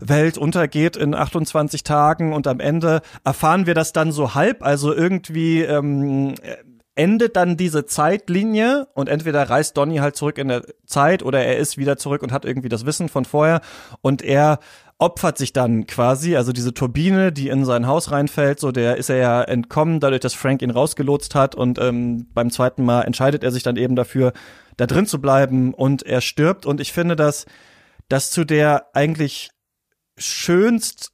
Welt 0.00 0.38
untergeht 0.38 0.96
in 0.96 1.14
28 1.14 1.84
Tagen 1.84 2.32
und 2.32 2.46
am 2.46 2.58
Ende 2.58 3.02
erfahren 3.22 3.66
wir 3.66 3.74
das 3.74 3.92
dann 3.92 4.12
so 4.12 4.34
halb. 4.34 4.62
Also 4.62 4.94
irgendwie 4.94 5.60
ähm, 5.60 6.34
endet 6.94 7.36
dann 7.36 7.56
diese 7.56 7.86
Zeitlinie 7.86 8.86
und 8.94 9.08
entweder 9.08 9.48
reist 9.48 9.76
Donny 9.76 9.96
halt 9.96 10.16
zurück 10.16 10.38
in 10.38 10.48
der 10.48 10.62
Zeit 10.86 11.22
oder 11.22 11.42
er 11.42 11.56
ist 11.56 11.78
wieder 11.78 11.96
zurück 11.96 12.22
und 12.22 12.32
hat 12.32 12.44
irgendwie 12.44 12.68
das 12.68 12.84
Wissen 12.84 13.08
von 13.08 13.24
vorher 13.24 13.60
und 14.02 14.22
er 14.22 14.58
opfert 14.98 15.38
sich 15.38 15.52
dann 15.52 15.86
quasi, 15.86 16.36
also 16.36 16.52
diese 16.52 16.74
Turbine, 16.74 17.32
die 17.32 17.48
in 17.48 17.64
sein 17.64 17.86
Haus 17.86 18.12
reinfällt, 18.12 18.60
so 18.60 18.70
der 18.72 18.98
ist 18.98 19.10
er 19.10 19.16
ja 19.16 19.42
entkommen, 19.42 20.00
dadurch, 20.00 20.20
dass 20.20 20.34
Frank 20.34 20.62
ihn 20.62 20.70
rausgelotst 20.70 21.34
hat 21.34 21.54
und 21.54 21.78
ähm, 21.78 22.28
beim 22.34 22.50
zweiten 22.50 22.84
Mal 22.84 23.02
entscheidet 23.02 23.42
er 23.42 23.50
sich 23.50 23.62
dann 23.62 23.76
eben 23.76 23.96
dafür, 23.96 24.32
da 24.76 24.86
drin 24.86 25.06
zu 25.06 25.20
bleiben 25.20 25.74
und 25.74 26.02
er 26.02 26.20
stirbt 26.20 26.66
und 26.66 26.80
ich 26.80 26.92
finde, 26.92 27.16
dass 27.16 27.46
das 28.08 28.30
zu 28.30 28.44
der 28.44 28.86
eigentlich 28.92 29.50
schönst 30.18 31.12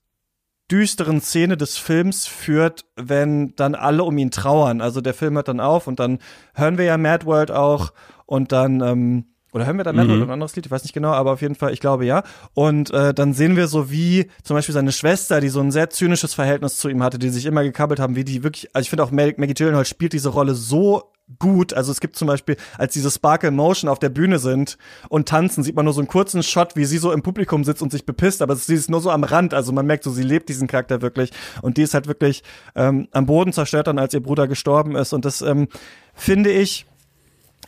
düsteren 0.70 1.20
Szene 1.20 1.56
des 1.56 1.78
Films 1.78 2.26
führt, 2.26 2.84
wenn 2.96 3.54
dann 3.56 3.74
alle 3.74 4.04
um 4.04 4.18
ihn 4.18 4.30
trauern. 4.30 4.80
Also 4.80 5.00
der 5.00 5.14
Film 5.14 5.34
hört 5.36 5.48
dann 5.48 5.60
auf 5.60 5.86
und 5.86 5.98
dann 5.98 6.18
hören 6.54 6.78
wir 6.78 6.84
ja 6.84 6.98
Mad 6.98 7.24
World 7.24 7.50
auch 7.50 7.92
und 8.26 8.52
dann 8.52 8.80
ähm, 8.80 9.24
oder 9.52 9.66
hören 9.66 9.78
wir 9.78 9.84
da 9.84 9.94
World 9.94 10.08
mhm. 10.08 10.14
oder 10.14 10.24
ein 10.24 10.30
anderes 10.30 10.54
Lied? 10.56 10.66
Ich 10.66 10.72
weiß 10.72 10.82
nicht 10.82 10.92
genau, 10.92 11.12
aber 11.12 11.32
auf 11.32 11.40
jeden 11.40 11.54
Fall, 11.54 11.72
ich 11.72 11.80
glaube 11.80 12.04
ja. 12.04 12.22
Und 12.54 12.90
äh, 12.90 13.14
dann 13.14 13.32
sehen 13.32 13.56
wir 13.56 13.66
so, 13.66 13.90
wie 13.90 14.28
zum 14.42 14.54
Beispiel 14.54 14.74
seine 14.74 14.92
Schwester, 14.92 15.40
die 15.40 15.48
so 15.48 15.60
ein 15.60 15.70
sehr 15.70 15.90
zynisches 15.90 16.34
Verhältnis 16.34 16.76
zu 16.76 16.88
ihm 16.88 17.02
hatte, 17.02 17.18
die 17.18 17.30
sich 17.30 17.46
immer 17.46 17.62
gekabbelt 17.62 18.00
haben, 18.00 18.16
wie 18.16 18.24
die 18.24 18.42
wirklich, 18.44 18.68
also 18.74 18.84
ich 18.84 18.90
finde 18.90 19.04
auch 19.04 19.10
Maggie 19.10 19.54
Gyllenhaal 19.54 19.86
spielt 19.86 20.12
diese 20.12 20.28
Rolle 20.28 20.54
so 20.54 21.12
gut. 21.38 21.74
Also 21.74 21.92
es 21.92 22.00
gibt 22.00 22.16
zum 22.16 22.28
Beispiel, 22.28 22.56
als 22.78 22.92
diese 22.94 23.10
Sparkle 23.10 23.50
Motion 23.50 23.90
auf 23.90 23.98
der 23.98 24.08
Bühne 24.08 24.38
sind 24.38 24.78
und 25.08 25.28
tanzen, 25.28 25.62
sieht 25.62 25.76
man 25.76 25.84
nur 25.84 25.94
so 25.94 26.00
einen 26.00 26.08
kurzen 26.08 26.42
Shot, 26.42 26.76
wie 26.76 26.84
sie 26.84 26.98
so 26.98 27.12
im 27.12 27.22
Publikum 27.22 27.64
sitzt 27.64 27.82
und 27.82 27.92
sich 27.92 28.06
bepisst, 28.06 28.42
aber 28.42 28.56
sie 28.56 28.74
ist 28.74 28.90
nur 28.90 29.00
so 29.00 29.10
am 29.10 29.24
Rand. 29.24 29.54
Also 29.54 29.72
man 29.72 29.86
merkt 29.86 30.04
so, 30.04 30.10
sie 30.10 30.22
lebt 30.22 30.48
diesen 30.48 30.68
Charakter 30.68 31.02
wirklich 31.02 31.30
und 31.62 31.76
die 31.76 31.82
ist 31.82 31.94
halt 31.94 32.06
wirklich 32.06 32.42
ähm, 32.74 33.08
am 33.12 33.26
Boden 33.26 33.52
zerstört 33.52 33.86
dann, 33.86 33.98
als 33.98 34.14
ihr 34.14 34.22
Bruder 34.22 34.48
gestorben 34.48 34.96
ist. 34.96 35.12
Und 35.12 35.24
das 35.24 35.42
ähm, 35.42 35.68
finde 36.14 36.50
ich 36.50 36.86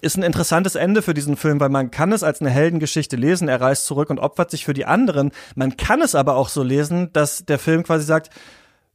ist 0.01 0.17
ein 0.17 0.23
interessantes 0.23 0.75
Ende 0.75 1.03
für 1.03 1.15
diesen 1.15 1.37
Film, 1.37 1.61
weil 1.61 1.69
man 1.69 1.91
kann 1.91 2.13
es 2.13 2.23
als 2.23 2.41
eine 2.41 2.51
Heldengeschichte 2.51 3.17
lesen, 3.17 3.49
er 3.49 3.61
reist 3.61 3.87
zurück 3.87 4.11
und 4.11 4.19
opfert 4.19 4.51
sich 4.51 4.65
für 4.65 4.75
die 4.75 4.87
anderen. 4.87 5.31
Man 5.55 5.77
kann 5.77 6.01
es 6.01 6.15
aber 6.15 6.37
auch 6.37 6.49
so 6.49 6.63
lesen, 6.63 7.13
dass 7.13 7.45
der 7.45 7.59
Film 7.59 7.83
quasi 7.83 8.05
sagt, 8.05 8.31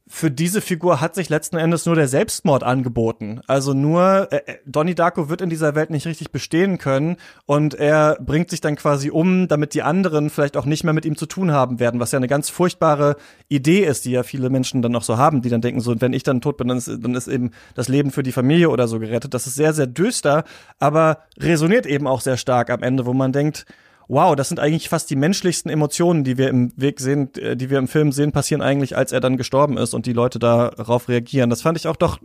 für 0.08 0.30
diese 0.30 0.60
Figur 0.60 1.00
hat 1.00 1.16
sich 1.16 1.28
letzten 1.28 1.56
Endes 1.56 1.84
nur 1.84 1.96
der 1.96 2.06
Selbstmord 2.06 2.62
angeboten. 2.62 3.40
Also 3.48 3.74
nur 3.74 4.28
äh, 4.30 4.36
äh, 4.46 4.58
Donnie 4.64 4.94
Darko 4.94 5.28
wird 5.28 5.40
in 5.40 5.50
dieser 5.50 5.74
Welt 5.74 5.90
nicht 5.90 6.06
richtig 6.06 6.30
bestehen 6.30 6.78
können 6.78 7.16
und 7.44 7.74
er 7.74 8.16
bringt 8.20 8.50
sich 8.50 8.60
dann 8.60 8.76
quasi 8.76 9.10
um, 9.10 9.48
damit 9.48 9.74
die 9.74 9.82
anderen 9.82 10.30
vielleicht 10.30 10.56
auch 10.56 10.64
nicht 10.64 10.84
mehr 10.84 10.92
mit 10.92 11.04
ihm 11.04 11.16
zu 11.16 11.26
tun 11.26 11.50
haben 11.50 11.80
werden, 11.80 11.98
was 11.98 12.12
ja 12.12 12.18
eine 12.18 12.28
ganz 12.28 12.50
furchtbare 12.50 13.16
Idee 13.48 13.84
ist, 13.84 14.04
die 14.04 14.12
ja 14.12 14.22
viele 14.22 14.48
Menschen 14.48 14.80
dann 14.80 14.92
noch 14.92 15.02
so 15.02 15.18
haben, 15.18 15.42
die 15.42 15.48
dann 15.50 15.60
denken 15.60 15.80
so, 15.80 16.00
wenn 16.00 16.12
ich 16.12 16.22
dann 16.22 16.40
tot 16.40 16.56
bin, 16.56 16.68
dann 16.68 16.78
ist, 16.78 16.88
dann 16.88 17.14
ist 17.16 17.26
eben 17.26 17.50
das 17.74 17.88
Leben 17.88 18.12
für 18.12 18.22
die 18.22 18.32
Familie 18.32 18.70
oder 18.70 18.86
so 18.86 19.00
gerettet. 19.00 19.34
Das 19.34 19.48
ist 19.48 19.56
sehr, 19.56 19.72
sehr 19.72 19.88
düster, 19.88 20.44
aber 20.78 21.18
resoniert 21.36 21.84
eben 21.84 22.06
auch 22.06 22.20
sehr 22.20 22.36
stark 22.36 22.70
am 22.70 22.84
Ende, 22.84 23.06
wo 23.06 23.12
man 23.12 23.32
denkt, 23.32 23.66
wow, 24.08 24.36
das 24.36 24.48
sind 24.48 24.60
eigentlich 24.60 24.88
fast 24.88 25.10
die 25.10 25.16
menschlichsten 25.16 25.68
Emotionen, 25.68 26.24
die 26.24 26.38
wir 26.38 26.48
im 26.48 26.72
Weg 26.76 27.00
sehen, 27.00 27.34
äh, 27.34 27.56
die 27.56 27.70
wir 27.70 27.78
im 27.78 27.88
Film 27.88 28.12
sehen, 28.12 28.32
passieren 28.32 28.62
eigentlich, 28.62 28.96
als 28.96 29.12
er 29.12 29.20
dann 29.20 29.36
gestorben 29.36 29.76
ist 29.76 29.94
und 29.94 30.06
die 30.06 30.12
Leute 30.12 30.38
darauf 30.38 31.08
reagieren. 31.08 31.50
Das 31.50 31.62
fand 31.62 31.78
ich 31.78 31.88
auch 31.88 31.96
doch 31.96 32.18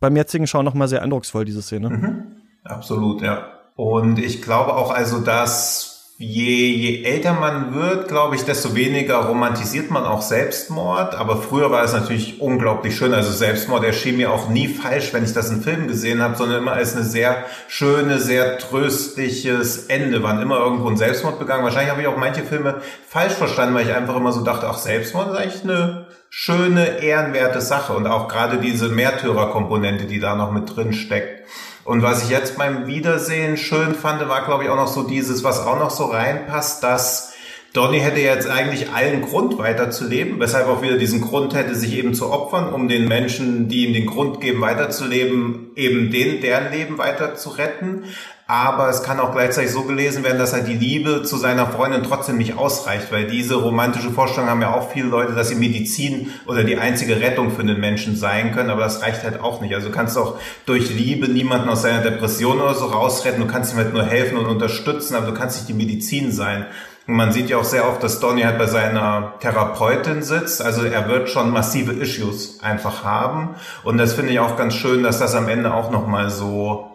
beim 0.00 0.16
jetzigen 0.16 0.46
Schauen 0.46 0.64
noch 0.64 0.74
mal 0.74 0.88
sehr 0.88 1.02
eindrucksvoll, 1.02 1.44
diese 1.44 1.62
Szene. 1.62 1.90
Mhm. 1.90 2.22
Absolut, 2.64 3.22
ja. 3.22 3.58
Und 3.76 4.18
ich 4.18 4.42
glaube 4.42 4.74
auch 4.74 4.90
also, 4.90 5.20
dass 5.20 5.87
je, 6.20 6.74
je 6.74 7.04
älter 7.04 7.32
man 7.34 7.74
wird, 7.74 8.08
glaube 8.08 8.34
ich, 8.34 8.42
desto 8.42 8.74
weniger 8.74 9.18
romantisiert 9.18 9.88
man 9.92 10.04
auch 10.04 10.20
Selbstmord. 10.20 11.14
Aber 11.14 11.36
früher 11.36 11.70
war 11.70 11.84
es 11.84 11.92
natürlich 11.92 12.40
unglaublich 12.40 12.96
schön. 12.96 13.14
Also 13.14 13.30
Selbstmord 13.30 13.84
erschien 13.84 14.16
mir 14.16 14.32
auch 14.32 14.48
nie 14.48 14.66
falsch, 14.66 15.14
wenn 15.14 15.22
ich 15.22 15.32
das 15.32 15.50
in 15.50 15.62
Filmen 15.62 15.86
gesehen 15.86 16.20
habe, 16.20 16.36
sondern 16.36 16.62
immer 16.62 16.72
als 16.72 16.96
eine 16.96 17.04
sehr 17.04 17.44
schöne, 17.68 18.18
sehr 18.18 18.58
tröstliches 18.58 19.86
Ende. 19.86 20.24
Wann 20.24 20.42
immer 20.42 20.58
irgendwo 20.58 20.88
ein 20.88 20.96
Selbstmord 20.96 21.38
begangen. 21.38 21.62
Wahrscheinlich 21.62 21.92
habe 21.92 22.02
ich 22.02 22.08
auch 22.08 22.16
manche 22.16 22.42
Filme 22.42 22.82
falsch 23.06 23.34
verstanden, 23.34 23.76
weil 23.76 23.86
ich 23.86 23.94
einfach 23.94 24.16
immer 24.16 24.32
so 24.32 24.42
dachte, 24.42 24.66
ach, 24.68 24.78
Selbstmord 24.78 25.30
ist 25.30 25.38
eigentlich 25.38 25.62
eine 25.62 26.08
schöne, 26.30 27.00
ehrenwerte 27.00 27.60
Sache. 27.60 27.92
Und 27.92 28.08
auch 28.08 28.26
gerade 28.26 28.58
diese 28.58 28.88
Märtyrerkomponente, 28.88 30.06
die 30.06 30.18
da 30.18 30.34
noch 30.34 30.50
mit 30.50 30.74
drin 30.74 30.92
steckt. 30.92 31.44
Und 31.88 32.02
was 32.02 32.24
ich 32.24 32.28
jetzt 32.28 32.58
beim 32.58 32.86
Wiedersehen 32.86 33.56
schön 33.56 33.94
fand, 33.94 34.20
war, 34.28 34.44
glaube 34.44 34.64
ich, 34.64 34.68
auch 34.68 34.76
noch 34.76 34.88
so 34.88 35.04
dieses, 35.04 35.42
was 35.42 35.60
auch 35.60 35.78
noch 35.78 35.88
so 35.88 36.04
reinpasst, 36.04 36.84
dass 36.84 37.27
Donny 37.78 38.00
hätte 38.00 38.18
jetzt 38.18 38.50
eigentlich 38.50 38.90
allen 38.90 39.22
Grund 39.22 39.56
weiterzuleben, 39.56 40.40
weshalb 40.40 40.66
auch 40.66 40.82
wieder 40.82 40.98
diesen 40.98 41.20
Grund 41.20 41.54
hätte, 41.54 41.76
sich 41.76 41.96
eben 41.96 42.12
zu 42.12 42.28
opfern, 42.28 42.72
um 42.72 42.88
den 42.88 43.06
Menschen, 43.06 43.68
die 43.68 43.86
ihm 43.86 43.92
den 43.92 44.06
Grund 44.06 44.40
geben, 44.40 44.60
weiterzuleben, 44.60 45.70
eben 45.76 46.10
den, 46.10 46.40
deren 46.40 46.72
Leben 46.72 46.98
weiter 46.98 47.36
zu 47.36 47.50
retten 47.50 48.02
aber 48.50 48.88
es 48.88 49.02
kann 49.02 49.20
auch 49.20 49.32
gleichzeitig 49.32 49.70
so 49.70 49.82
gelesen 49.82 50.24
werden, 50.24 50.38
dass 50.38 50.54
halt 50.54 50.66
die 50.66 50.74
Liebe 50.74 51.22
zu 51.22 51.36
seiner 51.36 51.66
Freundin 51.66 52.02
trotzdem 52.02 52.38
nicht 52.38 52.56
ausreicht, 52.56 53.12
weil 53.12 53.26
diese 53.26 53.56
romantische 53.56 54.10
Vorstellung 54.10 54.48
haben 54.48 54.62
ja 54.62 54.72
auch 54.72 54.90
viele 54.90 55.08
Leute, 55.08 55.34
dass 55.34 55.50
sie 55.50 55.54
Medizin 55.54 56.32
oder 56.46 56.64
die 56.64 56.78
einzige 56.78 57.20
Rettung 57.20 57.50
für 57.50 57.62
den 57.62 57.78
Menschen 57.78 58.16
sein 58.16 58.52
können, 58.52 58.70
aber 58.70 58.80
das 58.80 59.02
reicht 59.02 59.22
halt 59.22 59.42
auch 59.42 59.60
nicht. 59.60 59.74
Also 59.74 59.88
du 59.88 59.94
kannst 59.94 60.16
auch 60.16 60.38
durch 60.64 60.88
Liebe 60.88 61.28
niemanden 61.28 61.68
aus 61.68 61.82
seiner 61.82 62.00
Depression 62.00 62.58
oder 62.58 62.72
so 62.72 62.86
rausretten, 62.86 63.38
du 63.38 63.46
kannst 63.46 63.74
ihm 63.74 63.80
halt 63.80 63.92
nur 63.92 64.04
helfen 64.04 64.38
und 64.38 64.46
unterstützen, 64.46 65.14
aber 65.14 65.26
du 65.26 65.34
kannst 65.34 65.58
nicht 65.58 65.68
die 65.68 65.84
Medizin 65.84 66.32
sein. 66.32 66.64
Und 67.08 67.14
man 67.14 67.32
sieht 67.32 67.48
ja 67.48 67.56
auch 67.56 67.64
sehr 67.64 67.88
oft, 67.88 68.02
dass 68.02 68.20
Donny 68.20 68.42
halt 68.42 68.58
bei 68.58 68.66
seiner 68.66 69.32
Therapeutin 69.40 70.22
sitzt. 70.22 70.60
Also 70.60 70.84
er 70.84 71.08
wird 71.08 71.30
schon 71.30 71.50
massive 71.50 71.92
Issues 71.92 72.60
einfach 72.60 73.02
haben. 73.02 73.54
Und 73.82 73.96
das 73.96 74.12
finde 74.12 74.32
ich 74.32 74.40
auch 74.40 74.58
ganz 74.58 74.74
schön, 74.74 75.02
dass 75.02 75.18
das 75.18 75.34
am 75.34 75.48
Ende 75.48 75.72
auch 75.72 75.90
nochmal 75.90 76.28
so 76.30 76.90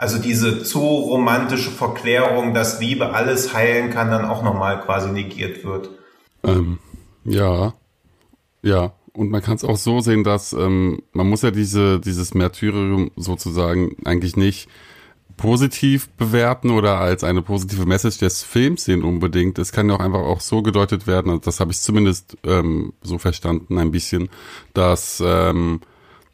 also 0.00 0.18
diese 0.18 0.62
zu 0.62 0.78
romantische 0.78 1.70
Verklärung, 1.70 2.54
dass 2.54 2.80
Liebe 2.80 3.12
alles 3.12 3.52
heilen 3.52 3.90
kann, 3.90 4.10
dann 4.10 4.24
auch 4.24 4.42
nochmal 4.42 4.80
quasi 4.80 5.10
negiert 5.10 5.62
wird. 5.62 5.90
Ähm, 6.42 6.78
ja, 7.24 7.74
ja. 8.62 8.94
Und 9.12 9.30
man 9.30 9.42
kann 9.42 9.56
es 9.56 9.64
auch 9.64 9.76
so 9.76 10.00
sehen, 10.00 10.24
dass 10.24 10.54
ähm, 10.54 11.02
man 11.12 11.28
muss 11.28 11.42
ja 11.42 11.50
diese 11.50 12.00
dieses 12.00 12.32
Märtyrium 12.32 13.10
sozusagen 13.16 13.96
eigentlich 14.06 14.36
nicht 14.36 14.70
positiv 15.40 16.10
bewerten 16.10 16.68
oder 16.68 16.98
als 16.98 17.24
eine 17.24 17.40
positive 17.40 17.86
Message 17.86 18.18
des 18.18 18.42
Films 18.42 18.84
sehen 18.84 19.02
unbedingt. 19.02 19.58
Es 19.58 19.72
kann 19.72 19.88
ja 19.88 19.96
auch 19.96 20.00
einfach 20.00 20.20
auch 20.20 20.40
so 20.42 20.60
gedeutet 20.60 21.06
werden, 21.06 21.40
das 21.40 21.60
habe 21.60 21.72
ich 21.72 21.80
zumindest 21.80 22.36
ähm, 22.44 22.92
so 23.00 23.16
verstanden 23.16 23.78
ein 23.78 23.90
bisschen, 23.90 24.28
dass 24.74 25.22
ähm, 25.24 25.80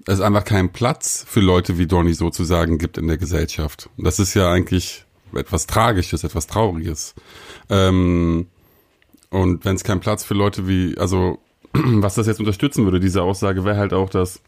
es 0.07 0.21
einfach 0.21 0.45
keinen 0.45 0.71
Platz 0.71 1.25
für 1.27 1.39
Leute 1.39 1.79
wie 1.79 1.87
Donny 1.87 2.15
sozusagen 2.15 2.79
gibt 2.79 2.99
in 2.99 3.07
der 3.07 3.17
Gesellschaft. 3.17 3.89
Das 3.97 4.19
ist 4.19 4.35
ja 4.35 4.51
eigentlich 4.51 5.05
etwas 5.35 5.69
Tragisches, 5.69 6.25
etwas 6.25 6.49
Trauriges. 6.49 7.15
Ähm, 7.71 8.49
und 9.31 9.65
wenn 9.65 9.77
es 9.77 9.85
keinen 9.85 10.01
Platz 10.01 10.25
für 10.25 10.35
Leute 10.35 10.67
wie, 10.67 10.99
also 10.99 11.39
was 11.73 12.17
das 12.17 12.27
jetzt 12.27 12.41
unterstützen 12.41 12.85
würde, 12.85 12.99
diese 12.99 13.23
Aussage, 13.23 13.65
wäre 13.65 13.77
halt 13.77 13.93
auch, 13.93 14.11
dass 14.11 14.41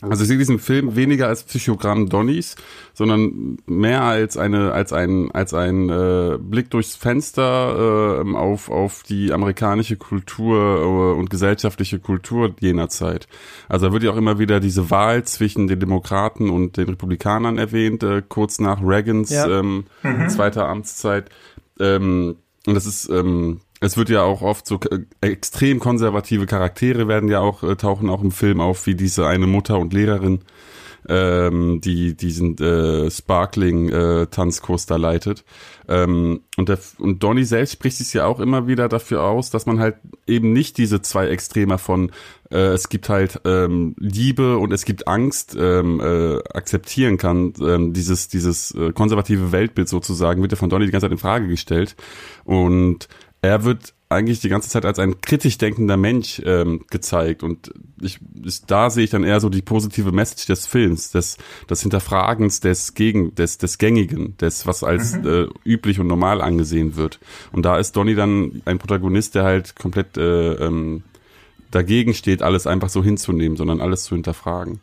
also 0.00 0.22
ich 0.22 0.28
sehe 0.28 0.38
diesen 0.38 0.58
Film 0.58 0.96
weniger 0.96 1.28
als 1.28 1.44
Psychogramm 1.44 2.08
Donnys, 2.08 2.56
sondern 2.94 3.58
mehr 3.66 4.02
als 4.02 4.36
eine 4.36 4.72
als 4.72 4.92
ein 4.92 5.30
als 5.32 5.52
ein 5.52 5.88
äh, 5.90 6.38
Blick 6.40 6.70
durchs 6.70 6.96
Fenster 6.96 8.22
äh, 8.24 8.34
auf 8.34 8.70
auf 8.70 9.02
die 9.02 9.32
amerikanische 9.32 9.96
Kultur 9.96 10.80
äh, 10.80 11.18
und 11.18 11.28
gesellschaftliche 11.28 11.98
Kultur 11.98 12.54
jener 12.60 12.88
Zeit. 12.88 13.28
Also 13.68 13.86
da 13.86 13.92
wird 13.92 14.02
ja 14.02 14.12
auch 14.12 14.16
immer 14.16 14.38
wieder 14.38 14.60
diese 14.60 14.90
Wahl 14.90 15.24
zwischen 15.24 15.66
den 15.66 15.80
Demokraten 15.80 16.50
und 16.50 16.76
den 16.76 16.88
Republikanern 16.88 17.58
erwähnt, 17.58 18.02
äh, 18.02 18.22
kurz 18.26 18.58
nach 18.58 18.82
Reagans 18.82 19.30
ja. 19.30 19.48
ähm, 19.48 19.84
mhm. 20.02 20.28
zweiter 20.28 20.68
Amtszeit. 20.68 21.28
Ähm, 21.78 22.36
und 22.66 22.74
das 22.74 22.86
ist 22.86 23.08
ähm, 23.08 23.60
es 23.80 23.96
wird 23.96 24.10
ja 24.10 24.22
auch 24.22 24.42
oft 24.42 24.66
so 24.66 24.78
äh, 24.90 25.00
extrem 25.20 25.80
konservative 25.80 26.46
Charaktere 26.46 27.08
werden 27.08 27.28
ja 27.28 27.40
auch 27.40 27.62
äh, 27.62 27.76
tauchen 27.76 28.10
auch 28.10 28.22
im 28.22 28.30
Film 28.30 28.60
auf, 28.60 28.86
wie 28.86 28.94
diese 28.94 29.26
eine 29.26 29.46
Mutter 29.46 29.78
und 29.78 29.94
Lehrerin, 29.94 30.40
ähm, 31.08 31.80
die 31.80 32.14
diesen 32.14 32.58
äh, 32.58 33.10
Sparkling 33.10 33.88
äh, 33.88 34.26
Tanzkurs 34.26 34.84
da 34.84 34.96
leitet. 34.96 35.44
Ähm, 35.88 36.42
und 36.58 36.68
der, 36.68 36.78
und 36.98 37.22
Donny 37.22 37.44
selbst 37.44 37.72
spricht 37.72 37.96
sich 37.96 38.12
ja 38.12 38.26
auch 38.26 38.38
immer 38.38 38.66
wieder 38.66 38.86
dafür 38.90 39.22
aus, 39.24 39.48
dass 39.48 39.64
man 39.64 39.80
halt 39.80 39.96
eben 40.26 40.52
nicht 40.52 40.76
diese 40.76 41.00
zwei 41.00 41.28
Extremer 41.28 41.78
von 41.78 42.12
äh, 42.50 42.74
es 42.74 42.90
gibt 42.90 43.08
halt 43.08 43.40
ähm, 43.46 43.94
Liebe 43.98 44.58
und 44.58 44.74
es 44.74 44.84
gibt 44.84 45.08
Angst 45.08 45.56
ähm, 45.58 46.00
äh, 46.00 46.36
akzeptieren 46.52 47.16
kann. 47.16 47.54
Ähm, 47.62 47.94
dieses 47.94 48.28
dieses 48.28 48.72
äh, 48.72 48.92
konservative 48.92 49.52
Weltbild 49.52 49.88
sozusagen 49.88 50.42
wird 50.42 50.52
ja 50.52 50.58
von 50.58 50.68
Donny 50.68 50.84
die 50.84 50.92
ganze 50.92 51.06
Zeit 51.06 51.12
in 51.12 51.18
Frage 51.18 51.48
gestellt 51.48 51.96
und 52.44 53.08
er 53.42 53.64
wird 53.64 53.94
eigentlich 54.08 54.40
die 54.40 54.48
ganze 54.48 54.68
Zeit 54.68 54.84
als 54.84 54.98
ein 54.98 55.20
kritisch 55.20 55.56
denkender 55.56 55.96
Mensch 55.96 56.42
ähm, 56.44 56.84
gezeigt 56.90 57.44
und 57.44 57.72
ich, 58.00 58.18
ich, 58.44 58.66
da 58.66 58.90
sehe 58.90 59.04
ich 59.04 59.10
dann 59.10 59.22
eher 59.22 59.40
so 59.40 59.48
die 59.48 59.62
positive 59.62 60.10
Message 60.10 60.46
des 60.46 60.66
Films, 60.66 61.12
des, 61.12 61.36
des 61.68 61.82
Hinterfragens 61.82 62.58
des 62.58 62.94
Gegen, 62.94 63.34
des, 63.36 63.58
des 63.58 63.78
Gängigen, 63.78 64.36
des 64.38 64.66
was 64.66 64.82
als 64.82 65.16
mhm. 65.16 65.26
äh, 65.26 65.46
üblich 65.64 66.00
und 66.00 66.08
normal 66.08 66.42
angesehen 66.42 66.96
wird. 66.96 67.20
Und 67.52 67.64
da 67.64 67.78
ist 67.78 67.96
Donny 67.96 68.16
dann 68.16 68.62
ein 68.64 68.78
Protagonist, 68.78 69.36
der 69.36 69.44
halt 69.44 69.76
komplett 69.76 70.16
äh, 70.16 70.54
ähm, 70.54 71.04
dagegen 71.70 72.12
steht, 72.12 72.42
alles 72.42 72.66
einfach 72.66 72.88
so 72.88 73.04
hinzunehmen, 73.04 73.56
sondern 73.56 73.80
alles 73.80 74.02
zu 74.04 74.16
hinterfragen. 74.16 74.80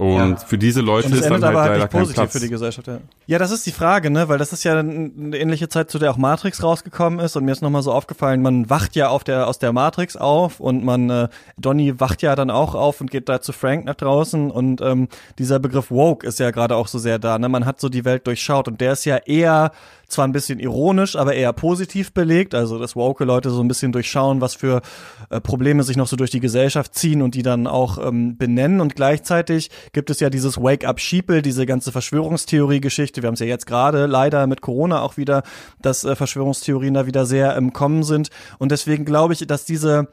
Und 0.00 0.30
ja. 0.30 0.36
für 0.36 0.56
diese 0.56 0.80
Leute 0.80 1.08
ist 1.08 1.26
dann 1.26 1.44
halt 1.44 1.54
leider 1.54 1.86
kein 1.86 2.08
Platz. 2.08 2.32
für 2.32 2.40
die 2.40 2.48
Gesellschaft, 2.48 2.86
ja. 2.86 3.00
ja, 3.26 3.38
das 3.38 3.50
ist 3.50 3.66
die 3.66 3.70
Frage, 3.70 4.08
ne, 4.08 4.30
weil 4.30 4.38
das 4.38 4.50
ist 4.50 4.64
ja 4.64 4.78
eine 4.78 5.36
ähnliche 5.36 5.68
Zeit, 5.68 5.90
zu 5.90 5.98
der 5.98 6.10
auch 6.10 6.16
Matrix 6.16 6.62
rausgekommen 6.62 7.20
ist 7.20 7.36
und 7.36 7.44
mir 7.44 7.52
ist 7.52 7.60
nochmal 7.60 7.82
so 7.82 7.92
aufgefallen, 7.92 8.40
man 8.40 8.70
wacht 8.70 8.96
ja 8.96 9.10
auf 9.10 9.24
der, 9.24 9.46
aus 9.46 9.58
der 9.58 9.74
Matrix 9.74 10.16
auf 10.16 10.58
und 10.58 10.84
man, 10.84 11.10
äh, 11.10 11.28
Donny 11.58 12.00
wacht 12.00 12.22
ja 12.22 12.34
dann 12.34 12.50
auch 12.50 12.74
auf 12.74 13.02
und 13.02 13.10
geht 13.10 13.28
da 13.28 13.42
zu 13.42 13.52
Frank 13.52 13.84
nach 13.84 13.94
draußen 13.94 14.50
und 14.50 14.80
ähm, 14.80 15.08
dieser 15.38 15.58
Begriff 15.58 15.90
woke 15.90 16.26
ist 16.26 16.38
ja 16.38 16.50
gerade 16.50 16.76
auch 16.76 16.88
so 16.88 16.98
sehr 16.98 17.18
da, 17.18 17.38
ne, 17.38 17.50
man 17.50 17.66
hat 17.66 17.78
so 17.78 17.90
die 17.90 18.06
Welt 18.06 18.26
durchschaut 18.26 18.68
und 18.68 18.80
der 18.80 18.94
ist 18.94 19.04
ja 19.04 19.18
eher 19.18 19.70
zwar 20.12 20.26
ein 20.26 20.32
bisschen 20.32 20.58
ironisch, 20.58 21.16
aber 21.16 21.34
eher 21.34 21.52
positiv 21.52 22.12
belegt, 22.12 22.54
also 22.54 22.78
dass 22.78 22.96
woke 22.96 23.24
Leute 23.24 23.50
so 23.50 23.62
ein 23.62 23.68
bisschen 23.68 23.92
durchschauen, 23.92 24.40
was 24.40 24.54
für 24.54 24.82
äh, 25.30 25.40
Probleme 25.40 25.82
sich 25.82 25.96
noch 25.96 26.06
so 26.06 26.16
durch 26.16 26.30
die 26.30 26.40
Gesellschaft 26.40 26.94
ziehen 26.94 27.22
und 27.22 27.34
die 27.34 27.42
dann 27.42 27.66
auch 27.66 27.98
ähm, 27.98 28.36
benennen. 28.36 28.80
Und 28.80 28.96
gleichzeitig 28.96 29.70
gibt 29.92 30.10
es 30.10 30.20
ja 30.20 30.30
dieses 30.30 30.58
Wake-up-Sheeple, 30.58 31.42
diese 31.42 31.66
ganze 31.66 31.92
Verschwörungstheorie-Geschichte. 31.92 33.22
Wir 33.22 33.28
haben 33.28 33.34
es 33.34 33.40
ja 33.40 33.46
jetzt 33.46 33.66
gerade 33.66 34.06
leider 34.06 34.46
mit 34.46 34.60
Corona 34.60 35.02
auch 35.02 35.16
wieder, 35.16 35.42
dass 35.80 36.04
äh, 36.04 36.16
Verschwörungstheorien 36.16 36.94
da 36.94 37.06
wieder 37.06 37.26
sehr 37.26 37.56
im 37.56 37.72
Kommen 37.72 38.02
sind. 38.02 38.30
Und 38.58 38.72
deswegen 38.72 39.04
glaube 39.04 39.34
ich, 39.34 39.46
dass 39.46 39.64
diese 39.64 40.08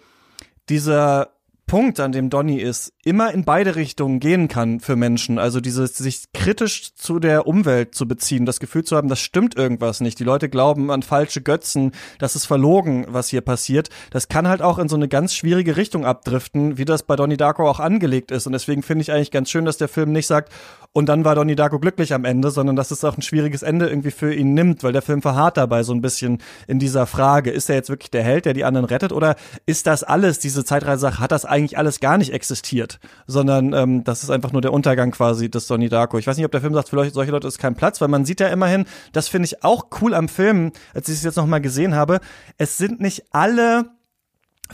dieser 0.69 1.29
Punkt, 1.67 1.99
an 1.99 2.13
dem 2.13 2.29
Donny 2.29 2.61
ist, 2.61 2.93
immer 3.03 3.33
in 3.33 3.43
beide 3.43 3.75
Richtungen 3.75 4.21
gehen 4.21 4.47
kann 4.47 4.79
für 4.79 4.95
Menschen. 4.95 5.37
Also 5.37 5.59
dieses 5.59 5.97
sich 5.97 6.23
kritisch 6.33 6.95
zu 6.95 7.19
der 7.19 7.45
Umwelt 7.45 7.93
zu 7.93 8.07
beziehen, 8.07 8.45
das 8.45 8.61
Gefühl 8.61 8.85
zu 8.85 8.95
haben, 8.95 9.09
das 9.09 9.19
stimmt 9.19 9.57
irgendwas 9.57 9.99
nicht. 9.99 10.17
Die 10.19 10.23
Leute 10.23 10.47
glauben 10.47 10.89
an 10.89 11.03
falsche 11.03 11.41
Götzen, 11.41 11.91
das 12.19 12.37
ist 12.37 12.45
verlogen, 12.45 13.05
was 13.09 13.27
hier 13.27 13.41
passiert. 13.41 13.89
Das 14.11 14.29
kann 14.29 14.47
halt 14.47 14.61
auch 14.61 14.79
in 14.79 14.87
so 14.87 14.95
eine 14.95 15.09
ganz 15.09 15.35
schwierige 15.35 15.75
Richtung 15.75 16.05
abdriften, 16.05 16.77
wie 16.77 16.85
das 16.85 17.03
bei 17.03 17.17
Donnie 17.17 17.37
Darko 17.37 17.69
auch 17.69 17.81
angelegt 17.81 18.31
ist. 18.31 18.47
Und 18.47 18.53
deswegen 18.53 18.81
finde 18.81 19.01
ich 19.01 19.11
eigentlich 19.11 19.31
ganz 19.31 19.49
schön, 19.49 19.65
dass 19.65 19.77
der 19.77 19.89
Film 19.89 20.13
nicht 20.13 20.27
sagt, 20.27 20.53
und 20.97 21.05
dann 21.05 21.23
war 21.23 21.35
Donnie 21.35 21.55
Darko 21.55 21.77
glücklich 21.77 22.11
am 22.15 22.25
Ende, 22.25 22.49
sondern 22.49 22.75
dass 22.75 22.89
es 22.89 23.03
auch 23.03 23.15
ein 23.15 23.21
schwieriges 23.21 23.61
Ende 23.61 23.87
irgendwie 23.87 24.09
für 24.09 24.33
ihn 24.33 24.55
nimmt, 24.55 24.83
weil 24.83 24.93
der 24.93 25.03
Film 25.03 25.21
verharrt 25.21 25.55
dabei 25.55 25.83
so 25.83 25.93
ein 25.93 26.01
bisschen 26.01 26.39
in 26.65 26.79
dieser 26.79 27.05
Frage, 27.05 27.51
ist 27.51 27.69
er 27.69 27.75
jetzt 27.75 27.89
wirklich 27.89 28.09
der 28.09 28.23
Held, 28.23 28.45
der 28.45 28.53
die 28.53 28.63
anderen 28.63 28.87
rettet, 28.87 29.11
oder 29.11 29.35
ist 29.67 29.85
das 29.85 30.03
alles, 30.03 30.39
diese 30.39 30.65
Zeitreise, 30.65 31.19
hat 31.19 31.31
das 31.31 31.45
eigentlich 31.45 31.77
alles 31.77 31.99
gar 31.99 32.17
nicht 32.17 32.33
existiert, 32.33 32.99
sondern 33.27 33.73
ähm, 33.73 34.05
das 34.05 34.23
ist 34.23 34.31
einfach 34.31 34.51
nur 34.51 34.63
der 34.63 34.73
Untergang 34.73 35.11
quasi 35.11 35.51
des 35.51 35.67
Donnie 35.67 35.87
Darko. 35.87 36.17
Ich 36.17 36.25
weiß 36.25 36.35
nicht, 36.35 36.47
ob 36.47 36.51
der 36.51 36.61
Film 36.61 36.73
sagt, 36.73 36.89
für 36.89 37.07
solche 37.11 37.31
Leute 37.31 37.47
ist 37.47 37.59
kein 37.59 37.75
Platz, 37.75 38.01
weil 38.01 38.07
man 38.07 38.25
sieht 38.25 38.39
ja 38.39 38.47
immerhin, 38.47 38.85
das 39.11 39.27
finde 39.27 39.45
ich 39.45 39.63
auch 39.63 39.89
cool 40.01 40.15
am 40.15 40.27
Film, 40.27 40.71
als 40.95 41.09
ich 41.09 41.17
es 41.17 41.23
jetzt 41.23 41.35
nochmal 41.35 41.61
gesehen 41.61 41.93
habe, 41.93 42.21
es 42.57 42.79
sind 42.79 43.01
nicht 43.01 43.25
alle 43.29 43.85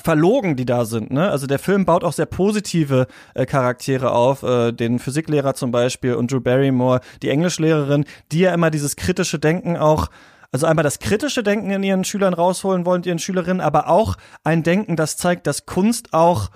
verlogen, 0.01 0.55
die 0.55 0.65
da 0.65 0.85
sind. 0.85 1.11
Ne? 1.11 1.29
Also 1.29 1.47
der 1.47 1.59
Film 1.59 1.85
baut 1.85 2.03
auch 2.03 2.13
sehr 2.13 2.25
positive 2.25 3.07
äh, 3.33 3.45
Charaktere 3.45 4.11
auf, 4.11 4.43
äh, 4.43 4.71
den 4.71 4.99
Physiklehrer 4.99 5.53
zum 5.53 5.71
Beispiel 5.71 6.15
und 6.15 6.31
Drew 6.31 6.39
Barrymore, 6.39 7.01
die 7.21 7.29
Englischlehrerin, 7.29 8.05
die 8.31 8.39
ja 8.39 8.53
immer 8.53 8.71
dieses 8.71 8.95
kritische 8.95 9.39
Denken 9.39 9.77
auch 9.77 10.09
also 10.51 10.67
einmal 10.67 10.83
das 10.83 10.99
kritische 10.99 11.41
Denken 11.41 11.71
in 11.71 11.81
ihren 11.81 12.03
Schülern 12.03 12.35
rausholen 12.35 12.85
wollen, 12.85 13.01
ihren 13.03 13.17
Schülerinnen, 13.17 13.59
aber 13.59 13.89
auch 13.89 14.17
ein 14.43 14.61
Denken, 14.61 14.95
das 14.95 15.17
zeigt, 15.17 15.47
dass 15.47 15.65
Kunst 15.65 16.13
auch 16.13 16.51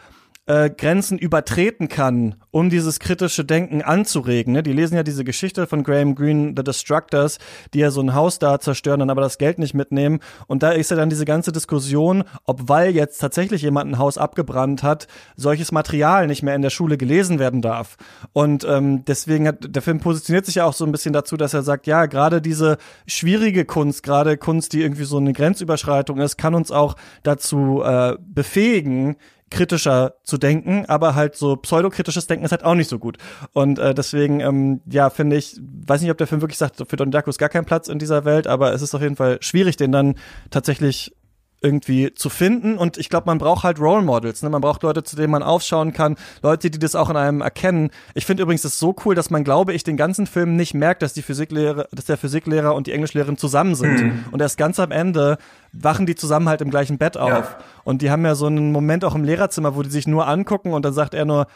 äh, 0.48 0.70
Grenzen 0.70 1.18
übertreten 1.18 1.89
kann, 1.89 2.36
um 2.52 2.70
dieses 2.70 3.00
kritische 3.00 3.45
Denken 3.45 3.82
anzuregen. 3.82 4.54
Ne? 4.54 4.64
Die 4.64 4.74
lesen 4.74 4.95
ja 4.95 5.04
diese 5.04 5.24
Geschichte 5.24 5.68
von 5.68 5.84
Graham 5.84 6.16
Greene, 6.16 6.54
The 6.56 6.64
Destructors, 6.64 7.38
die 7.74 7.80
ja 7.80 7.91
so 7.91 8.02
ein 8.02 8.16
Haus 8.16 8.39
da 8.39 8.60
zerstören, 8.60 9.00
dann 9.00 9.10
aber 9.10 9.22
das 9.22 9.38
Geld 9.38 9.60
nicht 9.60 9.74
mitnehmen. 9.74 10.20
Und 10.48 10.64
da 10.64 10.72
ist 10.72 10.89
ja 10.89 10.98
dann 10.98 11.10
diese 11.10 11.26
ganze 11.26 11.52
Diskussion, 11.52 12.24
ob 12.45 12.70
weil 12.70 12.95
jetzt 12.95 13.20
tatsächlich 13.20 13.62
jemand 13.62 13.91
ein 13.91 13.98
Haus 13.98 14.18
abgebrannt 14.18 14.84
hat, 14.84 15.08
solches 15.36 15.72
Material 15.72 16.28
nicht 16.28 16.43
mehr 16.43 16.56
in 16.56 16.62
der 16.62 16.70
Schule 16.70 16.98
gelesen 16.98 17.39
werden 17.39 17.62
darf. 17.62 17.98
Und 18.32 18.64
ähm, 18.64 19.04
deswegen 19.06 19.48
hat 19.48 19.76
der 19.76 19.82
Film 19.82 20.00
positioniert 20.00 20.45
sich 20.45 20.56
ja 20.56 20.66
auch 20.66 20.74
so 20.74 20.86
ein 20.86 20.91
bisschen 20.93 21.14
dazu, 21.14 21.36
dass 21.36 21.54
er 21.54 21.64
sagt, 21.64 21.88
ja, 21.88 22.06
gerade 22.06 22.41
diese 22.41 22.78
schwierige 23.06 23.66
Kunst, 23.66 24.02
gerade 24.02 24.38
Kunst, 24.38 24.72
die 24.74 24.82
irgendwie 24.82 25.04
so 25.04 25.18
eine 25.18 25.34
Grenzüberschreitung 25.34 26.20
ist, 26.20 26.38
kann 26.38 26.56
uns 26.56 26.72
auch 26.72 26.95
dazu 27.24 27.82
äh, 27.84 28.16
befähigen, 28.20 29.18
kritischer 29.50 30.16
zu 30.24 30.38
denken, 30.38 30.86
aber 30.88 31.16
halt 31.16 31.36
so 31.36 31.56
pseudokritisches 31.56 32.28
Denken 32.28 32.45
ist 32.45 32.52
halt 32.52 32.64
auch 32.64 32.76
nicht 32.76 32.89
so 32.89 33.00
gut. 33.00 33.18
Und 33.54 33.80
äh, 33.80 33.93
deswegen, 33.93 34.39
ähm, 34.39 34.82
ja, 34.89 35.10
finde 35.10 35.38
ich, 35.38 35.60
weiß 35.62 36.02
nicht, 36.02 36.12
ob 36.12 36.18
der 36.18 36.28
Film 36.28 36.41
wirklich 36.41 36.58
sagt, 36.58 36.84
für 36.88 36.95
Don 36.95 37.12
Darko 37.12 37.30
ist 37.30 37.38
gar 37.38 37.50
kein 37.50 37.66
Platz 37.66 37.88
in 37.88 38.00
dieser 38.00 38.26
Welt, 38.26 38.48
aber 38.48 38.74
es 38.74 38.82
ist 38.82 38.93
auf 38.93 39.02
jeden 39.02 39.16
Fall 39.16 39.38
schwierig, 39.41 39.78
den 39.78 39.91
dann 39.91 40.16
tatsächlich 40.50 41.16
irgendwie 41.62 42.14
zu 42.14 42.30
finden. 42.30 42.78
Und 42.78 42.97
ich 42.97 43.10
glaube, 43.10 43.26
man 43.26 43.39
braucht 43.39 43.64
halt 43.64 43.80
Role 43.80 44.03
Models. 44.03 44.43
Ne? 44.43 44.49
Man 44.49 44.62
braucht 44.62 44.84
Leute, 44.84 45.03
zu 45.03 45.16
denen 45.16 45.32
man 45.32 45.41
aufschauen 45.41 45.91
kann, 45.91 46.16
Leute, 46.43 46.70
die 46.70 46.78
das 46.78 46.95
auch 46.95 47.10
in 47.10 47.18
einem 47.18 47.41
erkennen. 47.41 47.89
Ich 48.14 48.26
finde 48.26 48.43
übrigens 48.43 48.62
das 48.62 48.78
so 48.78 48.95
cool, 49.05 49.16
dass 49.16 49.30
man, 49.30 49.43
glaube 49.43 49.74
ich, 49.74 49.84
den 49.84 49.97
ganzen 49.97 50.28
Film 50.28 50.55
nicht 50.55 50.74
merkt, 50.74 51.01
dass 51.01 51.14
die 51.14 51.24
Physiklehrer, 51.24 51.88
dass 51.91 52.05
der 52.05 52.18
Physiklehrer 52.18 52.76
und 52.76 52.88
die 52.88 52.91
Englischlehrerin 52.91 53.38
zusammen 53.38 53.76
sind. 53.76 54.01
Mhm. 54.01 54.26
Und 54.32 54.41
erst 54.41 54.58
ganz 54.58 54.80
am 54.80 54.91
Ende 54.91 55.38
wachen 55.74 56.05
die 56.05 56.16
zusammen 56.16 56.47
halt 56.47 56.62
im 56.62 56.70
gleichen 56.70 56.97
Bett 56.97 57.18
auf. 57.18 57.30
Ja. 57.30 57.58
Und 57.84 58.01
die 58.01 58.12
haben 58.12 58.24
ja 58.24 58.36
so 58.36 58.45
einen 58.45 58.72
Moment 58.72 59.03
auch 59.03 59.16
im 59.16 59.24
Lehrerzimmer, 59.24 59.76
wo 59.76 59.82
die 59.82 59.89
sich 59.89 60.08
nur 60.08 60.28
angucken 60.28 60.74
und 60.74 60.86
dann 60.86 60.93
sagt 60.93 61.14
er 61.14 61.26
nur 61.26 61.47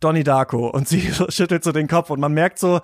Donnie 0.00 0.24
Darko 0.24 0.68
und 0.68 0.88
sie 0.88 1.12
schüttelt 1.28 1.62
so 1.62 1.72
den 1.72 1.88
Kopf 1.88 2.10
und 2.10 2.20
man 2.20 2.32
merkt 2.32 2.58
so, 2.58 2.80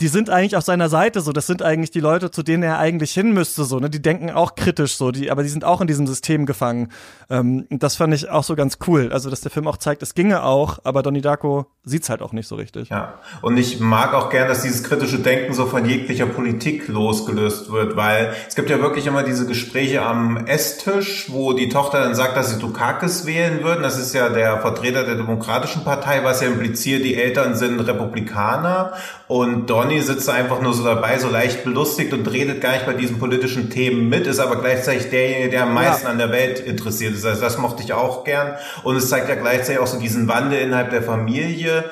die 0.00 0.08
sind 0.08 0.30
eigentlich 0.30 0.56
auf 0.56 0.64
seiner 0.64 0.88
Seite 0.88 1.20
so. 1.20 1.32
Das 1.32 1.46
sind 1.46 1.62
eigentlich 1.62 1.90
die 1.90 2.00
Leute, 2.00 2.30
zu 2.30 2.44
denen 2.44 2.62
er 2.62 2.78
eigentlich 2.78 3.12
hin 3.12 3.32
müsste 3.32 3.64
so. 3.64 3.80
Ne, 3.80 3.90
die 3.90 4.00
denken 4.00 4.30
auch 4.30 4.54
kritisch 4.54 4.96
so, 4.96 5.10
die, 5.10 5.30
aber 5.30 5.42
die 5.42 5.48
sind 5.48 5.64
auch 5.64 5.80
in 5.80 5.88
diesem 5.88 6.06
System 6.06 6.46
gefangen. 6.46 6.92
Ähm, 7.28 7.66
das 7.70 7.96
fand 7.96 8.14
ich 8.14 8.30
auch 8.30 8.44
so 8.44 8.54
ganz 8.54 8.78
cool. 8.86 9.10
Also 9.12 9.28
dass 9.28 9.40
der 9.40 9.50
Film 9.50 9.66
auch 9.66 9.76
zeigt, 9.76 10.02
es 10.02 10.14
ginge 10.14 10.44
auch, 10.44 10.78
aber 10.84 11.02
Donnie 11.02 11.20
Darko 11.20 11.66
sieht's 11.82 12.10
halt 12.10 12.22
auch 12.22 12.32
nicht 12.32 12.46
so 12.46 12.54
richtig. 12.54 12.90
Ja, 12.90 13.14
und 13.42 13.56
ich 13.56 13.80
mag 13.80 14.14
auch 14.14 14.30
gern, 14.30 14.46
dass 14.46 14.62
dieses 14.62 14.84
kritische 14.84 15.18
Denken 15.18 15.54
so 15.54 15.66
von 15.66 15.84
jeglicher 15.84 16.26
Politik 16.26 16.86
losgelöst 16.86 17.72
wird, 17.72 17.96
weil 17.96 18.32
es 18.46 18.54
gibt 18.54 18.70
ja 18.70 18.80
wirklich 18.80 19.06
immer 19.06 19.22
diese 19.22 19.46
Gespräche 19.46 20.02
am 20.02 20.46
Esstisch, 20.46 21.26
wo 21.30 21.54
die 21.54 21.68
Tochter 21.68 22.00
dann 22.00 22.14
sagt, 22.14 22.36
dass 22.36 22.50
sie 22.50 22.60
Dukakis 22.60 23.26
wählen 23.26 23.64
würden. 23.64 23.82
Das 23.82 23.98
ist 23.98 24.14
ja 24.14 24.28
der 24.28 24.60
Vertreter 24.60 25.04
der 25.04 25.16
Demokratischen 25.16 25.82
Partei, 25.82 26.22
was 26.22 26.40
ja 26.40 26.48
impliziert, 26.48 27.04
die 27.04 27.16
Eltern 27.16 27.56
sind 27.56 27.80
Republikaner 27.80 28.92
und 29.26 29.70
Donny 29.88 30.02
sitzt 30.02 30.28
einfach 30.28 30.60
nur 30.60 30.74
so 30.74 30.84
dabei, 30.84 31.18
so 31.18 31.30
leicht 31.30 31.64
belustigt 31.64 32.12
und 32.12 32.30
redet 32.30 32.60
gar 32.60 32.72
nicht 32.72 32.84
bei 32.84 32.92
diesen 32.92 33.18
politischen 33.18 33.70
Themen 33.70 34.10
mit, 34.10 34.26
ist 34.26 34.38
aber 34.38 34.60
gleichzeitig 34.60 35.08
derjenige, 35.08 35.48
der 35.48 35.62
am 35.62 35.72
meisten 35.72 36.04
ja. 36.04 36.10
an 36.10 36.18
der 36.18 36.30
Welt 36.30 36.60
interessiert 36.60 37.14
ist. 37.14 37.24
Also 37.24 37.40
das 37.40 37.56
mochte 37.56 37.82
ich 37.82 37.94
auch 37.94 38.24
gern. 38.24 38.56
Und 38.82 38.96
es 38.96 39.08
zeigt 39.08 39.30
ja 39.30 39.34
gleichzeitig 39.34 39.80
auch 39.80 39.86
so 39.86 39.98
diesen 39.98 40.28
Wandel 40.28 40.60
innerhalb 40.60 40.90
der 40.90 41.02
Familie, 41.02 41.84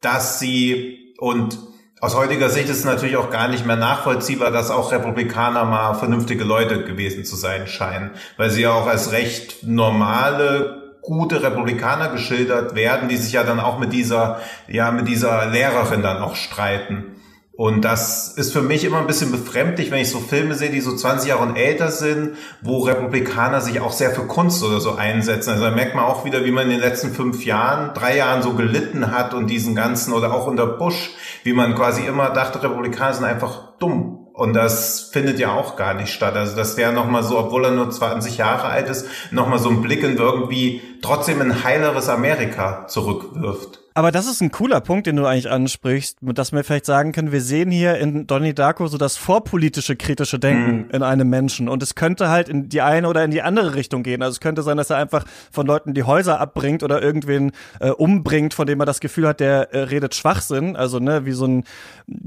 dass 0.00 0.40
sie 0.40 1.14
und 1.18 1.56
aus 2.00 2.16
heutiger 2.16 2.50
Sicht 2.50 2.68
ist 2.68 2.80
es 2.80 2.84
natürlich 2.84 3.16
auch 3.16 3.30
gar 3.30 3.46
nicht 3.46 3.64
mehr 3.64 3.76
nachvollziehbar, 3.76 4.50
dass 4.50 4.70
auch 4.70 4.90
Republikaner 4.90 5.64
mal 5.64 5.94
vernünftige 5.94 6.42
Leute 6.42 6.82
gewesen 6.82 7.24
zu 7.24 7.36
sein 7.36 7.68
scheinen, 7.68 8.10
weil 8.36 8.50
sie 8.50 8.62
ja 8.62 8.72
auch 8.72 8.88
als 8.88 9.12
recht 9.12 9.62
normale 9.62 10.98
gute 11.00 11.42
Republikaner 11.44 12.08
geschildert 12.08 12.74
werden, 12.74 13.08
die 13.08 13.16
sich 13.16 13.32
ja 13.32 13.44
dann 13.44 13.60
auch 13.60 13.78
mit 13.78 13.92
dieser, 13.92 14.40
ja, 14.66 14.90
mit 14.90 15.06
dieser 15.06 15.46
Lehrerin 15.46 16.02
dann 16.02 16.20
auch 16.20 16.34
streiten. 16.34 17.15
Und 17.56 17.86
das 17.86 18.28
ist 18.36 18.52
für 18.52 18.60
mich 18.60 18.84
immer 18.84 18.98
ein 18.98 19.06
bisschen 19.06 19.32
befremdlich, 19.32 19.90
wenn 19.90 20.00
ich 20.00 20.10
so 20.10 20.20
Filme 20.20 20.54
sehe, 20.54 20.68
die 20.68 20.82
so 20.82 20.94
20 20.94 21.30
Jahre 21.30 21.42
und 21.42 21.56
älter 21.56 21.90
sind, 21.90 22.36
wo 22.60 22.80
Republikaner 22.80 23.62
sich 23.62 23.80
auch 23.80 23.92
sehr 23.92 24.10
für 24.10 24.26
Kunst 24.26 24.62
oder 24.62 24.78
so 24.78 24.94
einsetzen. 24.94 25.50
Also 25.50 25.64
da 25.64 25.70
merkt 25.70 25.94
man 25.94 26.04
auch 26.04 26.26
wieder, 26.26 26.44
wie 26.44 26.50
man 26.50 26.64
in 26.64 26.72
den 26.72 26.80
letzten 26.80 27.14
fünf 27.14 27.46
Jahren, 27.46 27.94
drei 27.94 28.18
Jahren 28.18 28.42
so 28.42 28.52
gelitten 28.52 29.10
hat 29.10 29.32
und 29.32 29.46
diesen 29.46 29.74
ganzen, 29.74 30.12
oder 30.12 30.34
auch 30.34 30.46
unter 30.46 30.66
Bush, 30.66 31.14
wie 31.44 31.54
man 31.54 31.74
quasi 31.74 32.04
immer 32.04 32.28
dachte, 32.28 32.62
Republikaner 32.62 33.14
sind 33.14 33.24
einfach 33.24 33.78
dumm. 33.78 34.26
Und 34.34 34.52
das 34.52 35.08
findet 35.10 35.38
ja 35.38 35.54
auch 35.54 35.76
gar 35.76 35.94
nicht 35.94 36.12
statt. 36.12 36.36
Also 36.36 36.56
das 36.56 36.76
wäre 36.76 36.92
nochmal 36.92 37.22
so, 37.22 37.38
obwohl 37.38 37.64
er 37.64 37.70
nur 37.70 37.90
20 37.90 38.36
Jahre 38.36 38.64
alt 38.64 38.90
ist, 38.90 39.06
nochmal 39.30 39.58
so 39.58 39.70
ein 39.70 39.80
Blick 39.80 40.02
in 40.02 40.18
irgendwie 40.18 40.82
trotzdem 41.00 41.40
ein 41.40 41.64
heileres 41.64 42.10
Amerika 42.10 42.86
zurückwirft. 42.86 43.85
Aber 43.96 44.12
das 44.12 44.26
ist 44.26 44.42
ein 44.42 44.50
cooler 44.50 44.82
Punkt, 44.82 45.06
den 45.06 45.16
du 45.16 45.24
eigentlich 45.24 45.50
ansprichst, 45.50 46.18
dass 46.20 46.52
wir 46.52 46.62
vielleicht 46.64 46.84
sagen 46.84 47.12
können, 47.12 47.32
wir 47.32 47.40
sehen 47.40 47.70
hier 47.70 47.96
in 47.96 48.26
Donnie 48.26 48.52
Darko 48.52 48.88
so 48.88 48.98
das 48.98 49.16
vorpolitische 49.16 49.96
kritische 49.96 50.38
Denken 50.38 50.88
mhm. 50.88 50.90
in 50.90 51.02
einem 51.02 51.30
Menschen 51.30 51.66
und 51.66 51.82
es 51.82 51.94
könnte 51.94 52.28
halt 52.28 52.50
in 52.50 52.68
die 52.68 52.82
eine 52.82 53.08
oder 53.08 53.24
in 53.24 53.30
die 53.30 53.40
andere 53.40 53.74
Richtung 53.74 54.02
gehen. 54.02 54.22
Also 54.22 54.32
es 54.32 54.40
könnte 54.40 54.60
sein, 54.60 54.76
dass 54.76 54.90
er 54.90 54.98
einfach 54.98 55.24
von 55.50 55.66
Leuten 55.66 55.94
die 55.94 56.02
Häuser 56.02 56.38
abbringt 56.38 56.82
oder 56.82 57.00
irgendwen 57.00 57.52
äh, 57.80 57.88
umbringt, 57.88 58.52
von 58.52 58.66
dem 58.66 58.80
er 58.80 58.84
das 58.84 59.00
Gefühl 59.00 59.28
hat, 59.28 59.40
der 59.40 59.72
äh, 59.72 59.84
redet 59.84 60.14
Schwachsinn, 60.14 60.76
also 60.76 60.98
ne, 60.98 61.24
wie 61.24 61.32
so 61.32 61.46
ein 61.46 61.64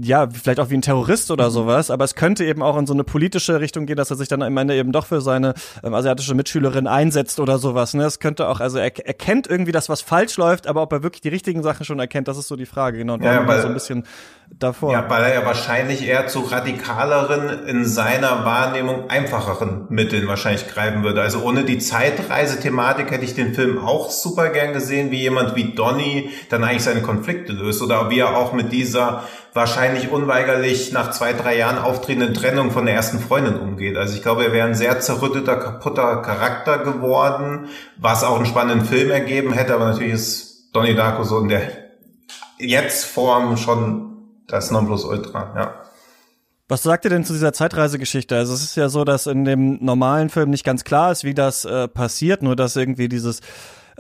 ja, 0.02 0.28
vielleicht 0.30 0.60
auch 0.60 0.70
wie 0.70 0.76
ein 0.76 0.82
Terrorist 0.82 1.32
oder 1.32 1.50
mhm. 1.50 1.54
sowas, 1.54 1.92
aber 1.92 2.04
es 2.04 2.16
könnte 2.16 2.46
eben 2.46 2.62
auch 2.62 2.78
in 2.78 2.86
so 2.86 2.94
eine 2.94 3.04
politische 3.04 3.62
Richtung 3.62 3.86
gehen, 3.86 3.96
dass 3.96 4.10
er 4.10 4.18
sich 4.18 4.28
dann 4.28 4.42
am 4.42 4.58
Ende 4.58 4.76
eben 4.76 4.92
doch 4.92 5.06
für 5.06 5.22
seine 5.22 5.54
ähm, 5.84 5.94
asiatische 5.94 6.36
Mitschülerin 6.36 6.88
einsetzt 6.88 7.40
oder 7.40 7.60
sowas, 7.60 7.94
ne? 7.94 8.04
Es 8.06 8.20
könnte 8.20 8.48
auch 8.48 8.60
also 8.60 8.78
er, 8.78 8.92
er 9.06 9.14
kennt 9.14 9.48
irgendwie 9.48 9.72
das, 9.72 9.88
was 9.88 10.02
falsch 10.02 10.36
läuft, 10.38 10.68
aber 10.68 10.82
ob 10.82 10.92
er 10.92 11.04
wirklich 11.04 11.22
die 11.22 11.30
richtigen 11.30 11.59
Sachen 11.64 11.86
schon 11.86 12.00
erkennt, 12.00 12.28
das 12.28 12.38
ist 12.38 12.48
so 12.48 12.56
die 12.56 12.66
Frage, 12.66 12.98
genau. 12.98 13.14
Und 13.14 13.24
ja, 13.24 13.48
weil, 13.48 13.62
so 13.62 13.68
ein 13.68 13.74
bisschen 13.74 14.06
davor. 14.58 14.92
Ja, 14.92 15.10
weil 15.10 15.24
er 15.24 15.34
ja 15.34 15.46
wahrscheinlich 15.46 16.08
eher 16.08 16.28
zu 16.28 16.40
radikaleren, 16.42 17.68
in 17.68 17.86
seiner 17.86 18.46
Wahrnehmung 18.46 19.10
einfacheren 19.10 19.86
Mitteln 19.90 20.28
wahrscheinlich 20.28 20.68
greifen 20.68 21.04
würde. 21.04 21.22
Also 21.22 21.42
ohne 21.44 21.64
die 21.64 21.78
Zeitreise-Thematik 21.78 23.12
hätte 23.12 23.26
ich 23.26 23.36
den 23.36 23.54
Film 23.54 23.78
auch 23.80 24.10
super 24.10 24.50
gern 24.50 24.74
gesehen, 24.74 25.12
wie 25.12 25.22
jemand 25.22 25.56
wie 25.56 25.76
Donny 25.76 26.32
dann 26.50 26.64
eigentlich 26.64 26.84
seine 26.84 27.02
Konflikte 27.02 27.54
löst 27.54 27.82
oder 27.82 28.10
wie 28.10 28.20
er 28.20 28.36
auch 28.38 28.54
mit 28.54 28.72
dieser 28.72 29.24
wahrscheinlich 29.54 30.12
unweigerlich 30.12 30.92
nach 30.92 31.12
zwei, 31.12 31.34
drei 31.34 31.58
Jahren 31.58 31.78
auftretenden 31.78 32.34
Trennung 32.34 32.72
von 32.72 32.86
der 32.86 32.96
ersten 32.96 33.20
Freundin 33.20 33.58
umgeht. 33.58 33.98
Also 33.98 34.16
ich 34.16 34.22
glaube, 34.22 34.46
er 34.46 34.54
wäre 34.54 34.68
ein 34.68 34.76
sehr 34.76 35.00
zerrütteter, 35.00 35.58
kaputter 35.58 36.22
Charakter 36.22 36.80
geworden, 36.80 37.68
was 37.98 38.24
auch 38.24 38.36
einen 38.36 38.46
spannenden 38.46 38.86
Film 38.86 39.10
ergeben 39.10 39.52
hätte, 39.54 39.74
aber 39.74 39.86
natürlich 39.86 40.14
ist 40.14 40.49
Donnie 40.74 40.96
Darko 40.96 41.24
so 41.24 41.40
in 41.40 41.50
der 41.50 41.62
jetzt 42.58 43.06
Form 43.06 43.58
schon 43.58 44.10
das 44.48 44.72
Nonplusultra, 44.72 45.54
ja. 45.56 45.74
Was 46.68 46.84
sagt 46.84 47.04
ihr 47.06 47.10
denn 47.10 47.26
zu 47.26 47.34
dieser 47.34 47.52
Zeitreisegeschichte? 47.52 48.36
Also 48.36 48.54
es 48.54 48.62
ist 48.62 48.76
ja 48.76 48.90
so, 48.90 49.04
dass 49.04 49.26
in 49.26 49.44
dem 49.44 49.84
normalen 49.84 50.30
Film 50.30 50.52
nicht 50.52 50.64
ganz 50.64 50.84
klar 50.84 51.12
ist, 51.12 51.24
wie 51.24 51.34
das 51.34 51.66
äh, 51.66 51.88
passiert, 51.88 52.44
nur 52.44 52.56
dass 52.56 52.76
irgendwie 52.76 53.10
dieses 53.10 53.42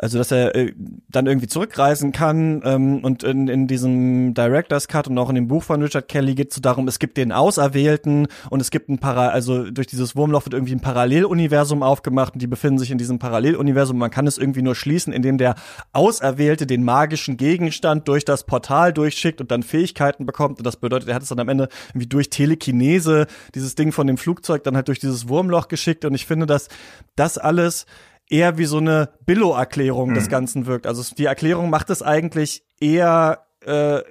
also 0.02 0.18
dass 0.18 0.32
er 0.32 0.56
äh, 0.56 0.74
dann 1.10 1.28
irgendwie 1.28 1.48
zurückreisen 1.48 2.12
kann 2.12 2.62
ähm, 2.64 3.04
und 3.04 3.24
in, 3.24 3.48
in 3.48 3.68
diesem 3.68 4.34
Director's 4.34 4.88
Cut 4.88 5.08
und 5.08 5.18
auch 5.18 5.30
in 5.30 5.36
dem 5.36 5.48
Buch 5.48 5.64
von 5.64 5.82
Richard 5.82 6.08
Kelly 6.08 6.36
geht 6.36 6.50
es 6.50 6.56
so 6.56 6.62
darum, 6.62 6.88
es 6.88 7.00
gibt 7.00 7.18
den 7.18 7.32
Auserwählten 7.32 8.28
und 8.50 8.62
es 8.62 8.72
gibt 8.72 8.90
ein 8.90 9.00
Para 9.00 9.30
also 9.30 9.70
durch 9.70 9.88
dieses 9.88 10.16
Wurmloch 10.16 10.46
wird 10.46 10.54
irgendwie 10.54 10.74
ein 10.74 10.80
Paralleluniversum 10.80 11.84
aufgemacht 11.84 12.34
und 12.34 12.42
die 12.42 12.48
befinden 12.48 12.80
sich 12.80 12.92
in 12.92 12.98
diesem 12.98 13.20
Paralleluniversum. 13.20 13.98
Man 13.98 14.12
kann 14.12 14.28
es 14.28 14.38
irgendwie 14.38 14.62
nur 14.62 14.76
schließen, 14.76 15.12
indem 15.12 15.38
der 15.38 15.56
Auserwählte 15.92 16.66
den 16.66 16.84
magischen 16.84 17.38
Gegenstand 17.38 18.08
durch 18.08 18.26
das 18.26 18.46
Portal 18.46 18.94
durchschickt 18.94 19.42
und 19.42 19.52
dann 19.52 19.64
Fähigkeiten 19.64 20.26
bekommt 20.26 20.60
und 20.60 20.66
das 20.66 20.78
bedeutet, 20.78 21.10
er 21.10 21.16
hat 21.16 21.24
es 21.24 21.30
dann 21.30 21.40
am 21.40 21.50
Ende 21.50 21.68
irgendwie 21.90 22.08
durch 22.08 22.30
Telekinese 22.30 23.28
dieses 23.54 23.76
Ding 23.76 23.92
von 23.92 24.08
dem 24.08 24.18
Flugzeug 24.18 24.64
dann 24.64 24.76
halt 24.76 24.88
durch 24.88 25.00
dieses 25.00 25.28
Wurmloch 25.28 25.68
geschickt 25.68 26.06
und 26.06 26.14
ich 26.16 26.26
finde, 26.26 26.46
dass 26.46 26.70
das 27.16 27.38
alles 27.38 27.86
eher 28.30 28.58
wie 28.58 28.66
so 28.66 28.78
eine 28.78 29.10
Billo-Erklärung 29.26 30.12
mhm. 30.12 30.16
des 30.16 30.30
Ganzen 30.30 30.66
wirkt. 30.66 30.88
Also 30.88 31.04
die 31.16 31.26
Erklärung 31.26 31.70
macht 31.70 31.90
es 31.90 32.02
eigentlich 32.02 32.64
eher 32.80 33.46
äh, 33.66 34.02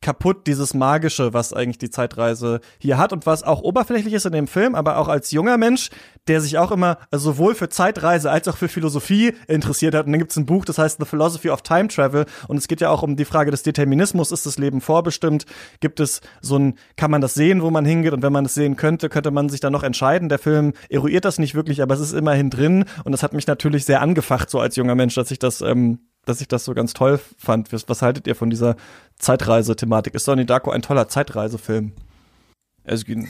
kaputt, 0.00 0.46
dieses 0.46 0.74
Magische, 0.74 1.32
was 1.32 1.52
eigentlich 1.52 1.78
die 1.78 1.90
Zeitreise 1.90 2.60
hier 2.78 2.98
hat 2.98 3.12
und 3.12 3.26
was 3.26 3.42
auch 3.42 3.62
oberflächlich 3.62 4.14
ist 4.14 4.26
in 4.26 4.32
dem 4.32 4.46
Film, 4.46 4.74
aber 4.74 4.98
auch 4.98 5.08
als 5.08 5.30
junger 5.30 5.56
Mensch, 5.56 5.90
der 6.28 6.40
sich 6.40 6.58
auch 6.58 6.70
immer 6.70 6.98
sowohl 7.10 7.54
für 7.54 7.68
Zeitreise 7.68 8.30
als 8.30 8.46
auch 8.48 8.56
für 8.56 8.68
Philosophie 8.68 9.32
interessiert 9.48 9.94
hat. 9.94 10.06
Und 10.06 10.12
dann 10.12 10.18
gibt 10.18 10.30
es 10.30 10.36
ein 10.36 10.46
Buch, 10.46 10.64
das 10.64 10.78
heißt 10.78 10.98
The 10.98 11.06
Philosophy 11.06 11.50
of 11.50 11.62
Time 11.62 11.88
Travel 11.88 12.26
und 12.48 12.56
es 12.56 12.68
geht 12.68 12.80
ja 12.80 12.90
auch 12.90 13.02
um 13.02 13.16
die 13.16 13.24
Frage 13.24 13.50
des 13.50 13.62
Determinismus. 13.62 14.32
Ist 14.32 14.46
das 14.46 14.58
Leben 14.58 14.80
vorbestimmt? 14.80 15.46
Gibt 15.80 16.00
es 16.00 16.20
so 16.40 16.58
ein, 16.58 16.74
kann 16.96 17.10
man 17.10 17.20
das 17.20 17.34
sehen, 17.34 17.62
wo 17.62 17.70
man 17.70 17.84
hingeht? 17.84 18.12
Und 18.12 18.22
wenn 18.22 18.32
man 18.32 18.44
es 18.44 18.54
sehen 18.54 18.76
könnte, 18.76 19.08
könnte 19.08 19.30
man 19.30 19.48
sich 19.48 19.60
dann 19.60 19.72
noch 19.72 19.82
entscheiden. 19.82 20.28
Der 20.28 20.38
Film 20.38 20.72
eruiert 20.88 21.24
das 21.24 21.38
nicht 21.38 21.54
wirklich, 21.54 21.82
aber 21.82 21.94
es 21.94 22.00
ist 22.00 22.12
immerhin 22.12 22.50
drin 22.50 22.84
und 23.04 23.12
das 23.12 23.22
hat 23.22 23.32
mich 23.32 23.46
natürlich 23.46 23.84
sehr 23.84 24.02
angefacht, 24.02 24.50
so 24.50 24.60
als 24.60 24.76
junger 24.76 24.94
Mensch, 24.94 25.14
dass 25.14 25.30
ich 25.30 25.38
das 25.38 25.62
ähm, 25.62 25.98
dass 26.26 26.42
ich 26.42 26.48
das 26.48 26.66
so 26.66 26.74
ganz 26.74 26.92
toll 26.92 27.18
fand. 27.38 27.72
Was, 27.72 27.88
was 27.88 28.02
haltet 28.02 28.26
ihr 28.26 28.34
von 28.34 28.50
dieser 28.50 28.76
Zeitreise-Thematik? 29.18 30.14
Ist 30.14 30.28
Donnie 30.28 30.44
Darko 30.44 30.70
ein 30.70 30.82
toller 30.82 31.08
Zeitreisefilm? 31.08 31.92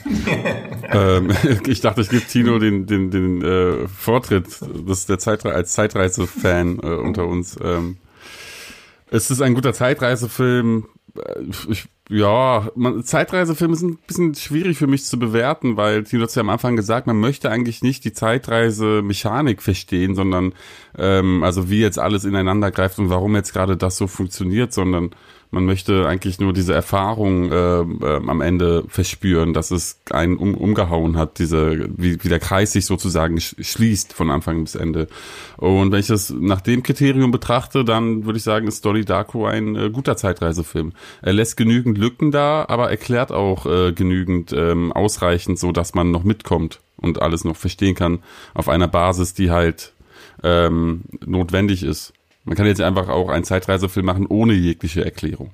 ähm, 0.91 1.31
ich 1.67 1.79
dachte, 1.79 2.01
ich 2.01 2.09
gebe 2.09 2.25
Tino 2.25 2.59
den, 2.59 2.85
den, 2.85 3.09
den 3.09 3.41
äh, 3.41 3.87
Vortritt. 3.87 4.47
Das 4.85 4.99
ist 4.99 5.09
der 5.09 5.19
Zeitre 5.19 5.53
als 5.53 5.73
Zeitreise-Fan 5.73 6.79
äh, 6.79 6.87
unter 6.87 7.25
uns. 7.25 7.57
Ähm, 7.63 7.97
es 9.09 9.31
ist 9.31 9.41
ein 9.41 9.53
guter 9.53 9.73
Zeitreisefilm. 9.73 10.87
Äh, 11.17 11.43
ich 11.69 11.87
ja, 12.09 12.69
man, 12.75 13.03
Zeitreisefilme 13.03 13.75
sind 13.75 13.91
ein 13.91 14.07
bisschen 14.07 14.35
schwierig 14.35 14.77
für 14.77 14.87
mich 14.87 15.05
zu 15.05 15.19
bewerten, 15.19 15.75
weil 15.75 16.05
Tino 16.05 16.23
hat 16.23 16.33
ja 16.35 16.41
am 16.41 16.49
Anfang 16.49 16.77
gesagt, 16.77 17.05
man 17.05 17.19
möchte 17.19 17.51
eigentlich 17.51 17.81
nicht 17.81 18.05
die 18.05 18.13
Zeitreise-Mechanik 18.13 19.61
verstehen, 19.61 20.15
sondern 20.15 20.53
ähm, 20.97 21.43
also 21.43 21.69
wie 21.69 21.81
jetzt 21.81 21.99
alles 21.99 22.23
ineinander 22.23 22.71
greift 22.71 22.97
und 22.99 23.09
warum 23.09 23.35
jetzt 23.35 23.51
gerade 23.51 23.75
das 23.75 23.97
so 23.97 24.07
funktioniert, 24.07 24.71
sondern 24.71 25.11
man 25.49 25.65
möchte 25.65 26.07
eigentlich 26.07 26.39
nur 26.39 26.51
diese 26.51 26.73
Erfahrung 26.73 27.51
äh, 27.51 27.79
äh, 27.79 28.21
am 28.27 28.41
Ende 28.41 28.83
verspüren, 28.87 29.53
dass 29.53 29.71
es 29.71 29.99
einen 30.11 30.37
um, 30.37 30.55
umgehauen 30.55 31.17
hat, 31.17 31.39
diese, 31.39 31.87
wie, 31.97 32.23
wie 32.23 32.29
der 32.29 32.39
Kreis 32.39 32.73
sich 32.73 32.85
sozusagen 32.85 33.39
schließt 33.39 34.13
von 34.13 34.29
Anfang 34.29 34.63
bis 34.63 34.75
Ende. 34.75 35.07
Und 35.55 35.91
wenn 35.91 35.99
ich 35.99 36.07
das 36.07 36.29
nach 36.29 36.61
dem 36.61 36.83
Kriterium 36.83 37.31
betrachte, 37.31 37.85
dann 37.85 38.25
würde 38.25 38.37
ich 38.37 38.43
sagen, 38.43 38.67
ist 38.67 38.83
Dolly 38.83 39.05
Darko 39.05 39.45
ein 39.45 39.75
äh, 39.75 39.89
guter 39.89 40.17
Zeitreisefilm. 40.17 40.93
Er 41.21 41.33
lässt 41.33 41.55
genügend 41.55 41.97
Lücken 41.97 42.31
da, 42.31 42.65
aber 42.67 42.89
erklärt 42.89 43.31
auch 43.31 43.65
äh, 43.65 43.93
genügend 43.93 44.51
ähm, 44.53 44.91
ausreichend, 44.91 45.59
so 45.59 45.71
dass 45.71 45.93
man 45.93 46.11
noch 46.11 46.23
mitkommt 46.23 46.81
und 46.97 47.21
alles 47.21 47.45
noch 47.45 47.55
verstehen 47.55 47.95
kann 47.95 48.19
auf 48.53 48.67
einer 48.67 48.87
Basis, 48.87 49.33
die 49.33 49.51
halt 49.51 49.93
ähm, 50.43 51.03
notwendig 51.25 51.83
ist. 51.83 52.13
Man 52.47 52.55
kann 52.55 52.65
jetzt 52.65 52.79
einfach 52.79 53.09
auch 53.09 53.27
einen 53.27 53.43
Zeitreisefilm 53.43 54.05
machen 54.05 54.25
ohne 54.25 54.53
jegliche 54.53 55.03
Erklärung. 55.03 55.51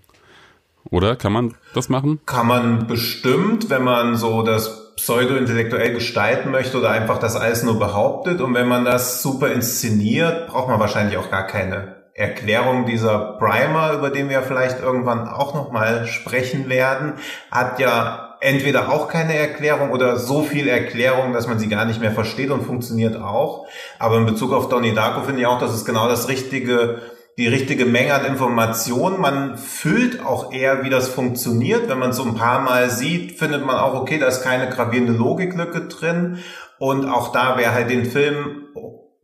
Oder 0.92 1.16
kann 1.16 1.34
man 1.34 1.56
das 1.74 1.90
machen? 1.90 2.20
Kann 2.28 2.46
man 2.46 2.86
bestimmt, 2.86 3.72
wenn 3.72 3.84
man 3.84 4.16
so 4.16 4.44
das 4.44 4.94
pseudo-intellektuell 4.96 5.92
gestalten 5.92 6.52
möchte 6.52 6.78
oder 6.78 6.92
einfach 6.92 7.18
das 7.18 7.36
alles 7.36 7.64
nur 7.64 7.80
behauptet. 7.80 8.42
Und 8.42 8.54
wenn 8.54 8.68
man 8.68 8.86
das 8.86 9.24
super 9.24 9.52
inszeniert, 9.52 10.46
braucht 10.46 10.68
man 10.68 10.80
wahrscheinlich 10.80 11.18
auch 11.18 11.32
gar 11.32 11.48
keine 11.48 11.96
Erklärung. 12.14 12.86
Dieser 12.86 13.40
Primer, 13.40 13.94
über 13.94 14.12
den 14.12 14.30
wir 14.30 14.44
vielleicht 14.44 14.80
irgendwann 14.80 15.28
auch 15.28 15.56
nochmal 15.56 16.06
sprechen 16.06 16.70
werden, 16.70 17.14
hat 17.50 17.80
ja 17.80 18.23
entweder 18.44 18.92
auch 18.92 19.08
keine 19.08 19.36
Erklärung 19.36 19.92
oder 19.92 20.18
so 20.18 20.44
viel 20.44 20.68
Erklärung, 20.68 21.34
dass 21.34 21.48
man 21.48 21.60
sie 21.60 21.70
gar 21.70 21.86
nicht 21.86 22.02
mehr 22.02 22.12
versteht 22.12 22.52
und 22.52 22.64
funktioniert 22.64 23.16
auch. 23.16 23.68
Aber 24.00 24.18
in 24.18 24.26
Bezug 24.26 24.52
auf 24.52 24.70
Donnie 24.70 24.94
Darko 24.94 25.22
finde 25.22 25.42
ich 25.42 25.48
auch, 25.48 25.60
dass 25.60 25.74
es 25.74 25.86
genau 25.86 26.08
das 26.08 26.28
richtige 26.28 27.02
die 27.38 27.48
richtige 27.48 27.86
Menge 27.86 28.14
an 28.14 28.26
Informationen. 28.26 29.20
Man 29.20 29.58
fühlt 29.58 30.24
auch 30.24 30.54
eher, 30.54 30.84
wie 30.84 30.92
das 30.92 31.10
funktioniert. 31.10 31.90
Wenn 31.90 31.98
man 31.98 32.12
es 32.12 32.18
so 32.18 32.24
ein 32.24 32.36
paar 32.36 32.62
Mal 32.62 32.92
sieht, 32.92 33.40
findet 33.40 33.66
man 33.66 33.76
auch, 33.76 33.96
okay, 33.96 34.20
da 34.20 34.28
ist 34.28 34.44
keine 34.44 34.70
gravierende 34.70 35.14
Logiklücke 35.14 35.88
drin. 35.88 36.40
Und 36.78 37.06
auch 37.08 37.32
da, 37.32 37.56
wer 37.58 37.74
halt 37.74 37.90
den 37.90 38.06
Film 38.06 38.68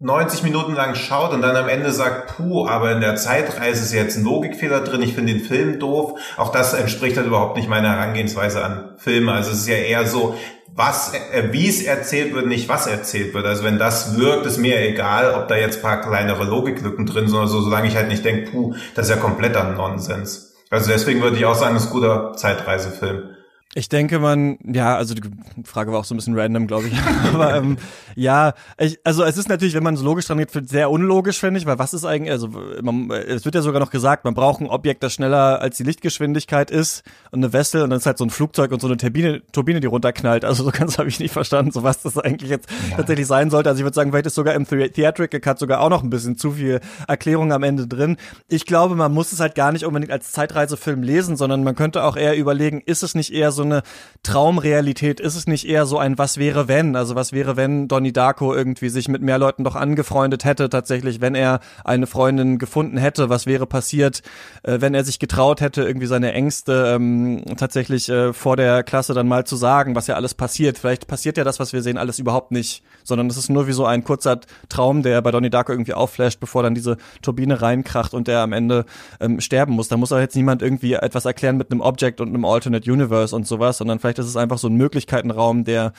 90 0.01 0.43
Minuten 0.43 0.75
lang 0.75 0.95
schaut 0.95 1.33
und 1.33 1.41
dann 1.41 1.57
am 1.57 1.67
Ende 1.67 1.91
sagt, 1.91 2.37
puh, 2.37 2.65
aber 2.65 2.93
in 2.93 3.01
der 3.01 3.17
Zeitreise 3.17 3.83
ist 3.83 3.93
jetzt 3.93 4.17
ein 4.17 4.23
Logikfehler 4.23 4.79
drin, 4.79 5.01
ich 5.01 5.13
finde 5.13 5.33
den 5.33 5.41
Film 5.41 5.77
doof. 5.77 6.17
Auch 6.37 6.53
das 6.53 6.73
entspricht 6.73 7.17
halt 7.17 7.27
überhaupt 7.27 7.57
nicht 7.57 7.67
meiner 7.67 7.89
Herangehensweise 7.89 8.63
an 8.63 8.95
Filme. 8.97 9.33
Also 9.33 9.51
es 9.51 9.59
ist 9.59 9.67
ja 9.67 9.75
eher 9.75 10.05
so, 10.05 10.35
was, 10.73 11.13
äh, 11.33 11.49
wie 11.51 11.67
es 11.67 11.83
erzählt 11.83 12.33
wird, 12.33 12.47
nicht 12.47 12.69
was 12.69 12.87
erzählt 12.87 13.33
wird. 13.33 13.45
Also 13.45 13.65
wenn 13.65 13.77
das 13.77 14.17
wirkt, 14.17 14.45
ist 14.45 14.57
mir 14.57 14.79
egal, 14.79 15.33
ob 15.33 15.49
da 15.49 15.57
jetzt 15.57 15.81
paar 15.81 15.99
kleinere 15.99 16.45
Logiklücken 16.45 17.05
drin 17.05 17.27
sind 17.27 17.37
oder 17.37 17.47
so, 17.47 17.59
solange 17.59 17.89
ich 17.89 17.97
halt 17.97 18.07
nicht 18.07 18.23
denke, 18.23 18.51
puh, 18.51 18.75
das 18.95 19.09
ist 19.09 19.15
ja 19.15 19.21
kompletter 19.21 19.65
Nonsens. 19.65 20.55
Also 20.69 20.89
deswegen 20.89 21.21
würde 21.21 21.35
ich 21.35 21.45
auch 21.45 21.55
sagen, 21.55 21.75
es 21.75 21.83
ist 21.83 21.89
ein 21.89 21.93
guter 21.93 22.33
Zeitreisefilm. 22.37 23.28
Ich 23.75 23.87
denke, 23.87 24.17
man, 24.17 24.57
ja, 24.65 24.95
also 24.95 25.13
die 25.13 25.21
Frage 25.63 25.91
war 25.91 25.99
auch 25.99 26.03
so 26.03 26.15
ein 26.15 26.17
bisschen 26.17 26.37
random, 26.37 26.65
glaube 26.65 26.87
ich. 26.87 26.93
Aber 27.33 27.55
ähm, 27.55 27.77
ja, 28.15 28.53
ich, 28.79 28.99
also 29.03 29.23
es 29.23 29.37
ist 29.37 29.47
natürlich, 29.47 29.75
wenn 29.75 29.83
man 29.83 29.95
so 29.95 30.03
logisch 30.03 30.25
dran 30.25 30.39
geht, 30.39 30.49
sehr 30.67 30.89
unlogisch, 30.89 31.39
finde 31.39 31.59
ich, 31.59 31.67
weil 31.67 31.77
was 31.77 31.93
ist 31.93 32.03
eigentlich, 32.03 32.31
also 32.31 32.49
man, 32.81 33.11
es 33.11 33.45
wird 33.45 33.53
ja 33.53 33.61
sogar 33.61 33.79
noch 33.79 33.91
gesagt, 33.91 34.25
man 34.25 34.33
braucht 34.33 34.59
ein 34.59 34.67
Objekt, 34.67 35.03
das 35.03 35.13
schneller 35.13 35.61
als 35.61 35.77
die 35.77 35.83
Lichtgeschwindigkeit 35.83 36.71
ist 36.71 37.03
und 37.29 37.43
eine 37.43 37.53
Wessel 37.53 37.83
und 37.83 37.91
dann 37.91 37.99
ist 37.99 38.07
halt 38.07 38.17
so 38.17 38.25
ein 38.25 38.31
Flugzeug 38.31 38.71
und 38.71 38.81
so 38.81 38.87
eine 38.87 38.97
Turbine, 38.97 39.43
Turbine, 39.51 39.81
die 39.81 39.87
runterknallt. 39.87 40.45
Also 40.45 40.63
so 40.63 40.71
ganz 40.71 40.97
habe 40.97 41.09
ich 41.09 41.19
nicht 41.19 41.31
verstanden, 41.31 41.71
so 41.71 41.83
was 41.83 42.01
das 42.01 42.17
eigentlich 42.17 42.49
jetzt 42.49 42.67
ja. 42.89 42.97
tatsächlich 42.97 43.27
sein 43.27 43.51
sollte. 43.51 43.69
Also 43.69 43.81
ich 43.81 43.85
würde 43.85 43.95
sagen, 43.95 44.09
vielleicht 44.09 44.25
ist 44.25 44.35
sogar 44.35 44.55
im 44.55 44.65
Theatrical 44.65 45.39
Cut 45.39 45.59
sogar 45.59 45.81
auch 45.81 45.89
noch 45.89 46.01
ein 46.01 46.09
bisschen 46.09 46.37
zu 46.37 46.53
viel 46.53 46.79
Erklärung 47.07 47.53
am 47.53 47.61
Ende 47.61 47.85
drin. 47.85 48.17
Ich 48.47 48.65
glaube, 48.65 48.95
man 48.95 49.13
muss 49.13 49.31
es 49.31 49.39
halt 49.39 49.53
gar 49.53 49.71
nicht 49.71 49.85
unbedingt 49.85 50.11
als 50.11 50.31
Zeitreisefilm 50.31 51.03
lesen, 51.03 51.37
sondern 51.37 51.63
man 51.63 51.75
könnte 51.75 52.03
auch 52.03 52.17
eher 52.17 52.35
überlegen, 52.35 52.81
ist 52.83 53.03
es 53.03 53.13
nicht 53.13 53.31
eher 53.31 53.51
so 53.51 53.58
eine 53.63 53.83
Traumrealität? 54.23 55.19
Ist 55.19 55.35
es 55.35 55.47
nicht 55.47 55.67
eher 55.67 55.85
so 55.85 55.97
ein 55.97 56.17
Was 56.17 56.37
wäre 56.37 56.67
wenn? 56.67 56.95
Also 56.95 57.15
was 57.15 57.31
wäre, 57.31 57.55
wenn 57.55 57.87
Donnie 57.87 58.11
Darko 58.11 58.53
irgendwie 58.53 58.89
sich 58.89 59.07
mit 59.07 59.21
mehr 59.21 59.37
Leuten 59.37 59.63
doch 59.63 59.75
angefreundet 59.75 60.43
hätte, 60.43 60.69
tatsächlich, 60.69 61.21
wenn 61.21 61.35
er 61.35 61.61
eine 61.85 62.05
Freundin 62.05 62.59
gefunden 62.59 62.97
hätte? 62.97 63.29
Was 63.29 63.45
wäre 63.45 63.65
passiert, 63.65 64.21
äh, 64.63 64.81
wenn 64.81 64.93
er 64.93 65.05
sich 65.05 65.19
getraut 65.19 65.61
hätte, 65.61 65.83
irgendwie 65.83 66.07
seine 66.07 66.33
Ängste 66.33 66.93
ähm, 66.95 67.43
tatsächlich 67.57 68.09
äh, 68.09 68.33
vor 68.33 68.57
der 68.57 68.83
Klasse 68.83 69.13
dann 69.13 69.27
mal 69.27 69.45
zu 69.45 69.55
sagen, 69.55 69.95
was 69.95 70.07
ja 70.07 70.15
alles 70.15 70.33
passiert? 70.33 70.77
Vielleicht 70.77 71.07
passiert 71.07 71.37
ja 71.37 71.45
das, 71.45 71.59
was 71.59 71.71
wir 71.71 71.81
sehen, 71.81 71.97
alles 71.97 72.19
überhaupt 72.19 72.51
nicht, 72.51 72.83
sondern 73.03 73.27
es 73.27 73.37
ist 73.37 73.49
nur 73.49 73.67
wie 73.67 73.73
so 73.73 73.85
ein 73.85 74.03
kurzer 74.03 74.41
Traum, 74.67 75.01
der 75.01 75.21
bei 75.21 75.31
Donnie 75.31 75.49
Darko 75.49 75.71
irgendwie 75.71 75.93
aufflasht, 75.93 76.41
bevor 76.41 76.61
dann 76.61 76.75
diese 76.75 76.97
Turbine 77.21 77.61
reinkracht 77.61 78.13
und 78.13 78.27
der 78.27 78.41
am 78.41 78.51
Ende 78.51 78.85
ähm, 79.21 79.39
sterben 79.39 79.73
muss. 79.73 79.87
Da 79.87 79.95
muss 79.95 80.11
auch 80.11 80.19
jetzt 80.19 80.35
niemand 80.35 80.61
irgendwie 80.61 80.93
etwas 80.93 81.23
erklären 81.23 81.57
mit 81.57 81.71
einem 81.71 81.81
Object 81.81 82.19
und 82.19 82.27
einem 82.27 82.43
Alternate 82.43 82.91
Universe 82.91 83.35
und 83.35 83.47
sowas, 83.49 83.77
sondern 83.77 83.99
vielleicht 83.99 84.19
ist 84.19 84.27
es 84.27 84.37
einfach 84.37 84.57
so 84.57 84.67
ein 84.67 84.75
Möglichkeitenraum, 84.75 85.63
der 85.65 85.93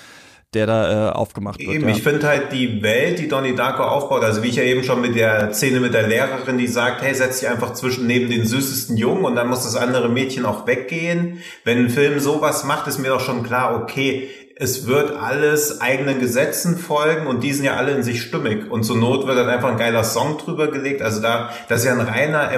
der 0.53 0.67
da 0.67 1.11
äh, 1.11 1.13
aufgemacht 1.13 1.61
wird. 1.61 1.71
Eben, 1.71 1.89
ja. 1.89 1.95
ich 1.95 2.03
finde 2.03 2.27
halt 2.27 2.53
die 2.53 2.83
Welt, 2.83 3.21
die 3.21 3.29
Donnie 3.29 3.55
Darko 3.55 3.85
aufbaut, 3.85 4.25
also 4.25 4.43
wie 4.43 4.49
ich 4.49 4.57
ja 4.57 4.65
eben 4.65 4.83
schon 4.83 5.01
mit 5.01 5.15
der 5.15 5.53
Szene 5.55 5.79
mit 5.79 5.95
der 5.95 6.09
Lehrerin, 6.09 6.59
die 6.59 6.67
sagt, 6.67 7.03
hey, 7.03 7.15
setz 7.15 7.39
dich 7.39 7.49
einfach 7.49 7.75
zwischen 7.75 8.07
neben 8.09 8.29
den 8.29 8.45
süßesten 8.45 8.97
Jungen 8.97 9.25
und 9.25 9.37
dann 9.37 9.49
muss 9.49 9.63
das 9.63 9.77
andere 9.77 10.09
Mädchen 10.09 10.45
auch 10.45 10.67
weggehen. 10.67 11.39
Wenn 11.65 11.79
ein 11.79 11.89
Film 11.89 12.19
sowas 12.19 12.65
macht, 12.65 12.89
ist 12.89 12.99
mir 12.99 13.11
doch 13.11 13.21
schon 13.21 13.45
klar, 13.45 13.81
okay, 13.81 14.29
es 14.57 14.87
wird 14.87 15.17
alles 15.17 15.81
eigenen 15.81 16.19
Gesetzen 16.21 16.77
folgen 16.77 17.27
und 17.27 17.43
die 17.43 17.53
sind 17.53 17.65
ja 17.65 17.77
alle 17.77 17.93
in 17.93 18.03
sich 18.03 18.21
stimmig. 18.21 18.71
Und 18.71 18.83
zur 18.83 18.99
Not 18.99 19.27
wird 19.27 19.39
dann 19.39 19.49
einfach 19.49 19.71
ein 19.71 19.79
geiler 19.79 20.05
Song 20.05 20.37
drüber 20.37 20.71
gelegt. 20.71 21.01
Also 21.01 21.23
da, 21.23 21.51
das 21.69 21.81
ist 21.81 21.87
ja 21.87 21.93
ein 21.93 22.01
reiner 22.01 22.51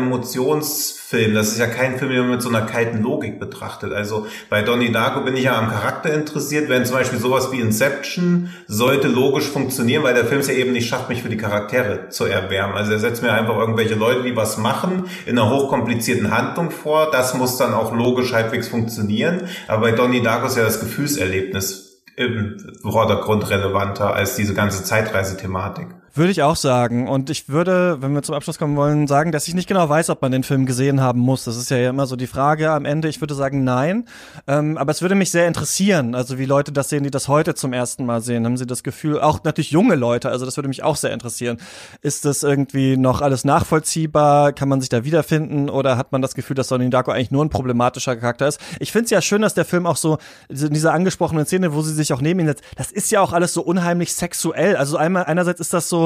Emotionsfilm. 1.12 1.34
Das 1.34 1.48
ist 1.48 1.58
ja 1.58 1.66
kein 1.66 1.98
Film, 1.98 2.10
den 2.10 2.20
man 2.20 2.30
mit 2.30 2.42
so 2.42 2.48
einer 2.48 2.62
kalten 2.62 3.02
Logik 3.02 3.38
betrachtet. 3.38 3.92
Also 3.92 4.26
bei 4.48 4.62
Donnie 4.62 4.92
Darko 4.92 5.20
bin 5.20 5.36
ich 5.36 5.44
ja 5.44 5.58
am 5.58 5.68
Charakter 5.68 6.12
interessiert. 6.12 6.68
Wenn 6.68 6.84
zum 6.84 6.96
Beispiel 6.96 7.18
sowas 7.18 7.52
wie 7.52 7.60
Inception 7.60 8.50
sollte 8.66 9.08
logisch 9.08 9.48
funktionieren, 9.48 10.02
weil 10.02 10.14
der 10.14 10.24
Film 10.24 10.40
es 10.40 10.48
ja 10.48 10.54
eben 10.54 10.72
nicht 10.72 10.88
schafft, 10.88 11.08
mich 11.08 11.22
für 11.22 11.28
die 11.28 11.36
Charaktere 11.36 12.08
zu 12.08 12.24
erwärmen. 12.24 12.74
Also 12.74 12.92
er 12.92 12.98
setzt 12.98 13.22
mir 13.22 13.32
einfach 13.32 13.56
irgendwelche 13.56 13.94
Leute, 13.94 14.22
die 14.22 14.36
was 14.36 14.58
machen, 14.58 15.04
in 15.26 15.38
einer 15.38 15.50
hochkomplizierten 15.50 16.30
Handlung 16.30 16.70
vor. 16.70 17.10
Das 17.10 17.34
muss 17.34 17.56
dann 17.56 17.74
auch 17.74 17.94
logisch 17.94 18.32
halbwegs 18.32 18.68
funktionieren. 18.68 19.42
Aber 19.68 19.82
bei 19.82 19.92
Donnie 19.92 20.22
Darko 20.22 20.46
ist 20.46 20.56
ja 20.56 20.64
das 20.64 20.80
Gefühlserlebnis 20.80 21.90
im 22.16 22.58
Vordergrund 22.82 23.48
relevanter 23.48 24.12
als 24.12 24.36
diese 24.36 24.52
ganze 24.52 24.84
Zeitreisethematik. 24.84 25.86
Würde 26.14 26.30
ich 26.30 26.42
auch 26.42 26.56
sagen. 26.56 27.08
Und 27.08 27.30
ich 27.30 27.48
würde, 27.48 28.02
wenn 28.02 28.12
wir 28.12 28.22
zum 28.22 28.34
Abschluss 28.34 28.58
kommen 28.58 28.76
wollen, 28.76 29.06
sagen, 29.06 29.32
dass 29.32 29.48
ich 29.48 29.54
nicht 29.54 29.66
genau 29.66 29.88
weiß, 29.88 30.10
ob 30.10 30.20
man 30.20 30.30
den 30.30 30.42
Film 30.42 30.66
gesehen 30.66 31.00
haben 31.00 31.20
muss. 31.20 31.44
Das 31.44 31.56
ist 31.56 31.70
ja 31.70 31.88
immer 31.88 32.06
so 32.06 32.16
die 32.16 32.26
Frage 32.26 32.70
am 32.70 32.84
Ende. 32.84 33.08
Ich 33.08 33.22
würde 33.22 33.34
sagen, 33.34 33.64
nein. 33.64 34.04
Ähm, 34.46 34.76
aber 34.76 34.90
es 34.90 35.00
würde 35.00 35.14
mich 35.14 35.30
sehr 35.30 35.48
interessieren, 35.48 36.14
also 36.14 36.38
wie 36.38 36.44
Leute 36.44 36.70
das 36.70 36.90
sehen, 36.90 37.02
die 37.02 37.10
das 37.10 37.28
heute 37.28 37.54
zum 37.54 37.72
ersten 37.72 38.04
Mal 38.04 38.20
sehen. 38.20 38.44
Haben 38.44 38.58
sie 38.58 38.66
das 38.66 38.82
Gefühl, 38.82 39.22
auch 39.22 39.42
natürlich 39.44 39.70
junge 39.70 39.94
Leute, 39.94 40.28
also 40.28 40.44
das 40.44 40.58
würde 40.58 40.68
mich 40.68 40.82
auch 40.82 40.96
sehr 40.96 41.12
interessieren. 41.14 41.56
Ist 42.02 42.26
das 42.26 42.42
irgendwie 42.42 42.98
noch 42.98 43.22
alles 43.22 43.44
nachvollziehbar? 43.44 44.52
Kann 44.52 44.68
man 44.68 44.80
sich 44.80 44.90
da 44.90 45.04
wiederfinden? 45.04 45.70
Oder 45.70 45.96
hat 45.96 46.12
man 46.12 46.20
das 46.20 46.34
Gefühl, 46.34 46.56
dass 46.56 46.68
Sonny 46.68 46.90
Darko 46.90 47.10
eigentlich 47.12 47.30
nur 47.30 47.42
ein 47.42 47.48
problematischer 47.48 48.16
Charakter 48.16 48.48
ist? 48.48 48.60
Ich 48.80 48.92
finde 48.92 49.06
es 49.06 49.10
ja 49.12 49.22
schön, 49.22 49.40
dass 49.40 49.54
der 49.54 49.64
Film 49.64 49.86
auch 49.86 49.96
so, 49.96 50.18
in 50.50 50.74
dieser 50.74 50.92
angesprochenen 50.92 51.46
Szene, 51.46 51.72
wo 51.72 51.80
sie 51.80 51.94
sich 51.94 52.12
auch 52.12 52.20
neben 52.20 52.40
ihn 52.40 52.48
setzt, 52.48 52.64
das 52.76 52.92
ist 52.92 53.10
ja 53.10 53.22
auch 53.22 53.32
alles 53.32 53.54
so 53.54 53.62
unheimlich 53.62 54.12
sexuell. 54.12 54.76
Also 54.76 54.98
einmal, 54.98 55.24
einerseits 55.24 55.60
ist 55.60 55.72
das 55.72 55.88
so, 55.88 56.01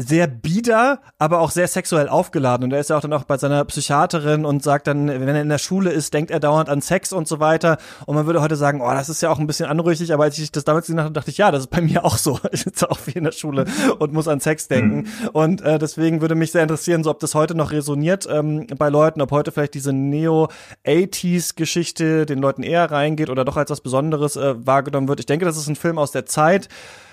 sehr 0.00 0.28
bieder, 0.28 1.00
aber 1.18 1.40
auch 1.40 1.50
sehr 1.50 1.66
sexuell 1.66 2.08
aufgeladen. 2.08 2.62
Und 2.64 2.72
er 2.72 2.78
ist 2.78 2.88
ja 2.88 2.96
auch 2.96 3.00
dann 3.00 3.12
auch 3.12 3.24
bei 3.24 3.36
seiner 3.36 3.64
Psychiaterin 3.64 4.44
und 4.44 4.62
sagt 4.62 4.86
dann, 4.86 5.08
wenn 5.08 5.28
er 5.28 5.42
in 5.42 5.48
der 5.48 5.58
Schule 5.58 5.90
ist, 5.90 6.14
denkt 6.14 6.30
er 6.30 6.38
dauernd 6.38 6.68
an 6.68 6.80
Sex 6.80 7.12
und 7.12 7.26
so 7.26 7.40
weiter. 7.40 7.78
Und 8.06 8.14
man 8.14 8.26
würde 8.26 8.40
heute 8.40 8.54
sagen, 8.54 8.80
oh, 8.80 8.92
das 8.92 9.08
ist 9.08 9.20
ja 9.22 9.30
auch 9.30 9.40
ein 9.40 9.48
bisschen 9.48 9.66
anrüchig, 9.66 10.14
aber 10.14 10.22
als 10.22 10.38
ich 10.38 10.52
das 10.52 10.62
damals 10.62 10.86
gesehen 10.86 11.00
habe, 11.00 11.10
dachte 11.12 11.32
ich, 11.32 11.38
ja, 11.38 11.50
das 11.50 11.62
ist 11.62 11.70
bei 11.70 11.80
mir 11.80 12.04
auch 12.04 12.16
so. 12.16 12.38
Ich 12.52 12.60
sitze 12.62 12.88
auch 12.90 12.98
viel 12.98 13.16
in 13.16 13.24
der 13.24 13.32
Schule 13.32 13.64
und 13.98 14.12
muss 14.12 14.28
an 14.28 14.38
Sex 14.40 14.68
denken. 14.68 14.98
Mhm. 14.98 15.06
Und 15.32 15.62
äh, 15.62 15.80
deswegen 15.80 16.20
würde 16.20 16.36
mich 16.36 16.52
sehr 16.52 16.62
interessieren, 16.62 17.02
so 17.02 17.10
ob 17.10 17.18
das 17.18 17.34
heute 17.34 17.56
noch 17.56 17.72
resoniert 17.72 18.28
ähm, 18.30 18.68
bei 18.78 18.88
Leuten, 18.88 19.20
ob 19.20 19.32
heute 19.32 19.50
vielleicht 19.52 19.74
diese 19.74 19.92
Neo-80s-Geschichte 19.92 22.24
den 22.24 22.38
Leuten 22.38 22.62
eher 22.62 22.88
reingeht 22.90 23.28
oder 23.30 23.44
doch 23.44 23.56
als 23.56 23.70
was 23.70 23.80
Besonderes 23.80 24.36
äh, 24.36 24.54
wahrgenommen 24.64 25.08
wird. 25.08 25.18
Ich 25.20 25.26
denke, 25.26 25.44
das 25.44 25.56
ist 25.56 25.68
ein 25.68 25.76
Film 25.76 25.98
aus 25.98 26.10
der 26.12 26.26
Zeit, 26.26 26.68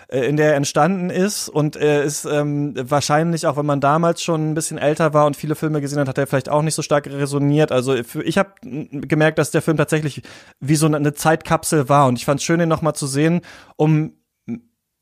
äh, 0.07 0.21
in 0.21 0.37
der 0.37 0.51
er 0.51 0.55
entstanden 0.55 1.09
ist 1.09 1.49
und 1.49 1.75
er 1.75 2.03
ist 2.03 2.25
ähm, 2.25 2.73
wahrscheinlich 2.77 3.47
auch, 3.47 3.57
wenn 3.57 3.65
man 3.65 3.81
damals 3.81 4.21
schon 4.21 4.51
ein 4.51 4.53
bisschen 4.53 4.77
älter 4.77 5.13
war 5.13 5.25
und 5.25 5.35
viele 5.35 5.55
Filme 5.55 5.81
gesehen 5.81 5.99
hat, 5.99 6.07
hat 6.07 6.17
er 6.17 6.27
vielleicht 6.27 6.49
auch 6.49 6.61
nicht 6.61 6.75
so 6.75 6.81
stark 6.81 7.07
resoniert. 7.07 7.71
Also 7.71 7.95
ich 7.95 8.37
habe 8.37 8.51
gemerkt, 8.63 9.39
dass 9.39 9.51
der 9.51 9.61
Film 9.61 9.77
tatsächlich 9.77 10.21
wie 10.59 10.75
so 10.75 10.85
eine 10.85 11.13
Zeitkapsel 11.13 11.89
war 11.89 12.07
und 12.07 12.17
ich 12.17 12.25
fand 12.25 12.39
es 12.39 12.45
schön, 12.45 12.59
ihn 12.59 12.69
nochmal 12.69 12.95
zu 12.95 13.07
sehen, 13.07 13.41
um 13.75 14.13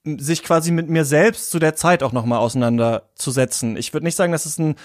sich 0.05 0.43
quasi 0.43 0.71
mit 0.71 0.89
mir 0.89 1.05
selbst 1.05 1.49
zu 1.49 1.59
der 1.59 1.75
Zeit 1.75 2.03
auch 2.03 2.11
nochmal 2.11 2.39
auseinanderzusetzen. 2.39 3.77
Ich 3.77 3.93
würde 3.93 4.05
nicht 4.05 4.15
sagen, 4.15 4.33
dass 4.33 4.45
es 4.45 4.57
ein 4.57 4.75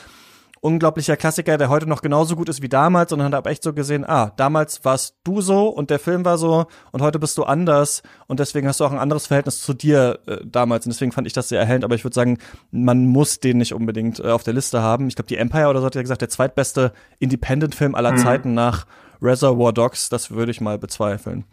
unglaublicher 0.60 1.16
Klassiker, 1.16 1.58
der 1.58 1.68
heute 1.68 1.88
noch 1.88 2.02
genauso 2.02 2.36
gut 2.36 2.48
ist 2.48 2.62
wie 2.62 2.68
damals, 2.68 3.10
sondern 3.10 3.34
habe 3.34 3.50
echt 3.50 3.62
so 3.62 3.72
gesehen, 3.72 4.04
ah, 4.04 4.32
damals 4.36 4.84
warst 4.84 5.16
du 5.24 5.40
so 5.40 5.68
und 5.68 5.90
der 5.90 5.98
Film 5.98 6.24
war 6.24 6.38
so 6.38 6.66
und 6.92 7.02
heute 7.02 7.18
bist 7.18 7.38
du 7.38 7.44
anders 7.44 8.02
und 8.26 8.40
deswegen 8.40 8.66
hast 8.68 8.80
du 8.80 8.84
auch 8.84 8.92
ein 8.92 8.98
anderes 8.98 9.26
Verhältnis 9.26 9.60
zu 9.62 9.74
dir 9.74 10.18
äh, 10.26 10.38
damals 10.44 10.86
und 10.86 10.92
deswegen 10.92 11.12
fand 11.12 11.26
ich 11.26 11.32
das 11.32 11.48
sehr 11.48 11.60
erhellend, 11.60 11.84
aber 11.84 11.94
ich 11.94 12.04
würde 12.04 12.14
sagen, 12.14 12.38
man 12.70 13.06
muss 13.06 13.40
den 13.40 13.58
nicht 13.58 13.74
unbedingt 13.74 14.20
äh, 14.20 14.30
auf 14.30 14.42
der 14.42 14.54
Liste 14.54 14.82
haben. 14.82 15.08
Ich 15.08 15.16
glaube, 15.16 15.28
die 15.28 15.36
Empire 15.36 15.68
oder 15.68 15.80
so 15.80 15.86
hat 15.86 15.94
ja 15.94 16.02
gesagt, 16.02 16.22
der 16.22 16.28
zweitbeste 16.28 16.92
Independent-Film 17.18 17.94
aller 17.94 18.12
mhm. 18.12 18.18
Zeiten 18.18 18.54
nach 18.54 18.86
Reservoir 19.20 19.72
Dogs, 19.72 20.08
das 20.08 20.30
würde 20.30 20.50
ich 20.50 20.60
mal 20.60 20.78
bezweifeln. 20.78 21.44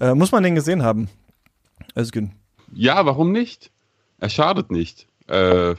Äh, 0.00 0.14
muss 0.14 0.32
man 0.32 0.42
den 0.42 0.54
gesehen 0.54 0.82
haben? 0.82 1.08
Özgün. 1.96 2.32
Ja, 2.72 3.04
warum 3.04 3.32
nicht? 3.32 3.70
Er 4.18 4.30
schadet 4.30 4.70
nicht. 4.70 5.08
Äh, 5.26 5.74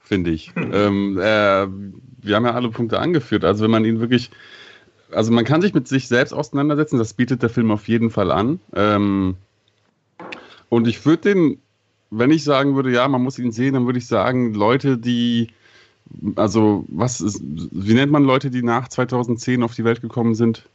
finde 0.00 0.30
ich. 0.30 0.52
ähm, 0.56 1.18
äh, 1.20 1.66
wir 2.26 2.36
haben 2.36 2.44
ja 2.44 2.54
alle 2.54 2.70
Punkte 2.70 2.98
angeführt. 2.98 3.44
Also 3.44 3.64
wenn 3.64 3.70
man 3.70 3.84
ihn 3.84 4.00
wirklich, 4.00 4.30
also 5.10 5.32
man 5.32 5.44
kann 5.44 5.62
sich 5.62 5.74
mit 5.74 5.88
sich 5.88 6.08
selbst 6.08 6.32
auseinandersetzen, 6.32 6.98
das 6.98 7.14
bietet 7.14 7.42
der 7.42 7.50
Film 7.50 7.70
auf 7.70 7.88
jeden 7.88 8.10
Fall 8.10 8.30
an. 8.30 8.60
Ähm, 8.74 9.36
und 10.68 10.88
ich 10.88 11.04
würde 11.06 11.34
den, 11.34 11.58
wenn 12.10 12.30
ich 12.30 12.44
sagen 12.44 12.74
würde, 12.76 12.90
ja, 12.90 13.06
man 13.08 13.22
muss 13.22 13.38
ihn 13.38 13.52
sehen, 13.52 13.74
dann 13.74 13.86
würde 13.86 13.98
ich 13.98 14.06
sagen, 14.06 14.54
Leute, 14.54 14.98
die, 14.98 15.48
also 16.36 16.84
was 16.88 17.20
ist, 17.20 17.40
wie 17.42 17.94
nennt 17.94 18.12
man 18.12 18.24
Leute, 18.24 18.50
die 18.50 18.62
nach 18.62 18.88
2010 18.88 19.62
auf 19.62 19.74
die 19.74 19.84
Welt 19.84 20.00
gekommen 20.00 20.34
sind? 20.34 20.68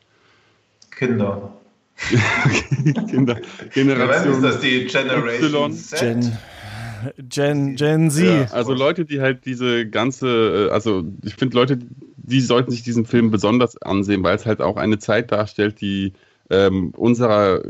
Kinder. 0.91 1.53
Kinder. 3.09 3.39
Generation. 3.73 4.33
ist 4.35 4.43
das 4.43 4.59
die 4.61 4.85
Generation 4.85 5.73
Z? 5.73 6.31
Gen 7.17 7.75
Gen, 7.75 8.09
Z. 8.09 8.25
Ja, 8.25 8.53
also 8.53 8.73
Leute, 8.73 9.05
die 9.05 9.21
halt 9.21 9.45
diese 9.45 9.87
ganze, 9.87 10.67
äh, 10.67 10.71
also 10.71 11.03
ich 11.23 11.35
finde 11.35 11.57
Leute, 11.57 11.79
die 12.17 12.41
sollten 12.41 12.71
sich 12.71 12.83
diesen 12.83 13.05
Film 13.05 13.31
besonders 13.31 13.81
ansehen, 13.81 14.23
weil 14.23 14.35
es 14.35 14.45
halt 14.45 14.61
auch 14.61 14.77
eine 14.77 14.99
Zeit 14.99 15.31
darstellt, 15.31 15.81
die 15.81 16.13
ähm, 16.49 16.91
unserer 16.95 17.61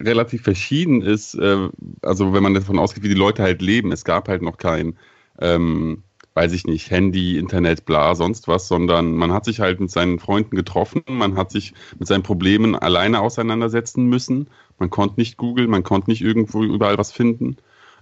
relativ 0.00 0.42
verschieden 0.42 1.02
ist. 1.02 1.34
Äh, 1.34 1.68
also 2.02 2.34
wenn 2.34 2.42
man 2.42 2.54
davon 2.54 2.78
ausgeht, 2.78 3.04
wie 3.04 3.08
die 3.08 3.14
Leute 3.14 3.42
halt 3.42 3.62
leben. 3.62 3.92
Es 3.92 4.04
gab 4.04 4.28
halt 4.28 4.42
noch 4.42 4.58
kein, 4.58 4.96
ähm, 5.40 6.02
weiß 6.34 6.52
ich 6.52 6.66
nicht, 6.66 6.90
Handy, 6.90 7.38
Internet, 7.38 7.86
bla, 7.86 8.14
sonst 8.14 8.48
was, 8.48 8.68
sondern 8.68 9.12
man 9.14 9.32
hat 9.32 9.44
sich 9.44 9.60
halt 9.60 9.80
mit 9.80 9.90
seinen 9.90 10.18
Freunden 10.18 10.54
getroffen, 10.54 11.02
man 11.08 11.36
hat 11.36 11.50
sich 11.50 11.72
mit 11.98 12.08
seinen 12.08 12.22
Problemen 12.22 12.74
alleine 12.74 13.20
auseinandersetzen 13.20 14.06
müssen. 14.06 14.48
Man 14.78 14.90
konnte 14.90 15.18
nicht 15.18 15.38
googeln, 15.38 15.70
man 15.70 15.82
konnte 15.84 16.10
nicht 16.10 16.22
irgendwo 16.22 16.62
überall 16.62 16.98
was 16.98 17.12
finden. 17.12 17.56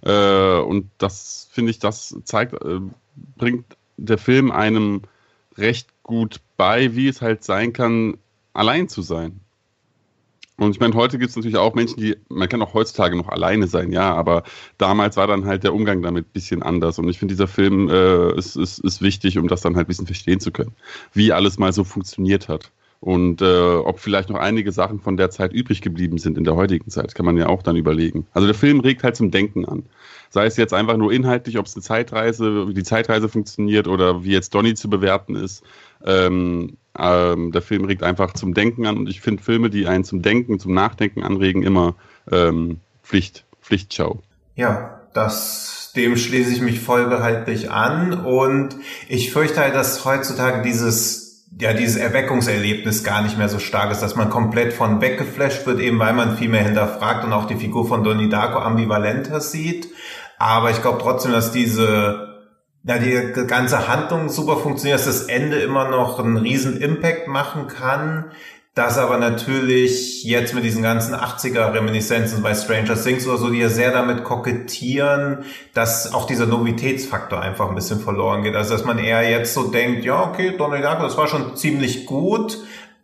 Äh, 0.05 0.59
und 0.59 0.91
das 0.99 1.49
finde 1.51 1.71
ich, 1.71 1.79
das 1.79 2.17
zeigt, 2.25 2.53
äh, 2.55 2.81
bringt 3.37 3.65
der 3.97 4.19
Film 4.19 4.51
einem 4.51 5.03
recht 5.57 5.89
gut 6.03 6.41
bei, 6.57 6.95
wie 6.95 7.09
es 7.09 7.23
halt 7.23 7.45
sein 7.45 7.73
kann, 7.73 8.19
allein 8.53 8.89
zu 8.89 9.03
sein. 9.03 9.41
Und 10.57 10.71
ich 10.71 10.81
meine, 10.81 10.95
heute 10.95 11.19
gibt 11.19 11.31
es 11.31 11.37
natürlich 11.37 11.57
auch 11.57 11.75
Menschen, 11.75 11.99
die, 11.99 12.17
man 12.29 12.49
kann 12.49 12.63
auch 12.63 12.75
heutzutage 12.75 13.17
noch 13.17 13.29
alleine 13.29 13.67
sein, 13.67 13.91
ja, 13.91 14.15
aber 14.15 14.45
damals 14.79 15.17
war 15.17 15.27
dann 15.27 15.47
halt 15.47 15.65
der 15.65 15.75
Umgang 15.75 16.01
damit 16.01 16.27
ein 16.27 16.33
bisschen 16.33 16.63
anders. 16.63 16.99
Und 17.01 17.09
ich 17.09 17.19
finde, 17.19 17.35
dieser 17.35 17.49
Film 17.49 17.89
äh, 17.89 18.33
ist, 18.37 18.55
ist, 18.55 18.79
ist 18.79 19.03
wichtig, 19.03 19.37
um 19.39 19.49
das 19.49 19.63
dann 19.63 19.75
halt 19.75 19.87
ein 19.87 19.89
bisschen 19.89 20.07
verstehen 20.07 20.39
zu 20.39 20.53
können, 20.53 20.73
wie 21.13 21.33
alles 21.33 21.59
mal 21.59 21.73
so 21.73 21.83
funktioniert 21.83 22.49
hat. 22.49 22.71
Und 23.05 23.43
äh, 23.43 23.75
ob 23.75 24.01
vielleicht 24.01 24.31
noch 24.31 24.39
einige 24.39 24.73
Sachen 24.73 24.99
von 24.99 25.19
der 25.19 25.29
Zeit 25.29 25.53
übrig 25.53 25.83
geblieben 25.83 26.17
sind 26.17 26.39
in 26.39 26.45
der 26.45 26.57
heutigen 26.57 26.89
Zeit, 26.89 27.15
kann 27.15 27.27
man 27.27 27.37
ja 27.37 27.51
auch 27.51 27.63
dann 27.63 27.77
überlegen. 27.77 28.27
Also 28.33 28.47
der 28.47 28.55
Film 28.55 28.81
regt 28.81 29.05
halt 29.05 29.15
zum 29.15 29.31
Denken 29.31 29.67
an. 29.67 29.83
Sei 30.31 30.47
es 30.47 30.57
jetzt 30.57 30.73
einfach 30.73 30.97
nur 30.97 31.13
inhaltlich, 31.13 31.59
ob 31.59 31.67
es 31.67 31.77
eine 31.77 31.83
Zeitreise, 31.83 32.67
wie 32.67 32.73
die 32.73 32.83
Zeitreise 32.83 33.29
funktioniert 33.29 33.89
oder 33.89 34.25
wie 34.25 34.31
jetzt 34.31 34.55
Donny 34.55 34.73
zu 34.73 34.89
bewerten 34.89 35.37
ist. 35.37 35.63
Ähm, 36.03 36.79
ähm, 36.99 37.53
der 37.53 37.61
Film 37.61 37.85
regt 37.85 38.03
einfach 38.03 38.33
zum 38.33 38.55
Denken 38.55 38.87
an 38.87 38.97
und 38.97 39.11
ich 39.11 39.21
finde 39.21 39.43
Filme, 39.43 39.69
die 39.69 39.87
einen 39.87 40.05
zum 40.05 40.23
Denken, 40.23 40.59
zum 40.59 40.73
Nachdenken 40.73 41.23
anregen, 41.23 41.63
immer 41.63 41.97
ähm, 42.33 42.79
Pflicht, 43.03 43.45
Pflichtschau. 43.61 44.23
Ja, 44.57 45.03
das, 45.13 45.93
dem 45.95 46.17
schließe 46.17 46.55
ich 46.55 46.63
mich 46.63 46.81
vollbehaltlich 46.81 47.71
an 47.71 48.15
und 48.15 48.77
ich 49.11 49.31
fürchte 49.31 49.61
halt, 49.61 49.75
dass 49.75 50.07
heutzutage 50.07 50.63
dieses 50.63 51.24
ja, 51.61 51.73
dieses 51.73 51.97
Erweckungserlebnis 51.97 53.05
gar 53.05 53.23
nicht 53.23 53.39
mehr 53.39 53.49
so 53.49 53.59
stark 53.59 53.93
ist, 53.93 54.01
dass 54.01 54.17
man 54.17 54.31
komplett 54.31 54.73
von 54.73 55.01
weggeflasht 55.01 55.67
wird, 55.67 55.81
eben 55.81 55.99
weil 55.99 56.13
man 56.13 56.37
viel 56.37 56.49
mehr 56.49 56.65
hinterfragt 56.65 57.25
und 57.25 57.33
auch 57.33 57.47
die 57.47 57.57
Figur 57.57 57.87
von 57.87 58.03
Donnie 58.03 58.29
Darko 58.29 58.59
ambivalenter 58.59 59.41
sieht. 59.41 59.89
Aber 60.39 60.71
ich 60.71 60.83
glaube 60.83 60.99
trotzdem, 61.01 61.33
dass 61.33 61.53
diese, 61.53 62.45
ja, 62.83 62.99
die 62.99 63.47
ganze 63.47 63.89
Handlung 63.89 64.29
super 64.29 64.57
funktioniert, 64.57 64.99
dass 64.99 65.07
das 65.07 65.23
Ende 65.23 65.59
immer 65.59 65.89
noch 65.89 66.19
einen 66.19 66.37
riesen 66.37 66.81
Impact 66.81 67.29
machen 67.29 67.69
kann. 67.69 68.33
Das 68.75 68.99
aber 68.99 69.19
natürlich 69.19 70.25
jetzt 70.25 70.53
mit 70.53 70.65
diesen 70.65 70.83
ganzen 70.83 71.15
80er-Reminiszenzen 71.15 72.43
bei 72.43 72.55
Stranger 72.55 73.01
Things 73.01 73.25
oder 73.25 73.39
so, 73.39 73.51
die 73.51 73.61
ja 73.61 73.69
sehr 73.69 73.93
damit 73.93 74.25
kokettieren, 74.25 75.45
dass 75.75 76.13
auch 76.13 76.27
dieser 76.27 76.47
Novitätsfaktor 76.47 77.41
einfach 77.41 77.69
ein 77.69 77.77
bisschen 77.77 78.01
verloren 78.01 78.43
geht. 78.43 78.57
Also 78.57 78.73
dass 78.75 78.85
man 78.85 78.99
eher 78.99 79.31
jetzt 79.31 79.55
so 79.55 79.71
denkt, 79.71 80.05
ja, 80.05 80.21
okay, 80.25 80.57
Donald 80.59 80.83
Darko, 80.83 81.05
das 81.05 81.17
war 81.17 81.29
schon 81.29 81.55
ziemlich 81.55 82.05
gut 82.05 82.59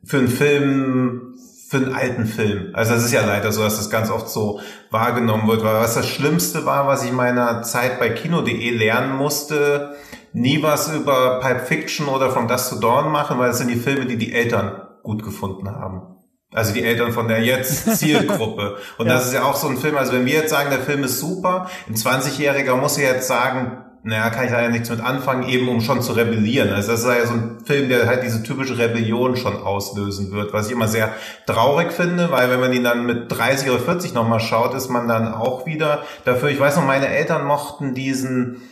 für 0.05 0.19
einen 0.19 0.29
Film, 0.29 1.35
für 1.69 1.77
einen 1.77 1.95
alten 1.95 2.27
Film. 2.27 2.71
Also 2.73 2.95
es 2.95 3.05
ist 3.05 3.13
ja 3.13 3.25
leider 3.25 3.53
so, 3.53 3.63
dass 3.63 3.77
das 3.77 3.91
ganz 3.91 4.11
oft 4.11 4.29
so 4.29 4.59
wahrgenommen 4.91 5.47
wird. 5.47 5.63
Weil 5.63 5.77
was 5.77 5.95
das 5.95 6.09
Schlimmste 6.09 6.67
war, 6.67 6.89
was 6.89 7.05
ich 7.05 7.13
meiner 7.13 7.63
Zeit 7.63 8.01
bei 8.01 8.09
Kino.de 8.11 8.71
lernen 8.71 9.17
musste, 9.17 9.95
nie 10.33 10.65
was 10.65 10.93
über 10.93 11.39
Pipe 11.39 11.61
Fiction 11.61 12.09
oder 12.09 12.31
From 12.31 12.49
Dust 12.49 12.71
to 12.71 12.81
Dawn 12.81 13.13
machen, 13.13 13.39
weil 13.39 13.51
es 13.51 13.59
sind 13.59 13.69
die 13.69 13.77
Filme, 13.77 14.07
die 14.07 14.17
die 14.17 14.33
Eltern 14.33 14.73
gut 15.03 15.23
gefunden 15.23 15.71
haben. 15.71 16.17
Also 16.53 16.73
die 16.73 16.83
Eltern 16.83 17.13
von 17.13 17.29
der 17.29 17.43
jetzt 17.43 17.97
Zielgruppe. 17.99 18.77
Und 18.99 19.07
ja. 19.07 19.15
das 19.15 19.27
ist 19.27 19.35
ja 19.35 19.45
auch 19.45 19.55
so 19.55 19.69
ein 19.69 19.77
Film, 19.77 19.97
also 19.97 20.13
wenn 20.13 20.27
wir 20.27 20.35
jetzt 20.35 20.51
sagen, 20.51 20.71
der 20.71 20.81
Film 20.81 21.05
ist 21.05 21.21
super, 21.21 21.69
ein 21.89 21.95
20-Jähriger 21.95 22.75
muss 22.77 22.97
ja 22.97 23.05
jetzt 23.05 23.29
sagen, 23.29 23.85
naja, 24.03 24.31
kann 24.31 24.47
ich 24.47 24.51
leider 24.51 24.71
nichts 24.71 24.89
mit 24.89 25.01
anfangen, 25.01 25.47
eben 25.47 25.69
um 25.69 25.83
schon 25.83 26.01
zu 26.01 26.13
rebellieren. 26.13 26.73
Also 26.73 26.93
das 26.93 27.01
ist 27.01 27.07
ja 27.07 27.27
so 27.27 27.35
ein 27.35 27.61
Film, 27.65 27.91
der 27.91 28.07
halt 28.07 28.23
diese 28.23 28.43
typische 28.43 28.79
Rebellion 28.79 29.37
schon 29.37 29.63
auslösen 29.63 30.33
wird, 30.33 30.55
was 30.55 30.67
ich 30.67 30.73
immer 30.73 30.89
sehr 30.89 31.11
traurig 31.47 31.93
finde, 31.93 32.31
weil 32.31 32.51
wenn 32.51 32.61
man 32.61 32.73
ihn 32.73 32.85
dann 32.85 33.05
mit 33.05 33.31
30 33.31 33.69
oder 33.69 33.79
40 33.79 34.15
nochmal 34.15 34.41
schaut, 34.41 34.75
ist 34.75 34.89
man 34.89 35.07
dann 35.07 35.33
auch 35.35 35.67
wieder 35.67 36.05
dafür. 36.25 36.49
Ich 36.49 36.59
weiß 36.59 36.77
noch, 36.77 36.87
meine 36.87 37.09
Eltern 37.09 37.45
mochten 37.45 37.95
diesen 37.95 38.63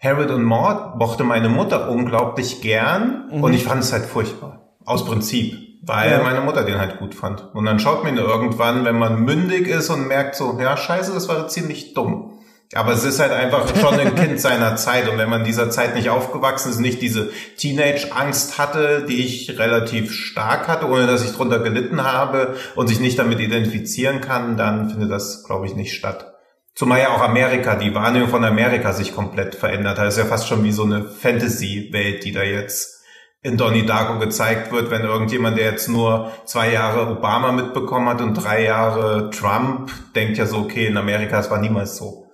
Harold 0.00 0.30
und 0.30 0.42
Maud, 0.42 0.96
mochte 0.96 1.22
meine 1.22 1.48
Mutter 1.48 1.88
unglaublich 1.88 2.60
gern 2.60 3.28
mhm. 3.30 3.44
und 3.44 3.52
ich 3.52 3.64
fand 3.64 3.82
es 3.82 3.92
halt 3.92 4.06
furchtbar. 4.06 4.67
Aus 4.88 5.04
Prinzip. 5.04 5.68
Weil 5.82 6.10
ja. 6.10 6.22
meine 6.22 6.40
Mutter 6.40 6.64
den 6.64 6.78
halt 6.78 6.98
gut 6.98 7.14
fand. 7.14 7.54
Und 7.54 7.64
dann 7.64 7.78
schaut 7.78 8.04
man 8.04 8.14
ihn 8.14 8.18
irgendwann, 8.18 8.84
wenn 8.84 8.98
man 8.98 9.20
mündig 9.20 9.68
ist 9.68 9.90
und 9.90 10.08
merkt 10.08 10.34
so, 10.34 10.58
ja, 10.60 10.76
scheiße, 10.76 11.12
das 11.14 11.28
war 11.28 11.48
ziemlich 11.48 11.94
dumm. 11.94 12.38
Aber 12.74 12.92
es 12.92 13.04
ist 13.04 13.18
halt 13.18 13.32
einfach 13.32 13.74
schon 13.74 13.98
ein 13.98 14.14
Kind 14.14 14.40
seiner 14.40 14.76
Zeit. 14.76 15.08
Und 15.08 15.16
wenn 15.16 15.30
man 15.30 15.44
dieser 15.44 15.70
Zeit 15.70 15.94
nicht 15.94 16.10
aufgewachsen 16.10 16.70
ist, 16.70 16.80
nicht 16.80 17.00
diese 17.00 17.30
Teenage-Angst 17.56 18.58
hatte, 18.58 19.06
die 19.08 19.24
ich 19.24 19.58
relativ 19.58 20.12
stark 20.12 20.68
hatte, 20.68 20.88
ohne 20.88 21.06
dass 21.06 21.24
ich 21.24 21.34
drunter 21.34 21.60
gelitten 21.60 22.02
habe 22.02 22.56
und 22.74 22.88
sich 22.88 23.00
nicht 23.00 23.18
damit 23.18 23.40
identifizieren 23.40 24.20
kann, 24.20 24.56
dann 24.56 24.90
findet 24.90 25.10
das, 25.10 25.44
glaube 25.44 25.66
ich, 25.66 25.74
nicht 25.74 25.94
statt. 25.94 26.34
Zumal 26.74 27.00
ja 27.00 27.10
auch 27.10 27.22
Amerika, 27.22 27.74
die 27.76 27.94
Wahrnehmung 27.94 28.28
von 28.28 28.44
Amerika 28.44 28.92
sich 28.92 29.14
komplett 29.14 29.54
verändert 29.54 29.98
hat. 29.98 30.06
Das 30.06 30.16
ist 30.16 30.22
ja 30.22 30.28
fast 30.28 30.48
schon 30.48 30.62
wie 30.64 30.72
so 30.72 30.84
eine 30.84 31.04
Fantasy-Welt, 31.04 32.24
die 32.24 32.32
da 32.32 32.42
jetzt 32.42 32.97
in 33.42 33.56
Donnie 33.56 33.86
Darko 33.86 34.18
gezeigt 34.18 34.72
wird, 34.72 34.90
wenn 34.90 35.02
irgendjemand, 35.02 35.56
der 35.56 35.66
jetzt 35.70 35.88
nur 35.88 36.32
zwei 36.44 36.72
Jahre 36.72 37.08
Obama 37.10 37.52
mitbekommen 37.52 38.08
hat 38.08 38.20
und 38.20 38.34
drei 38.34 38.64
Jahre 38.64 39.30
Trump, 39.30 39.90
denkt 40.14 40.38
ja 40.38 40.46
so, 40.46 40.58
okay, 40.58 40.86
in 40.86 40.96
Amerika, 40.96 41.38
es 41.38 41.50
war 41.50 41.60
niemals 41.60 41.96
so. 41.96 42.27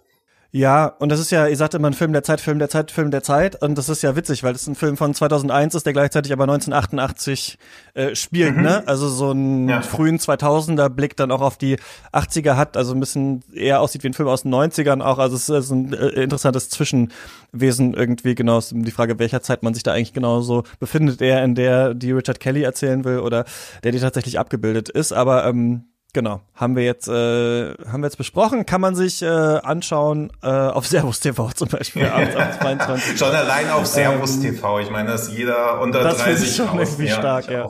Ja, 0.57 0.87
und 0.87 1.09
das 1.09 1.19
ist 1.19 1.33
ja, 1.33 1.49
ihr 1.49 1.57
sagt 1.57 1.75
immer 1.75 1.89
ein 1.89 1.95
Film 1.95 2.13
der 2.13 2.23
Zeit, 2.23 2.41
Film 2.41 2.61
der 2.61 2.69
Zeit, 2.69 2.93
Film 2.93 3.11
der 3.11 3.25
Zeit. 3.25 3.61
Und 3.61 3.77
das 3.77 3.89
ist 3.89 4.05
ja 4.05 4.15
witzig, 4.15 4.45
weil 4.45 4.53
das 4.53 4.69
ein 4.69 4.77
Film 4.77 4.97
von 4.97 5.13
2001 5.13 5.75
ist, 5.75 5.85
der 5.85 5.93
gleichzeitig 5.93 6.33
aber 6.33 6.45
1988 6.45 7.59
äh, 7.95 8.15
spielt, 8.15 8.55
mhm. 8.59 8.63
ne? 8.63 8.85
Also 8.87 9.09
so 9.09 9.33
ein 9.33 9.69
ja. 9.69 9.83
frühen 9.83 10.17
2000er 10.17 10.91
Blick 10.91 11.17
dann 11.17 11.33
auch 11.33 11.41
auf 11.41 11.59
die 11.59 11.77
80er 12.13 12.55
hat, 12.55 12.77
also 12.77 12.95
ein 12.95 13.01
bisschen 13.01 13.43
eher 13.53 13.81
aussieht 13.81 14.05
wie 14.05 14.11
ein 14.11 14.15
Film 14.15 14.29
aus 14.29 14.43
den 14.43 14.55
90ern 14.55 15.03
auch. 15.03 15.19
Also 15.19 15.35
es 15.35 15.49
ist 15.49 15.73
ein 15.73 15.93
äh, 15.93 16.23
interessantes 16.23 16.69
Zwischenwesen 16.69 17.95
irgendwie, 17.95 18.37
genau. 18.37 18.59
Ist 18.59 18.73
die 18.77 18.93
Frage, 18.93 19.19
welcher 19.19 19.43
Zeit 19.43 19.65
man 19.65 19.75
sich 19.75 19.83
da 19.83 19.93
eigentlich 19.93 20.13
genau 20.13 20.41
so 20.41 20.63
befindet, 20.79 21.21
eher 21.21 21.43
in 21.43 21.57
der, 21.57 21.95
die 21.95 22.13
Richard 22.13 22.39
Kelly 22.39 22.63
erzählen 22.63 23.05
will 23.05 23.19
oder 23.19 23.45
der, 23.83 23.91
die 23.91 23.99
tatsächlich 23.99 24.39
abgebildet 24.39 24.89
ist. 24.89 25.13
Aber 25.13 25.47
ähm, 25.47 25.87
Genau, 26.15 26.43
haben 26.55 26.77
wir 26.77 26.85
jetzt 26.85 27.09
äh, 27.09 27.75
haben 27.91 28.01
wir 28.01 28.07
jetzt 28.07 28.19
besprochen, 28.19 28.67
kann 28.67 28.81
man 28.81 28.95
sich 28.95 29.21
äh, 29.21 29.27
anschauen 29.27 30.33
äh, 30.45 30.47
auf 30.47 30.87
Servus 30.89 31.19
TV 31.19 31.51
zum 31.51 31.69
Beispiel 31.69 32.07
abends 32.07 32.37
ab 32.37 32.63
22. 32.63 33.19
schon 33.19 33.35
allein 33.35 33.69
auf 33.71 33.85
Servus 33.87 34.37
ähm, 34.37 34.43
TV. 34.43 34.79
Ich 34.79 34.91
meine, 34.91 35.11
dass 35.11 35.37
jeder 35.37 35.81
unter 35.81 36.05
das 36.05 36.19
30 36.19 36.49
ich 36.49 36.57
schon 36.57 36.79
irgendwie 36.79 37.07
ja, 37.07 37.15
stark, 37.15 37.51
ja. 37.51 37.69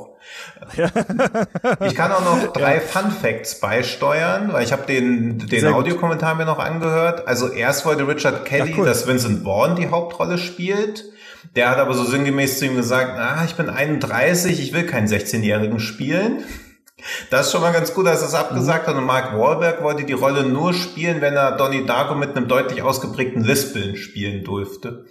ja. 0.77 0.91
ich 1.87 1.95
kann 1.95 2.13
auch 2.13 2.23
noch 2.23 2.53
drei 2.53 2.75
ja. 2.75 2.81
Fun 2.81 3.11
Facts 3.11 3.61
beisteuern, 3.61 4.53
weil 4.53 4.63
ich 4.63 4.73
habe 4.73 4.85
den 4.85 5.39
den 5.39 5.67
Audiokommentar 5.67 6.35
mir 6.35 6.45
noch 6.45 6.59
angehört. 6.59 7.27
Also 7.27 7.49
erst 7.49 7.87
wollte 7.87 8.07
Richard 8.07 8.45
Kelly, 8.45 8.75
cool. 8.77 8.85
dass 8.85 9.07
Vincent 9.07 9.45
Vaughn 9.45 9.75
die 9.75 9.89
Hauptrolle 9.89 10.37
spielt. 10.37 11.07
Der 11.57 11.71
hat 11.71 11.79
aber 11.79 11.95
so 11.95 12.05
sinngemäß 12.05 12.59
zu 12.59 12.67
ihm 12.67 12.77
gesagt, 12.77 13.19
ah, 13.19 13.43
ich 13.47 13.55
bin 13.55 13.71
31, 13.71 14.61
ich 14.61 14.75
will 14.75 14.85
keinen 14.85 15.07
16-Jährigen 15.07 15.79
spielen. 15.79 16.45
Das 17.31 17.47
ist 17.47 17.53
schon 17.53 17.61
mal 17.61 17.73
ganz 17.73 17.95
gut, 17.95 18.07
dass 18.07 18.23
er 18.23 18.29
es 18.29 18.35
abgesagt 18.35 18.87
hat. 18.87 18.97
Und 18.97 19.05
Mark 19.05 19.39
Wahlberg 19.39 19.83
wollte 19.83 20.05
die 20.05 20.13
Rolle 20.13 20.45
nur 20.45 20.73
spielen, 20.73 21.21
wenn 21.21 21.35
er 21.35 21.57
Donnie 21.57 21.87
Darko 21.87 22.15
mit 22.15 22.37
einem 22.37 22.49
deutlich 22.49 22.83
ausgeprägten 22.83 23.45
Lispeln 23.45 23.97
spielen 23.97 24.45
durfte. 24.45 25.05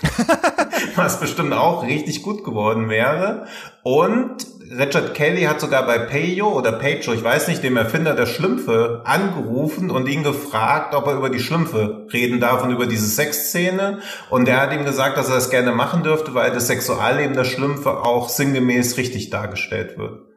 Was 0.96 1.20
bestimmt 1.20 1.52
auch 1.52 1.84
richtig 1.84 2.22
gut 2.22 2.44
geworden 2.44 2.88
wäre. 2.88 3.46
Und 3.82 4.46
Richard 4.70 5.14
Kelly 5.14 5.42
hat 5.44 5.60
sogar 5.60 5.86
bei 5.86 5.98
Peyo 5.98 6.48
oder 6.48 6.72
Pejo, 6.72 7.12
ich 7.14 7.24
weiß 7.24 7.48
nicht, 7.48 7.62
dem 7.62 7.76
Erfinder 7.76 8.14
der 8.14 8.26
Schlümpfe, 8.26 9.02
angerufen 9.04 9.90
und 9.90 10.08
ihn 10.08 10.24
gefragt, 10.24 10.94
ob 10.94 11.06
er 11.06 11.16
über 11.16 11.30
die 11.30 11.40
Schlümpfe 11.40 12.06
reden 12.12 12.38
darf 12.38 12.62
und 12.62 12.70
über 12.70 12.86
diese 12.86 13.06
Sexszene. 13.06 14.00
Und 14.30 14.48
er 14.48 14.60
hat 14.60 14.72
ihm 14.72 14.84
gesagt, 14.84 15.16
dass 15.16 15.28
er 15.28 15.36
das 15.36 15.50
gerne 15.50 15.72
machen 15.72 16.02
dürfte, 16.02 16.34
weil 16.34 16.52
das 16.52 16.66
Sexualleben 16.66 17.34
der 17.34 17.44
Schlümpfe 17.44 18.04
auch 18.04 18.28
sinngemäß 18.28 18.98
richtig 18.98 19.30
dargestellt 19.30 19.96
wird. 19.96 20.27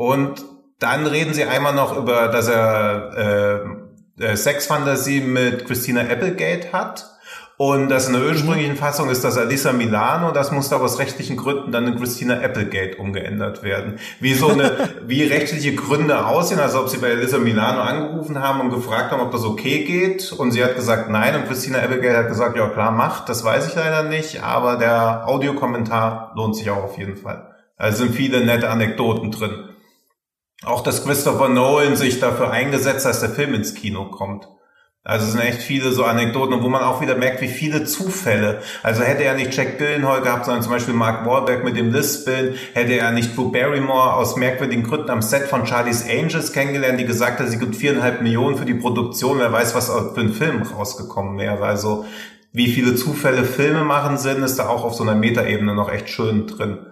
Und 0.00 0.46
dann 0.78 1.06
reden 1.06 1.34
sie 1.34 1.44
einmal 1.44 1.74
noch 1.74 1.94
über, 1.94 2.28
dass 2.28 2.48
er 2.48 3.66
äh, 4.18 4.24
äh, 4.24 4.34
Sexfantasie 4.34 5.20
mit 5.20 5.66
Christina 5.66 6.00
Applegate 6.00 6.72
hat. 6.72 7.04
Und 7.58 7.90
das 7.90 8.06
in 8.06 8.14
der 8.14 8.22
ursprünglichen 8.22 8.76
Fassung 8.76 9.10
ist 9.10 9.24
das 9.24 9.36
Alissa 9.36 9.74
Milano, 9.74 10.30
das 10.30 10.52
musste 10.52 10.74
aber 10.74 10.86
aus 10.86 10.98
rechtlichen 10.98 11.36
Gründen 11.36 11.70
dann 11.70 11.86
in 11.86 11.98
Christina 11.98 12.40
Applegate 12.40 12.96
umgeändert 12.96 13.62
werden. 13.62 13.98
Wie 14.20 14.32
so 14.32 14.48
eine, 14.48 14.88
wie 15.06 15.24
rechtliche 15.24 15.74
Gründe 15.74 16.24
aussehen, 16.24 16.60
also 16.60 16.80
ob 16.80 16.88
sie 16.88 16.96
bei 16.96 17.10
Alissa 17.10 17.36
Milano 17.36 17.82
angerufen 17.82 18.38
haben 18.40 18.62
und 18.62 18.70
gefragt 18.70 19.10
haben, 19.10 19.20
ob 19.20 19.32
das 19.32 19.44
okay 19.44 19.84
geht. 19.84 20.32
Und 20.32 20.52
sie 20.52 20.64
hat 20.64 20.76
gesagt 20.76 21.10
nein 21.10 21.34
und 21.34 21.46
Christina 21.46 21.78
Applegate 21.80 22.16
hat 22.16 22.28
gesagt, 22.28 22.56
ja 22.56 22.70
klar, 22.70 22.90
macht, 22.90 23.28
das 23.28 23.44
weiß 23.44 23.68
ich 23.68 23.74
leider 23.74 24.04
nicht, 24.04 24.42
aber 24.42 24.76
der 24.76 25.28
Audiokommentar 25.28 26.32
lohnt 26.36 26.56
sich 26.56 26.70
auch 26.70 26.84
auf 26.84 26.96
jeden 26.96 27.16
Fall. 27.16 27.50
Also 27.76 28.04
sind 28.04 28.14
viele 28.14 28.46
nette 28.46 28.70
Anekdoten 28.70 29.30
drin. 29.30 29.69
Auch, 30.64 30.82
dass 30.82 31.04
Christopher 31.04 31.48
Nolan 31.48 31.96
sich 31.96 32.20
dafür 32.20 32.50
eingesetzt 32.50 33.06
hat, 33.06 33.12
dass 33.12 33.20
der 33.20 33.30
Film 33.30 33.54
ins 33.54 33.74
Kino 33.74 34.10
kommt. 34.10 34.48
Also 35.02 35.24
es 35.24 35.32
sind 35.32 35.40
echt 35.40 35.62
viele 35.62 35.92
so 35.92 36.04
Anekdoten, 36.04 36.62
wo 36.62 36.68
man 36.68 36.82
auch 36.82 37.00
wieder 37.00 37.16
merkt, 37.16 37.40
wie 37.40 37.48
viele 37.48 37.84
Zufälle. 37.84 38.60
Also 38.82 39.02
hätte 39.02 39.24
er 39.24 39.34
nicht 39.34 39.56
Jack 39.56 39.78
Gyllenhaal 39.78 40.20
gehabt, 40.20 40.44
sondern 40.44 40.62
zum 40.62 40.72
Beispiel 40.72 40.92
Mark 40.92 41.24
Wahlberg 41.24 41.64
mit 41.64 41.78
dem 41.78 41.90
Lispeln, 41.90 42.54
hätte 42.74 42.92
er 42.92 43.10
nicht 43.10 43.34
Drew 43.34 43.50
Barrymore 43.50 44.12
aus 44.12 44.36
merkwürdigen 44.36 44.84
Gründen 44.84 45.08
am 45.08 45.22
Set 45.22 45.44
von 45.44 45.66
Charlie's 45.66 46.04
Angels 46.06 46.52
kennengelernt, 46.52 47.00
die 47.00 47.06
gesagt 47.06 47.40
hat, 47.40 47.48
sie 47.48 47.58
gibt 47.58 47.76
viereinhalb 47.76 48.20
Millionen 48.20 48.58
für 48.58 48.66
die 48.66 48.74
Produktion, 48.74 49.38
wer 49.38 49.50
weiß, 49.50 49.74
was 49.74 49.86
für 49.86 50.20
ein 50.20 50.34
Film 50.34 50.60
rausgekommen 50.62 51.38
wäre. 51.38 51.64
Also 51.64 52.04
wie 52.52 52.70
viele 52.70 52.94
Zufälle 52.94 53.44
Filme 53.44 53.84
machen 53.84 54.18
sind, 54.18 54.42
ist 54.42 54.58
da 54.58 54.68
auch 54.68 54.84
auf 54.84 54.94
so 54.94 55.02
einer 55.02 55.14
Metaebene 55.14 55.74
noch 55.74 55.90
echt 55.90 56.10
schön 56.10 56.46
drin. 56.46 56.89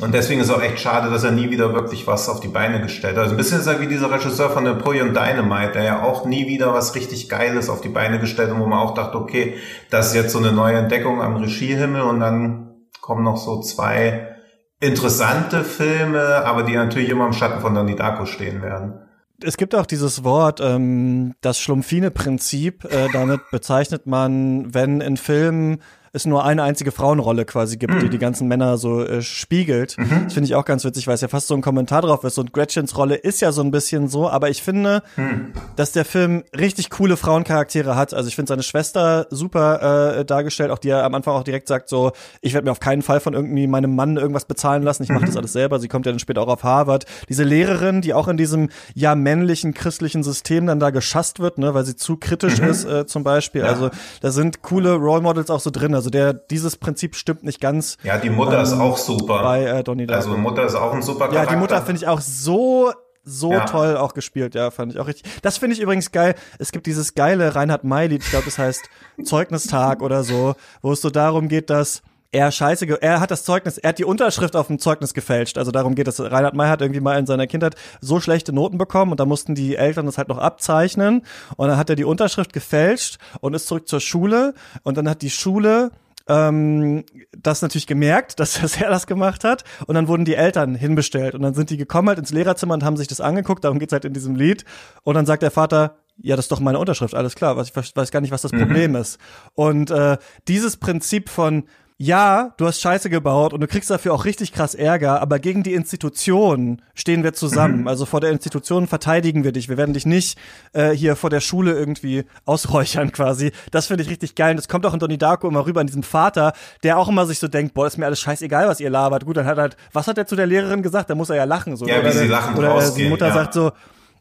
Und 0.00 0.14
deswegen 0.14 0.40
ist 0.40 0.50
auch 0.50 0.62
echt 0.62 0.78
schade, 0.78 1.10
dass 1.10 1.24
er 1.24 1.32
nie 1.32 1.50
wieder 1.50 1.74
wirklich 1.74 2.06
was 2.06 2.28
auf 2.28 2.38
die 2.38 2.48
Beine 2.48 2.80
gestellt 2.80 3.16
hat. 3.16 3.24
Also 3.24 3.34
ein 3.34 3.36
bisschen 3.36 3.58
ist 3.58 3.66
er 3.66 3.80
wie 3.80 3.88
dieser 3.88 4.10
Regisseur 4.10 4.48
von 4.50 4.62
Napoleon 4.62 5.12
Dynamite, 5.12 5.72
der 5.72 5.82
ja 5.82 6.02
auch 6.02 6.24
nie 6.24 6.46
wieder 6.46 6.72
was 6.72 6.94
richtig 6.94 7.28
Geiles 7.28 7.68
auf 7.68 7.80
die 7.80 7.88
Beine 7.88 8.20
gestellt 8.20 8.50
hat, 8.50 8.58
wo 8.60 8.66
man 8.66 8.78
auch 8.78 8.94
dachte, 8.94 9.18
okay, 9.18 9.56
das 9.90 10.08
ist 10.08 10.14
jetzt 10.14 10.32
so 10.32 10.38
eine 10.38 10.52
neue 10.52 10.76
Entdeckung 10.76 11.20
am 11.20 11.36
Regiehimmel 11.36 12.02
und 12.02 12.20
dann 12.20 12.76
kommen 13.00 13.24
noch 13.24 13.38
so 13.38 13.60
zwei 13.60 14.36
interessante 14.80 15.64
Filme, 15.64 16.44
aber 16.44 16.62
die 16.62 16.76
natürlich 16.76 17.08
immer 17.08 17.26
im 17.26 17.32
Schatten 17.32 17.60
von 17.60 17.74
Donnie 17.74 17.96
Darko 17.96 18.26
stehen 18.26 18.62
werden. 18.62 19.00
Es 19.42 19.56
gibt 19.56 19.74
auch 19.74 19.86
dieses 19.86 20.24
Wort, 20.24 20.60
ähm, 20.60 21.34
das 21.40 21.60
Schlumpfine-Prinzip. 21.60 22.84
Äh, 22.84 23.08
damit 23.12 23.40
bezeichnet 23.52 24.06
man, 24.06 24.74
wenn 24.74 25.00
in 25.00 25.16
Filmen 25.16 25.80
es 26.12 26.26
nur 26.26 26.44
eine 26.44 26.62
einzige 26.62 26.92
Frauenrolle 26.92 27.44
quasi 27.44 27.76
gibt, 27.76 27.94
mhm. 27.94 28.00
die 28.00 28.08
die 28.08 28.18
ganzen 28.18 28.48
Männer 28.48 28.78
so 28.78 29.02
äh, 29.02 29.22
spiegelt. 29.22 29.96
Mhm. 29.98 30.24
Das 30.24 30.34
finde 30.34 30.46
ich 30.46 30.54
auch 30.54 30.64
ganz 30.64 30.84
witzig, 30.84 31.06
weil 31.06 31.14
es 31.14 31.20
ja 31.20 31.28
fast 31.28 31.48
so 31.48 31.54
ein 31.54 31.60
Kommentar 31.60 32.02
drauf 32.02 32.24
ist. 32.24 32.38
Und 32.38 32.52
Gretchens 32.52 32.96
Rolle 32.96 33.16
ist 33.16 33.40
ja 33.40 33.52
so 33.52 33.62
ein 33.62 33.70
bisschen 33.70 34.08
so, 34.08 34.28
aber 34.28 34.50
ich 34.50 34.62
finde, 34.62 35.02
mhm. 35.16 35.52
dass 35.76 35.92
der 35.92 36.04
Film 36.04 36.44
richtig 36.56 36.90
coole 36.90 37.16
Frauencharaktere 37.16 37.96
hat. 37.96 38.14
Also 38.14 38.28
ich 38.28 38.36
finde 38.36 38.48
seine 38.48 38.62
Schwester 38.62 39.26
super 39.30 40.18
äh, 40.18 40.24
dargestellt, 40.24 40.70
auch 40.70 40.78
die 40.78 40.90
er 40.90 41.04
am 41.04 41.14
Anfang 41.14 41.34
auch 41.34 41.44
direkt 41.44 41.68
sagt 41.68 41.88
so, 41.88 42.12
ich 42.40 42.54
werde 42.54 42.66
mir 42.66 42.72
auf 42.72 42.80
keinen 42.80 43.02
Fall 43.02 43.20
von 43.20 43.34
irgendwie 43.34 43.66
meinem 43.66 43.94
Mann 43.94 44.16
irgendwas 44.16 44.44
bezahlen 44.44 44.82
lassen, 44.82 45.02
ich 45.02 45.08
mache 45.10 45.24
das 45.24 45.32
mhm. 45.32 45.38
alles 45.38 45.52
selber. 45.52 45.78
Sie 45.78 45.88
kommt 45.88 46.06
ja 46.06 46.12
dann 46.12 46.18
später 46.18 46.42
auch 46.42 46.48
auf 46.48 46.64
Harvard. 46.64 47.04
Diese 47.28 47.44
Lehrerin, 47.44 48.00
die 48.00 48.14
auch 48.14 48.28
in 48.28 48.36
diesem 48.36 48.68
ja 48.94 49.14
männlichen 49.14 49.74
christlichen 49.74 50.22
System 50.22 50.66
dann 50.66 50.80
da 50.80 50.90
geschasst 50.90 51.40
wird, 51.40 51.58
ne, 51.58 51.74
weil 51.74 51.84
sie 51.84 51.96
zu 51.96 52.16
kritisch 52.16 52.60
mhm. 52.60 52.68
ist 52.68 52.84
äh, 52.84 53.06
zum 53.06 53.24
Beispiel. 53.24 53.62
Ja. 53.62 53.68
Also 53.68 53.90
da 54.20 54.30
sind 54.30 54.62
coole 54.62 54.94
Role 54.94 55.22
Models 55.22 55.50
auch 55.50 55.60
so 55.60 55.70
drin. 55.70 55.94
Also 55.98 56.10
der, 56.10 56.32
dieses 56.32 56.76
Prinzip 56.76 57.16
stimmt 57.16 57.42
nicht 57.42 57.60
ganz. 57.60 57.96
Ja, 58.04 58.18
die 58.18 58.30
Mutter 58.30 58.58
ähm, 58.58 58.62
ist 58.62 58.72
auch 58.72 58.96
super. 58.96 59.42
Bei 59.42 59.64
äh, 59.64 59.82
Donnie 59.82 60.06
Darko. 60.06 60.30
Also 60.30 60.38
Mutter 60.38 60.64
ist 60.64 60.76
auch 60.76 60.94
ein 60.94 61.02
super 61.02 61.26
Charakter. 61.26 61.42
Ja, 61.42 61.50
die 61.50 61.56
Mutter 61.56 61.82
finde 61.82 62.00
ich 62.00 62.06
auch 62.06 62.20
so 62.20 62.92
so 63.24 63.52
ja. 63.52 63.64
toll 63.66 63.96
auch 63.96 64.14
gespielt, 64.14 64.54
ja, 64.54 64.70
fand 64.70 64.92
ich 64.92 65.00
auch 65.00 65.08
richtig. 65.08 65.30
Das 65.42 65.58
finde 65.58 65.74
ich 65.74 65.82
übrigens 65.82 66.12
geil. 66.12 66.34
Es 66.60 66.72
gibt 66.72 66.86
dieses 66.86 67.14
geile 67.14 67.54
Reinhard 67.54 67.82
May-Lied, 67.82 68.22
ich 68.22 68.30
glaube, 68.30 68.46
das 68.46 68.58
heißt 68.58 68.88
Zeugnistag 69.24 70.02
oder 70.02 70.22
so, 70.22 70.54
wo 70.82 70.92
es 70.92 71.00
so 71.02 71.10
darum 71.10 71.48
geht, 71.48 71.68
dass 71.68 72.00
er 72.30 72.50
scheiße, 72.50 72.86
er 73.00 73.20
hat 73.20 73.30
das 73.30 73.44
Zeugnis, 73.44 73.78
er 73.78 73.90
hat 73.90 73.98
die 73.98 74.04
Unterschrift 74.04 74.54
auf 74.54 74.66
dem 74.66 74.78
Zeugnis 74.78 75.14
gefälscht. 75.14 75.56
Also 75.56 75.70
darum 75.70 75.94
geht 75.94 76.08
es. 76.08 76.20
Reinhard 76.20 76.54
May 76.54 76.68
hat 76.68 76.82
irgendwie 76.82 77.00
mal 77.00 77.18
in 77.18 77.26
seiner 77.26 77.46
Kindheit 77.46 77.74
so 78.00 78.20
schlechte 78.20 78.52
Noten 78.52 78.76
bekommen 78.76 79.12
und 79.12 79.20
da 79.20 79.24
mussten 79.24 79.54
die 79.54 79.76
Eltern 79.76 80.06
das 80.06 80.18
halt 80.18 80.28
noch 80.28 80.38
abzeichnen 80.38 81.22
und 81.56 81.68
dann 81.68 81.78
hat 81.78 81.88
er 81.88 81.96
die 81.96 82.04
Unterschrift 82.04 82.52
gefälscht 82.52 83.18
und 83.40 83.54
ist 83.54 83.66
zurück 83.66 83.88
zur 83.88 84.00
Schule 84.00 84.54
und 84.82 84.98
dann 84.98 85.08
hat 85.08 85.22
die 85.22 85.30
Schule 85.30 85.90
ähm, 86.28 87.04
das 87.32 87.62
natürlich 87.62 87.86
gemerkt, 87.86 88.38
dass, 88.40 88.60
dass 88.60 88.78
er 88.78 88.90
das 88.90 89.06
gemacht 89.06 89.42
hat 89.44 89.64
und 89.86 89.94
dann 89.94 90.06
wurden 90.06 90.26
die 90.26 90.34
Eltern 90.34 90.74
hinbestellt 90.74 91.34
und 91.34 91.40
dann 91.40 91.54
sind 91.54 91.70
die 91.70 91.78
gekommen 91.78 92.08
halt 92.08 92.18
ins 92.18 92.30
Lehrerzimmer 92.30 92.74
und 92.74 92.84
haben 92.84 92.98
sich 92.98 93.08
das 93.08 93.22
angeguckt, 93.22 93.64
darum 93.64 93.78
geht's 93.78 93.94
halt 93.94 94.04
in 94.04 94.12
diesem 94.12 94.36
Lied 94.36 94.66
und 95.02 95.14
dann 95.14 95.24
sagt 95.24 95.42
der 95.42 95.50
Vater, 95.50 95.96
ja, 96.20 96.36
das 96.36 96.46
ist 96.46 96.52
doch 96.52 96.60
meine 96.60 96.78
Unterschrift, 96.78 97.14
alles 97.14 97.36
klar, 97.36 97.56
was 97.56 97.68
ich 97.68 97.96
weiß 97.96 98.10
gar 98.10 98.20
nicht, 98.20 98.32
was 98.32 98.42
das 98.42 98.52
mhm. 98.52 98.58
Problem 98.58 98.96
ist. 98.96 99.18
Und 99.54 99.90
äh, 99.90 100.18
dieses 100.48 100.76
Prinzip 100.76 101.28
von 101.28 101.64
ja, 102.00 102.54
du 102.58 102.66
hast 102.66 102.80
Scheiße 102.80 103.10
gebaut 103.10 103.52
und 103.52 103.60
du 103.60 103.66
kriegst 103.66 103.90
dafür 103.90 104.14
auch 104.14 104.24
richtig 104.24 104.52
krass 104.52 104.76
Ärger, 104.76 105.20
aber 105.20 105.40
gegen 105.40 105.64
die 105.64 105.74
Institution 105.74 106.80
stehen 106.94 107.24
wir 107.24 107.32
zusammen. 107.32 107.80
Mhm. 107.80 107.88
Also 107.98 108.04
vor 108.04 108.20
der 108.20 108.30
Institution 108.30 108.86
verteidigen 108.86 109.44
wir 109.44 109.50
dich. 109.50 109.68
Wir 109.68 109.78
werden 109.78 109.94
dich 109.94 110.06
nicht 110.06 110.38
äh, 110.74 110.90
hier 110.90 111.16
vor 111.16 111.30
der 111.30 111.40
Schule 111.40 111.72
irgendwie 111.72 112.24
ausräuchern 112.44 113.10
quasi. 113.12 113.50
Das 113.72 113.86
finde 113.86 114.04
ich 114.04 114.10
richtig 114.10 114.34
geil. 114.34 114.50
Und 114.50 114.58
das 114.58 114.68
kommt 114.68 114.84
auch 114.86 114.92
in 114.92 115.00
Donnie 115.00 115.18
Darko 115.18 115.48
immer 115.48 115.66
rüber 115.66 115.80
an 115.80 115.86
diesem 115.86 116.02
Vater, 116.02 116.52
der 116.82 116.98
auch 116.98 117.08
immer 117.08 117.26
sich 117.26 117.38
so 117.38 117.48
denkt, 117.48 117.74
boah, 117.74 117.86
ist 117.86 117.96
mir 117.96 118.04
alles 118.06 118.20
scheißegal, 118.20 118.68
was 118.68 118.78
ihr 118.78 118.90
labert. 118.90 119.24
Gut, 119.24 119.38
dann 119.38 119.46
hat 119.46 119.56
er 119.58 119.62
halt, 119.62 119.76
was 119.92 120.06
hat 120.06 120.18
er 120.18 120.26
zu 120.26 120.36
der 120.36 120.46
Lehrerin 120.46 120.82
gesagt? 120.82 121.10
Da 121.10 121.14
muss 121.14 121.30
er 121.30 121.36
ja 121.36 121.44
lachen. 121.44 121.76
So. 121.76 121.86
Ja, 121.86 121.98
oder 121.98 122.10
wie 122.10 122.18
sie 122.18 122.28
lachen 122.28 122.56
Oder 122.56 122.68
rausgehen, 122.68 123.06
die 123.06 123.10
Mutter 123.10 123.28
ja. 123.28 123.34
sagt 123.34 123.54
so, 123.54 123.72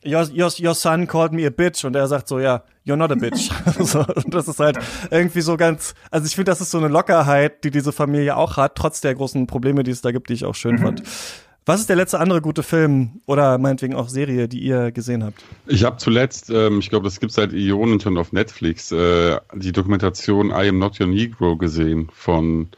your, 0.07 0.27
your, 0.33 0.51
your 0.59 0.73
son 0.73 1.07
called 1.07 1.33
me 1.33 1.45
a 1.45 1.49
bitch. 1.49 1.85
Und 1.85 1.95
er 1.95 2.07
sagt 2.07 2.27
so, 2.27 2.39
ja, 2.39 2.63
you're 2.85 2.95
not 2.95 3.11
a 3.11 3.15
bitch. 3.15 3.49
so, 3.79 3.99
und 3.99 4.33
das 4.33 4.47
ist 4.47 4.59
halt 4.59 4.79
irgendwie 5.11 5.41
so 5.41 5.57
ganz, 5.57 5.93
also 6.09 6.25
ich 6.25 6.35
finde, 6.35 6.51
das 6.51 6.61
ist 6.61 6.71
so 6.71 6.77
eine 6.77 6.87
Lockerheit, 6.87 7.63
die 7.63 7.71
diese 7.71 7.91
Familie 7.91 8.37
auch 8.37 8.57
hat, 8.57 8.75
trotz 8.75 9.01
der 9.01 9.15
großen 9.15 9.47
Probleme, 9.47 9.83
die 9.83 9.91
es 9.91 10.01
da 10.01 10.11
gibt, 10.11 10.29
die 10.29 10.33
ich 10.33 10.45
auch 10.45 10.55
schön 10.55 10.75
mhm. 10.75 10.81
fand. 10.81 11.03
Was 11.67 11.81
ist 11.81 11.89
der 11.89 11.97
letzte 11.97 12.21
andere 12.21 12.41
gute 12.41 12.63
Film 12.63 13.19
oder 13.25 13.57
meinetwegen 13.57 13.93
auch 13.93 14.07
Serie, 14.07 14.47
die 14.47 14.59
ihr 14.59 14.93
gesehen 14.93 15.21
habt? 15.21 15.43
Ich 15.65 15.83
habe 15.83 15.97
zuletzt, 15.97 16.49
ähm, 16.49 16.79
ich 16.79 16.89
glaube, 16.89 17.03
das 17.03 17.19
gibt 17.19 17.33
seit 17.33 17.51
Ionen 17.51 17.99
schon 17.99 18.17
auf 18.17 18.31
Netflix, 18.31 18.93
äh, 18.93 19.37
die 19.53 19.73
Dokumentation 19.73 20.51
I 20.51 20.69
Am 20.69 20.79
Not 20.79 21.01
Your 21.01 21.07
Negro 21.07 21.57
gesehen 21.57 22.07
von 22.13 22.69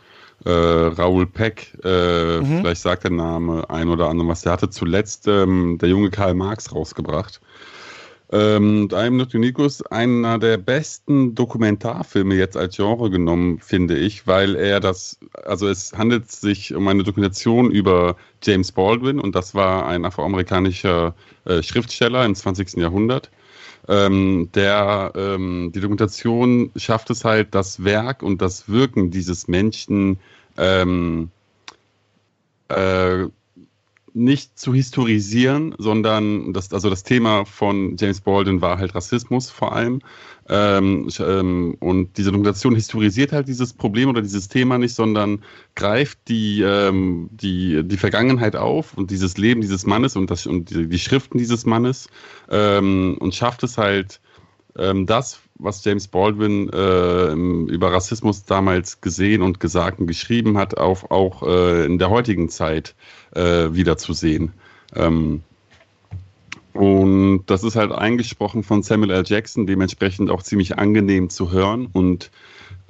äh, 0.45 0.49
Raoul 0.49 1.25
Peck. 1.25 1.77
Äh, 1.83 2.39
mhm. 2.39 2.59
Vielleicht 2.59 2.81
sagt 2.81 3.03
der 3.03 3.11
Name 3.11 3.69
ein 3.69 3.89
oder 3.89 4.09
andere 4.09 4.27
was. 4.27 4.41
Der 4.41 4.53
hatte 4.53 4.69
zuletzt 4.69 5.27
ähm, 5.27 5.77
der 5.79 5.89
junge 5.89 6.09
Karl 6.09 6.33
Marx 6.33 6.73
rausgebracht. 6.73 7.41
Ähm, 8.31 8.87
I 8.91 9.07
Am 9.07 9.17
Not 9.17 9.33
Unique 9.33 9.57
ist 9.57 9.91
einer 9.91 10.37
der 10.37 10.57
besten 10.57 11.33
Dokumentarfilme 11.33 12.35
jetzt 12.35 12.55
als 12.55 12.75
Genre 12.75 13.09
genommen, 13.09 13.57
finde 13.59 13.97
ich, 13.97 14.27
weil 14.27 14.55
er 14.55 14.79
das, 14.79 15.17
also 15.45 15.67
es 15.67 15.93
handelt 15.93 16.29
sich 16.29 16.75
um 16.75 16.87
eine 16.87 17.03
Dokumentation 17.03 17.71
über 17.71 18.17
James 18.43 18.71
Baldwin 18.71 19.19
und 19.19 19.33
das 19.33 19.55
war 19.55 19.87
ein 19.87 20.05
afroamerikanischer 20.05 21.15
äh, 21.45 21.63
Schriftsteller 21.63 22.23
im 22.23 22.35
20. 22.35 22.77
Jahrhundert. 22.77 23.31
Ähm, 23.87 24.49
der 24.53 25.13
ähm, 25.15 25.71
die 25.73 25.79
Dokumentation 25.79 26.71
schafft 26.75 27.09
es 27.09 27.25
halt, 27.25 27.55
das 27.55 27.83
Werk 27.83 28.21
und 28.23 28.41
das 28.41 28.69
Wirken 28.69 29.09
dieses 29.09 29.47
Menschen 29.47 30.19
ähm, 30.57 31.31
äh, 32.67 33.25
nicht 34.13 34.57
zu 34.57 34.73
historisieren, 34.73 35.75
sondern 35.77 36.53
das, 36.53 36.73
also 36.73 36.89
das 36.89 37.03
Thema 37.03 37.45
von 37.45 37.95
James 37.97 38.21
Baldwin 38.21 38.61
war 38.61 38.77
halt 38.77 38.95
Rassismus 38.95 39.49
vor 39.49 39.73
allem. 39.73 40.01
Ähm, 40.47 41.09
ähm, 41.19 41.77
und 41.79 42.17
diese 42.17 42.31
Dokumentation 42.31 42.73
historisiert 42.73 43.31
halt 43.31 43.47
dieses 43.47 43.73
Problem 43.73 44.09
oder 44.09 44.21
dieses 44.21 44.47
Thema 44.47 44.77
nicht, 44.79 44.95
sondern 44.95 45.43
greift 45.75 46.19
die, 46.27 46.61
ähm, 46.61 47.29
die, 47.31 47.83
die 47.83 47.97
Vergangenheit 47.97 48.55
auf 48.55 48.97
und 48.97 49.11
dieses 49.11 49.37
Leben 49.37 49.61
dieses 49.61 49.85
Mannes 49.85 50.15
und, 50.15 50.31
das, 50.31 50.47
und 50.47 50.71
die, 50.71 50.87
die 50.87 50.99
Schriften 50.99 51.37
dieses 51.37 51.65
Mannes 51.65 52.09
ähm, 52.49 53.17
und 53.19 53.35
schafft 53.35 53.63
es 53.63 53.77
halt, 53.77 54.21
ähm, 54.75 55.05
das, 55.05 55.39
was 55.59 55.83
James 55.83 56.07
Baldwin 56.07 56.69
äh, 56.69 57.31
über 57.71 57.91
Rassismus 57.91 58.45
damals 58.45 59.01
gesehen 59.01 59.41
und 59.41 59.59
gesagt 59.59 59.99
und 59.99 60.07
geschrieben 60.07 60.57
hat, 60.57 60.77
auf, 60.77 61.11
auch 61.11 61.43
äh, 61.43 61.85
in 61.85 61.99
der 61.99 62.09
heutigen 62.09 62.49
Zeit 62.49 62.95
äh, 63.35 63.73
wiederzusehen. 63.73 64.53
Ähm, 64.95 65.43
und 66.73 67.43
das 67.47 67.63
ist 67.63 67.75
halt 67.75 67.91
eingesprochen 67.91 68.63
von 68.63 68.83
Samuel 68.83 69.11
L. 69.11 69.23
Jackson, 69.25 69.67
dementsprechend 69.67 70.29
auch 70.29 70.43
ziemlich 70.43 70.77
angenehm 70.77 71.29
zu 71.29 71.51
hören. 71.51 71.89
Und 71.91 72.31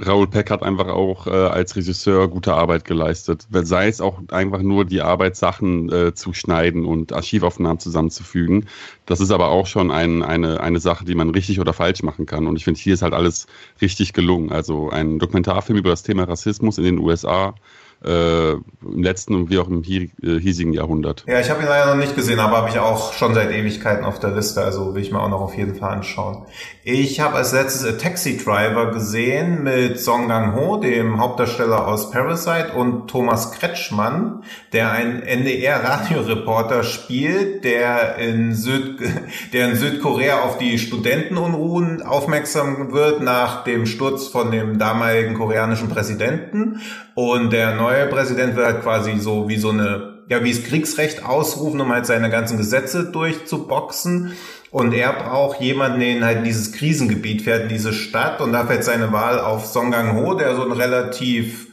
Raoul 0.02 0.28
Peck 0.28 0.50
hat 0.50 0.64
einfach 0.64 0.88
auch 0.88 1.28
äh, 1.28 1.32
als 1.32 1.76
Regisseur 1.76 2.30
gute 2.30 2.54
Arbeit 2.54 2.86
geleistet. 2.86 3.47
Sei 3.52 3.89
es 3.89 4.00
auch 4.00 4.20
einfach 4.30 4.62
nur 4.62 4.86
die 4.86 5.02
Arbeit, 5.02 5.36
Sachen 5.36 5.91
äh, 5.91 6.14
zu 6.14 6.34
schneiden 6.34 6.86
und 6.86 7.12
Archivaufnahmen 7.12 7.80
zusammenzufügen. 7.80 8.68
Das 9.06 9.20
ist 9.20 9.32
aber 9.32 9.50
auch 9.50 9.68
schon 9.68 9.91
ein, 9.91 10.24
eine, 10.24 10.62
eine 10.62 10.80
Sache, 10.80 11.04
die 11.04 11.16
man 11.16 11.32
richtig 11.32 11.60
oder 11.60 11.74
falsch 11.74 12.02
machen 12.02 12.26
kann. 12.26 12.47
Und 12.47 12.56
ich 12.56 12.64
finde, 12.64 12.80
hier 12.80 12.93
ist 12.93 13.02
halt 13.02 13.14
alles 13.14 13.47
richtig 13.82 14.14
gelungen. 14.14 14.52
Also 14.52 14.89
ein 14.89 15.20
Dokumentarfilm 15.20 15.78
über 15.78 15.89
das 15.89 16.04
Thema 16.04 16.24
Rassismus 16.24 16.78
in 16.78 16.86
den 16.86 17.00
USA 17.00 17.54
äh, 18.04 18.52
im 18.52 19.04
letzten 19.04 19.36
und 19.36 19.50
wie 19.50 19.60
auch 19.60 19.68
im 19.68 19.84
äh, 19.84 20.39
hiesigen 20.39 20.74
Jahrhundert. 20.74 21.26
Ja, 21.28 21.39
ich 21.39 21.50
habe 21.50 21.62
ihn 21.62 21.68
leider 21.68 21.93
noch 21.93 22.02
nicht 22.02 22.16
gesehen, 22.16 22.39
aber 22.39 22.58
habe 22.58 22.70
ich 22.70 22.80
auch 22.80 23.14
schon 23.14 23.34
seit 23.34 23.52
Ewigkeiten 23.52 24.06
auf 24.06 24.20
der 24.20 24.32
Liste, 24.32 24.62
also 24.62 24.95
will 24.95 25.02
ich 25.02 25.12
mir 25.12 25.22
auch 25.22 25.30
noch 25.30 25.41
auf 25.41 25.58
jeden 25.58 25.76
Fall 25.76 25.91
anschauen. 25.91 26.45
Ich 26.84 27.20
habe 27.20 27.36
als 27.36 27.52
letztes 27.52 27.86
A 27.86 27.97
Taxi 27.97 28.38
Driver 28.38 28.91
gesehen 28.91 29.64
mit 29.64 30.00
Song 30.00 30.30
Gang 30.30 30.56
Ho, 30.56 30.78
dem 30.78 31.20
Hauptdarsteller 31.20 31.88
aus 31.88 32.10
Parasite, 32.12 32.72
und 32.74 33.10
Thomas 33.10 33.52
Kretschmann, 33.52 34.43
der 34.72 34.91
einen 34.91 35.22
NDR-Radioreporter 35.22 36.84
spielt, 36.84 37.66
der 37.66 38.16
in, 38.16 38.56
Süd 38.56 39.00
der 39.54 39.72
in 39.72 39.76
Südkorea 39.76 40.41
auf 40.41 40.58
die 40.58 40.80
Studentenunruhen 40.80 42.02
aufmerksam 42.02 42.93
wird 42.93 43.22
nach 43.22 43.66
dem 43.66 43.86
Sturz 43.86 44.28
von 44.28 44.52
dem 44.52 44.80
damaligen 44.80 45.34
koreanischen 45.34 45.89
Präsidenten. 45.89 46.80
Und 47.20 47.51
der 47.51 47.76
neue 47.76 48.07
Präsident 48.07 48.55
wird 48.55 48.65
halt 48.65 48.82
quasi 48.82 49.20
so 49.20 49.49
wie 49.49 49.57
so 49.57 49.72
eine, 49.72 50.20
ja, 50.30 50.41
wie 50.41 50.51
es 50.51 50.63
Kriegsrecht 50.63 51.26
ausrufen, 51.26 51.82
um 51.82 51.91
halt 51.91 52.05
seine 52.05 52.30
ganzen 52.30 52.57
Gesetze 52.57 53.11
durchzuboxen. 53.11 54.38
Und 54.72 54.93
er 54.93 55.11
braucht 55.11 55.59
jemanden, 55.59 55.99
der 55.99 56.09
ihn 56.11 56.24
halt 56.24 56.38
in 56.38 56.43
dieses 56.45 56.72
Krisengebiet 56.72 57.41
fährt, 57.41 57.63
in 57.63 57.67
diese 57.67 57.91
Stadt. 57.91 58.39
Und 58.39 58.53
da 58.53 58.65
fällt 58.65 58.86
seine 58.86 59.11
Wahl 59.11 59.38
auf 59.38 59.65
Song 59.65 59.91
Gang 59.91 60.15
Ho, 60.15 60.36
der 60.36 60.55
so 60.55 60.61
einen 60.61 60.72
relativ, 60.72 61.67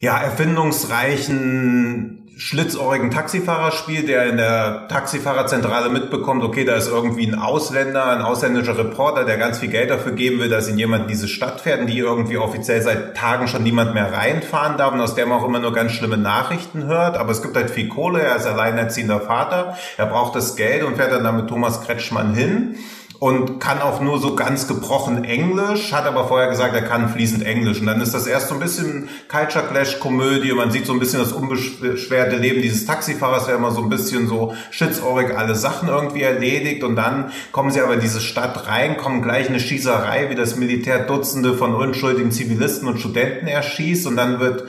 ja, 0.00 0.20
erfindungsreichen 0.20 2.21
schlitzohrigen 2.42 3.12
Taxifahrer 3.12 3.70
spielt, 3.70 4.08
der 4.08 4.26
in 4.26 4.36
der 4.36 4.88
Taxifahrerzentrale 4.88 5.90
mitbekommt, 5.90 6.42
okay, 6.42 6.64
da 6.64 6.74
ist 6.74 6.88
irgendwie 6.88 7.24
ein 7.24 7.36
Ausländer, 7.36 8.06
ein 8.06 8.20
ausländischer 8.20 8.76
Reporter, 8.76 9.24
der 9.24 9.36
ganz 9.36 9.60
viel 9.60 9.68
Geld 9.68 9.90
dafür 9.90 10.10
geben 10.12 10.40
will, 10.40 10.48
dass 10.48 10.68
ihn 10.68 10.76
jemand 10.76 11.04
in 11.04 11.08
diese 11.08 11.28
Stadt 11.28 11.60
fährt, 11.60 11.80
in 11.80 11.86
die 11.86 11.98
irgendwie 11.98 12.38
offiziell 12.38 12.82
seit 12.82 13.16
Tagen 13.16 13.46
schon 13.46 13.62
niemand 13.62 13.94
mehr 13.94 14.12
reinfahren 14.12 14.76
darf 14.76 14.92
und 14.92 15.00
aus 15.00 15.14
der 15.14 15.26
man 15.26 15.38
auch 15.38 15.46
immer 15.46 15.60
nur 15.60 15.72
ganz 15.72 15.92
schlimme 15.92 16.16
Nachrichten 16.16 16.86
hört. 16.86 17.16
Aber 17.16 17.30
es 17.30 17.42
gibt 17.42 17.54
halt 17.54 17.70
viel 17.70 17.88
Kohle, 17.88 18.20
er 18.20 18.34
ist 18.34 18.46
alleinerziehender 18.46 19.20
Vater, 19.20 19.76
er 19.96 20.06
braucht 20.06 20.34
das 20.34 20.56
Geld 20.56 20.82
und 20.82 20.96
fährt 20.96 21.12
dann 21.12 21.22
da 21.22 21.30
mit 21.30 21.46
Thomas 21.46 21.82
Kretschmann 21.82 22.34
hin. 22.34 22.74
Und 23.22 23.60
kann 23.60 23.80
auch 23.80 24.00
nur 24.00 24.18
so 24.18 24.34
ganz 24.34 24.66
gebrochen 24.66 25.22
Englisch, 25.22 25.92
hat 25.92 26.06
aber 26.06 26.26
vorher 26.26 26.48
gesagt, 26.48 26.74
er 26.74 26.82
kann 26.82 27.08
fließend 27.08 27.44
Englisch. 27.46 27.78
Und 27.78 27.86
dann 27.86 28.00
ist 28.00 28.14
das 28.14 28.26
erst 28.26 28.48
so 28.48 28.54
ein 28.54 28.60
bisschen 28.60 29.08
Culture 29.28 29.64
Clash 29.64 30.00
Komödie. 30.00 30.52
Man 30.54 30.72
sieht 30.72 30.86
so 30.86 30.92
ein 30.92 30.98
bisschen 30.98 31.20
das 31.20 31.30
unbeschwerte 31.30 32.34
Leben 32.34 32.62
dieses 32.62 32.84
Taxifahrers, 32.84 33.46
der 33.46 33.54
immer 33.54 33.70
so 33.70 33.80
ein 33.80 33.88
bisschen 33.88 34.26
so 34.26 34.56
schitzohrig 34.72 35.38
alle 35.38 35.54
Sachen 35.54 35.88
irgendwie 35.88 36.22
erledigt. 36.22 36.82
Und 36.82 36.96
dann 36.96 37.30
kommen 37.52 37.70
sie 37.70 37.80
aber 37.80 37.94
in 37.94 38.00
diese 38.00 38.20
Stadt 38.20 38.66
rein, 38.66 38.96
kommen 38.96 39.22
gleich 39.22 39.48
eine 39.48 39.60
Schießerei, 39.60 40.28
wie 40.30 40.34
das 40.34 40.56
Militär 40.56 40.98
Dutzende 41.06 41.54
von 41.54 41.76
unschuldigen 41.76 42.32
Zivilisten 42.32 42.88
und 42.88 42.98
Studenten 42.98 43.46
erschießt. 43.46 44.08
Und 44.08 44.16
dann 44.16 44.40
wird 44.40 44.64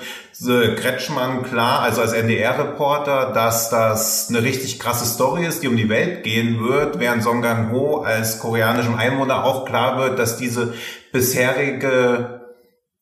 Kretschmann 0.76 1.44
klar, 1.44 1.82
also 1.82 2.02
als 2.02 2.14
NDR-Reporter, 2.14 3.32
dass 3.34 3.70
das 3.70 4.30
eine 4.30 4.42
richtig 4.42 4.80
krasse 4.80 5.06
Story 5.06 5.46
ist, 5.46 5.62
die 5.62 5.68
um 5.68 5.78
die 5.78 5.90
Welt 5.90 6.24
gehen 6.24 6.60
wird, 6.60 7.00
während 7.00 7.24
Song 7.24 7.42
Gang-ho 7.42 8.02
als 8.02 8.40
koreanischem 8.40 8.96
Einwohner 8.96 9.46
auch 9.46 9.66
klar 9.66 10.00
wird, 10.00 10.18
dass 10.18 10.38
diese 10.38 10.74
bisherige 11.12 12.33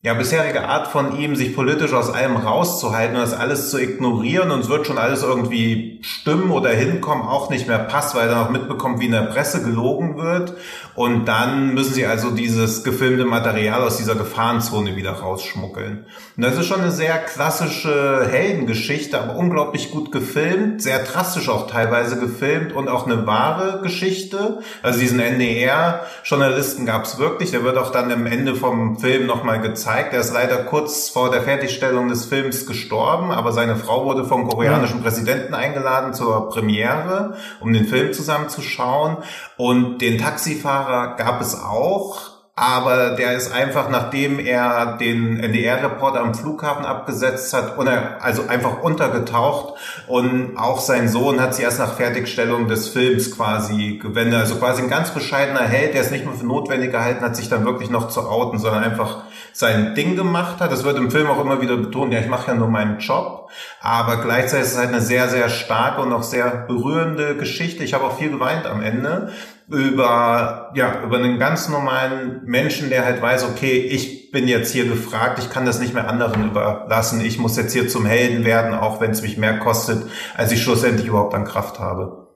ja, 0.04 0.14
bisherige 0.14 0.68
Art 0.68 0.88
von 0.88 1.16
ihm, 1.16 1.36
sich 1.36 1.54
politisch 1.54 1.92
aus 1.92 2.10
allem 2.10 2.36
rauszuhalten 2.36 3.14
und 3.14 3.22
das 3.22 3.34
alles 3.34 3.70
zu 3.70 3.78
ignorieren 3.80 4.50
und 4.50 4.58
es 4.58 4.68
wird 4.68 4.84
schon 4.84 4.98
alles 4.98 5.22
irgendwie 5.22 6.00
stimmen 6.02 6.50
oder 6.50 6.70
hinkommen, 6.70 7.24
auch 7.24 7.50
nicht 7.50 7.68
mehr 7.68 7.78
passt, 7.78 8.16
weil 8.16 8.28
er 8.28 8.42
auch 8.42 8.50
mitbekommt, 8.50 8.98
wie 8.98 9.06
in 9.06 9.12
der 9.12 9.22
Presse 9.22 9.62
gelogen 9.62 10.16
wird. 10.16 10.54
Und 10.96 11.26
dann 11.26 11.72
müssen 11.74 11.94
sie 11.94 12.04
also 12.04 12.32
dieses 12.32 12.82
gefilmte 12.82 13.24
Material 13.24 13.80
aus 13.80 13.96
dieser 13.96 14.16
Gefahrenzone 14.16 14.96
wieder 14.96 15.12
rausschmuggeln. 15.12 16.04
Und 16.36 16.42
das 16.42 16.58
ist 16.58 16.66
schon 16.66 16.80
eine 16.80 16.90
sehr 16.90 17.18
klassische 17.18 18.26
Heldengeschichte, 18.28 19.20
aber 19.20 19.36
unglaublich 19.36 19.92
gut 19.92 20.10
gefilmt, 20.10 20.82
sehr 20.82 20.98
drastisch 20.98 21.48
auch 21.48 21.70
teilweise 21.70 22.18
gefilmt 22.18 22.72
und 22.72 22.88
auch 22.88 23.06
eine 23.06 23.24
wahre 23.28 23.80
Geschichte. 23.82 24.58
Also 24.82 24.98
diesen 24.98 25.20
NDR-Journalisten 25.20 26.86
gab 26.86 27.04
es 27.04 27.18
wirklich, 27.18 27.52
der 27.52 27.62
wird 27.62 27.78
auch 27.78 27.92
dann 27.92 28.10
am 28.10 28.26
Ende 28.26 28.56
vom 28.56 28.98
Film 28.98 29.26
nochmal 29.26 29.60
gezeigt 29.60 29.91
gezeigt. 29.92 30.14
Er 30.14 30.20
ist 30.20 30.32
leider 30.32 30.64
kurz 30.64 31.08
vor 31.08 31.30
der 31.30 31.42
Fertigstellung 31.42 32.08
des 32.08 32.24
Films 32.24 32.66
gestorben, 32.66 33.30
aber 33.30 33.52
seine 33.52 33.76
Frau 33.76 34.04
wurde 34.04 34.24
vom 34.24 34.48
koreanischen 34.48 34.98
ja. 34.98 35.02
Präsidenten 35.02 35.54
eingeladen 35.54 36.14
zur 36.14 36.48
Premiere, 36.48 37.36
um 37.60 37.72
den 37.72 37.86
Film 37.86 38.12
zusammenzuschauen. 38.12 39.18
Und 39.56 39.98
den 39.98 40.18
Taxifahrer 40.18 41.16
gab 41.16 41.40
es 41.40 41.54
auch 41.54 42.31
aber 42.54 43.16
der 43.16 43.34
ist 43.34 43.50
einfach, 43.50 43.88
nachdem 43.88 44.38
er 44.38 44.98
den 44.98 45.40
NDR-Reporter 45.40 46.20
am 46.20 46.34
Flughafen 46.34 46.84
abgesetzt 46.84 47.54
hat, 47.54 47.78
also 48.20 48.46
einfach 48.46 48.82
untergetaucht 48.82 49.78
und 50.06 50.58
auch 50.58 50.80
sein 50.80 51.08
Sohn 51.08 51.40
hat 51.40 51.54
sich 51.54 51.64
erst 51.64 51.78
nach 51.78 51.94
Fertigstellung 51.94 52.68
des 52.68 52.90
Films 52.90 53.34
quasi 53.34 53.98
gewendet, 54.02 54.38
also 54.38 54.56
quasi 54.56 54.82
ein 54.82 54.90
ganz 54.90 55.12
bescheidener 55.12 55.62
Held, 55.62 55.94
der 55.94 56.02
es 56.02 56.10
nicht 56.10 56.26
mehr 56.26 56.34
für 56.34 56.46
notwendig 56.46 56.92
gehalten 56.92 57.24
hat, 57.24 57.36
sich 57.36 57.48
dann 57.48 57.64
wirklich 57.64 57.88
noch 57.88 58.08
zu 58.08 58.28
outen, 58.28 58.58
sondern 58.58 58.84
einfach 58.84 59.24
sein 59.54 59.94
Ding 59.94 60.14
gemacht 60.14 60.60
hat. 60.60 60.70
Das 60.72 60.84
wird 60.84 60.98
im 60.98 61.10
Film 61.10 61.28
auch 61.28 61.40
immer 61.40 61.62
wieder 61.62 61.78
betont, 61.78 62.12
ja, 62.12 62.20
ich 62.20 62.28
mache 62.28 62.48
ja 62.48 62.54
nur 62.54 62.68
meinen 62.68 62.98
Job, 62.98 63.48
aber 63.80 64.18
gleichzeitig 64.18 64.66
ist 64.66 64.72
es 64.72 64.78
halt 64.78 64.90
eine 64.90 65.00
sehr, 65.00 65.28
sehr 65.28 65.48
starke 65.48 66.02
und 66.02 66.12
auch 66.12 66.22
sehr 66.22 66.50
berührende 66.68 67.34
Geschichte. 67.34 67.82
Ich 67.82 67.94
habe 67.94 68.04
auch 68.04 68.18
viel 68.18 68.30
geweint 68.30 68.66
am 68.66 68.82
Ende 68.82 69.32
über, 69.72 70.70
ja, 70.74 71.02
über 71.02 71.16
einen 71.16 71.38
ganz 71.38 71.70
normalen 71.70 72.42
Menschen, 72.44 72.90
der 72.90 73.06
halt 73.06 73.22
weiß, 73.22 73.44
okay, 73.44 73.78
ich 73.78 74.30
bin 74.30 74.46
jetzt 74.46 74.70
hier 74.70 74.84
gefragt, 74.84 75.38
ich 75.38 75.48
kann 75.48 75.64
das 75.64 75.80
nicht 75.80 75.94
mehr 75.94 76.08
anderen 76.08 76.50
überlassen, 76.50 77.24
ich 77.24 77.38
muss 77.38 77.56
jetzt 77.56 77.72
hier 77.72 77.88
zum 77.88 78.04
Helden 78.04 78.44
werden, 78.44 78.74
auch 78.74 79.00
wenn 79.00 79.12
es 79.12 79.22
mich 79.22 79.38
mehr 79.38 79.58
kostet, 79.58 80.10
als 80.36 80.52
ich 80.52 80.62
schlussendlich 80.62 81.06
überhaupt 81.06 81.34
an 81.34 81.44
Kraft 81.44 81.80
habe. 81.80 82.28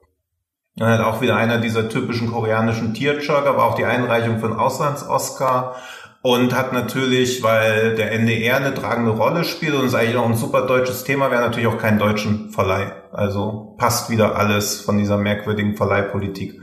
Dann 0.76 0.88
halt 0.88 1.02
auch 1.02 1.20
wieder 1.20 1.36
einer 1.36 1.58
dieser 1.58 1.90
typischen 1.90 2.30
koreanischen 2.30 2.94
Tierjogger, 2.94 3.46
aber 3.46 3.64
auch 3.64 3.74
die 3.74 3.84
Einreichung 3.84 4.42
einen 4.42 4.54
Auslands-Oscar 4.54 5.76
und 6.22 6.54
hat 6.54 6.72
natürlich, 6.72 7.42
weil 7.42 7.96
der 7.96 8.12
NDR 8.12 8.56
eine 8.56 8.74
tragende 8.74 9.12
Rolle 9.12 9.44
spielt 9.44 9.74
und 9.74 9.86
es 9.86 9.94
eigentlich 9.94 10.16
auch 10.16 10.28
ein 10.28 10.36
super 10.36 10.62
deutsches 10.62 11.04
Thema 11.04 11.30
wäre, 11.30 11.42
natürlich 11.42 11.68
auch 11.68 11.78
keinen 11.78 11.98
deutschen 11.98 12.50
Verleih. 12.50 12.92
Also 13.12 13.74
passt 13.78 14.08
wieder 14.10 14.36
alles 14.36 14.80
von 14.80 14.96
dieser 14.98 15.18
merkwürdigen 15.18 15.76
Verleihpolitik. 15.76 16.60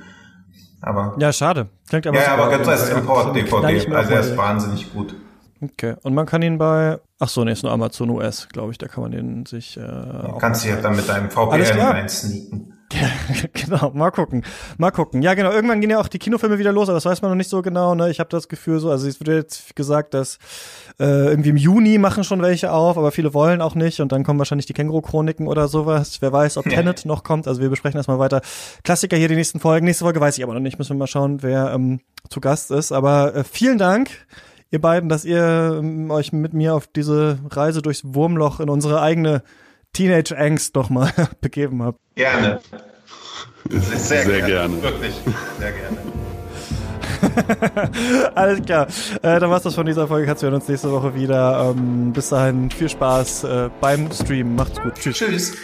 Aber 0.83 1.15
ja, 1.17 1.31
schade. 1.31 1.67
Klingt 1.87 2.05
aber 2.07 2.21
ja, 2.21 2.33
aber 2.33 2.59
es 2.59 2.67
als 2.67 2.89
Import-DVD. 2.89 3.95
Also 3.95 4.13
er 4.13 4.19
ist 4.19 4.37
wahnsinnig 4.37 4.93
gut. 4.93 5.15
Okay. 5.61 5.95
Und 6.03 6.13
man 6.13 6.25
kann 6.25 6.41
ihn 6.41 6.57
bei, 6.57 6.99
ach 7.19 7.29
so, 7.29 7.43
nee, 7.45 7.53
ist 7.53 7.63
nur 7.63 7.71
Amazon 7.71 8.09
US, 8.09 8.49
glaube 8.49 8.71
ich, 8.73 8.77
da 8.77 8.87
kann 8.87 9.03
man 9.03 9.11
den 9.11 9.45
sich. 9.45 9.77
Äh, 9.77 9.81
ja, 9.81 10.35
kannst 10.39 10.65
du 10.65 10.69
ja 10.69 10.75
dann 10.75 10.95
mit 10.95 11.07
deinem 11.07 11.29
VPN 11.31 11.79
reinsneaken. 11.79 12.72
genau, 13.53 13.91
mal 13.91 14.11
gucken. 14.11 14.43
Mal 14.77 14.91
gucken. 14.91 15.21
Ja, 15.21 15.33
genau, 15.33 15.51
irgendwann 15.51 15.81
gehen 15.81 15.89
ja 15.89 15.99
auch 15.99 16.07
die 16.07 16.19
Kinofilme 16.19 16.59
wieder 16.59 16.71
los, 16.71 16.89
aber 16.89 16.97
das 16.97 17.05
weiß 17.05 17.21
man 17.21 17.31
noch 17.31 17.35
nicht 17.35 17.49
so 17.49 17.61
genau. 17.61 17.95
Ne? 17.95 18.09
Ich 18.09 18.19
habe 18.19 18.29
das 18.29 18.47
Gefühl 18.47 18.79
so, 18.79 18.91
also 18.91 19.07
es 19.07 19.19
wird 19.19 19.29
jetzt 19.29 19.75
gesagt, 19.75 20.13
dass 20.13 20.37
äh, 20.99 21.29
irgendwie 21.29 21.49
im 21.49 21.57
Juni 21.57 21.97
machen 21.97 22.23
schon 22.23 22.41
welche 22.41 22.71
auf, 22.71 22.97
aber 22.97 23.11
viele 23.11 23.33
wollen 23.33 23.61
auch 23.61 23.75
nicht 23.75 23.99
und 23.99 24.11
dann 24.11 24.23
kommen 24.23 24.39
wahrscheinlich 24.39 24.65
die 24.65 24.73
Känguru-Chroniken 24.73 25.47
oder 25.47 25.67
sowas. 25.67 26.21
Wer 26.21 26.31
weiß, 26.31 26.57
ob 26.57 26.65
Tenet 26.69 27.05
noch 27.05 27.23
kommt. 27.23 27.47
Also 27.47 27.61
wir 27.61 27.69
besprechen 27.69 27.97
erstmal 27.97 28.19
weiter. 28.19 28.41
Klassiker 28.83 29.17
hier 29.17 29.27
die 29.27 29.35
nächsten 29.35 29.59
Folgen. 29.59 29.85
Nächste 29.85 30.05
Folge 30.05 30.19
weiß 30.19 30.37
ich 30.37 30.43
aber 30.43 30.53
noch 30.53 30.61
nicht. 30.61 30.77
Müssen 30.77 30.95
wir 30.95 30.99
mal 30.99 31.07
schauen, 31.07 31.41
wer 31.41 31.71
ähm, 31.73 31.99
zu 32.29 32.41
Gast 32.41 32.71
ist. 32.71 32.91
Aber 32.91 33.35
äh, 33.35 33.43
vielen 33.43 33.77
Dank 33.77 34.09
ihr 34.71 34.81
beiden, 34.81 35.07
dass 35.07 35.23
ihr 35.23 35.77
ähm, 35.79 36.09
euch 36.09 36.33
mit 36.33 36.53
mir 36.53 36.73
auf 36.73 36.87
diese 36.87 37.39
Reise 37.49 37.81
durchs 37.81 38.03
Wurmloch 38.03 38.59
in 38.59 38.69
unsere 38.69 39.01
eigene 39.01 39.43
Teenage-Angst 39.93 40.75
doch 40.75 40.89
mal 40.89 41.11
begeben 41.41 41.81
habt. 41.83 41.99
Gerne. 42.15 42.59
Sehr, 43.69 43.81
sehr, 43.81 44.23
sehr 44.25 44.41
gerne. 44.41 44.47
gerne. 44.47 44.83
Wirklich, 44.83 45.15
sehr 45.59 45.71
gerne. 45.71 45.97
Alles 48.35 48.61
klar. 48.61 48.87
Äh, 49.21 49.39
dann 49.39 49.49
war's 49.49 49.63
das 49.63 49.75
von 49.75 49.85
dieser 49.85 50.07
Folge. 50.07 50.27
Kannst 50.27 50.43
du 50.43 50.47
uns 50.47 50.67
nächste 50.67 50.91
Woche 50.91 51.15
wieder. 51.15 51.73
Ähm, 51.75 52.11
bis 52.11 52.29
dahin 52.29 52.69
viel 52.69 52.89
Spaß 52.89 53.45
äh, 53.45 53.69
beim 53.79 54.11
Stream. 54.11 54.55
Macht's 54.55 54.81
gut. 54.81 54.95
Tschüss. 54.95 55.17
Tschüss. 55.17 55.55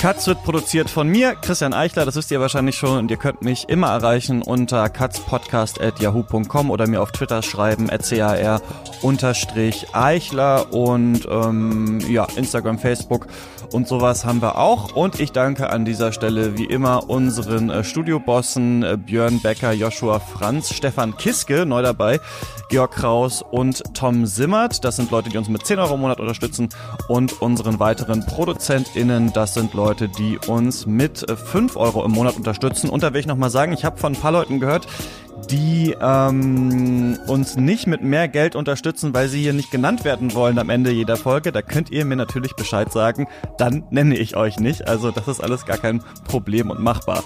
Katz 0.00 0.26
wird 0.26 0.42
produziert 0.44 0.88
von 0.88 1.08
mir, 1.08 1.34
Christian 1.34 1.74
Eichler, 1.74 2.06
das 2.06 2.16
wisst 2.16 2.30
ihr 2.30 2.40
wahrscheinlich 2.40 2.74
schon 2.74 2.96
und 2.96 3.10
ihr 3.10 3.18
könnt 3.18 3.42
mich 3.42 3.68
immer 3.68 3.88
erreichen 3.88 4.40
unter 4.40 4.88
katzpodcast.yahoo.com 4.88 6.70
oder 6.70 6.86
mir 6.86 7.02
auf 7.02 7.12
Twitter 7.12 7.42
schreiben, 7.42 7.88
car 7.88 8.62
Eichler 9.92 10.72
und 10.72 11.28
ähm, 11.30 12.00
ja, 12.08 12.26
Instagram, 12.34 12.78
Facebook 12.78 13.26
und 13.72 13.88
sowas 13.88 14.24
haben 14.24 14.40
wir 14.40 14.56
auch. 14.56 14.96
Und 14.96 15.20
ich 15.20 15.32
danke 15.32 15.68
an 15.68 15.84
dieser 15.84 16.12
Stelle 16.12 16.56
wie 16.56 16.64
immer 16.64 17.10
unseren 17.10 17.68
äh, 17.68 17.84
Studiobossen 17.84 18.82
äh, 18.82 18.96
Björn 18.96 19.40
Becker, 19.40 19.72
Joshua 19.72 20.18
Franz, 20.18 20.72
Stefan 20.74 21.18
Kiske, 21.18 21.66
neu 21.66 21.82
dabei, 21.82 22.20
Georg 22.70 22.92
Kraus 22.92 23.42
und 23.42 23.82
Tom 23.94 24.26
Simmert. 24.26 24.84
Das 24.84 24.94
sind 24.96 25.10
Leute, 25.10 25.28
die 25.28 25.36
uns 25.36 25.48
mit 25.48 25.66
10 25.66 25.80
Euro 25.80 25.94
im 25.94 26.00
Monat 26.00 26.20
unterstützen. 26.20 26.68
Und 27.08 27.42
unseren 27.42 27.80
weiteren 27.80 28.24
ProduzentInnen, 28.24 29.32
das 29.32 29.54
sind 29.54 29.74
Leute, 29.74 30.08
die 30.08 30.38
uns 30.46 30.86
mit 30.86 31.26
5 31.28 31.74
äh, 31.74 31.78
Euro 31.78 32.04
im 32.04 32.12
Monat 32.12 32.36
unterstützen. 32.36 32.88
Und 32.88 33.02
da 33.02 33.12
will 33.12 33.20
ich 33.20 33.26
nochmal 33.26 33.50
sagen, 33.50 33.72
ich 33.72 33.84
habe 33.84 33.98
von 33.98 34.14
ein 34.14 34.20
paar 34.20 34.30
Leuten 34.30 34.60
gehört, 34.60 34.86
die 35.48 35.96
ähm, 36.00 37.18
uns 37.26 37.56
nicht 37.56 37.86
mit 37.86 38.02
mehr 38.02 38.28
Geld 38.28 38.56
unterstützen, 38.56 39.14
weil 39.14 39.28
sie 39.28 39.40
hier 39.40 39.52
nicht 39.52 39.70
genannt 39.70 40.04
werden 40.04 40.34
wollen 40.34 40.58
am 40.58 40.70
Ende 40.70 40.90
jeder 40.90 41.16
Folge, 41.16 41.52
da 41.52 41.62
könnt 41.62 41.90
ihr 41.90 42.04
mir 42.04 42.16
natürlich 42.16 42.54
Bescheid 42.54 42.92
sagen, 42.92 43.28
dann 43.58 43.84
nenne 43.90 44.16
ich 44.16 44.36
euch 44.36 44.60
nicht. 44.60 44.88
Also 44.88 45.10
das 45.10 45.28
ist 45.28 45.40
alles 45.40 45.66
gar 45.66 45.78
kein 45.78 46.02
Problem 46.24 46.70
und 46.70 46.80
machbar. 46.80 47.22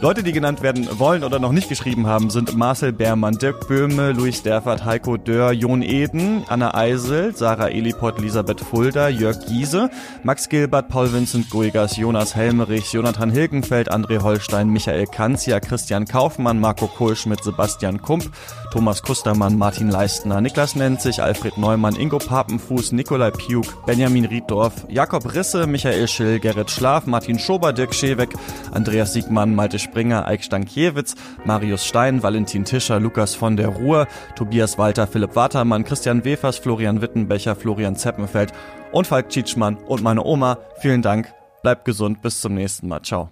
Leute, 0.00 0.22
die 0.22 0.32
genannt 0.32 0.62
werden 0.62 0.88
wollen 0.98 1.24
oder 1.24 1.40
noch 1.40 1.52
nicht 1.52 1.68
geschrieben 1.68 2.06
haben, 2.06 2.30
sind 2.30 2.56
Marcel 2.56 2.92
Beermann, 2.92 3.34
Dirk 3.34 3.66
Böhme, 3.66 4.12
Luis 4.12 4.42
Derfert, 4.42 4.84
Heiko 4.84 5.16
Dörr, 5.16 5.52
Jon 5.52 5.82
Eden, 5.82 6.44
Anna 6.48 6.74
Eisel, 6.74 7.34
Sarah 7.34 7.68
Eliport, 7.68 8.18
Elisabeth 8.18 8.60
Fulda, 8.60 9.08
Jörg 9.08 9.44
Giese, 9.46 9.90
Max 10.22 10.48
Gilbert, 10.48 10.88
Paul 10.88 11.12
Vincent 11.12 11.50
Guigas, 11.50 11.96
Jonas 11.96 12.36
Helmerich, 12.36 12.92
Jonathan 12.92 13.30
Hilgenfeld, 13.30 13.90
André 13.90 14.22
Holstein, 14.22 14.68
Michael 14.68 15.06
Kanzia, 15.06 15.58
Christian 15.58 16.04
Kaufmann, 16.04 16.60
Marco 16.60 16.86
Kohlschmidt, 16.86 17.42
Sebastian 17.48 18.02
Kump, 18.02 18.30
Thomas 18.70 19.02
Kustermann, 19.02 19.56
Martin 19.56 19.90
Leistner, 19.90 20.42
Niklas 20.42 20.76
Nenzig, 20.76 21.20
Alfred 21.20 21.56
Neumann, 21.56 21.96
Ingo 21.96 22.18
Papenfuß, 22.18 22.92
Nikolai 22.92 23.30
Piuk, 23.30 23.86
Benjamin 23.86 24.26
Rieddorf, 24.26 24.74
Jakob 24.88 25.34
Risse, 25.34 25.66
Michael 25.66 26.06
Schill, 26.08 26.40
Gerrit 26.40 26.70
Schlaf, 26.70 27.06
Martin 27.06 27.38
Schober, 27.38 27.72
Dirk 27.72 27.94
Scheweck, 27.94 28.34
Andreas 28.72 29.14
Siegmann, 29.14 29.54
Malte 29.54 29.78
Springer, 29.78 30.26
Eik 30.26 30.44
Stankiewicz, 30.44 31.14
Marius 31.46 31.86
Stein, 31.86 32.22
Valentin 32.22 32.64
Tischer, 32.64 33.00
Lukas 33.00 33.34
von 33.34 33.56
der 33.56 33.68
Ruhr, 33.68 34.06
Tobias 34.36 34.76
Walter, 34.76 35.06
Philipp 35.06 35.34
Watermann, 35.34 35.84
Christian 35.84 36.24
Wefers, 36.24 36.58
Florian 36.58 37.00
Wittenbecher, 37.00 37.56
Florian 37.56 37.96
Zeppenfeld 37.96 38.52
und 38.92 39.06
Falk 39.06 39.30
Tschitschmann 39.30 39.76
und 39.76 40.02
meine 40.02 40.24
Oma. 40.24 40.58
Vielen 40.80 41.02
Dank. 41.02 41.32
Bleibt 41.62 41.84
gesund. 41.84 42.22
Bis 42.22 42.40
zum 42.40 42.54
nächsten 42.54 42.88
Mal. 42.88 43.02
Ciao. 43.02 43.30